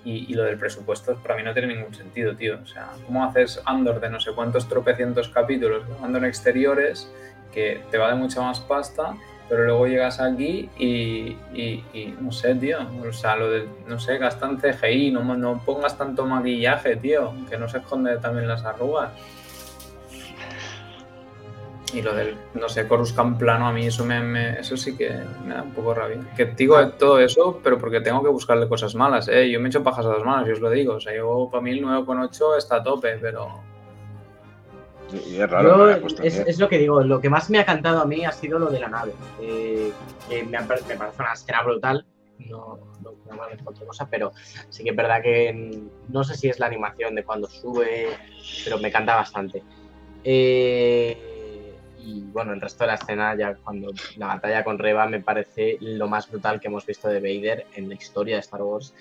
Y, 0.03 0.33
lo 0.33 0.43
del 0.43 0.57
presupuesto 0.57 1.15
para 1.21 1.35
mí 1.35 1.43
no 1.43 1.53
tiene 1.53 1.75
ningún 1.75 1.93
sentido, 1.93 2.35
tío. 2.35 2.57
O 2.61 2.65
sea, 2.65 2.89
¿cómo 3.05 3.23
haces 3.23 3.61
Andor 3.63 4.01
de 4.01 4.09
no 4.09 4.19
sé 4.19 4.31
cuántos 4.33 4.67
tropecientos 4.67 5.29
capítulos 5.29 5.83
Andor 6.01 6.25
exteriores 6.25 7.09
que 7.53 7.79
te 7.91 7.97
vale 7.99 8.15
mucha 8.15 8.41
más 8.41 8.59
pasta, 8.59 9.15
pero 9.47 9.65
luego 9.65 9.85
llegas 9.85 10.19
aquí 10.19 10.67
y, 10.79 11.37
y- 11.53 11.85
y 11.93 12.15
no 12.19 12.31
sé, 12.31 12.55
tío. 12.55 12.79
O 13.07 13.13
sea, 13.13 13.35
lo 13.35 13.51
de, 13.51 13.67
no 13.87 13.99
sé, 13.99 14.17
gastan 14.17 14.59
CGI, 14.59 15.11
no, 15.11 15.23
no 15.37 15.61
pongas 15.63 15.95
tanto 15.95 16.25
maquillaje, 16.25 16.95
tío, 16.95 17.33
que 17.49 17.57
no 17.59 17.69
se 17.69 17.77
esconde 17.77 18.17
también 18.17 18.47
las 18.47 18.65
arrugas. 18.65 19.11
Y 21.93 22.01
lo 22.01 22.15
del, 22.15 22.35
no 22.55 22.67
sé, 22.69 22.87
Coruscant 22.87 23.37
plano, 23.37 23.67
a 23.67 23.71
mí 23.71 23.85
eso, 23.85 24.03
me, 24.03 24.19
me- 24.19 24.59
eso 24.59 24.75
sí 24.75 24.97
que 24.97 25.11
me 25.45 25.53
da 25.53 25.61
un 25.61 25.71
poco 25.73 25.93
rabia. 25.93 26.17
Que 26.35 26.45
digo 26.45 26.77
de 26.79 26.87
todo 26.93 27.19
eso, 27.19 27.59
pero 27.63 27.77
porque 27.77 28.01
tengo 28.01 28.23
que 28.23 28.29
buscarle 28.29 28.67
cosas 28.67 28.95
malas, 28.95 29.27
¿eh? 29.27 29.49
Yo 29.51 29.59
me 29.59 29.69
echo 29.69 29.83
pajas 29.83 30.05
a 30.07 30.09
las 30.13 30.23
manos, 30.23 30.47
yo 30.47 30.53
os 30.53 30.59
lo 30.59 30.71
digo. 30.71 30.95
O 30.95 30.99
sea, 30.99 31.15
yo 31.15 31.49
para 31.51 31.61
mí 31.61 31.71
el 31.71 31.83
9,8 31.83 32.57
está 32.57 32.77
a 32.77 32.83
tope, 32.83 33.17
pero... 33.21 33.61
Y 35.27 35.39
es 35.39 35.47
raro. 35.49 35.91
Yo, 35.93 36.01
puesto 36.01 36.23
es, 36.23 36.57
lo 36.57 36.67
que 36.67 36.79
digo, 36.79 37.01
lo 37.03 37.21
que 37.21 37.29
más 37.29 37.49
me 37.51 37.59
ha 37.59 37.65
cantado 37.65 38.01
a 38.01 38.05
mí 38.05 38.25
ha 38.25 38.31
sido 38.31 38.57
lo 38.57 38.67
de 38.71 38.79
la 38.79 38.87
nave. 38.87 39.13
eh, 39.39 39.91
que 40.27 40.43
me, 40.43 40.57
ha 40.57 40.61
me 40.61 40.67
parece 40.67 40.97
una 41.19 41.33
escena 41.33 41.61
brutal. 41.61 42.05
No, 42.39 42.79
no, 43.03 43.11
no 43.29 43.33
me 43.35 43.41
otra 43.63 43.85
cosa, 43.85 44.07
pero 44.09 44.31
sí 44.69 44.83
que 44.83 44.89
es 44.89 44.95
verdad 44.95 45.21
que 45.21 45.53
mm, 45.53 46.11
no 46.11 46.23
sé 46.23 46.35
si 46.35 46.49
es 46.49 46.57
la 46.59 46.65
animación 46.65 47.13
de 47.13 47.23
cuando 47.23 47.47
sube, 47.47 48.07
pero 48.63 48.79
me 48.79 48.91
canta 48.91 49.15
bastante. 49.15 49.61
Eh, 50.23 51.32
y 52.05 52.21
bueno, 52.21 52.53
el 52.53 52.59
resto 52.59 52.83
de 52.83 52.89
la 52.89 52.95
escena, 52.95 53.35
ya 53.35 53.55
cuando 53.55 53.91
la 54.17 54.27
batalla 54.27 54.63
con 54.63 54.77
Reva, 54.77 55.07
me 55.07 55.21
parece 55.21 55.77
lo 55.79 56.07
más 56.07 56.29
brutal 56.29 56.59
que 56.59 56.67
hemos 56.67 56.85
visto 56.85 57.07
de 57.07 57.21
Vader 57.21 57.65
en 57.75 57.87
la 57.87 57.95
historia 57.95 58.35
de 58.35 58.41
Star 58.41 58.61
Wars. 58.61 58.93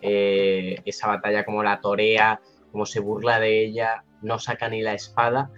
Eh, 0.00 0.80
esa 0.86 1.08
batalla, 1.08 1.44
como 1.44 1.62
la 1.62 1.80
torea, 1.80 2.40
como 2.72 2.86
se 2.86 3.00
burla 3.00 3.40
de 3.40 3.64
ella, 3.64 4.04
no 4.22 4.38
saca 4.38 4.68
ni 4.68 4.80
la 4.80 4.94
espada 4.94 5.50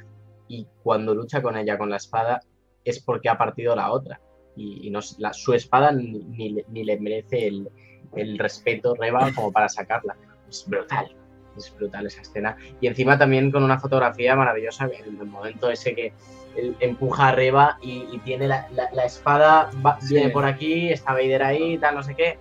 y 0.48 0.66
cuando 0.82 1.14
lucha 1.14 1.40
con 1.40 1.56
ella 1.56 1.78
con 1.78 1.90
la 1.90 1.96
espada 1.96 2.40
es 2.84 3.00
porque 3.00 3.28
ha 3.28 3.38
partido 3.38 3.76
la 3.76 3.92
otra 3.92 4.20
y, 4.56 4.90
no, 4.90 5.00
su 5.00 5.54
espada 5.54 5.92
ni, 5.92 6.64
ni 6.68 6.84
le 6.84 6.98
merece 6.98 7.46
el, 7.46 7.70
el 8.16 8.38
respeto 8.38 8.94
Reba 8.94 9.30
como 9.34 9.52
para 9.52 9.68
sacarla. 9.68 10.16
Es 10.48 10.64
brutal, 10.66 11.14
es 11.56 11.74
brutal 11.76 12.06
esa 12.06 12.22
escena. 12.22 12.56
Y 12.80 12.86
encima 12.86 13.18
también 13.18 13.50
con 13.50 13.62
una 13.62 13.78
fotografía 13.78 14.34
maravillosa, 14.34 14.86
en 14.86 15.20
el 15.20 15.26
momento 15.26 15.70
ese 15.70 15.94
que 15.94 16.12
él 16.56 16.76
empuja 16.80 17.28
a 17.28 17.32
Reba 17.32 17.78
y, 17.80 18.06
y 18.12 18.18
tiene 18.24 18.48
la, 18.48 18.68
la- 18.74 18.90
la 18.92 19.04
espada, 19.04 19.70
va- 19.84 20.00
Sí. 20.00 20.14
viene 20.14 20.30
por 20.30 20.44
aquí, 20.44 20.90
está 20.90 21.12
Vader 21.12 21.42
ahí, 21.42 21.78
tal, 21.78 21.94
no 21.94 22.02
sé 22.02 22.14
qué. 22.14 22.38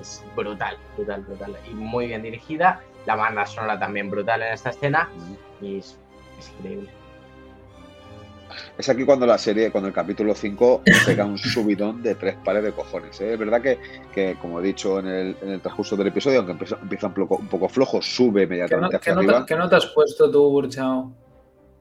Es 0.00 0.24
brutal, 0.34 0.76
brutal, 0.96 1.22
brutal. 1.22 1.56
Y 1.70 1.74
muy 1.74 2.06
bien 2.06 2.22
dirigida. 2.22 2.80
La 3.06 3.16
banda 3.16 3.46
sonora 3.46 3.78
también 3.78 4.10
brutal 4.10 4.42
en 4.42 4.52
esta 4.52 4.70
escena 4.70 5.08
y 5.60 5.78
es, 5.78 5.96
es 6.38 6.50
increíble. 6.58 6.90
Es 8.76 8.88
aquí 8.88 9.04
cuando 9.04 9.26
la 9.26 9.38
serie, 9.38 9.70
cuando 9.70 9.88
el 9.88 9.94
capítulo 9.94 10.34
5 10.34 10.82
pega 11.06 11.24
un 11.24 11.38
subidón 11.38 12.02
de 12.02 12.14
tres 12.16 12.34
pares 12.44 12.64
de 12.64 12.72
cojones. 12.72 13.20
¿eh? 13.20 13.34
Es 13.34 13.38
verdad 13.38 13.60
que, 13.62 13.78
que, 14.12 14.36
como 14.40 14.58
he 14.58 14.62
dicho 14.62 14.98
en 14.98 15.06
el, 15.06 15.36
en 15.42 15.50
el 15.50 15.60
transcurso 15.60 15.96
del 15.96 16.08
episodio, 16.08 16.38
aunque 16.38 16.52
empieza, 16.52 16.76
empieza 16.82 17.06
un, 17.06 17.14
poco, 17.14 17.36
un 17.36 17.46
poco 17.48 17.68
flojo, 17.68 18.02
sube 18.02 18.40
¿Qué, 18.42 18.46
no- 18.48 18.54
inmediatamente 18.54 18.98
qué 19.00 19.10
arriba. 19.10 19.46
qué 19.46 19.54
nota 19.56 19.76
has 19.76 19.86
puesto 19.86 20.30
tú, 20.30 20.50
Burchao? 20.50 21.12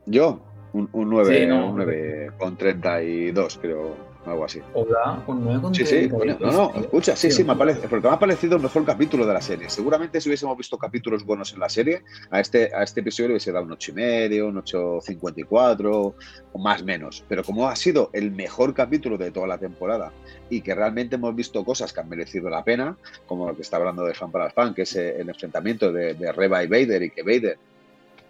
Yo, 0.05 0.41
un, 0.73 0.89
un 0.91 1.09
9, 1.09 1.39
Sí, 1.39 1.45
no. 1.45 1.69
un 1.69 1.75
9 1.77 2.31
con 2.37 2.55
32, 2.57 3.59
creo, 3.61 3.95
algo 4.25 4.45
así. 4.45 4.61
Hola, 4.73 5.23
un 5.27 5.43
9 5.43 5.61
con 5.61 5.73
Sí, 5.75 5.85
sí, 5.85 6.07
32, 6.07 6.17
bueno, 6.17 6.37
no, 6.39 6.51
no, 6.51 6.79
escucha, 6.79 7.15
sí, 7.15 7.31
sí, 7.31 7.43
me 7.43 7.53
ha 7.53 7.55
parecido, 7.55 7.89
porque 7.89 8.07
me 8.07 8.13
ha 8.13 8.19
parecido 8.19 8.57
el 8.57 8.61
mejor 8.61 8.85
capítulo 8.85 9.25
de 9.25 9.33
la 9.33 9.41
serie. 9.41 9.69
Seguramente 9.69 10.21
si 10.21 10.29
hubiésemos 10.29 10.57
visto 10.57 10.77
capítulos 10.77 11.25
buenos 11.25 11.53
en 11.53 11.59
la 11.59 11.69
serie, 11.69 12.03
a 12.29 12.39
este, 12.39 12.73
a 12.75 12.83
este 12.83 12.99
episodio 12.99 13.29
le 13.29 13.33
hubiese 13.33 13.51
dado 13.51 13.65
un 13.65 13.71
8,5, 13.71 14.47
un 14.47 14.55
8,54 14.61 16.13
o 16.53 16.59
más 16.59 16.83
menos. 16.83 17.23
Pero 17.27 17.43
como 17.43 17.67
ha 17.67 17.75
sido 17.75 18.09
el 18.13 18.31
mejor 18.31 18.73
capítulo 18.73 19.17
de 19.17 19.31
toda 19.31 19.47
la 19.47 19.57
temporada 19.57 20.11
y 20.49 20.61
que 20.61 20.75
realmente 20.75 21.15
hemos 21.15 21.35
visto 21.35 21.63
cosas 21.65 21.93
que 21.93 21.99
han 21.99 22.09
merecido 22.09 22.49
la 22.49 22.63
pena, 22.63 22.97
como 23.27 23.47
lo 23.47 23.55
que 23.55 23.63
está 23.63 23.77
hablando 23.77 24.03
de 24.03 24.13
fan 24.13 24.31
para 24.31 24.47
el 24.47 24.51
fan, 24.51 24.73
que 24.73 24.83
es 24.83 24.95
eh, 24.95 25.19
el 25.19 25.29
enfrentamiento 25.29 25.91
de, 25.91 26.13
de 26.13 26.31
Reba 26.31 26.63
y 26.63 26.67
Vader 26.67 27.03
y 27.03 27.09
que 27.09 27.23
Vader, 27.23 27.57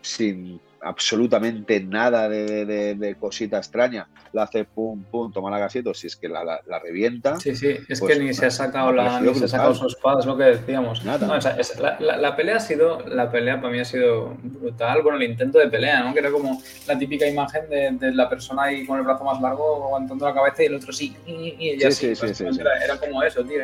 sin 0.02 0.60
absolutamente 0.82 1.80
nada 1.82 2.30
de, 2.30 2.66
de- 2.66 2.96
de 2.96 3.16
cosita 3.16 3.58
extraña, 3.58 4.08
la 4.34 4.44
hace 4.44 4.64
pum, 4.66 5.04
pum, 5.04 5.32
toma 5.32 5.50
la 5.50 5.60
gasito, 5.60 5.94
si 5.94 6.08
es 6.08 6.16
que 6.16 6.30
la, 6.30 6.44
la- 6.44 6.62
la 6.68 6.80
revienta. 6.80 7.38
Sí, 7.40 7.56
sí, 7.56 7.76
es 7.88 8.00
Pues, 8.00 8.14
que 8.18 8.24
ni 8.24 8.34
se 8.34 8.46
ha 8.46 8.52
sacado 8.52 8.92
la, 8.92 9.20
ni 9.20 9.34
se 9.36 9.46
ha 9.46 9.48
sacado 9.48 9.72
brutal. 9.72 9.90
su 9.90 9.96
espada, 9.98 10.20
es 10.20 10.26
lo 10.26 10.38
que 10.38 10.44
decíamos. 10.44 11.04
Nada. 11.06 11.26
No, 11.28 11.36
esa- 11.36 11.58
esa- 11.60 11.82
la, 11.82 12.00
la- 12.00 12.18
la 12.18 12.36
pelea 12.36 12.58
ha 12.58 12.60
sido, 12.60 13.00
la 13.08 13.30
pelea 13.32 13.60
para 13.60 13.74
mí 13.74 13.80
ha 13.80 13.86
sido 13.86 14.36
brutal. 14.44 15.02
Bueno, 15.02 15.18
el 15.18 15.24
intento 15.30 15.60
de 15.60 15.68
pelea, 15.68 16.04
¿no? 16.04 16.14
Que 16.14 16.20
era 16.20 16.32
como 16.32 16.62
la 16.88 16.98
típica 16.98 17.28
imagen 17.28 17.70
de, 17.70 17.92
de 17.92 18.12
la 18.14 18.30
persona 18.30 18.64
ahí 18.64 18.86
con 18.86 18.98
el 19.00 19.06
brazo 19.06 19.24
más 19.24 19.42
largo 19.42 19.86
aguantando 19.86 20.26
la 20.26 20.34
cabeza 20.34 20.64
y 20.64 20.66
el 20.68 20.76
otro 20.76 20.92
sí, 20.94 21.16
y, 21.26 21.32
y- 21.34 21.56
y 21.60 21.70
ella 21.72 21.92
Sí, 21.92 22.08
sí, 22.08 22.16
sí, 22.16 22.16
sí, 22.16 22.26
básicamente 22.28 22.52
sí, 22.52 22.54
sí. 22.56 22.62
Era, 22.62 22.86
era 22.86 22.98
como 23.00 23.24
eso, 23.24 23.44
tío. 23.44 23.60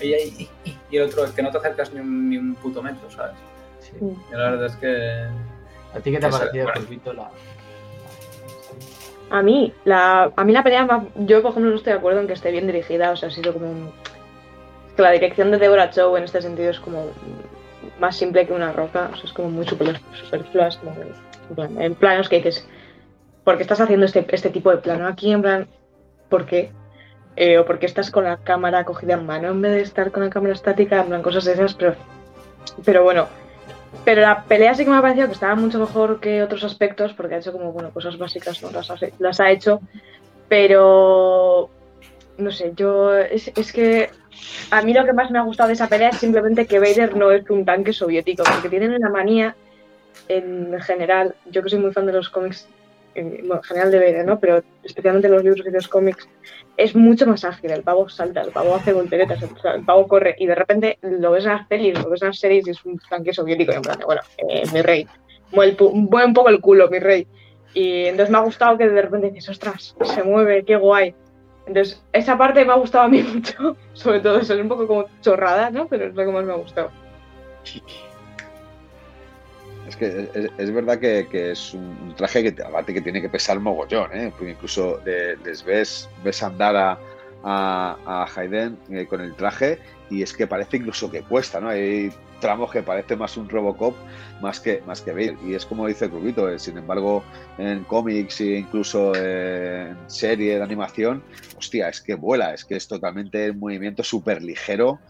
Ella 0.00 0.16
y, 0.18 0.48
y- 0.64 0.76
y 0.90 0.96
el 0.96 1.04
otro, 1.04 1.34
que 1.34 1.42
no 1.42 1.50
te 1.50 1.58
acercas 1.58 1.92
ni 1.92 2.00
un, 2.00 2.28
ni 2.30 2.36
un 2.36 2.54
puto 2.54 2.82
metro, 2.82 3.10
¿sabes? 3.10 3.34
Sí. 3.80 3.92
Y 4.00 4.32
la 4.32 4.50
verdad 4.50 4.66
es 4.66 4.76
que 4.76 5.26
¿A 5.94 6.00
ti 6.00 6.10
qué 6.12 6.18
te 6.18 6.26
ha 6.26 6.30
parecido, 6.30 6.64
bueno. 6.64 6.80
Pulpito, 6.80 7.12
la... 7.12 7.30
A 9.30 9.42
mí, 9.42 9.72
la, 9.84 10.32
a 10.34 10.44
mí 10.44 10.52
la 10.52 10.62
pelea, 10.64 10.84
va- 10.86 11.04
yo 11.14 11.40
por 11.40 11.52
ejemplo 11.52 11.70
no 11.70 11.76
estoy 11.76 11.92
de 11.92 11.98
acuerdo 11.98 12.20
en 12.20 12.26
que 12.26 12.32
esté 12.32 12.50
bien 12.50 12.66
dirigida, 12.66 13.12
o 13.12 13.16
sea, 13.16 13.28
ha 13.28 13.32
sido 13.32 13.52
como 13.52 13.70
un... 13.70 13.92
es 14.88 14.94
que 14.94 15.02
la 15.02 15.12
dirección 15.12 15.50
de 15.52 15.58
Deborah 15.58 15.90
Chow 15.90 16.16
en 16.16 16.24
este 16.24 16.42
sentido 16.42 16.70
es 16.70 16.80
como 16.80 17.06
más 18.00 18.16
simple 18.16 18.46
que 18.46 18.52
una 18.52 18.72
roca, 18.72 19.10
o 19.12 19.16
sea, 19.16 19.24
es 19.26 19.32
como 19.32 19.50
muy 19.50 19.66
super, 19.66 20.00
superflua, 20.24 20.68
es 20.68 20.76
como 20.78 20.92
en, 21.00 21.54
plan, 21.54 21.80
en 21.80 21.94
planos 21.94 22.28
que 22.28 22.36
dices, 22.36 22.66
¿por 23.44 23.56
qué 23.56 23.62
estás 23.62 23.80
haciendo 23.80 24.06
este, 24.06 24.26
este 24.30 24.50
tipo 24.50 24.70
de 24.70 24.78
plano 24.78 25.06
aquí? 25.06 25.30
En 25.30 25.42
plan, 25.42 25.68
¿por 26.28 26.44
qué? 26.46 26.72
Eh, 27.36 27.58
o 27.58 27.64
por 27.64 27.78
qué 27.78 27.86
estás 27.86 28.10
con 28.10 28.24
la 28.24 28.38
cámara 28.38 28.84
cogida 28.84 29.14
en 29.14 29.26
mano 29.26 29.48
en 29.48 29.62
vez 29.62 29.72
de 29.72 29.82
estar 29.82 30.10
con 30.10 30.24
la 30.24 30.30
cámara 30.30 30.54
estática, 30.54 31.00
en 31.02 31.06
plan, 31.06 31.22
cosas 31.22 31.44
de 31.44 31.52
esas, 31.52 31.74
pero, 31.74 31.94
pero 32.84 33.04
bueno. 33.04 33.28
Pero 34.04 34.22
la 34.22 34.44
pelea 34.44 34.74
sí 34.74 34.84
que 34.84 34.90
me 34.90 34.96
ha 34.96 35.02
parecido 35.02 35.26
que 35.26 35.34
estaba 35.34 35.54
mucho 35.54 35.78
mejor 35.78 36.20
que 36.20 36.42
otros 36.42 36.64
aspectos, 36.64 37.12
porque 37.12 37.34
ha 37.34 37.38
hecho 37.38 37.52
como, 37.52 37.72
bueno, 37.72 37.90
cosas 37.90 38.16
básicas, 38.18 38.62
¿no? 38.62 38.70
Las, 38.70 38.90
las 39.18 39.40
ha 39.40 39.50
hecho, 39.50 39.80
pero 40.48 41.70
no 42.38 42.50
sé, 42.50 42.72
yo 42.74 43.14
es, 43.14 43.52
es 43.54 43.72
que 43.72 44.10
a 44.70 44.82
mí 44.82 44.94
lo 44.94 45.04
que 45.04 45.12
más 45.12 45.30
me 45.30 45.38
ha 45.38 45.42
gustado 45.42 45.68
de 45.68 45.74
esa 45.74 45.88
pelea 45.88 46.10
es 46.10 46.16
simplemente 46.16 46.66
que 46.66 46.78
Vader 46.78 47.16
no 47.16 47.30
es 47.30 47.48
un 47.50 47.64
tanque 47.64 47.92
soviético, 47.92 48.42
porque 48.44 48.68
tienen 48.68 48.94
una 48.94 49.10
manía 49.10 49.54
en 50.28 50.80
general, 50.80 51.34
yo 51.50 51.62
que 51.62 51.70
soy 51.70 51.78
muy 51.80 51.92
fan 51.92 52.06
de 52.06 52.12
los 52.12 52.30
cómics, 52.30 52.68
en, 53.14 53.30
bueno, 53.46 53.56
en 53.56 53.62
general 53.62 53.90
de 53.90 53.98
Vader, 53.98 54.26
¿no? 54.26 54.38
Pero 54.38 54.62
especialmente 54.82 55.28
los 55.28 55.42
libros 55.42 55.66
y 55.66 55.70
los 55.70 55.88
cómics, 55.88 56.28
es 56.76 56.94
mucho 56.96 57.26
más 57.26 57.44
ágil, 57.44 57.70
el 57.70 57.82
pavo 57.82 58.08
salta, 58.08 58.40
el 58.40 58.50
pavo 58.50 58.74
hace 58.74 58.92
volteretas, 58.92 59.40
el, 59.42 59.84
pavo 59.84 60.08
corre, 60.08 60.34
y 60.38 60.46
de 60.46 60.54
repente 60.54 60.98
lo 61.02 61.32
ves 61.32 61.44
en 61.44 61.52
las 61.52 61.66
pelis, 61.66 62.02
lo 62.02 62.10
ves 62.10 62.22
en 62.22 62.28
las 62.28 62.38
series 62.38 62.66
y 62.66 62.70
es 62.70 62.84
un 62.84 62.98
tanque 62.98 63.34
soviético, 63.34 63.72
y 63.72 63.76
en 63.76 63.82
plan, 63.82 63.98
bueno, 64.04 64.22
eh, 64.38 64.62
mi 64.72 64.80
rey, 64.80 65.06
mueve 65.52 65.76
un 65.80 66.34
poco 66.34 66.48
el 66.48 66.60
culo, 66.60 66.88
mi 66.88 66.98
rey. 66.98 67.26
Y 67.74 68.06
entonces 68.06 68.30
me 68.30 68.38
ha 68.38 68.42
gustado 68.42 68.76
que 68.76 68.88
de 68.88 69.02
repente 69.02 69.30
dices, 69.30 69.50
ostras, 69.50 69.94
se 70.02 70.22
mueve, 70.22 70.64
qué 70.64 70.76
guay. 70.76 71.14
Entonces, 71.66 72.02
esa 72.12 72.36
parte 72.36 72.64
me 72.64 72.72
ha 72.72 72.76
gustado 72.76 73.04
a 73.04 73.08
mí 73.08 73.22
mucho, 73.34 73.76
sobre 73.92 74.20
todo 74.20 74.38
eso, 74.38 74.54
es 74.54 74.60
un 74.60 74.68
poco 74.68 74.86
como 74.86 75.04
chorrada, 75.20 75.70
¿no? 75.70 75.86
Pero 75.86 76.06
es 76.06 76.14
lo 76.14 76.24
que 76.24 76.32
más 76.32 76.44
me 76.44 76.52
ha 76.52 76.56
gustado. 76.56 76.90
Es 79.90 79.96
que 79.96 80.30
es, 80.56 80.72
verdad 80.72 81.00
que, 81.00 81.50
es 81.50 81.74
un 81.74 82.14
traje 82.16 82.44
que, 82.44 82.52
te- 82.52 82.62
aparte 82.62 82.94
que 82.94 83.00
tiene 83.00 83.20
que 83.20 83.28
pesar 83.28 83.58
mogollón, 83.58 84.10
¿eh? 84.14 84.32
Incluso 84.40 85.00
les 85.04 85.64
ves, 85.64 86.08
ves 86.22 86.42
andar 86.44 86.76
a, 86.76 86.98
a, 87.42 88.26
Hayden 88.36 88.78
eh, 88.88 89.06
con 89.06 89.20
el 89.20 89.34
traje 89.34 89.80
y 90.08 90.22
es 90.22 90.32
que 90.32 90.46
parece 90.46 90.76
incluso 90.76 91.10
que 91.10 91.22
cuesta, 91.22 91.60
¿no? 91.60 91.70
Hay 91.70 92.12
tramos 92.40 92.70
que 92.70 92.82
parece 92.82 93.16
más 93.16 93.36
un 93.36 93.48
Robocop 93.48 93.94
más 94.40 94.60
que, 94.60 94.80
más 94.86 95.00
que 95.00 95.10
Vader. 95.10 95.36
Y 95.44 95.54
es 95.54 95.66
como 95.66 95.88
dice 95.88 96.08
Crubito, 96.08 96.48
eh, 96.48 96.60
sin 96.60 96.78
embargo, 96.78 97.24
en 97.58 97.82
cómics 97.82 98.40
e 98.42 98.58
incluso 98.58 99.12
eh, 99.16 99.88
en 99.90 100.10
serie 100.10 100.56
de 100.56 100.62
animación, 100.62 101.22
hostia, 101.58 101.88
es 101.88 102.00
que 102.00 102.14
vuela, 102.14 102.54
es 102.54 102.64
que 102.64 102.76
es 102.76 102.86
totalmente 102.86 103.50
un 103.50 103.58
movimiento 103.58 104.04
súper 104.04 104.40
ligero 104.40 105.00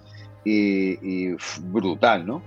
y, 0.44 1.30
y, 1.32 1.36
brutal, 1.60 2.26
¿no? 2.26 2.42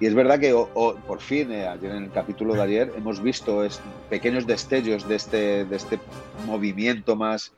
Y 0.00 0.06
es 0.06 0.14
verdad 0.14 0.38
que 0.38 0.52
o- 0.52 0.70
o, 0.74 0.94
por 0.96 1.20
fin, 1.20 1.50
eh, 1.52 1.66
ayer 1.66 1.90
en 1.92 2.04
el 2.04 2.10
capítulo 2.10 2.54
de 2.54 2.62
ayer, 2.62 2.92
hemos 2.96 3.22
visto 3.22 3.64
es- 3.64 3.80
pequeños 4.08 4.46
destellos 4.46 5.08
de 5.08 5.14
este, 5.16 5.64
de 5.64 5.76
este 5.76 5.98
movimiento 6.46 7.16
más, 7.16 7.52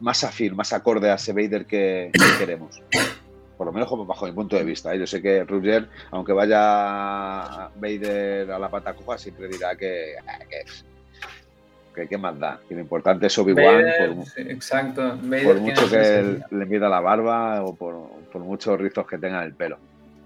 más 0.00 0.24
afín, 0.24 0.56
más 0.56 0.72
acorde 0.72 1.10
a 1.10 1.14
ese 1.14 1.32
Vader 1.32 1.66
que, 1.66 2.10
que 2.12 2.38
queremos. 2.38 2.82
Por 3.56 3.66
lo 3.66 3.72
menos 3.72 3.88
bajo 4.06 4.26
mi 4.26 4.32
punto 4.32 4.56
de 4.56 4.64
vista. 4.64 4.94
¿eh? 4.94 4.98
Yo 4.98 5.06
sé 5.06 5.22
que 5.22 5.42
Roger, 5.44 5.88
aunque 6.10 6.32
vaya 6.34 7.70
Vader 7.76 8.50
a 8.50 8.58
la 8.58 8.68
pata 8.70 8.92
coja, 8.94 9.16
siempre 9.16 9.48
dirá 9.48 9.74
que, 9.76 10.14
que, 10.50 10.64
que, 11.96 12.06
que 12.06 12.18
más 12.18 12.38
da. 12.38 12.60
Que 12.68 12.74
lo 12.74 12.80
importante 12.80 13.26
es 13.26 13.38
Obi-Wan, 13.38 13.84
por, 14.14 14.40
exacto. 14.40 15.18
Por 15.44 15.56
mucho 15.56 15.90
que 15.90 16.38
le 16.50 16.66
mida 16.66 16.88
la 16.88 17.00
barba 17.00 17.64
o 17.64 17.74
por, 17.74 18.08
por 18.32 18.42
muchos 18.42 18.78
rizos 18.78 19.06
que 19.06 19.18
tenga 19.18 19.38
en 19.38 19.46
el 19.46 19.54
pelo. 19.54 19.78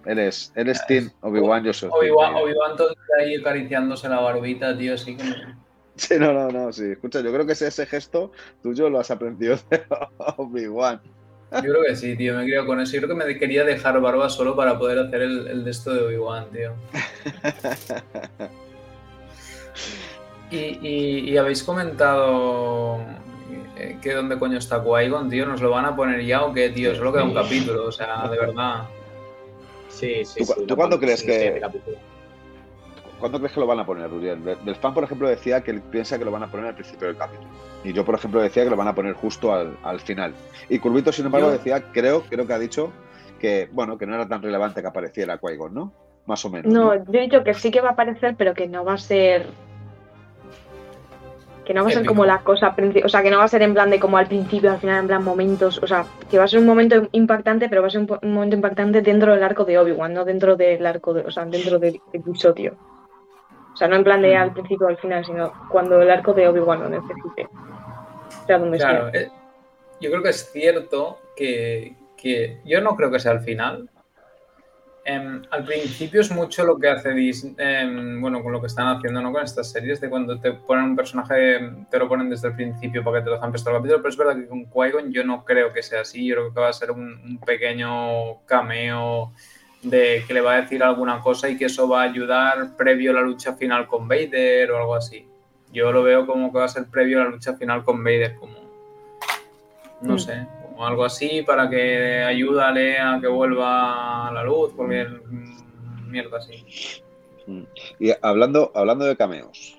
Eres, 0.05 0.53
eres 0.57 0.85
Team 0.87 1.11
Obi-Wan, 1.21 1.65
yo 1.65 1.73
soy 1.73 1.91
Obi-Wan. 1.93 2.35
Obi-Wan 2.35 2.77
todo 2.77 2.95
ahí 3.19 3.37
acariciándose 3.37 4.09
la 4.09 4.21
barbita, 4.21 4.77
tío, 4.77 4.95
así 4.95 5.17
que... 5.17 5.25
Sí, 5.97 6.15
no, 6.19 6.33
no, 6.33 6.49
no, 6.49 6.73
sí. 6.73 6.93
Escucha, 6.93 7.21
yo 7.21 7.31
creo 7.31 7.45
que 7.45 7.53
ese, 7.53 7.67
ese 7.67 7.85
gesto 7.85 8.33
tuyo 8.63 8.89
lo 8.89 9.01
has 9.01 9.11
aprendido 9.11 9.59
de 9.69 9.83
Obi-Wan. 10.39 10.99
Yo 11.53 11.61
creo 11.61 11.83
que 11.87 11.95
sí, 11.95 12.17
tío, 12.17 12.37
me 12.37 12.45
creo 12.45 12.65
con 12.65 12.81
eso. 12.81 12.95
Yo 12.95 13.03
creo 13.03 13.19
que 13.19 13.25
me 13.25 13.39
quería 13.39 13.65
dejar 13.65 14.01
barba 14.01 14.31
solo 14.31 14.57
para 14.57 14.79
poder 14.79 14.99
hacer 15.01 15.21
el, 15.21 15.47
el 15.49 15.65
de 15.65 15.71
esto 15.71 15.93
de 15.93 16.01
Obi-Wan, 16.01 16.47
tío. 16.53 16.73
Y, 20.51 20.57
y- 20.57 21.31
y 21.31 21.37
habéis 21.37 21.63
comentado 21.63 22.99
eh, 23.77 23.99
que 24.03 24.13
dónde 24.15 24.39
coño 24.39 24.59
está 24.59 24.83
Qui-Gon, 24.83 25.31
tío, 25.31 25.47
¿nos 25.47 25.61
lo 25.61 25.71
van 25.71 25.85
a 25.85 25.95
poner 25.97 26.25
ya 26.25 26.45
o 26.45 26.53
qué, 26.53 26.71
tío? 26.71 26.95
Solo 26.95 27.13
queda 27.13 27.25
un 27.25 27.35
capítulo, 27.35 27.87
o 27.87 27.93
sea, 27.93 28.27
de 28.29 28.39
verdad. 28.39 28.83
Sí, 29.89 30.25
sí, 30.25 30.41
¿Tú 30.41 30.45
sí. 30.47 30.67
tú 30.67 30.77
cuándo 30.77 30.99
crees 30.99 31.21
sí, 31.21 31.27
que-. 31.27 31.61
¿Cuándo 33.19 33.39
crees 33.39 33.53
que 33.53 33.61
lo 33.61 33.67
van 33.67 33.79
a 33.81 33.85
poner, 33.87 34.09
Ruriel? 34.11 34.43
De- 34.43 34.57
Del 34.57 34.77
fan, 34.77 34.95
por 34.95 35.05
ejemplo, 35.05 35.29
decía 35.29 35.61
que 35.61 35.71
él 35.73 35.83
piensa 35.83 36.19
que 36.19 36.25
lo 36.25 36.31
van 36.31 36.43
a 36.43 36.51
poner 36.51 36.67
al 36.67 36.75
principio 36.75 37.07
del 37.07 37.17
capítulo. 37.19 37.49
Y 37.85 37.93
yo, 37.93 38.03
por 38.05 38.15
ejemplo, 38.15 38.41
decía 38.41 38.65
que 38.65 38.71
lo 38.71 38.77
van 38.77 38.89
a 38.89 38.95
poner 38.95 39.13
justo 39.15 39.53
al, 39.53 39.77
al 39.83 40.01
final. 40.01 40.33
Y 40.71 40.79
Curvito, 40.79 41.13
sin 41.13 41.27
embargo, 41.27 41.49
Yo- 41.49 41.53
decía, 41.53 41.83
creo, 41.93 42.23
creo 42.23 42.47
que 42.47 42.53
ha 42.55 42.59
dicho 42.59 42.91
que, 43.39 43.69
bueno, 43.73 43.99
que 43.99 44.07
no 44.07 44.15
era 44.15 44.27
tan 44.27 44.43
relevante 44.43 44.81
que 44.81 44.89
apareciera 44.89 45.39
Qui-Gon, 45.39 45.73
¿no? 45.75 45.93
Más 46.27 46.43
o 46.47 46.51
menos. 46.51 46.73
No, 46.73 46.95
yo 46.95 47.19
he 47.19 47.23
dicho 47.23 47.45
que 47.45 47.53
sí 47.55 47.71
que 47.71 47.81
va 47.83 47.91
a 47.91 47.93
aparecer, 47.93 48.35
pero 48.39 48.55
que 48.55 48.67
no 48.69 48.85
va 48.85 48.95
a 48.95 48.99
ser. 48.99 49.47
Que 51.71 51.75
no 51.75 51.85
va 51.85 51.91
a 51.91 51.93
ser 51.93 52.05
como 52.05 52.25
la 52.25 52.39
cosa. 52.41 52.75
O 53.05 53.09
sea, 53.09 53.23
que 53.23 53.31
no 53.31 53.39
va 53.39 53.45
a 53.45 53.49
ser 53.49 53.63
en 53.63 53.75
plan 53.75 53.91
de 53.91 54.01
como 54.01 54.17
al 54.19 54.27
principio, 54.27 54.73
al 54.73 54.81
final, 54.81 55.03
en 55.03 55.07
plan 55.07 55.23
momentos. 55.23 55.79
O 55.81 55.87
sea, 55.87 56.05
que 56.29 56.37
va 56.37 56.43
a 56.43 56.49
ser 56.49 56.59
un 56.59 56.67
momento 56.67 57.07
impactante, 57.13 57.69
pero 57.69 57.81
va 57.81 57.87
a 57.87 57.91
ser 57.93 58.01
un, 58.01 58.33
momento 58.33 58.57
impactante 58.57 59.03
dentro 59.03 59.33
del 59.33 59.45
arco 59.45 59.65
de 59.65 59.79
Obi-Wan, 59.79 60.13
no 60.13 60.25
dentro 60.25 60.57
del 60.57 60.85
arco 60.85 61.15
de. 61.15 61.21
O 61.21 61.31
sea, 61.31 61.45
dentro 61.45 61.79
del 61.79 62.01
episodio. 62.13 62.75
O 63.73 63.77
sea, 63.77 63.87
no 63.87 63.95
en 63.95 64.03
plan 64.03 64.21
de 64.21 64.35
Mm. 64.35 64.39
al 64.41 64.53
principio 64.53 64.89
o 64.89 64.91
al 64.91 64.97
final, 64.97 65.25
sino 65.25 65.53
cuando 65.69 66.03
el 66.03 66.11
arco 66.11 66.33
de 66.33 66.49
Obi-Wan 66.49 66.81
lo 66.81 66.89
necesite. 66.89 67.47
O 67.47 68.47
sea, 68.49 68.59
donde 68.59 68.79
Claro, 68.79 69.13
sea. 69.13 69.21
eh, 69.21 69.31
yo 70.01 70.11
creo 70.11 70.25
que 70.25 70.31
es 70.31 70.51
cierto 70.51 71.19
que, 71.37 71.95
que 72.17 72.59
yo 72.65 72.81
no 72.81 72.97
creo 72.97 73.13
que 73.13 73.21
sea 73.21 73.31
al 73.31 73.43
final. 73.43 73.89
Em, 75.13 75.43
al 75.51 75.65
principio 75.65 76.21
es 76.21 76.31
mucho 76.31 76.65
lo 76.65 76.79
que 76.79 76.89
hace 76.89 77.13
Disney, 77.13 77.55
em, 77.59 78.21
bueno, 78.21 78.43
con 78.43 78.53
lo 78.53 78.61
que 78.61 78.69
están 78.69 78.87
haciendo 78.87 79.21
¿no? 79.21 79.33
con 79.33 79.43
estas 79.43 79.69
series, 79.73 80.01
de 80.01 80.09
cuando 80.09 80.39
te 80.39 80.53
ponen 80.53 80.85
un 80.85 80.97
personaje, 80.97 81.59
te 81.91 81.99
lo 81.99 82.07
ponen 82.09 82.31
desde 82.31 82.49
el 82.49 82.55
principio 82.55 83.03
para 83.03 83.19
que 83.19 83.25
te 83.25 83.31
lo 83.31 83.37
dejan 83.37 83.51
prestar 83.51 83.73
el 83.73 83.79
capítulo, 83.79 83.99
pero 84.03 84.09
es 84.11 84.17
verdad 84.17 84.37
que 84.37 84.47
con 84.47 84.67
Qui-Gon 84.71 85.11
yo 85.11 85.25
no 85.25 85.45
creo 85.45 85.73
que 85.73 85.83
sea 85.83 86.03
así, 86.03 86.25
yo 86.27 86.37
creo 86.37 86.55
que 86.55 86.61
va 86.61 86.69
a 86.69 86.73
ser 86.73 86.93
un, 86.93 87.21
un 87.25 87.39
pequeño 87.39 88.41
cameo 88.47 89.33
de 89.83 90.23
que 90.29 90.35
le 90.35 90.43
va 90.43 90.53
a 90.55 90.61
decir 90.61 90.83
alguna 90.83 91.21
cosa 91.21 91.49
y 91.49 91.57
que 91.57 91.65
eso 91.65 91.89
va 91.89 92.03
a 92.03 92.05
ayudar 92.05 92.77
previo 92.77 93.11
a 93.11 93.15
la 93.15 93.23
lucha 93.23 93.55
final 93.55 93.89
con 93.89 94.07
Vader 94.07 94.71
o 94.71 94.79
algo 94.79 94.95
así. 94.95 95.27
Yo 95.73 95.91
lo 95.91 96.03
veo 96.05 96.25
como 96.27 96.53
que 96.53 96.59
va 96.59 96.67
a 96.67 96.69
ser 96.69 96.85
previo 96.87 97.21
a 97.21 97.25
la 97.25 97.31
lucha 97.31 97.55
final 97.55 97.83
con 97.83 98.05
Vader, 98.05 98.37
como 98.37 98.53
no 100.03 100.15
Mm. 100.15 100.19
sé, 100.19 100.47
como 100.81 100.89
algo 100.89 101.05
así 101.05 101.43
para 101.43 101.69
que 101.69 102.23
ayúdale 102.23 102.99
a 102.99 103.19
que 103.21 103.27
vuelva 103.29 104.29
a 104.29 104.33
la 104.33 104.43
luz, 104.43 104.73
porque 104.75 105.05
mm, 105.05 106.11
mierda 106.11 106.39
así. 106.39 106.65
Mm. 107.47 107.65
Y 107.99 108.13
hablando, 108.23 108.73
hablando 108.75 109.05
de 109.05 109.15
cameos, 109.15 109.79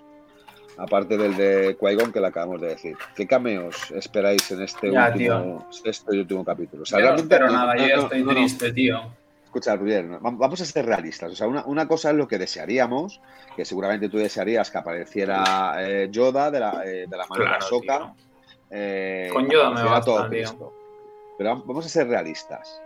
aparte 0.77 1.17
del 1.17 1.35
de 1.35 1.75
Qui-Gon 1.75 2.11
que 2.11 2.19
le 2.21 2.27
acabamos 2.27 2.61
de 2.61 2.67
decir, 2.67 2.95
¿qué 3.15 3.25
cameos 3.25 3.89
esperáis 3.95 4.51
en 4.51 4.61
este 4.61 4.91
Ya, 4.91 5.07
último, 5.11 5.67
sexto 5.71 6.13
y 6.13 6.19
último 6.19 6.45
capítulo? 6.45 6.83
O 6.83 6.85
sea, 6.85 6.99
no, 6.99 7.15
nada, 7.49 7.73
no, 7.73 7.81
yo 7.81 7.87
ya 7.87 7.95
no, 7.95 8.01
estoy 8.03 8.23
triste, 8.23 8.71
tío. 8.71 9.01
Escucha, 9.45 9.75
va- 9.75 10.19
vamos 10.21 10.61
a 10.61 10.65
ser 10.65 10.85
realistas. 10.85 11.31
O 11.31 11.35
sea, 11.35 11.47
una, 11.47 11.65
una 11.65 11.87
cosa 11.87 12.11
es 12.11 12.15
lo 12.15 12.27
que 12.27 12.37
desearíamos, 12.37 13.19
que 13.55 13.65
seguramente 13.65 14.07
tú 14.07 14.17
desearías 14.19 14.69
que 14.69 14.77
apareciera 14.77 15.73
eh, 15.79 16.09
Yoda 16.11 16.51
de 16.51 16.59
la, 16.59 16.83
eh, 16.85 17.05
de 17.09 17.17
la 17.17 17.25
mano 17.25 17.43
de 17.43 17.49
Claro, 17.49 17.65
tío. 17.81 18.15
eh, 18.69 19.29
Con 19.33 19.49
Yoda 19.49 19.71
me 19.71 19.83
basta, 19.83 20.05
todo 20.05 20.29
tío. 20.29 20.80
Pero 21.41 21.55
vam- 21.55 21.63
vamos 21.65 21.87
a 21.87 21.89
ser 21.89 22.07
realistas. 22.07 22.79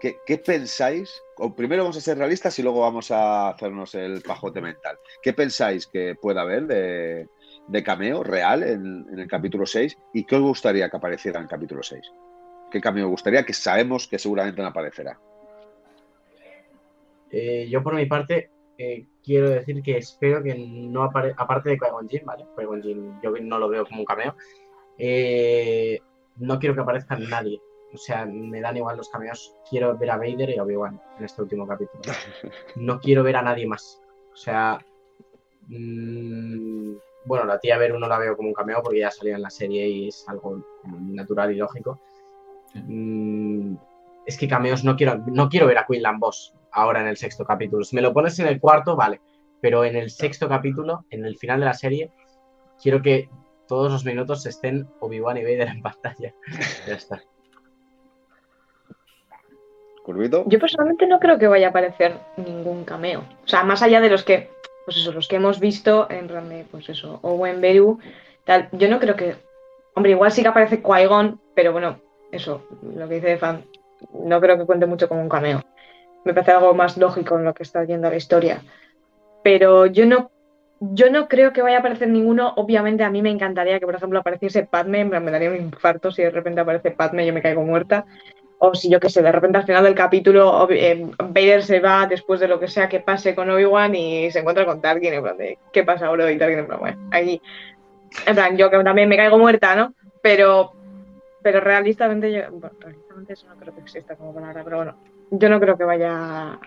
¿qué, 0.00 0.38
pensáis? 0.38 1.22
Primero 1.54 1.82
vamos 1.82 1.98
a 1.98 2.00
ser 2.00 2.16
realistas 2.16 2.58
y 2.58 2.62
luego 2.62 2.80
vamos 2.80 3.10
a 3.10 3.50
hacernos 3.50 3.94
el 3.94 4.22
pajote 4.22 4.62
mental. 4.62 4.98
¿Qué 5.20 5.34
pensáis 5.34 5.86
que 5.86 6.14
pueda 6.14 6.40
haber 6.40 6.66
de, 6.66 7.82
cameo 7.82 8.24
real 8.24 8.62
en, 8.62 9.06
el 9.18 9.28
capítulo 9.28 9.66
6? 9.66 9.98
¿Y 10.14 10.24
qué 10.24 10.36
os 10.36 10.40
gustaría 10.40 10.88
que 10.88 10.96
apareciera 10.96 11.40
en 11.40 11.44
el 11.44 11.50
capítulo 11.50 11.82
6? 11.82 12.10
¿Qué 12.70 12.80
cameo 12.80 13.10
gustaría? 13.10 13.44
Que 13.44 13.52
sabemos 13.52 14.08
que 14.08 14.18
seguramente 14.18 14.62
no 14.62 14.68
aparecerá. 14.68 15.20
Eh, 17.30 17.68
yo 17.68 17.82
por 17.82 17.96
mi 17.96 18.06
parte 18.06 18.48
eh, 18.78 19.04
quiero 19.22 19.50
decir 19.50 19.82
que 19.82 19.98
espero 19.98 20.42
que 20.42 20.54
no 20.54 21.02
aparezca, 21.02 21.42
aparte 21.42 21.68
de 21.68 21.76
Qui-Gon 21.76 22.08
Jinn, 22.08 22.24
¿vale? 22.24 22.46
Yo 23.22 23.30
no 23.42 23.58
lo 23.58 23.68
veo 23.68 23.84
como 23.84 24.00
un 24.00 24.06
cameo, 24.06 24.36
eh, 24.96 26.00
no 26.36 26.58
quiero 26.58 26.74
que 26.74 26.80
aparezca 26.80 27.16
nadie. 27.16 27.60
O 27.92 27.96
sea, 27.96 28.26
me 28.26 28.60
dan 28.60 28.76
igual 28.76 28.96
los 28.96 29.08
cameos. 29.08 29.54
Quiero 29.68 29.96
ver 29.96 30.10
a 30.10 30.16
Vader 30.16 30.50
y 30.50 30.58
a 30.58 30.64
Obi-Wan 30.64 31.00
en 31.18 31.24
este 31.24 31.42
último 31.42 31.66
capítulo. 31.66 32.02
No 32.76 32.98
quiero 32.98 33.22
ver 33.22 33.36
a 33.36 33.42
nadie 33.42 33.66
más. 33.66 34.02
O 34.32 34.36
sea, 34.36 34.78
mmm, 35.68 36.94
bueno, 37.24 37.44
la 37.44 37.58
tía 37.58 37.78
Ver 37.78 37.98
no 37.98 38.08
la 38.08 38.18
veo 38.18 38.36
como 38.36 38.48
un 38.48 38.54
cameo 38.54 38.82
porque 38.82 38.98
ya 39.00 39.10
salió 39.10 39.34
en 39.36 39.42
la 39.42 39.50
serie 39.50 39.88
y 39.88 40.08
es 40.08 40.28
algo 40.28 40.62
natural 40.84 41.52
y 41.52 41.56
lógico. 41.56 42.00
Mm, 42.74 43.76
es 44.26 44.38
que 44.38 44.48
cameos 44.48 44.84
no 44.84 44.96
quiero, 44.96 45.22
no 45.26 45.48
quiero 45.48 45.66
ver 45.66 45.78
a 45.78 45.86
Quinlan 45.86 46.18
Boss 46.18 46.52
ahora 46.72 47.00
en 47.00 47.06
el 47.06 47.16
sexto 47.16 47.44
capítulo. 47.44 47.84
Si 47.84 47.94
me 47.94 48.02
lo 48.02 48.12
pones 48.12 48.38
en 48.40 48.48
el 48.48 48.60
cuarto, 48.60 48.96
vale. 48.96 49.20
Pero 49.60 49.84
en 49.84 49.96
el 49.96 50.10
sexto 50.10 50.48
capítulo, 50.48 51.04
en 51.10 51.24
el 51.24 51.38
final 51.38 51.60
de 51.60 51.66
la 51.66 51.74
serie, 51.74 52.10
quiero 52.82 53.00
que 53.00 53.30
todos 53.66 53.90
los 53.90 54.04
minutos 54.04 54.46
estén 54.46 54.88
Obi-Wan 55.00 55.36
y 55.36 55.42
Vader 55.42 55.68
en 55.68 55.82
pantalla. 55.82 56.32
ya 56.86 56.94
está. 56.94 57.22
Curvito. 60.04 60.44
Yo 60.46 60.58
personalmente 60.58 61.06
no 61.06 61.18
creo 61.18 61.38
que 61.38 61.48
vaya 61.48 61.68
a 61.68 61.70
aparecer 61.70 62.18
ningún 62.36 62.84
cameo. 62.84 63.20
O 63.44 63.48
sea, 63.48 63.64
más 63.64 63.82
allá 63.82 64.02
de 64.02 64.10
los 64.10 64.22
que, 64.22 64.50
pues 64.84 64.98
eso, 64.98 65.12
los 65.12 65.28
que 65.28 65.36
hemos 65.36 65.60
visto 65.60 66.10
en 66.10 66.28
Rame, 66.28 66.66
pues 66.70 66.90
eso, 66.90 67.20
Owen 67.22 67.62
Beru, 67.62 67.98
tal, 68.44 68.68
yo 68.72 68.88
no 68.88 69.00
creo 69.00 69.16
que. 69.16 69.36
Hombre, 69.94 70.12
igual 70.12 70.30
sí 70.30 70.42
que 70.42 70.48
aparece 70.48 70.82
Qui-Gon, 70.82 71.40
pero 71.54 71.72
bueno, 71.72 72.00
eso, 72.32 72.66
lo 72.82 73.08
que 73.08 73.14
dice 73.14 73.28
de 73.28 73.38
fan, 73.38 73.64
no 74.12 74.40
creo 74.40 74.58
que 74.58 74.66
cuente 74.66 74.86
mucho 74.86 75.08
como 75.08 75.22
un 75.22 75.28
cameo. 75.28 75.62
Me 76.24 76.34
parece 76.34 76.52
algo 76.52 76.74
más 76.74 76.96
lógico 76.96 77.38
en 77.38 77.44
lo 77.44 77.54
que 77.54 77.62
está 77.62 77.84
yendo 77.84 78.10
la 78.10 78.16
historia. 78.16 78.60
Pero 79.42 79.86
yo 79.86 80.04
no, 80.04 80.30
yo 80.92 81.10
no 81.10 81.28
creo 81.28 81.52
que 81.52 81.62
vaya 81.62 81.76
a 81.76 81.80
aparecer 81.80 82.08
ninguno. 82.08 82.52
Obviamente 82.56 83.04
a 83.04 83.10
mí 83.10 83.22
me 83.22 83.30
encantaría 83.30 83.78
que, 83.78 83.86
por 83.86 83.94
ejemplo, 83.94 84.18
apareciese 84.18 84.64
Padme, 84.64 85.04
me 85.04 85.30
daría 85.30 85.50
un 85.50 85.56
infarto 85.56 86.10
si 86.10 86.22
de 86.22 86.30
repente 86.30 86.60
aparece 86.60 86.90
Padme 86.90 87.24
y 87.24 87.28
yo 87.28 87.32
me 87.32 87.42
caigo 87.42 87.62
muerta. 87.62 88.04
O 88.58 88.74
si 88.74 88.88
yo 88.88 89.00
qué 89.00 89.10
sé, 89.10 89.22
de 89.22 89.32
repente 89.32 89.58
al 89.58 89.64
final 89.64 89.84
del 89.84 89.94
capítulo 89.94 90.66
eh, 90.70 91.06
Vader 91.18 91.62
se 91.62 91.80
va 91.80 92.06
después 92.06 92.40
de 92.40 92.48
lo 92.48 92.60
que 92.60 92.68
sea 92.68 92.88
que 92.88 93.00
pase 93.00 93.34
con 93.34 93.50
Obi-Wan 93.50 93.94
y 93.94 94.30
se 94.30 94.38
encuentra 94.38 94.64
con 94.64 94.80
Tarkin 94.80 95.12
en 95.12 95.22
plan 95.22 95.36
de, 95.36 95.58
¿qué 95.72 95.84
pasa 95.84 96.06
ahora? 96.06 96.30
Y 96.30 96.38
Tarkin 96.38 96.60
en 96.60 96.66
plan, 96.66 96.80
bueno, 96.80 97.08
ahí, 97.10 97.42
en 98.26 98.34
plan, 98.34 98.56
yo 98.56 98.70
que 98.70 98.82
también 98.82 99.08
me 99.08 99.16
caigo 99.16 99.38
muerta, 99.38 99.74
¿no? 99.74 99.92
Pero, 100.22 100.72
pero 101.42 101.60
realistamente 101.60 102.32
yo, 102.32 102.50
bueno, 102.52 102.74
realistamente 102.78 103.32
eso 103.34 103.46
no 103.48 103.56
creo 103.56 103.74
que 103.74 103.80
exista 103.80 104.16
como 104.16 104.32
palabra, 104.32 104.62
pero 104.64 104.76
bueno, 104.76 104.96
yo 105.30 105.48
no 105.48 105.60
creo 105.60 105.76
que 105.76 105.84
vaya 105.84 106.52
a 106.52 106.58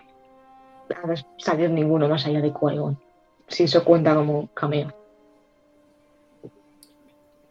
salir 1.37 1.69
ninguno 1.69 2.07
más 2.07 2.25
allá 2.27 2.41
de 2.41 2.51
qui 2.51 3.06
si 3.47 3.63
eso 3.63 3.83
cuenta 3.83 4.13
como 4.15 4.49
cameo. 4.53 4.93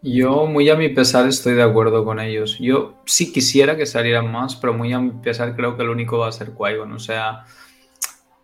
Yo 0.02 0.46
muy 0.46 0.68
a 0.70 0.76
mi 0.76 0.88
pesar 0.90 1.26
estoy 1.26 1.54
de 1.54 1.62
acuerdo 1.62 2.04
con 2.04 2.20
ellos. 2.20 2.58
Yo 2.60 2.94
sí 3.06 3.32
quisiera 3.32 3.76
que 3.76 3.86
salieran 3.86 4.30
más, 4.30 4.54
pero 4.54 4.72
muy 4.72 4.92
a 4.92 5.00
mi 5.00 5.10
pesar 5.10 5.56
creo 5.56 5.76
que 5.76 5.82
el 5.82 5.88
único 5.88 6.18
va 6.18 6.28
a 6.28 6.32
ser 6.32 6.52
qui 6.52 6.74
O 6.76 6.98
sea, 6.98 7.44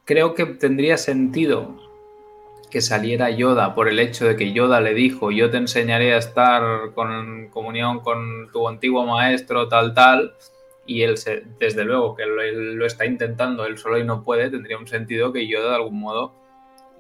creo 0.05 0.35
que 0.35 0.47
tendría 0.47 0.97
sentido 0.97 1.77
que 2.71 2.81
saliera 2.81 3.31
Yoda 3.31 3.75
por 3.75 3.89
el 3.89 3.99
hecho 4.01 4.27
de 4.27 4.35
que 4.35 4.53
Yoda 4.53 4.81
le 4.81 4.95
dijo 4.95 5.31
yo 5.31 5.51
te 5.51 5.59
enseñaré 5.59 6.15
a 6.15 6.19
estar 6.19 6.93
con 6.95 7.49
comunión 7.51 8.01
con 8.01 8.51
tu 8.51 8.67
antiguo 8.67 9.05
maestro, 9.05 9.69
tal, 9.69 9.93
tal, 9.93 10.35
y 10.87 11.03
él, 11.03 11.17
desde 11.61 11.85
luego 11.85 12.17
que 12.17 12.25
lo, 12.25 12.43
lo 12.43 12.87
está 12.87 13.05
intentando 13.05 13.67
él 13.67 13.77
solo 13.77 13.99
y 13.99 14.05
no 14.05 14.25
puede, 14.25 14.51
tendría 14.51 14.79
un 14.79 14.89
sentido 14.89 15.33
que 15.33 15.47
Yoda 15.47 15.69
de 15.69 15.77
algún 15.77 16.01
modo 16.01 16.42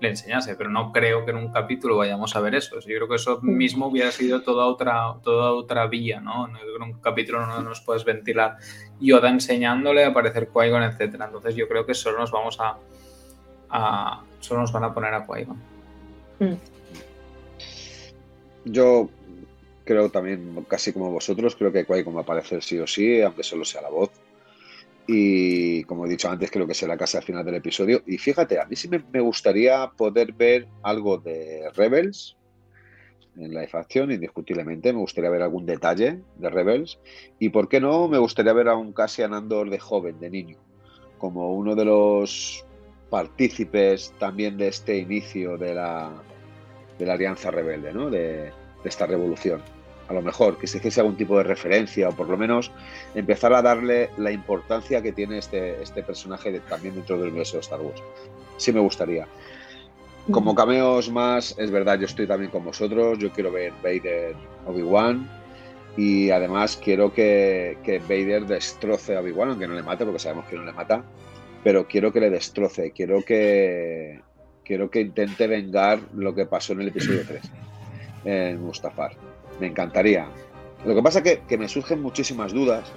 le 0.02 0.08
enseñase, 0.08 0.56
pero 0.56 0.68
no 0.68 0.92
creo 0.92 1.24
que 1.24 1.30
en 1.30 1.36
un 1.36 1.52
capítulo 1.52 1.96
vayamos 1.96 2.34
a 2.34 2.40
ver 2.40 2.56
eso. 2.56 2.80
Yo 2.80 2.96
creo 2.96 3.08
que 3.08 3.14
eso 3.14 3.40
mismo 3.40 3.86
hubiera 3.86 4.10
sido 4.10 4.42
toda 4.42 4.66
otra, 4.66 5.14
toda 5.22 5.52
otra 5.52 5.86
vía, 5.86 6.20
¿no? 6.20 6.48
En 6.48 6.82
un 6.82 6.94
capítulo 6.94 7.46
no 7.46 7.62
nos 7.62 7.80
puedes 7.80 8.04
ventilar 8.04 8.56
Yoda 9.00 9.30
enseñándole 9.30 10.04
a 10.04 10.08
aparecer 10.08 10.48
Qui-Gon, 10.48 10.82
etc. 10.82 11.14
Entonces 11.24 11.54
yo 11.54 11.68
creo 11.68 11.86
que 11.86 11.94
solo 11.94 12.18
nos 12.18 12.32
vamos 12.32 12.58
a, 12.60 14.20
solo 14.40 14.60
nos 14.60 14.72
van 14.72 14.84
a 14.84 14.92
poner 14.92 15.14
a 15.14 15.24
Qui-Gon. 15.24 15.56
Mm. 16.40 16.54
Yo 18.64 19.08
creo 19.84 20.10
también, 20.10 20.64
casi 20.68 20.92
como 20.92 21.12
vosotros, 21.12 21.54
creo 21.54 21.70
que 21.70 21.86
Qui-Gon 21.86 22.16
va 22.16 22.20
a 22.20 22.22
aparecer 22.22 22.60
sí 22.62 22.78
o 22.80 22.88
sí, 22.88 23.22
aunque 23.22 23.44
solo 23.44 23.64
sea 23.64 23.82
la 23.82 23.90
voz. 23.90 24.10
Y 25.06 25.82
como 25.84 26.06
he 26.06 26.08
dicho 26.08 26.30
antes, 26.30 26.50
creo 26.50 26.66
que 26.66 26.74
será 26.74 26.96
casi 26.96 27.16
al 27.16 27.22
final 27.22 27.44
del 27.44 27.56
episodio. 27.56 28.02
Y 28.06 28.18
fíjate, 28.18 28.60
a 28.60 28.66
mí 28.66 28.76
sí 28.76 28.88
me, 28.88 29.20
gustaría 29.20 29.90
poder 29.96 30.32
ver 30.32 30.68
algo 30.82 31.18
de 31.18 31.70
Rebels 31.74 32.36
en 33.36 33.50
live 33.50 33.70
action, 33.72 34.12
indiscutiblemente. 34.12 34.92
Me 34.92 35.00
gustaría 35.00 35.30
ver 35.30 35.42
algún 35.42 35.66
detalle 35.66 36.20
de 36.36 36.50
Rebels. 36.50 37.00
Y 37.38 37.48
por 37.48 37.68
qué 37.68 37.80
no, 37.80 38.08
me 38.08 38.18
gustaría 38.18 38.52
ver 38.52 38.68
a 38.68 38.76
un 38.76 38.92
Cassian 38.92 39.34
Andor 39.34 39.70
de 39.70 39.78
joven, 39.78 40.20
de 40.20 40.30
niño, 40.30 40.58
como 41.18 41.52
uno 41.52 41.74
de 41.74 41.84
los 41.84 42.64
partícipes 43.10 44.14
también 44.18 44.56
de 44.56 44.68
este 44.68 44.96
inicio 44.98 45.58
de 45.58 45.74
la, 45.74 46.12
de 46.98 47.06
la 47.06 47.14
Alianza 47.14 47.50
Rebelde, 47.50 47.92
¿no? 47.92 48.08
de, 48.08 48.44
de 48.44 48.52
esta 48.88 49.06
revolución 49.06 49.60
a 50.08 50.12
lo 50.12 50.22
mejor, 50.22 50.58
que 50.58 50.66
se 50.66 50.78
hiciese 50.78 51.00
algún 51.00 51.16
tipo 51.16 51.36
de 51.38 51.44
referencia 51.44 52.08
o 52.08 52.12
por 52.12 52.28
lo 52.28 52.36
menos 52.36 52.70
empezar 53.14 53.52
a 53.54 53.62
darle 53.62 54.10
la 54.16 54.30
importancia 54.30 55.02
que 55.02 55.12
tiene 55.12 55.38
este, 55.38 55.82
este 55.82 56.02
personaje 56.02 56.60
también 56.68 56.94
dentro 56.94 57.16
del 57.16 57.28
universo 57.28 57.56
de 57.56 57.60
Star 57.60 57.80
Wars. 57.80 58.02
Sí 58.56 58.72
me 58.72 58.80
gustaría. 58.80 59.26
Como 60.30 60.54
cameos 60.54 61.10
más, 61.10 61.56
es 61.58 61.70
verdad, 61.70 61.98
yo 61.98 62.06
estoy 62.06 62.26
también 62.26 62.50
con 62.50 62.64
vosotros, 62.64 63.18
yo 63.18 63.32
quiero 63.32 63.50
ver 63.50 63.72
Vader 63.82 64.36
Obi-Wan 64.66 65.28
y 65.96 66.30
además 66.30 66.78
quiero 66.82 67.12
que, 67.12 67.78
que 67.82 67.98
Vader 67.98 68.46
destroce 68.46 69.16
a 69.16 69.20
Obi-Wan, 69.20 69.50
aunque 69.50 69.66
no 69.66 69.74
le 69.74 69.82
mate, 69.82 70.04
porque 70.04 70.20
sabemos 70.20 70.46
que 70.46 70.56
no 70.56 70.64
le 70.64 70.72
mata, 70.72 71.04
pero 71.64 71.88
quiero 71.88 72.12
que 72.12 72.20
le 72.20 72.30
destroce, 72.30 72.92
quiero 72.92 73.24
que, 73.24 74.20
quiero 74.64 74.90
que 74.90 75.00
intente 75.00 75.48
vengar 75.48 75.98
lo 76.14 76.34
que 76.34 76.46
pasó 76.46 76.72
en 76.72 76.82
el 76.82 76.88
episodio 76.88 77.24
3 77.26 77.42
en 78.24 78.62
Mustafar 78.62 79.31
me 79.62 79.68
encantaría. 79.68 80.26
Lo 80.84 80.92
que 80.92 81.02
pasa 81.02 81.20
es 81.20 81.38
que, 81.46 81.56
me 81.56 81.68
surgen 81.68 82.02
muchísimas 82.02 82.52
dudas 82.52 82.90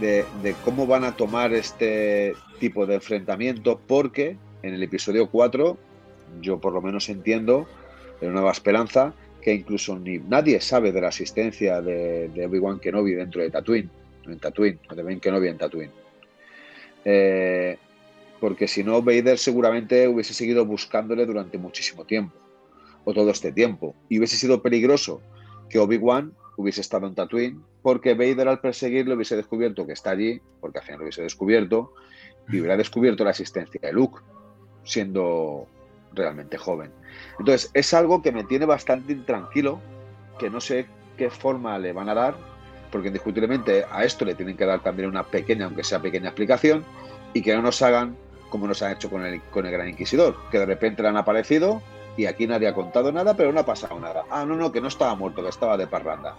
de, 0.00 0.24
cómo 0.64 0.86
van 0.86 1.02
a 1.02 1.16
tomar 1.16 1.52
este 1.52 2.34
tipo 2.60 2.86
de 2.86 2.94
enfrentamiento, 2.94 3.80
porque 3.88 4.36
en 4.62 4.74
el 4.74 4.82
episodio 4.84 5.28
4, 5.28 5.76
yo 6.40 6.60
por 6.60 6.72
lo 6.72 6.80
menos 6.80 7.08
entiendo, 7.08 7.66
de 8.20 8.28
Nueva 8.28 8.52
Esperanza, 8.52 9.12
que 9.42 9.52
incluso 9.52 9.98
ni 9.98 10.18
nadie 10.18 10.60
sabe 10.60 10.92
de 10.92 11.00
la 11.00 11.08
asistencia 11.08 11.82
de, 11.82 12.30
Obi-Wan 12.46 12.78
Kenobi 12.78 13.14
dentro 13.14 13.42
de 13.42 13.50
Tatooine, 13.50 13.90
en 14.26 14.38
Tatooine, 14.38 14.78
o 14.88 14.94
de 14.94 15.02
Ben 15.02 15.18
Kenobi 15.18 15.48
en 15.48 15.58
Tatooine. 15.58 15.92
Eh, 17.04 17.76
porque 18.38 18.68
si 18.68 18.84
no, 18.84 19.02
Vader 19.02 19.36
seguramente 19.36 20.06
hubiese 20.06 20.32
seguido 20.32 20.64
buscándole 20.64 21.26
durante 21.26 21.58
muchísimo 21.58 22.04
tiempo, 22.04 22.36
o 23.04 23.12
todo 23.12 23.30
este 23.32 23.50
tiempo, 23.50 23.96
y 24.08 24.18
hubiese 24.18 24.36
sido 24.36 24.62
peligroso 24.62 25.20
que 25.72 25.78
Obi-Wan 25.78 26.34
hubiese 26.56 26.82
estado 26.82 27.06
en 27.06 27.14
Tatooine, 27.14 27.60
porque 27.80 28.14
Vader 28.14 28.46
al 28.46 28.60
perseguirlo 28.60 29.14
hubiese 29.14 29.36
descubierto 29.36 29.86
que 29.86 29.94
está 29.94 30.10
allí, 30.10 30.40
porque 30.60 30.78
al 30.78 30.84
final 30.84 30.98
lo 30.98 31.04
hubiese 31.04 31.22
descubierto, 31.22 31.94
y 32.48 32.60
hubiera 32.60 32.76
descubierto 32.76 33.24
la 33.24 33.30
existencia 33.30 33.80
de 33.82 33.92
Luke, 33.92 34.20
siendo 34.84 35.66
realmente 36.12 36.58
joven. 36.58 36.92
Entonces, 37.38 37.70
es 37.72 37.94
algo 37.94 38.20
que 38.20 38.32
me 38.32 38.44
tiene 38.44 38.66
bastante 38.66 39.14
intranquilo, 39.14 39.80
que 40.38 40.50
no 40.50 40.60
sé 40.60 40.86
qué 41.16 41.30
forma 41.30 41.78
le 41.78 41.94
van 41.94 42.10
a 42.10 42.14
dar, 42.14 42.36
porque 42.90 43.08
indiscutiblemente 43.08 43.86
a 43.90 44.04
esto 44.04 44.26
le 44.26 44.34
tienen 44.34 44.56
que 44.56 44.66
dar 44.66 44.82
también 44.82 45.08
una 45.08 45.24
pequeña, 45.24 45.64
aunque 45.64 45.84
sea 45.84 46.02
pequeña 46.02 46.28
explicación, 46.28 46.84
y 47.32 47.40
que 47.40 47.54
no 47.54 47.62
nos 47.62 47.80
hagan 47.80 48.16
como 48.50 48.66
nos 48.66 48.82
han 48.82 48.92
hecho 48.92 49.08
con 49.08 49.24
el, 49.24 49.40
con 49.40 49.64
el 49.64 49.72
Gran 49.72 49.88
Inquisidor, 49.88 50.36
que 50.50 50.58
de 50.58 50.66
repente 50.66 51.00
le 51.00 51.08
han 51.08 51.16
aparecido 51.16 51.80
y 52.16 52.26
aquí 52.26 52.46
nadie 52.46 52.68
ha 52.68 52.74
contado 52.74 53.12
nada, 53.12 53.34
pero 53.34 53.52
no 53.52 53.60
ha 53.60 53.66
pasado 53.66 53.98
nada. 53.98 54.24
Ah, 54.30 54.44
no, 54.44 54.56
no, 54.56 54.72
que 54.72 54.80
no 54.80 54.88
estaba 54.88 55.14
muerto, 55.14 55.42
que 55.42 55.48
estaba 55.48 55.76
de 55.76 55.86
parranda, 55.86 56.34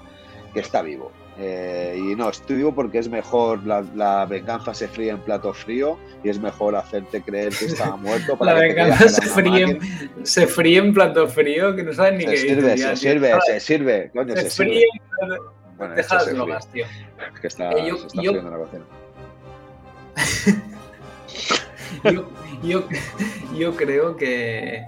que 0.54 0.60
está 0.60 0.82
vivo. 0.82 1.12
Eh, 1.40 1.98
y 1.98 2.16
no, 2.16 2.30
estoy 2.30 2.58
vivo 2.58 2.76
porque 2.76 3.00
es 3.00 3.10
mejor, 3.10 3.66
la, 3.66 4.26
venganza 4.26 4.74
se 4.74 4.88
fría 4.88 5.14
en 5.14 5.20
plato 5.20 5.54
frío 5.54 5.98
y 6.24 6.30
es 6.30 6.40
mejor 6.40 6.76
hacerte 6.76 7.22
creer 7.22 7.54
que 7.56 7.66
estaba 7.66 7.95
muerto. 7.95 8.36
Para 8.38 8.54
la 8.54 8.60
venganza 8.60 9.10
se 9.10 9.22
fríe, 9.22 9.80
se 10.24 10.48
fríe 10.48 10.78
en 10.78 10.94
plato 10.94 11.28
frío, 11.28 11.76
que 11.76 11.84
no 11.84 11.94
saben 11.94 12.20
ni 12.20 12.26
qué 12.26 12.38
sirve, 12.38 12.78
Se 12.78 12.95
sirve, 12.95 13.34
se 13.45 13.60
sirve, 13.60 14.12
coño, 14.14 14.36
se, 14.36 14.50
se 14.50 14.64
fríe. 14.64 14.86
Sirve. 15.20 15.38
Bueno, 15.78 15.95
Déjalo 15.95 16.48
más, 16.48 16.68
tío. 16.72 16.86
Es 17.34 17.40
que 17.40 17.48
está, 17.48 17.72
eh, 17.72 17.88
yo, 17.88 17.98
se 17.98 18.08
está 18.08 18.22
yo, 18.22 18.32
la 18.34 18.58
cocina. 18.58 18.86
yo, 22.64 22.88
yo, 23.58 23.76
creo 23.76 24.16
que, 24.16 24.84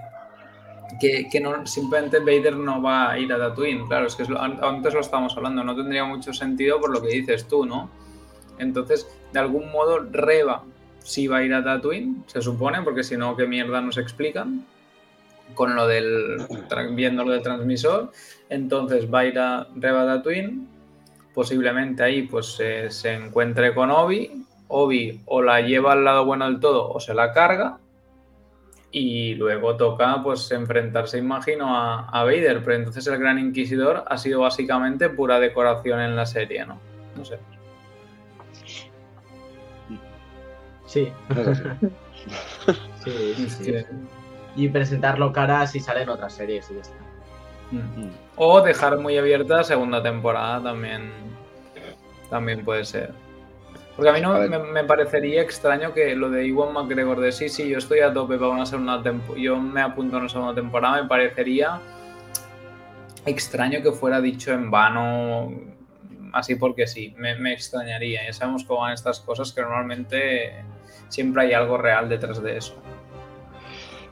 que, 0.99 1.39
no, 1.41 1.65
simplemente 1.65 2.19
Vader 2.19 2.55
no 2.55 2.81
va 2.81 3.11
a 3.11 3.19
ir 3.19 3.31
a 3.31 3.37
Tatooine. 3.37 3.87
Claro, 3.87 4.07
es 4.07 4.15
que 4.15 4.25
antes 4.61 4.93
lo 4.93 4.99
estábamos 4.99 5.35
hablando, 5.35 5.63
no 5.63 5.75
tendría 5.75 6.05
mucho 6.05 6.33
sentido 6.33 6.79
por 6.79 6.91
lo 6.91 7.01
que 7.01 7.09
dices 7.09 7.47
tú, 7.47 7.65
¿no? 7.65 7.89
Entonces, 8.57 9.07
de 9.33 9.39
algún 9.39 9.71
modo, 9.71 9.99
Reba 9.99 10.63
sí 10.99 11.27
va 11.27 11.37
a 11.37 11.43
ir 11.43 11.53
a 11.53 11.63
Tatooine, 11.63 12.23
se 12.27 12.41
supone, 12.41 12.81
porque 12.81 13.03
si 13.03 13.17
no, 13.17 13.35
¿qué 13.35 13.45
mierda 13.45 13.81
nos 13.81 13.97
explican? 13.97 14.65
Con 15.53 15.75
lo 15.75 15.87
del, 15.87 16.47
viendo 16.91 17.23
lo 17.23 17.31
del 17.31 17.41
transmisor. 17.41 18.11
Entonces 18.49 19.13
va 19.13 19.19
a 19.19 19.25
ir 19.25 19.39
a 19.39 19.67
Reba 19.75 20.03
a 20.03 20.17
Tatooine, 20.17 20.67
posiblemente 21.33 22.03
ahí 22.03 22.23
pues 22.23 22.57
se 22.89 23.13
encuentre 23.13 23.73
con 23.73 23.91
Obi, 23.91 24.45
Obi 24.67 25.21
o 25.25 25.41
la 25.41 25.61
lleva 25.61 25.93
al 25.93 26.03
lado 26.03 26.25
bueno 26.25 26.45
del 26.45 26.59
todo 26.59 26.89
o 26.89 26.99
se 26.99 27.13
la 27.13 27.33
carga, 27.33 27.77
y 28.97 29.35
luego 29.35 29.75
toca 29.75 30.23
pues 30.23 30.49
enfrentarse, 30.51 31.17
imagino, 31.17 31.75
a, 31.75 32.07
a, 32.07 32.23
Vader, 32.23 32.63
pero 32.63 32.77
entonces 32.77 33.05
el 33.07 33.17
Gran 33.17 33.37
Inquisidor 33.37 34.05
ha 34.07 34.17
sido 34.17 34.39
básicamente 34.39 35.09
pura 35.09 35.37
decoración 35.37 35.99
en 35.99 36.15
la 36.15 36.25
serie, 36.25 36.65
¿no? 36.65 36.79
No 37.17 37.25
sé. 37.25 37.37
Sí. 40.85 41.11
sí, 43.03 43.49
sí. 43.49 43.75
Y 44.55 44.69
presentarlo 44.69 45.33
cara 45.33 45.67
si 45.67 45.81
sale 45.81 46.03
en 46.03 46.09
otras 46.09 46.33
series 46.33 46.71
y 46.71 46.75
ya 46.75 46.79
está. 46.79 46.95
Mm. 47.71 48.11
O 48.37 48.61
dejar 48.61 48.97
muy 48.99 49.17
abierta 49.17 49.65
segunda 49.65 50.01
temporada 50.01 50.63
también. 50.63 51.11
También 52.29 52.63
puede 52.63 52.85
ser. 52.85 53.13
Porque 53.95 54.09
a 54.09 54.13
mí 54.13 54.19
no 54.19 54.37
me, 54.39 54.83
parecería 54.83 55.41
extraño 55.41 55.93
que 55.93 56.15
lo 56.15 56.29
de 56.29 56.45
Iwan 56.47 56.73
McGregor 56.73 57.19
de 57.21 57.31
sí, 57.31 57.47
sí, 57.47 57.69
yo 57.69 57.77
estoy 57.77 57.99
a 57.99 58.11
tope 58.11 58.35
para 58.37 58.49
una 58.49 58.65
segunda 58.65 59.01
temporada, 59.01 59.41
yo 59.41 59.57
me 59.57 59.81
apunto 59.81 60.17
a 60.17 60.19
una 60.19 60.29
segunda 60.29 60.53
temporada, 60.53 61.01
me 61.01 61.07
parecería 61.07 61.79
extraño 63.25 63.81
que 63.81 63.91
fuera 63.93 64.19
dicho 64.19 64.51
en 64.51 64.69
vano, 64.69 65.51
así 66.33 66.55
porque 66.55 66.87
sí, 66.87 67.15
me, 67.17 67.35
me 67.35 67.53
extrañaría. 67.53 68.25
Ya 68.25 68.33
sabemos 68.33 68.65
cómo 68.65 68.81
van 68.81 68.93
estas 68.93 69.21
cosas 69.21 69.53
que 69.53 69.61
normalmente 69.61 70.65
siempre 71.07 71.43
hay 71.43 71.53
algo 71.53 71.77
real 71.77 72.09
detrás 72.09 72.43
de 72.43 72.57
eso. 72.57 72.75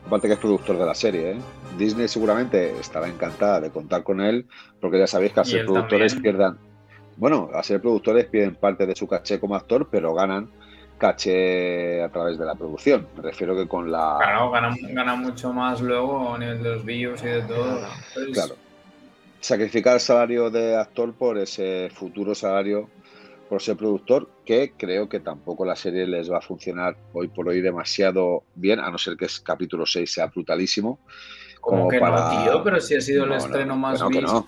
Aparte 0.06 0.28
que 0.28 0.34
es 0.34 0.40
productor 0.40 0.78
de 0.78 0.86
la 0.86 0.94
serie, 0.94 1.32
¿eh? 1.32 1.38
Disney 1.78 2.08
seguramente 2.08 2.78
estará 2.78 3.08
encantada 3.08 3.60
de 3.60 3.70
contar 3.70 4.02
con 4.02 4.20
él, 4.20 4.46
porque 4.80 4.98
ya 4.98 5.06
sabéis 5.06 5.32
que 5.32 5.40
a 5.40 5.44
ser 5.44 5.64
productores 5.64 6.14
pierdan. 6.14 6.58
Bueno, 7.16 7.50
a 7.54 7.62
ser 7.62 7.80
productores 7.80 8.26
pierden 8.26 8.56
parte 8.56 8.86
de 8.86 8.96
su 8.96 9.06
caché 9.06 9.38
como 9.38 9.54
actor, 9.54 9.88
pero 9.90 10.14
ganan 10.14 10.50
caché 10.98 12.02
a 12.02 12.08
través 12.08 12.38
de 12.38 12.44
la 12.44 12.54
producción. 12.54 13.06
Me 13.16 13.22
refiero 13.22 13.56
que 13.56 13.66
con 13.68 13.90
la. 13.90 14.16
Claro, 14.18 14.50
ganan, 14.50 15.20
mucho 15.20 15.52
más 15.52 15.80
luego 15.80 16.34
a 16.34 16.38
nivel 16.38 16.62
de 16.62 16.70
los 16.70 16.84
vídeos 16.84 17.22
y 17.22 17.26
de 17.26 17.42
todo. 17.42 17.80
Claro. 18.32 18.56
Sacrificar 19.40 19.94
el 19.94 20.00
salario 20.00 20.50
de 20.50 20.76
actor 20.76 21.12
por 21.12 21.36
ese 21.36 21.90
futuro 21.92 22.34
salario 22.34 22.88
por 23.48 23.60
ser 23.60 23.76
productor, 23.76 24.30
que 24.46 24.72
creo 24.76 25.08
que 25.08 25.20
tampoco 25.20 25.66
la 25.66 25.76
serie 25.76 26.06
les 26.06 26.30
va 26.30 26.38
a 26.38 26.40
funcionar 26.40 26.96
hoy 27.12 27.28
por 27.28 27.48
hoy 27.48 27.60
demasiado 27.60 28.44
bien, 28.54 28.80
a 28.80 28.90
no 28.90 28.96
ser 28.96 29.16
que 29.18 29.26
es 29.26 29.38
capítulo 29.40 29.84
6 29.84 30.10
sea 30.10 30.26
brutalísimo. 30.28 30.98
Como 31.64 31.88
que 31.88 31.98
no, 31.98 32.30
tío, 32.30 32.62
pero 32.62 32.80
si 32.80 32.94
ha 32.94 33.00
sido 33.00 33.24
el 33.24 33.32
estreno 33.32 33.76
más 33.76 34.06
visto. 34.08 34.44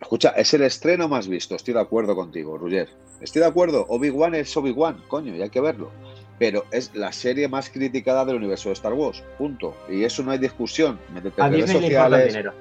escucha, 0.00 0.30
es 0.30 0.54
el 0.54 0.62
estreno 0.62 1.08
más 1.08 1.28
visto, 1.28 1.54
estoy 1.54 1.74
de 1.74 1.80
acuerdo 1.80 2.14
contigo, 2.14 2.56
Roger. 2.56 2.88
Estoy 3.20 3.40
de 3.40 3.48
acuerdo, 3.48 3.84
Obi-Wan 3.88 4.34
es 4.34 4.56
Obi-Wan, 4.56 5.02
coño, 5.08 5.36
y 5.36 5.42
hay 5.42 5.50
que 5.50 5.60
verlo. 5.60 5.90
Pero 6.38 6.64
es 6.70 6.94
la 6.94 7.12
serie 7.12 7.48
más 7.48 7.68
criticada 7.68 8.24
del 8.24 8.36
universo 8.36 8.70
de 8.70 8.72
Star 8.72 8.94
Wars, 8.94 9.22
punto. 9.36 9.76
Y 9.90 10.04
eso 10.04 10.22
no 10.22 10.30
hay 10.30 10.38
discusión. 10.38 10.98
a 11.36 11.50
Disney 11.50 11.82
sociales... 11.82 11.82
le 11.82 11.86
importa 11.86 12.22
el 12.22 12.28
dinero. 12.28 12.52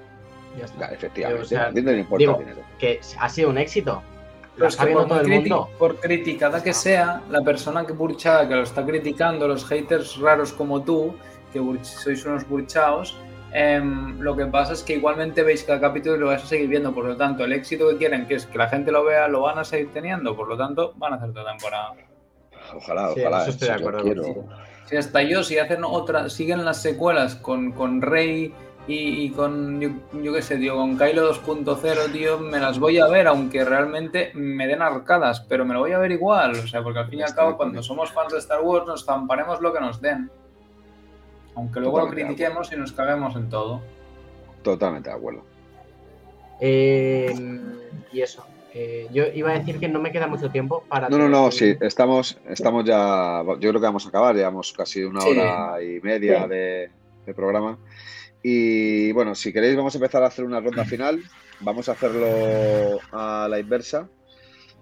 Ya 0.58 0.66
está. 0.66 0.86
efectivamente, 0.88 1.58
a 1.58 1.72
Disney 1.72 1.96
le 1.96 2.02
importa 2.02 2.32
el 2.32 2.38
dinero. 2.40 2.62
Que 2.78 3.00
ha 3.18 3.30
sido 3.30 3.50
un 3.50 3.58
éxito 3.58 4.04
por, 5.78 6.00
criticada 6.00 6.62
que 6.62 6.74
sea, 6.74 7.22
la 7.30 7.42
persona 7.42 7.86
que 7.86 7.94
burchada 7.94 8.48
que 8.48 8.56
lo 8.56 8.64
está 8.64 8.86
criticando, 8.86 9.48
los 9.48 9.66
haters 9.66 10.18
raros 10.18 10.52
como 10.52 10.82
tú, 10.82 11.16
que 11.54 11.62
sois 11.84 12.26
unos 12.26 12.48
burchados, 12.48 13.16
em, 13.54 14.20
lo 14.20 14.36
que 14.36 14.46
pasa 14.46 14.74
es 14.74 14.84
que 14.84 14.94
igualmente 14.94 15.44
veis 15.44 15.64
cada 15.64 15.80
capítulo 15.80 16.16
y 16.16 16.20
lo 16.20 16.28
vais 16.28 16.44
a 16.44 16.48
seguir 16.48 16.68
viendo. 16.68 16.94
Por 16.94 17.06
lo 17.06 17.16
tanto, 17.16 17.46
el 17.46 17.54
éxito 17.54 17.90
que 17.90 17.98
quieren, 17.98 18.28
que 18.28 18.36
es 18.36 18.46
que 18.46 18.58
la 18.58 18.70
gente 18.70 18.92
lo 18.92 19.04
vea, 19.04 19.28
lo 19.28 19.42
van 19.42 19.60
a 19.60 19.64
seguir 19.64 19.92
teniendo. 19.94 20.36
Por 20.36 20.48
lo 20.48 20.58
tanto, 20.58 20.94
van 20.98 21.14
a 21.14 21.16
hacer 21.18 21.30
otra 21.30 21.46
temporada. 21.46 21.94
Ojalá, 22.76 23.12
ojalá. 23.12 23.48
estoy 23.48 23.68
de 23.68 23.74
acuerdo. 23.74 24.46
Si 24.86 24.98
hasta 24.98 25.22
yo, 25.22 25.44
si 25.44 25.58
hacen 25.58 25.84
otra, 25.84 26.30
siguen 26.30 26.66
las 26.66 26.82
secuelas 26.82 27.36
con, 27.36 27.72
con 27.74 28.02
Rey 28.02 28.54
y, 28.88 29.30
con, 29.32 29.80
yo, 29.80 30.34
qué 30.34 30.42
sé, 30.42 30.58
tío, 30.58 30.76
con 30.76 30.98
Kylo 30.98 31.32
2.0, 31.32 32.12
tío, 32.12 32.40
me 32.40 32.60
las 32.60 32.80
voy 32.80 32.98
a 32.98 33.08
ver, 33.08 33.28
aunque 33.28 33.64
realmente 33.64 34.32
me 34.34 34.66
den 34.66 34.82
arcadas, 34.82 35.42
pero 35.42 35.64
me 35.64 35.76
lo 35.76 35.82
voy 35.82 35.92
a 35.92 36.00
ver 36.00 36.12
igual, 36.12 36.52
o 36.52 36.68
sea, 36.68 36.82
porque 36.82 36.98
al 36.98 37.08
fin 37.08 37.20
y 37.20 37.22
al 37.22 37.36
cabo, 37.36 37.56
cuando 37.56 37.84
somos 37.84 38.12
fans 38.12 38.34
de 38.34 38.40
Star 38.40 38.62
Wars, 38.62 38.88
nos 38.88 39.06
zamparemos 39.06 39.62
lo 39.62 39.72
que 39.72 39.80
nos 39.80 40.02
den. 40.02 40.32
Aunque 41.60 41.82
luego 41.82 42.00
lo 42.00 42.08
critiquemos 42.08 42.72
y 42.72 42.78
nos 42.78 42.94
caguemos 42.94 43.36
en 43.36 43.50
todo. 43.50 43.82
Totalmente 44.64 45.10
de 45.10 45.16
acuerdo. 45.16 45.44
Eh, 46.62 47.34
y 48.14 48.22
eso. 48.22 48.46
Eh, 48.74 49.08
yo 49.12 49.26
iba 49.34 49.52
a 49.52 49.60
decir 49.60 49.78
que 49.80 49.90
no 49.90 50.00
me 50.00 50.12
queda 50.12 50.28
mucho 50.28 50.50
tiempo 50.50 50.84
para. 50.88 51.10
No, 51.10 51.18
no, 51.18 51.28
no, 51.28 51.52
sí, 51.52 51.76
estamos, 51.82 52.38
estamos 52.48 52.86
ya. 52.86 53.44
Yo 53.60 53.70
creo 53.70 53.74
que 53.74 53.80
vamos 53.80 54.06
a 54.06 54.10
acabar, 54.10 54.36
llevamos 54.36 54.72
casi 54.72 55.04
una 55.04 55.24
hora 55.24 55.84
y 55.84 56.00
media 56.02 56.48
de, 56.48 56.90
de 57.26 57.34
programa. 57.34 57.78
Y 58.42 59.12
bueno, 59.12 59.36
si 59.36 59.52
queréis 59.52 59.76
vamos 59.76 59.96
a 59.96 59.98
empezar 59.98 60.24
a 60.24 60.28
hacer 60.28 60.46
una 60.46 60.62
ronda 60.62 60.86
final. 60.86 61.22
Vamos 61.62 61.90
a 61.90 61.92
hacerlo 61.92 63.00
a 63.12 63.48
la 63.50 63.60
inversa, 63.60 64.08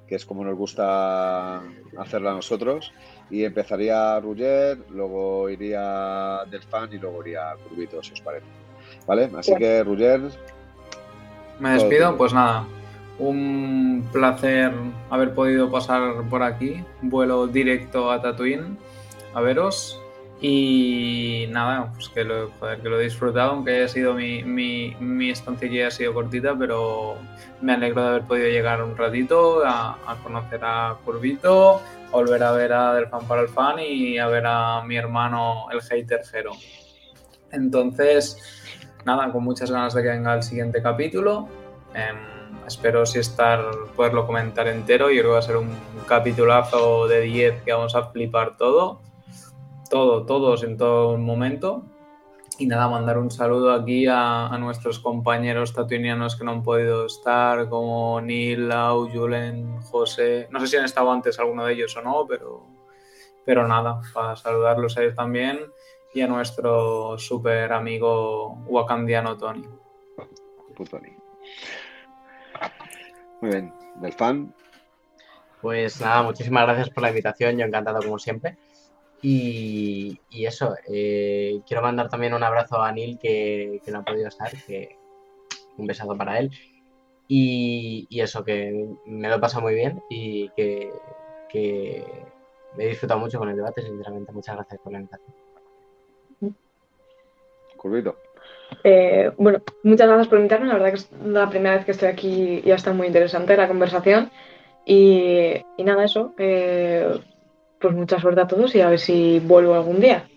que 0.07 0.15
es 0.15 0.25
como 0.25 0.43
nos 0.43 0.55
gusta 0.55 1.61
hacerla 1.97 2.31
a 2.31 2.35
nosotros. 2.35 2.93
Y 3.29 3.43
empezaría 3.43 4.19
Ruger, 4.19 4.79
luego 4.89 5.49
iría 5.49 6.39
Delfán 6.49 6.89
y 6.93 6.97
luego 6.97 7.21
iría 7.21 7.55
Curvito, 7.67 8.01
si 8.01 8.13
os 8.13 8.21
parece. 8.21 8.45
¿Vale? 9.05 9.29
Así 9.37 9.53
que 9.55 9.83
Ruger... 9.83 10.21
Me 11.59 11.71
despido, 11.71 12.15
pues 12.17 12.33
nada. 12.33 12.65
Un 13.19 14.07
placer 14.11 14.71
haber 15.09 15.33
podido 15.33 15.71
pasar 15.71 16.23
por 16.29 16.43
aquí. 16.43 16.83
Vuelo 17.01 17.47
directo 17.47 18.11
a 18.11 18.21
Tatooine 18.21 18.77
a 19.33 19.41
veros 19.41 19.99
y 20.39 21.47
nada, 21.49 21.91
pues 21.93 22.09
que 22.09 22.23
lo, 22.23 22.51
que 22.59 22.89
lo 22.89 22.99
he 22.99 23.05
disfrutado, 23.05 23.51
aunque 23.51 23.77
haya 23.77 23.87
sido 23.87 24.13
mi, 24.13 24.43
mi, 24.43 24.95
mi 24.99 25.31
estancia 25.31 25.87
ha 25.87 25.91
sido 25.91 26.13
cortita, 26.13 26.55
pero 26.57 27.15
me 27.59 27.73
alegro 27.73 28.03
de 28.03 28.07
haber 28.09 28.21
podido 28.23 28.47
llegar 28.47 28.83
un 28.83 28.95
ratito 28.95 29.63
a, 29.65 29.97
conocer 30.21 30.59
a 30.63 30.97
Curvito, 31.03 31.81
volver 32.11 32.43
a 32.43 32.51
ver 32.51 32.71
a 32.71 32.93
Del 32.93 33.07
Fan 33.07 33.27
para 33.27 33.41
el 33.41 33.49
Fan 33.49 33.79
y 33.79 34.19
a 34.19 34.27
ver 34.27 34.43
a 34.45 34.83
mi 34.83 34.95
hermano, 34.95 35.65
el 35.71 35.81
hater 35.81 36.23
Jero. 36.23 36.51
Entonces, 37.51 38.37
nada, 39.05 39.31
con 39.31 39.43
muchas 39.43 39.71
ganas 39.71 39.95
de 39.95 40.03
que 40.03 40.09
venga 40.09 40.35
el 40.35 40.43
siguiente 40.43 40.83
capítulo. 40.83 41.49
Em, 41.95 42.67
espero 42.67 43.07
si 43.07 43.17
estar, 43.17 43.63
poderlo 43.95 44.27
comentar 44.27 44.67
entero. 44.67 45.09
Yo 45.09 45.21
creo 45.21 45.31
que 45.31 45.33
va 45.33 45.39
a 45.39 45.41
ser 45.41 45.57
un 45.57 45.71
capitulazo 46.07 47.07
de 47.07 47.21
10 47.21 47.63
que 47.63 47.73
vamos 47.73 47.95
a 47.95 48.03
flipar 48.11 48.55
todo 48.55 49.06
todo, 49.89 50.25
todos 50.25 50.63
en 50.63 50.77
todo 50.77 51.17
momento. 51.17 51.83
Y 52.59 52.65
nada, 52.65 52.87
mandar 52.87 53.19
un 53.19 53.29
saludo 53.29 53.71
aquí 53.71 54.07
a, 54.09 54.49
nuestros 54.59 54.99
compañeros 54.99 55.73
tatuinianos 55.73 56.35
que 56.35 56.43
no 56.43 56.51
han 56.51 56.63
podido 56.63 57.05
estar, 57.05 57.69
como 57.69 58.19
Neil, 58.19 58.67
Lau, 58.67 59.09
Julen, 59.09 59.79
José. 59.83 60.47
No 60.49 60.59
sé 60.59 60.67
si 60.67 60.77
han 60.77 60.85
estado 60.85 61.11
antes 61.11 61.39
alguno 61.39 61.65
de 61.65 61.73
ellos 61.73 61.95
o 61.97 62.01
no, 62.01 62.25
pero, 62.27 62.65
pero 63.45 63.67
nada, 63.67 64.01
para 64.11 64.35
saludarlos 64.35 64.97
a 64.97 65.03
ellos 65.03 65.15
también. 65.15 65.59
Y 66.13 66.21
a 66.21 66.27
nuestro 66.27 67.19
súper 67.19 67.71
amigo 67.73 68.53
wakandiano 68.65 69.37
Tony. 69.37 69.67
Tony. 70.89 71.15
Muy 73.41 73.51
bien, 73.51 73.73
del 74.01 74.13
fan. 74.13 74.53
Pues 75.61 76.01
nada, 76.01 76.23
muchísimas 76.23 76.65
gracias 76.65 76.89
por 76.89 77.03
la 77.03 77.09
invitación, 77.09 77.57
yo 77.57 77.65
encantado 77.65 78.01
como 78.01 78.17
siempre. 78.17 78.57
Y, 79.21 80.19
eso, 80.31 80.75
eh, 80.87 81.61
quiero 81.67 81.81
mandar 81.81 82.09
también 82.09 82.33
un 82.33 82.43
abrazo 82.43 82.81
a 82.81 82.91
Neil 82.91 83.17
que, 83.19 83.81
no 83.87 83.99
ha 83.99 84.05
podido 84.05 84.27
estar, 84.27 84.51
que 84.65 84.95
un 85.77 85.87
besazo 85.87 86.15
para 86.15 86.39
él. 86.39 86.51
Y, 87.27 88.07
eso, 88.11 88.43
que 88.43 88.87
me 89.05 89.27
lo 89.27 89.35
he 89.35 89.39
pasado 89.39 89.63
muy 89.63 89.75
bien 89.75 90.01
y 90.09 90.49
que, 90.49 90.91
me 92.75 92.83
he 92.83 92.89
disfrutado 92.89 93.19
mucho 93.19 93.39
con 93.39 93.49
el 93.49 93.55
debate, 93.55 93.81
sinceramente. 93.81 94.31
Muchas 94.31 94.55
gracias 94.55 94.79
por 94.81 94.91
la 94.91 94.99
invitación. 94.99 95.35
Curvito. 97.75 98.17
Eh, 98.83 99.31
bueno, 99.37 99.61
muchas 99.83 100.07
gracias 100.07 100.27
por 100.27 100.37
invitarme. 100.39 100.67
La 100.67 100.73
verdad 100.73 100.89
que 100.89 100.95
es 100.95 101.11
la 101.23 101.49
primera 101.49 101.75
vez 101.75 101.85
que 101.85 101.91
estoy 101.91 102.09
aquí 102.09 102.61
y 102.63 102.71
ha 102.71 102.75
estado 102.75 102.95
muy 102.95 103.07
interesante 103.07 103.57
la 103.57 103.67
conversación. 103.67 104.31
Y, 104.85 105.63
nada, 105.79 106.05
eso. 106.05 106.33
Eh, 106.37 107.19
pues 107.79 107.93
mucha 107.93 108.19
suerte 108.19 108.41
a 108.41 108.47
todos 108.47 108.73
y 108.75 108.81
a 108.81 108.89
ver 108.89 108.99
si 108.99 109.39
vuelvo 109.39 109.75
algún 109.75 109.99
día. 109.99 110.27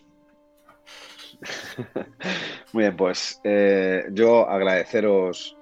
Muy 2.73 2.85
bien, 2.85 2.97
pues 2.97 3.41
eh, 3.45 4.05
yo 4.13 4.49
agradeceros 4.49 5.57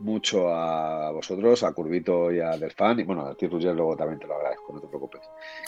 mucho 0.00 0.52
a 0.52 1.10
vosotros, 1.10 1.62
a 1.62 1.72
Curvito 1.72 2.30
y 2.32 2.40
a 2.40 2.56
Delfan, 2.56 3.00
y 3.00 3.02
bueno, 3.04 3.26
a 3.26 3.34
ti 3.34 3.46
Roger 3.46 3.74
luego 3.74 3.96
también 3.96 4.18
te 4.18 4.26
lo 4.26 4.34
agradezco, 4.34 4.72
no 4.72 4.80
te 4.80 4.86
preocupes, 4.86 5.22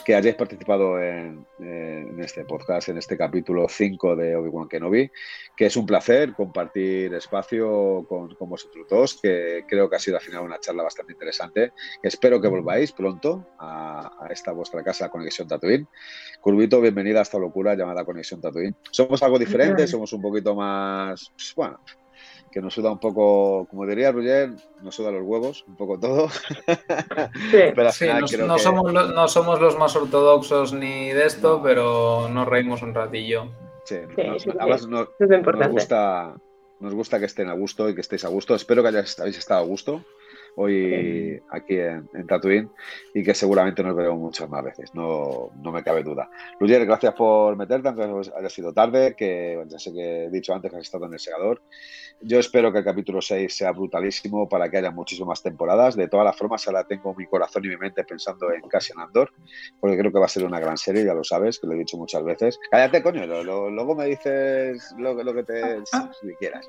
que 0.05 0.15
hayáis 0.15 0.37
participado 0.37 1.01
en, 1.01 1.47
en 1.59 2.21
este 2.21 2.45
podcast, 2.45 2.89
en 2.89 2.99
este 2.99 3.17
capítulo 3.17 3.67
5 3.69 4.17
de 4.17 4.37
Obi-Wan 4.37 4.69
Kenobi, 4.69 5.11
que 5.57 5.67
es 5.67 5.77
un 5.77 5.87
placer 5.87 6.33
compartir 6.33 7.13
espacio 7.15 8.05
con, 8.09 8.35
con, 8.35 8.49
vosotros 8.49 8.87
dos, 8.89 9.19
que 9.21 9.65
creo 9.69 9.89
que 9.89 9.97
ha 9.97 10.01
sido 10.01 10.17
al 10.17 10.23
final 10.23 10.43
una 10.43 10.61
charla 10.61 10.83
bastante 10.83 11.13
interesante. 11.13 11.73
Espero 12.03 12.41
que 12.41 12.49
volváis 12.49 12.93
pronto 12.93 13.47
a, 13.59 14.25
a 14.25 14.33
esta 14.33 14.53
vuestra 14.53 14.83
casa 14.83 15.09
Conexión 15.09 15.49
Tatooine. 15.49 15.87
Curvito, 16.41 16.81
bienvenida 16.81 17.19
a 17.21 17.23
esta 17.23 17.39
locura 17.39 17.75
llamada 17.75 18.05
Conexión 18.05 18.41
Tatooine. 18.41 18.75
Somos 18.91 19.23
algo 19.23 19.39
diferente, 19.39 19.87
somos 19.87 20.13
un 20.13 20.23
poquito 20.23 20.55
más, 20.55 21.33
bueno, 21.55 21.81
que 22.51 22.61
nos 22.61 22.75
suda 22.75 22.91
un 22.91 22.99
poco, 22.99 23.67
como 23.71 23.87
diría 23.87 24.13
Roger, 24.13 24.51
nos 24.83 24.95
suda 24.95 25.11
los 25.11 25.23
huevos, 25.23 25.65
un 25.69 25.77
poco 25.77 25.99
todo. 25.99 26.29
Sí, 26.29 27.59
pero 27.75 27.93
sí 27.93 28.07
no, 28.07 28.21
no, 28.21 28.27
que... 28.57 28.61
somos 28.61 28.93
los, 28.93 29.15
no, 29.15 29.29
somos 29.29 29.61
los, 29.61 29.79
más 29.79 29.95
ortodoxos 29.95 30.73
ni 30.73 31.11
de 31.11 31.27
esto, 31.27 31.59
no. 31.59 31.63
pero 31.63 32.29
nos 32.29 32.49
reímos 32.49 32.83
un 32.83 32.95
ratillo. 32.95 33.51
Sí, 33.85 33.97
sí, 34.17 34.23
sí 34.39 34.51
además 34.59 34.87
nos, 34.87 35.09
nos, 35.19 35.69
gusta, 35.69 36.35
nos 36.81 36.95
gusta 36.95 37.19
que 37.19 37.27
estén 37.27 37.49
a 37.49 37.55
gusto 37.55 37.89
y 37.89 37.95
que 37.95 38.01
estéis 38.01 38.25
a 38.25 38.29
gusto. 38.29 38.55
Espero 38.55 38.83
que 38.83 38.89
hayáis, 38.89 39.19
habéis 39.19 39.39
estado 39.39 39.61
a 39.61 39.67
gusto 39.67 40.05
hoy 40.57 41.41
aquí 41.51 41.77
en, 41.77 42.09
en, 42.15 42.27
Tatooine 42.27 42.71
y 43.15 43.23
que 43.23 43.35
seguramente 43.35 43.83
nos 43.83 43.97
veremos 43.97 44.19
muchas 44.19 44.49
más 44.49 44.65
veces, 44.65 44.95
no, 44.95 45.51
no 45.63 45.73
me 45.73 45.83
cabe 45.83 46.03
duda. 46.03 46.31
Luyer, 46.59 46.85
gracias 46.87 47.15
por 47.15 47.57
meterte, 47.57 47.89
aunque 47.89 48.31
haya 48.37 48.49
sido 48.49 48.73
tarde, 48.73 49.15
que 49.17 49.63
ya 49.69 49.79
sé 49.79 49.93
que 49.93 50.25
he 50.25 50.31
dicho 50.31 50.55
antes 50.55 50.71
que 50.71 50.77
has 50.77 50.83
estado 50.83 51.07
en 51.07 51.15
el 51.15 51.21
segador. 51.21 51.63
Yo 52.23 52.39
espero 52.39 52.71
que 52.71 52.79
el 52.79 52.85
capítulo 52.85 53.23
6 53.23 53.57
sea 53.57 53.73
brutalísimo 53.73 54.47
para 54.47 54.69
que 54.69 54.77
haya 54.77 54.91
muchísimas 54.91 55.43
temporadas. 55.43 55.97
De 55.97 56.07
todas 56.07 56.27
las 56.27 56.37
formas, 56.37 56.67
ahora 56.67 56.85
tengo 56.85 57.15
mi 57.15 57.27
corazón 57.27 57.65
y 57.65 57.69
mi 57.69 57.79
mente 57.79 58.05
pensando 58.05 58.53
en 58.53 58.61
Cassian 58.69 59.01
Andor, 59.01 59.33
porque 59.81 59.97
creo 59.97 60.13
que 60.13 60.19
va 60.19 60.27
a 60.27 60.29
ser 60.29 60.45
una 60.45 60.61
gran 60.61 60.77
serie, 60.77 61.05
ya 61.05 61.15
lo 61.15 61.25
sabes, 61.25 61.59
que 61.59 61.67
lo 61.67 61.73
he 61.73 61.79
dicho 61.79 61.97
muchas 61.97 62.23
veces. 62.23 62.61
Cállate, 62.71 63.03
coño, 63.03 63.27
lo, 63.27 63.43
lo, 63.43 63.71
luego 63.71 63.95
me 63.95 64.05
dices 64.05 64.95
lo, 64.99 65.15
lo 65.15 65.33
que 65.33 65.45
te 65.45 65.81
si 65.87 66.35
quieras. 66.39 66.69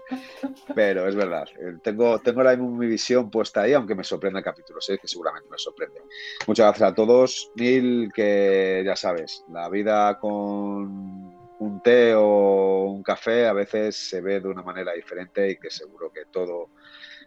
Pero 0.73 1.07
es 1.07 1.15
verdad, 1.15 1.45
tengo, 1.83 2.19
tengo 2.19 2.39
ahora 2.39 2.55
mismo 2.55 2.77
mi 2.77 2.87
visión 2.87 3.29
puesta 3.29 3.63
ahí, 3.63 3.70
aunque 3.73 3.95
me 3.95 4.03
sorprenda 4.03 4.39
el 4.39 4.45
capítulo 4.45 4.81
6, 4.81 4.99
que 5.01 5.07
seguramente 5.07 5.49
me 5.49 5.57
sorprende. 5.57 6.01
Muchas 6.47 6.67
gracias 6.67 6.91
a 6.91 6.95
todos. 6.95 7.51
Neil, 7.55 8.11
que 8.13 8.83
ya 8.85 8.95
sabes, 8.95 9.43
la 9.51 9.69
vida 9.69 10.19
con 10.19 11.31
un 11.59 11.81
té 11.83 12.13
o 12.15 12.85
un 12.85 13.03
café 13.03 13.47
a 13.47 13.53
veces 13.53 13.95
se 13.95 14.19
ve 14.21 14.39
de 14.39 14.47
una 14.47 14.63
manera 14.63 14.93
diferente 14.93 15.51
y 15.51 15.57
que 15.57 15.69
seguro 15.69 16.11
que 16.11 16.25
todo 16.25 16.69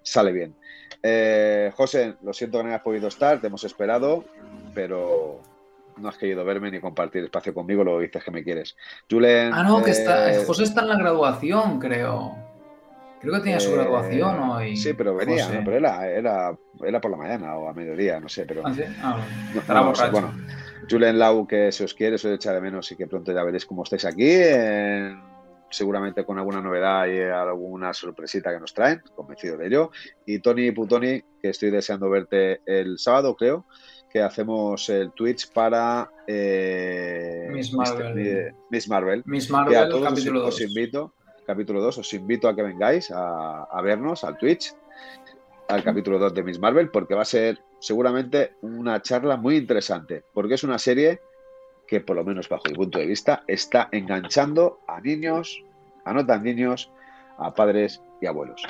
sale 0.03 0.33
bien. 0.33 0.57
Eh, 1.03 1.73
José, 1.77 2.17
lo 2.23 2.33
siento 2.33 2.59
que 2.59 2.65
no 2.65 2.71
hayas 2.71 2.83
podido 2.83 3.09
estar, 3.09 3.41
te 3.41 3.47
hemos 3.47 3.65
esperado, 3.65 4.25
pero 4.75 5.41
no 5.97 6.09
has 6.09 6.19
querido 6.19 6.45
verme 6.45 6.71
ni 6.71 6.81
compartir 6.81 7.25
espacio 7.25 7.55
conmigo, 7.55 7.85
lo 7.85 7.99
dices 7.99 8.25
que 8.25 8.31
me 8.31 8.43
quieres. 8.43 8.77
Julen, 9.11 9.53
ah, 9.53 9.63
no, 9.63 9.83
que 9.83 9.91
está, 9.91 10.33
eh, 10.33 10.45
José 10.45 10.65
está 10.65 10.83
en 10.83 10.89
la 10.89 10.99
graduación, 10.99 11.79
creo. 11.79 12.37
Creo 13.25 13.37
que 13.37 13.41
tenía 13.41 13.61
su 13.61 13.73
graduación 13.73 14.37
eh, 14.37 14.53
hoy. 14.53 14.77
Sí, 14.77 14.93
pero 14.93 15.15
venía, 15.17 15.49
¿no? 15.49 15.65
pero 15.65 15.79
era, 15.79 16.07
era, 16.07 16.59
era, 16.85 17.01
por 17.01 17.11
la 17.11 17.17
mañana 17.17 17.57
o 17.57 17.71
a 17.71 17.73
mediodía, 17.73 18.21
no 18.21 18.29
sé, 18.29 18.45
pero. 18.45 18.61
¿Ah, 18.67 18.75
sí? 18.75 18.83
ah, 19.03 19.19
no, 19.67 19.93
no, 19.93 20.11
bueno, 20.11 20.35
Julen 20.91 21.19
Lau, 21.19 21.47
que 21.47 21.73
se 21.73 21.85
os 21.85 21.95
quiere, 21.95 22.19
se 22.19 22.29
os 22.29 22.35
echa 22.35 22.53
de 22.53 22.61
menos 22.61 22.93
y 22.93 22.97
que 22.97 23.07
pronto 23.07 23.33
ya 23.33 23.43
veréis 23.43 23.65
cómo 23.65 23.83
estáis 23.83 24.05
aquí. 24.05 24.29
Eh, 24.29 25.17
seguramente 25.71 26.25
con 26.25 26.39
alguna 26.39 26.61
novedad 26.61 27.07
y 27.07 27.19
alguna 27.19 27.95
sorpresita 27.95 28.53
que 28.53 28.61
nos 28.61 28.75
traen, 28.75 29.01
convencido 29.17 29.57
de 29.57 29.69
ello. 29.69 29.91
Y 30.27 30.41
Tony 30.41 30.71
Putoni, 30.71 31.23
que 31.41 31.49
estoy 31.49 31.71
deseando 31.71 32.11
verte 32.11 32.61
el 32.67 32.99
sábado, 32.99 33.35
creo, 33.35 33.65
que 34.11 34.21
hacemos 34.21 34.87
el 34.91 35.13
Twitch 35.13 35.51
para 35.51 36.11
eh, 36.27 37.49
Miss 37.51 37.73
Marvel. 37.73 38.55
Miss 38.71 38.87
Marvel. 38.87 39.23
Miss 39.25 39.51
Marvel, 39.51 39.77
a 39.77 39.89
todos 39.89 40.11
capítulo 40.11 40.47
os, 40.47 40.55
os 40.55 40.61
invito 40.61 41.15
capítulo 41.45 41.81
2, 41.81 41.99
os 41.99 42.15
invito 42.15 42.49
a 42.49 42.55
que 42.55 42.63
vengáis 42.63 43.11
a, 43.15 43.81
vernos 43.83 44.25
al 44.25 44.37
Twitch, 44.37 44.75
al 45.69 45.83
capítulo 45.83 46.19
2 46.19 46.35
de 46.35 46.43
Miss 46.43 46.59
Marvel, 46.59 46.91
porque 46.91 47.15
va 47.15 47.23
a 47.23 47.27
ser 47.27 47.63
seguramente 47.79 48.55
una 48.63 49.01
charla 49.03 49.37
muy 49.37 49.57
interesante, 49.57 50.25
porque 50.33 50.55
es 50.55 50.65
una 50.65 50.79
serie 50.79 51.21
que, 51.87 52.01
por 52.01 52.17
lo 52.17 52.25
menos 52.25 52.49
bajo 52.49 52.65
mi 52.69 52.75
punto 52.75 52.99
de 52.99 53.07
vista, 53.07 53.43
está 53.47 53.89
enganchando 53.93 54.81
a 54.87 55.01
niños, 55.01 55.63
a 56.05 56.13
no 56.13 56.25
tan 56.27 56.43
niños, 56.43 56.91
a 57.39 57.55
padres 57.55 58.01
y 58.21 58.27
abuelos. 58.27 58.63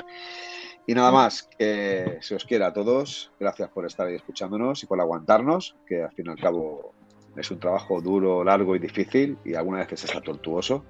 Y 0.87 0.93
nada 0.93 1.11
más, 1.11 1.49
que 1.57 2.19
se 2.21 2.35
os 2.35 2.45
quiera 2.45 2.67
a 2.67 2.73
todos, 2.73 3.31
gracias 3.39 3.69
por 3.69 3.85
estar 3.85 4.07
ahí 4.07 4.15
escuchándonos 4.15 4.83
y 4.83 4.85
por 4.85 4.99
aguantarnos, 4.99 5.75
que 5.87 6.03
al 6.03 6.11
fin 6.11 6.27
y 6.27 6.29
al 6.29 6.39
cabo 6.39 6.93
es 7.35 7.49
un 7.51 7.59
trabajo 7.59 8.01
duro, 8.01 8.43
largo 8.43 8.75
y 8.75 8.79
difícil 8.79 9.37
y 9.43 9.55
algunas 9.55 9.81
veces 9.81 10.05
está 10.05 10.21
tortuoso 10.21 10.85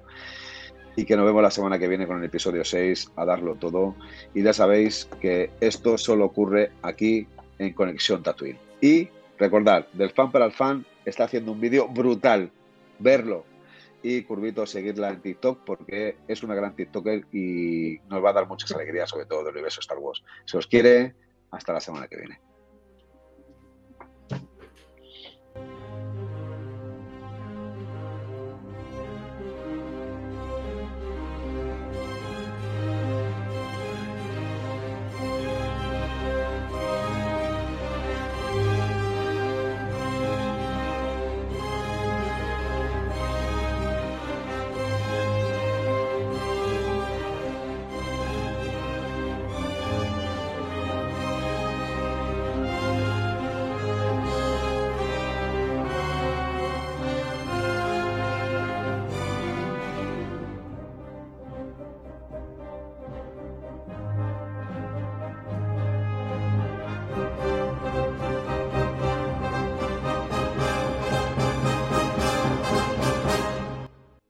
y 0.96 1.04
que 1.04 1.16
nos 1.16 1.26
vemos 1.26 1.42
la 1.42 1.50
semana 1.50 1.78
que 1.78 1.86
viene 1.86 2.06
con 2.06 2.18
el 2.18 2.24
episodio 2.24 2.64
6 2.64 3.12
a 3.16 3.24
darlo 3.26 3.54
todo. 3.54 3.94
Y 4.34 4.42
ya 4.42 4.52
sabéis 4.52 5.08
que 5.20 5.50
esto 5.60 5.98
solo 5.98 6.24
ocurre 6.24 6.72
aquí 6.82 7.28
en 7.58 7.74
Conexión 7.74 8.22
Tatooine. 8.22 8.58
Y 8.80 9.08
recordad, 9.38 9.86
del 9.92 10.10
fan 10.10 10.32
para 10.32 10.46
el 10.46 10.52
fan 10.52 10.84
está 11.04 11.24
haciendo 11.24 11.52
un 11.52 11.60
vídeo 11.60 11.86
brutal. 11.88 12.50
Verlo. 12.98 13.44
Y 14.02 14.22
Curvito, 14.22 14.66
seguirla 14.66 15.10
en 15.10 15.20
TikTok 15.20 15.64
porque 15.64 16.16
es 16.28 16.42
una 16.42 16.54
gran 16.54 16.74
TikToker 16.74 17.26
y 17.32 17.98
nos 18.08 18.24
va 18.24 18.30
a 18.30 18.34
dar 18.34 18.48
muchas 18.48 18.72
alegrías, 18.72 19.10
sobre 19.10 19.26
todo 19.26 19.44
del 19.44 19.52
universo 19.52 19.80
Star 19.80 19.98
Wars. 19.98 20.22
Se 20.44 20.56
os 20.56 20.66
quiere, 20.66 21.14
hasta 21.50 21.72
la 21.72 21.80
semana 21.80 22.06
que 22.08 22.16
viene. 22.16 22.40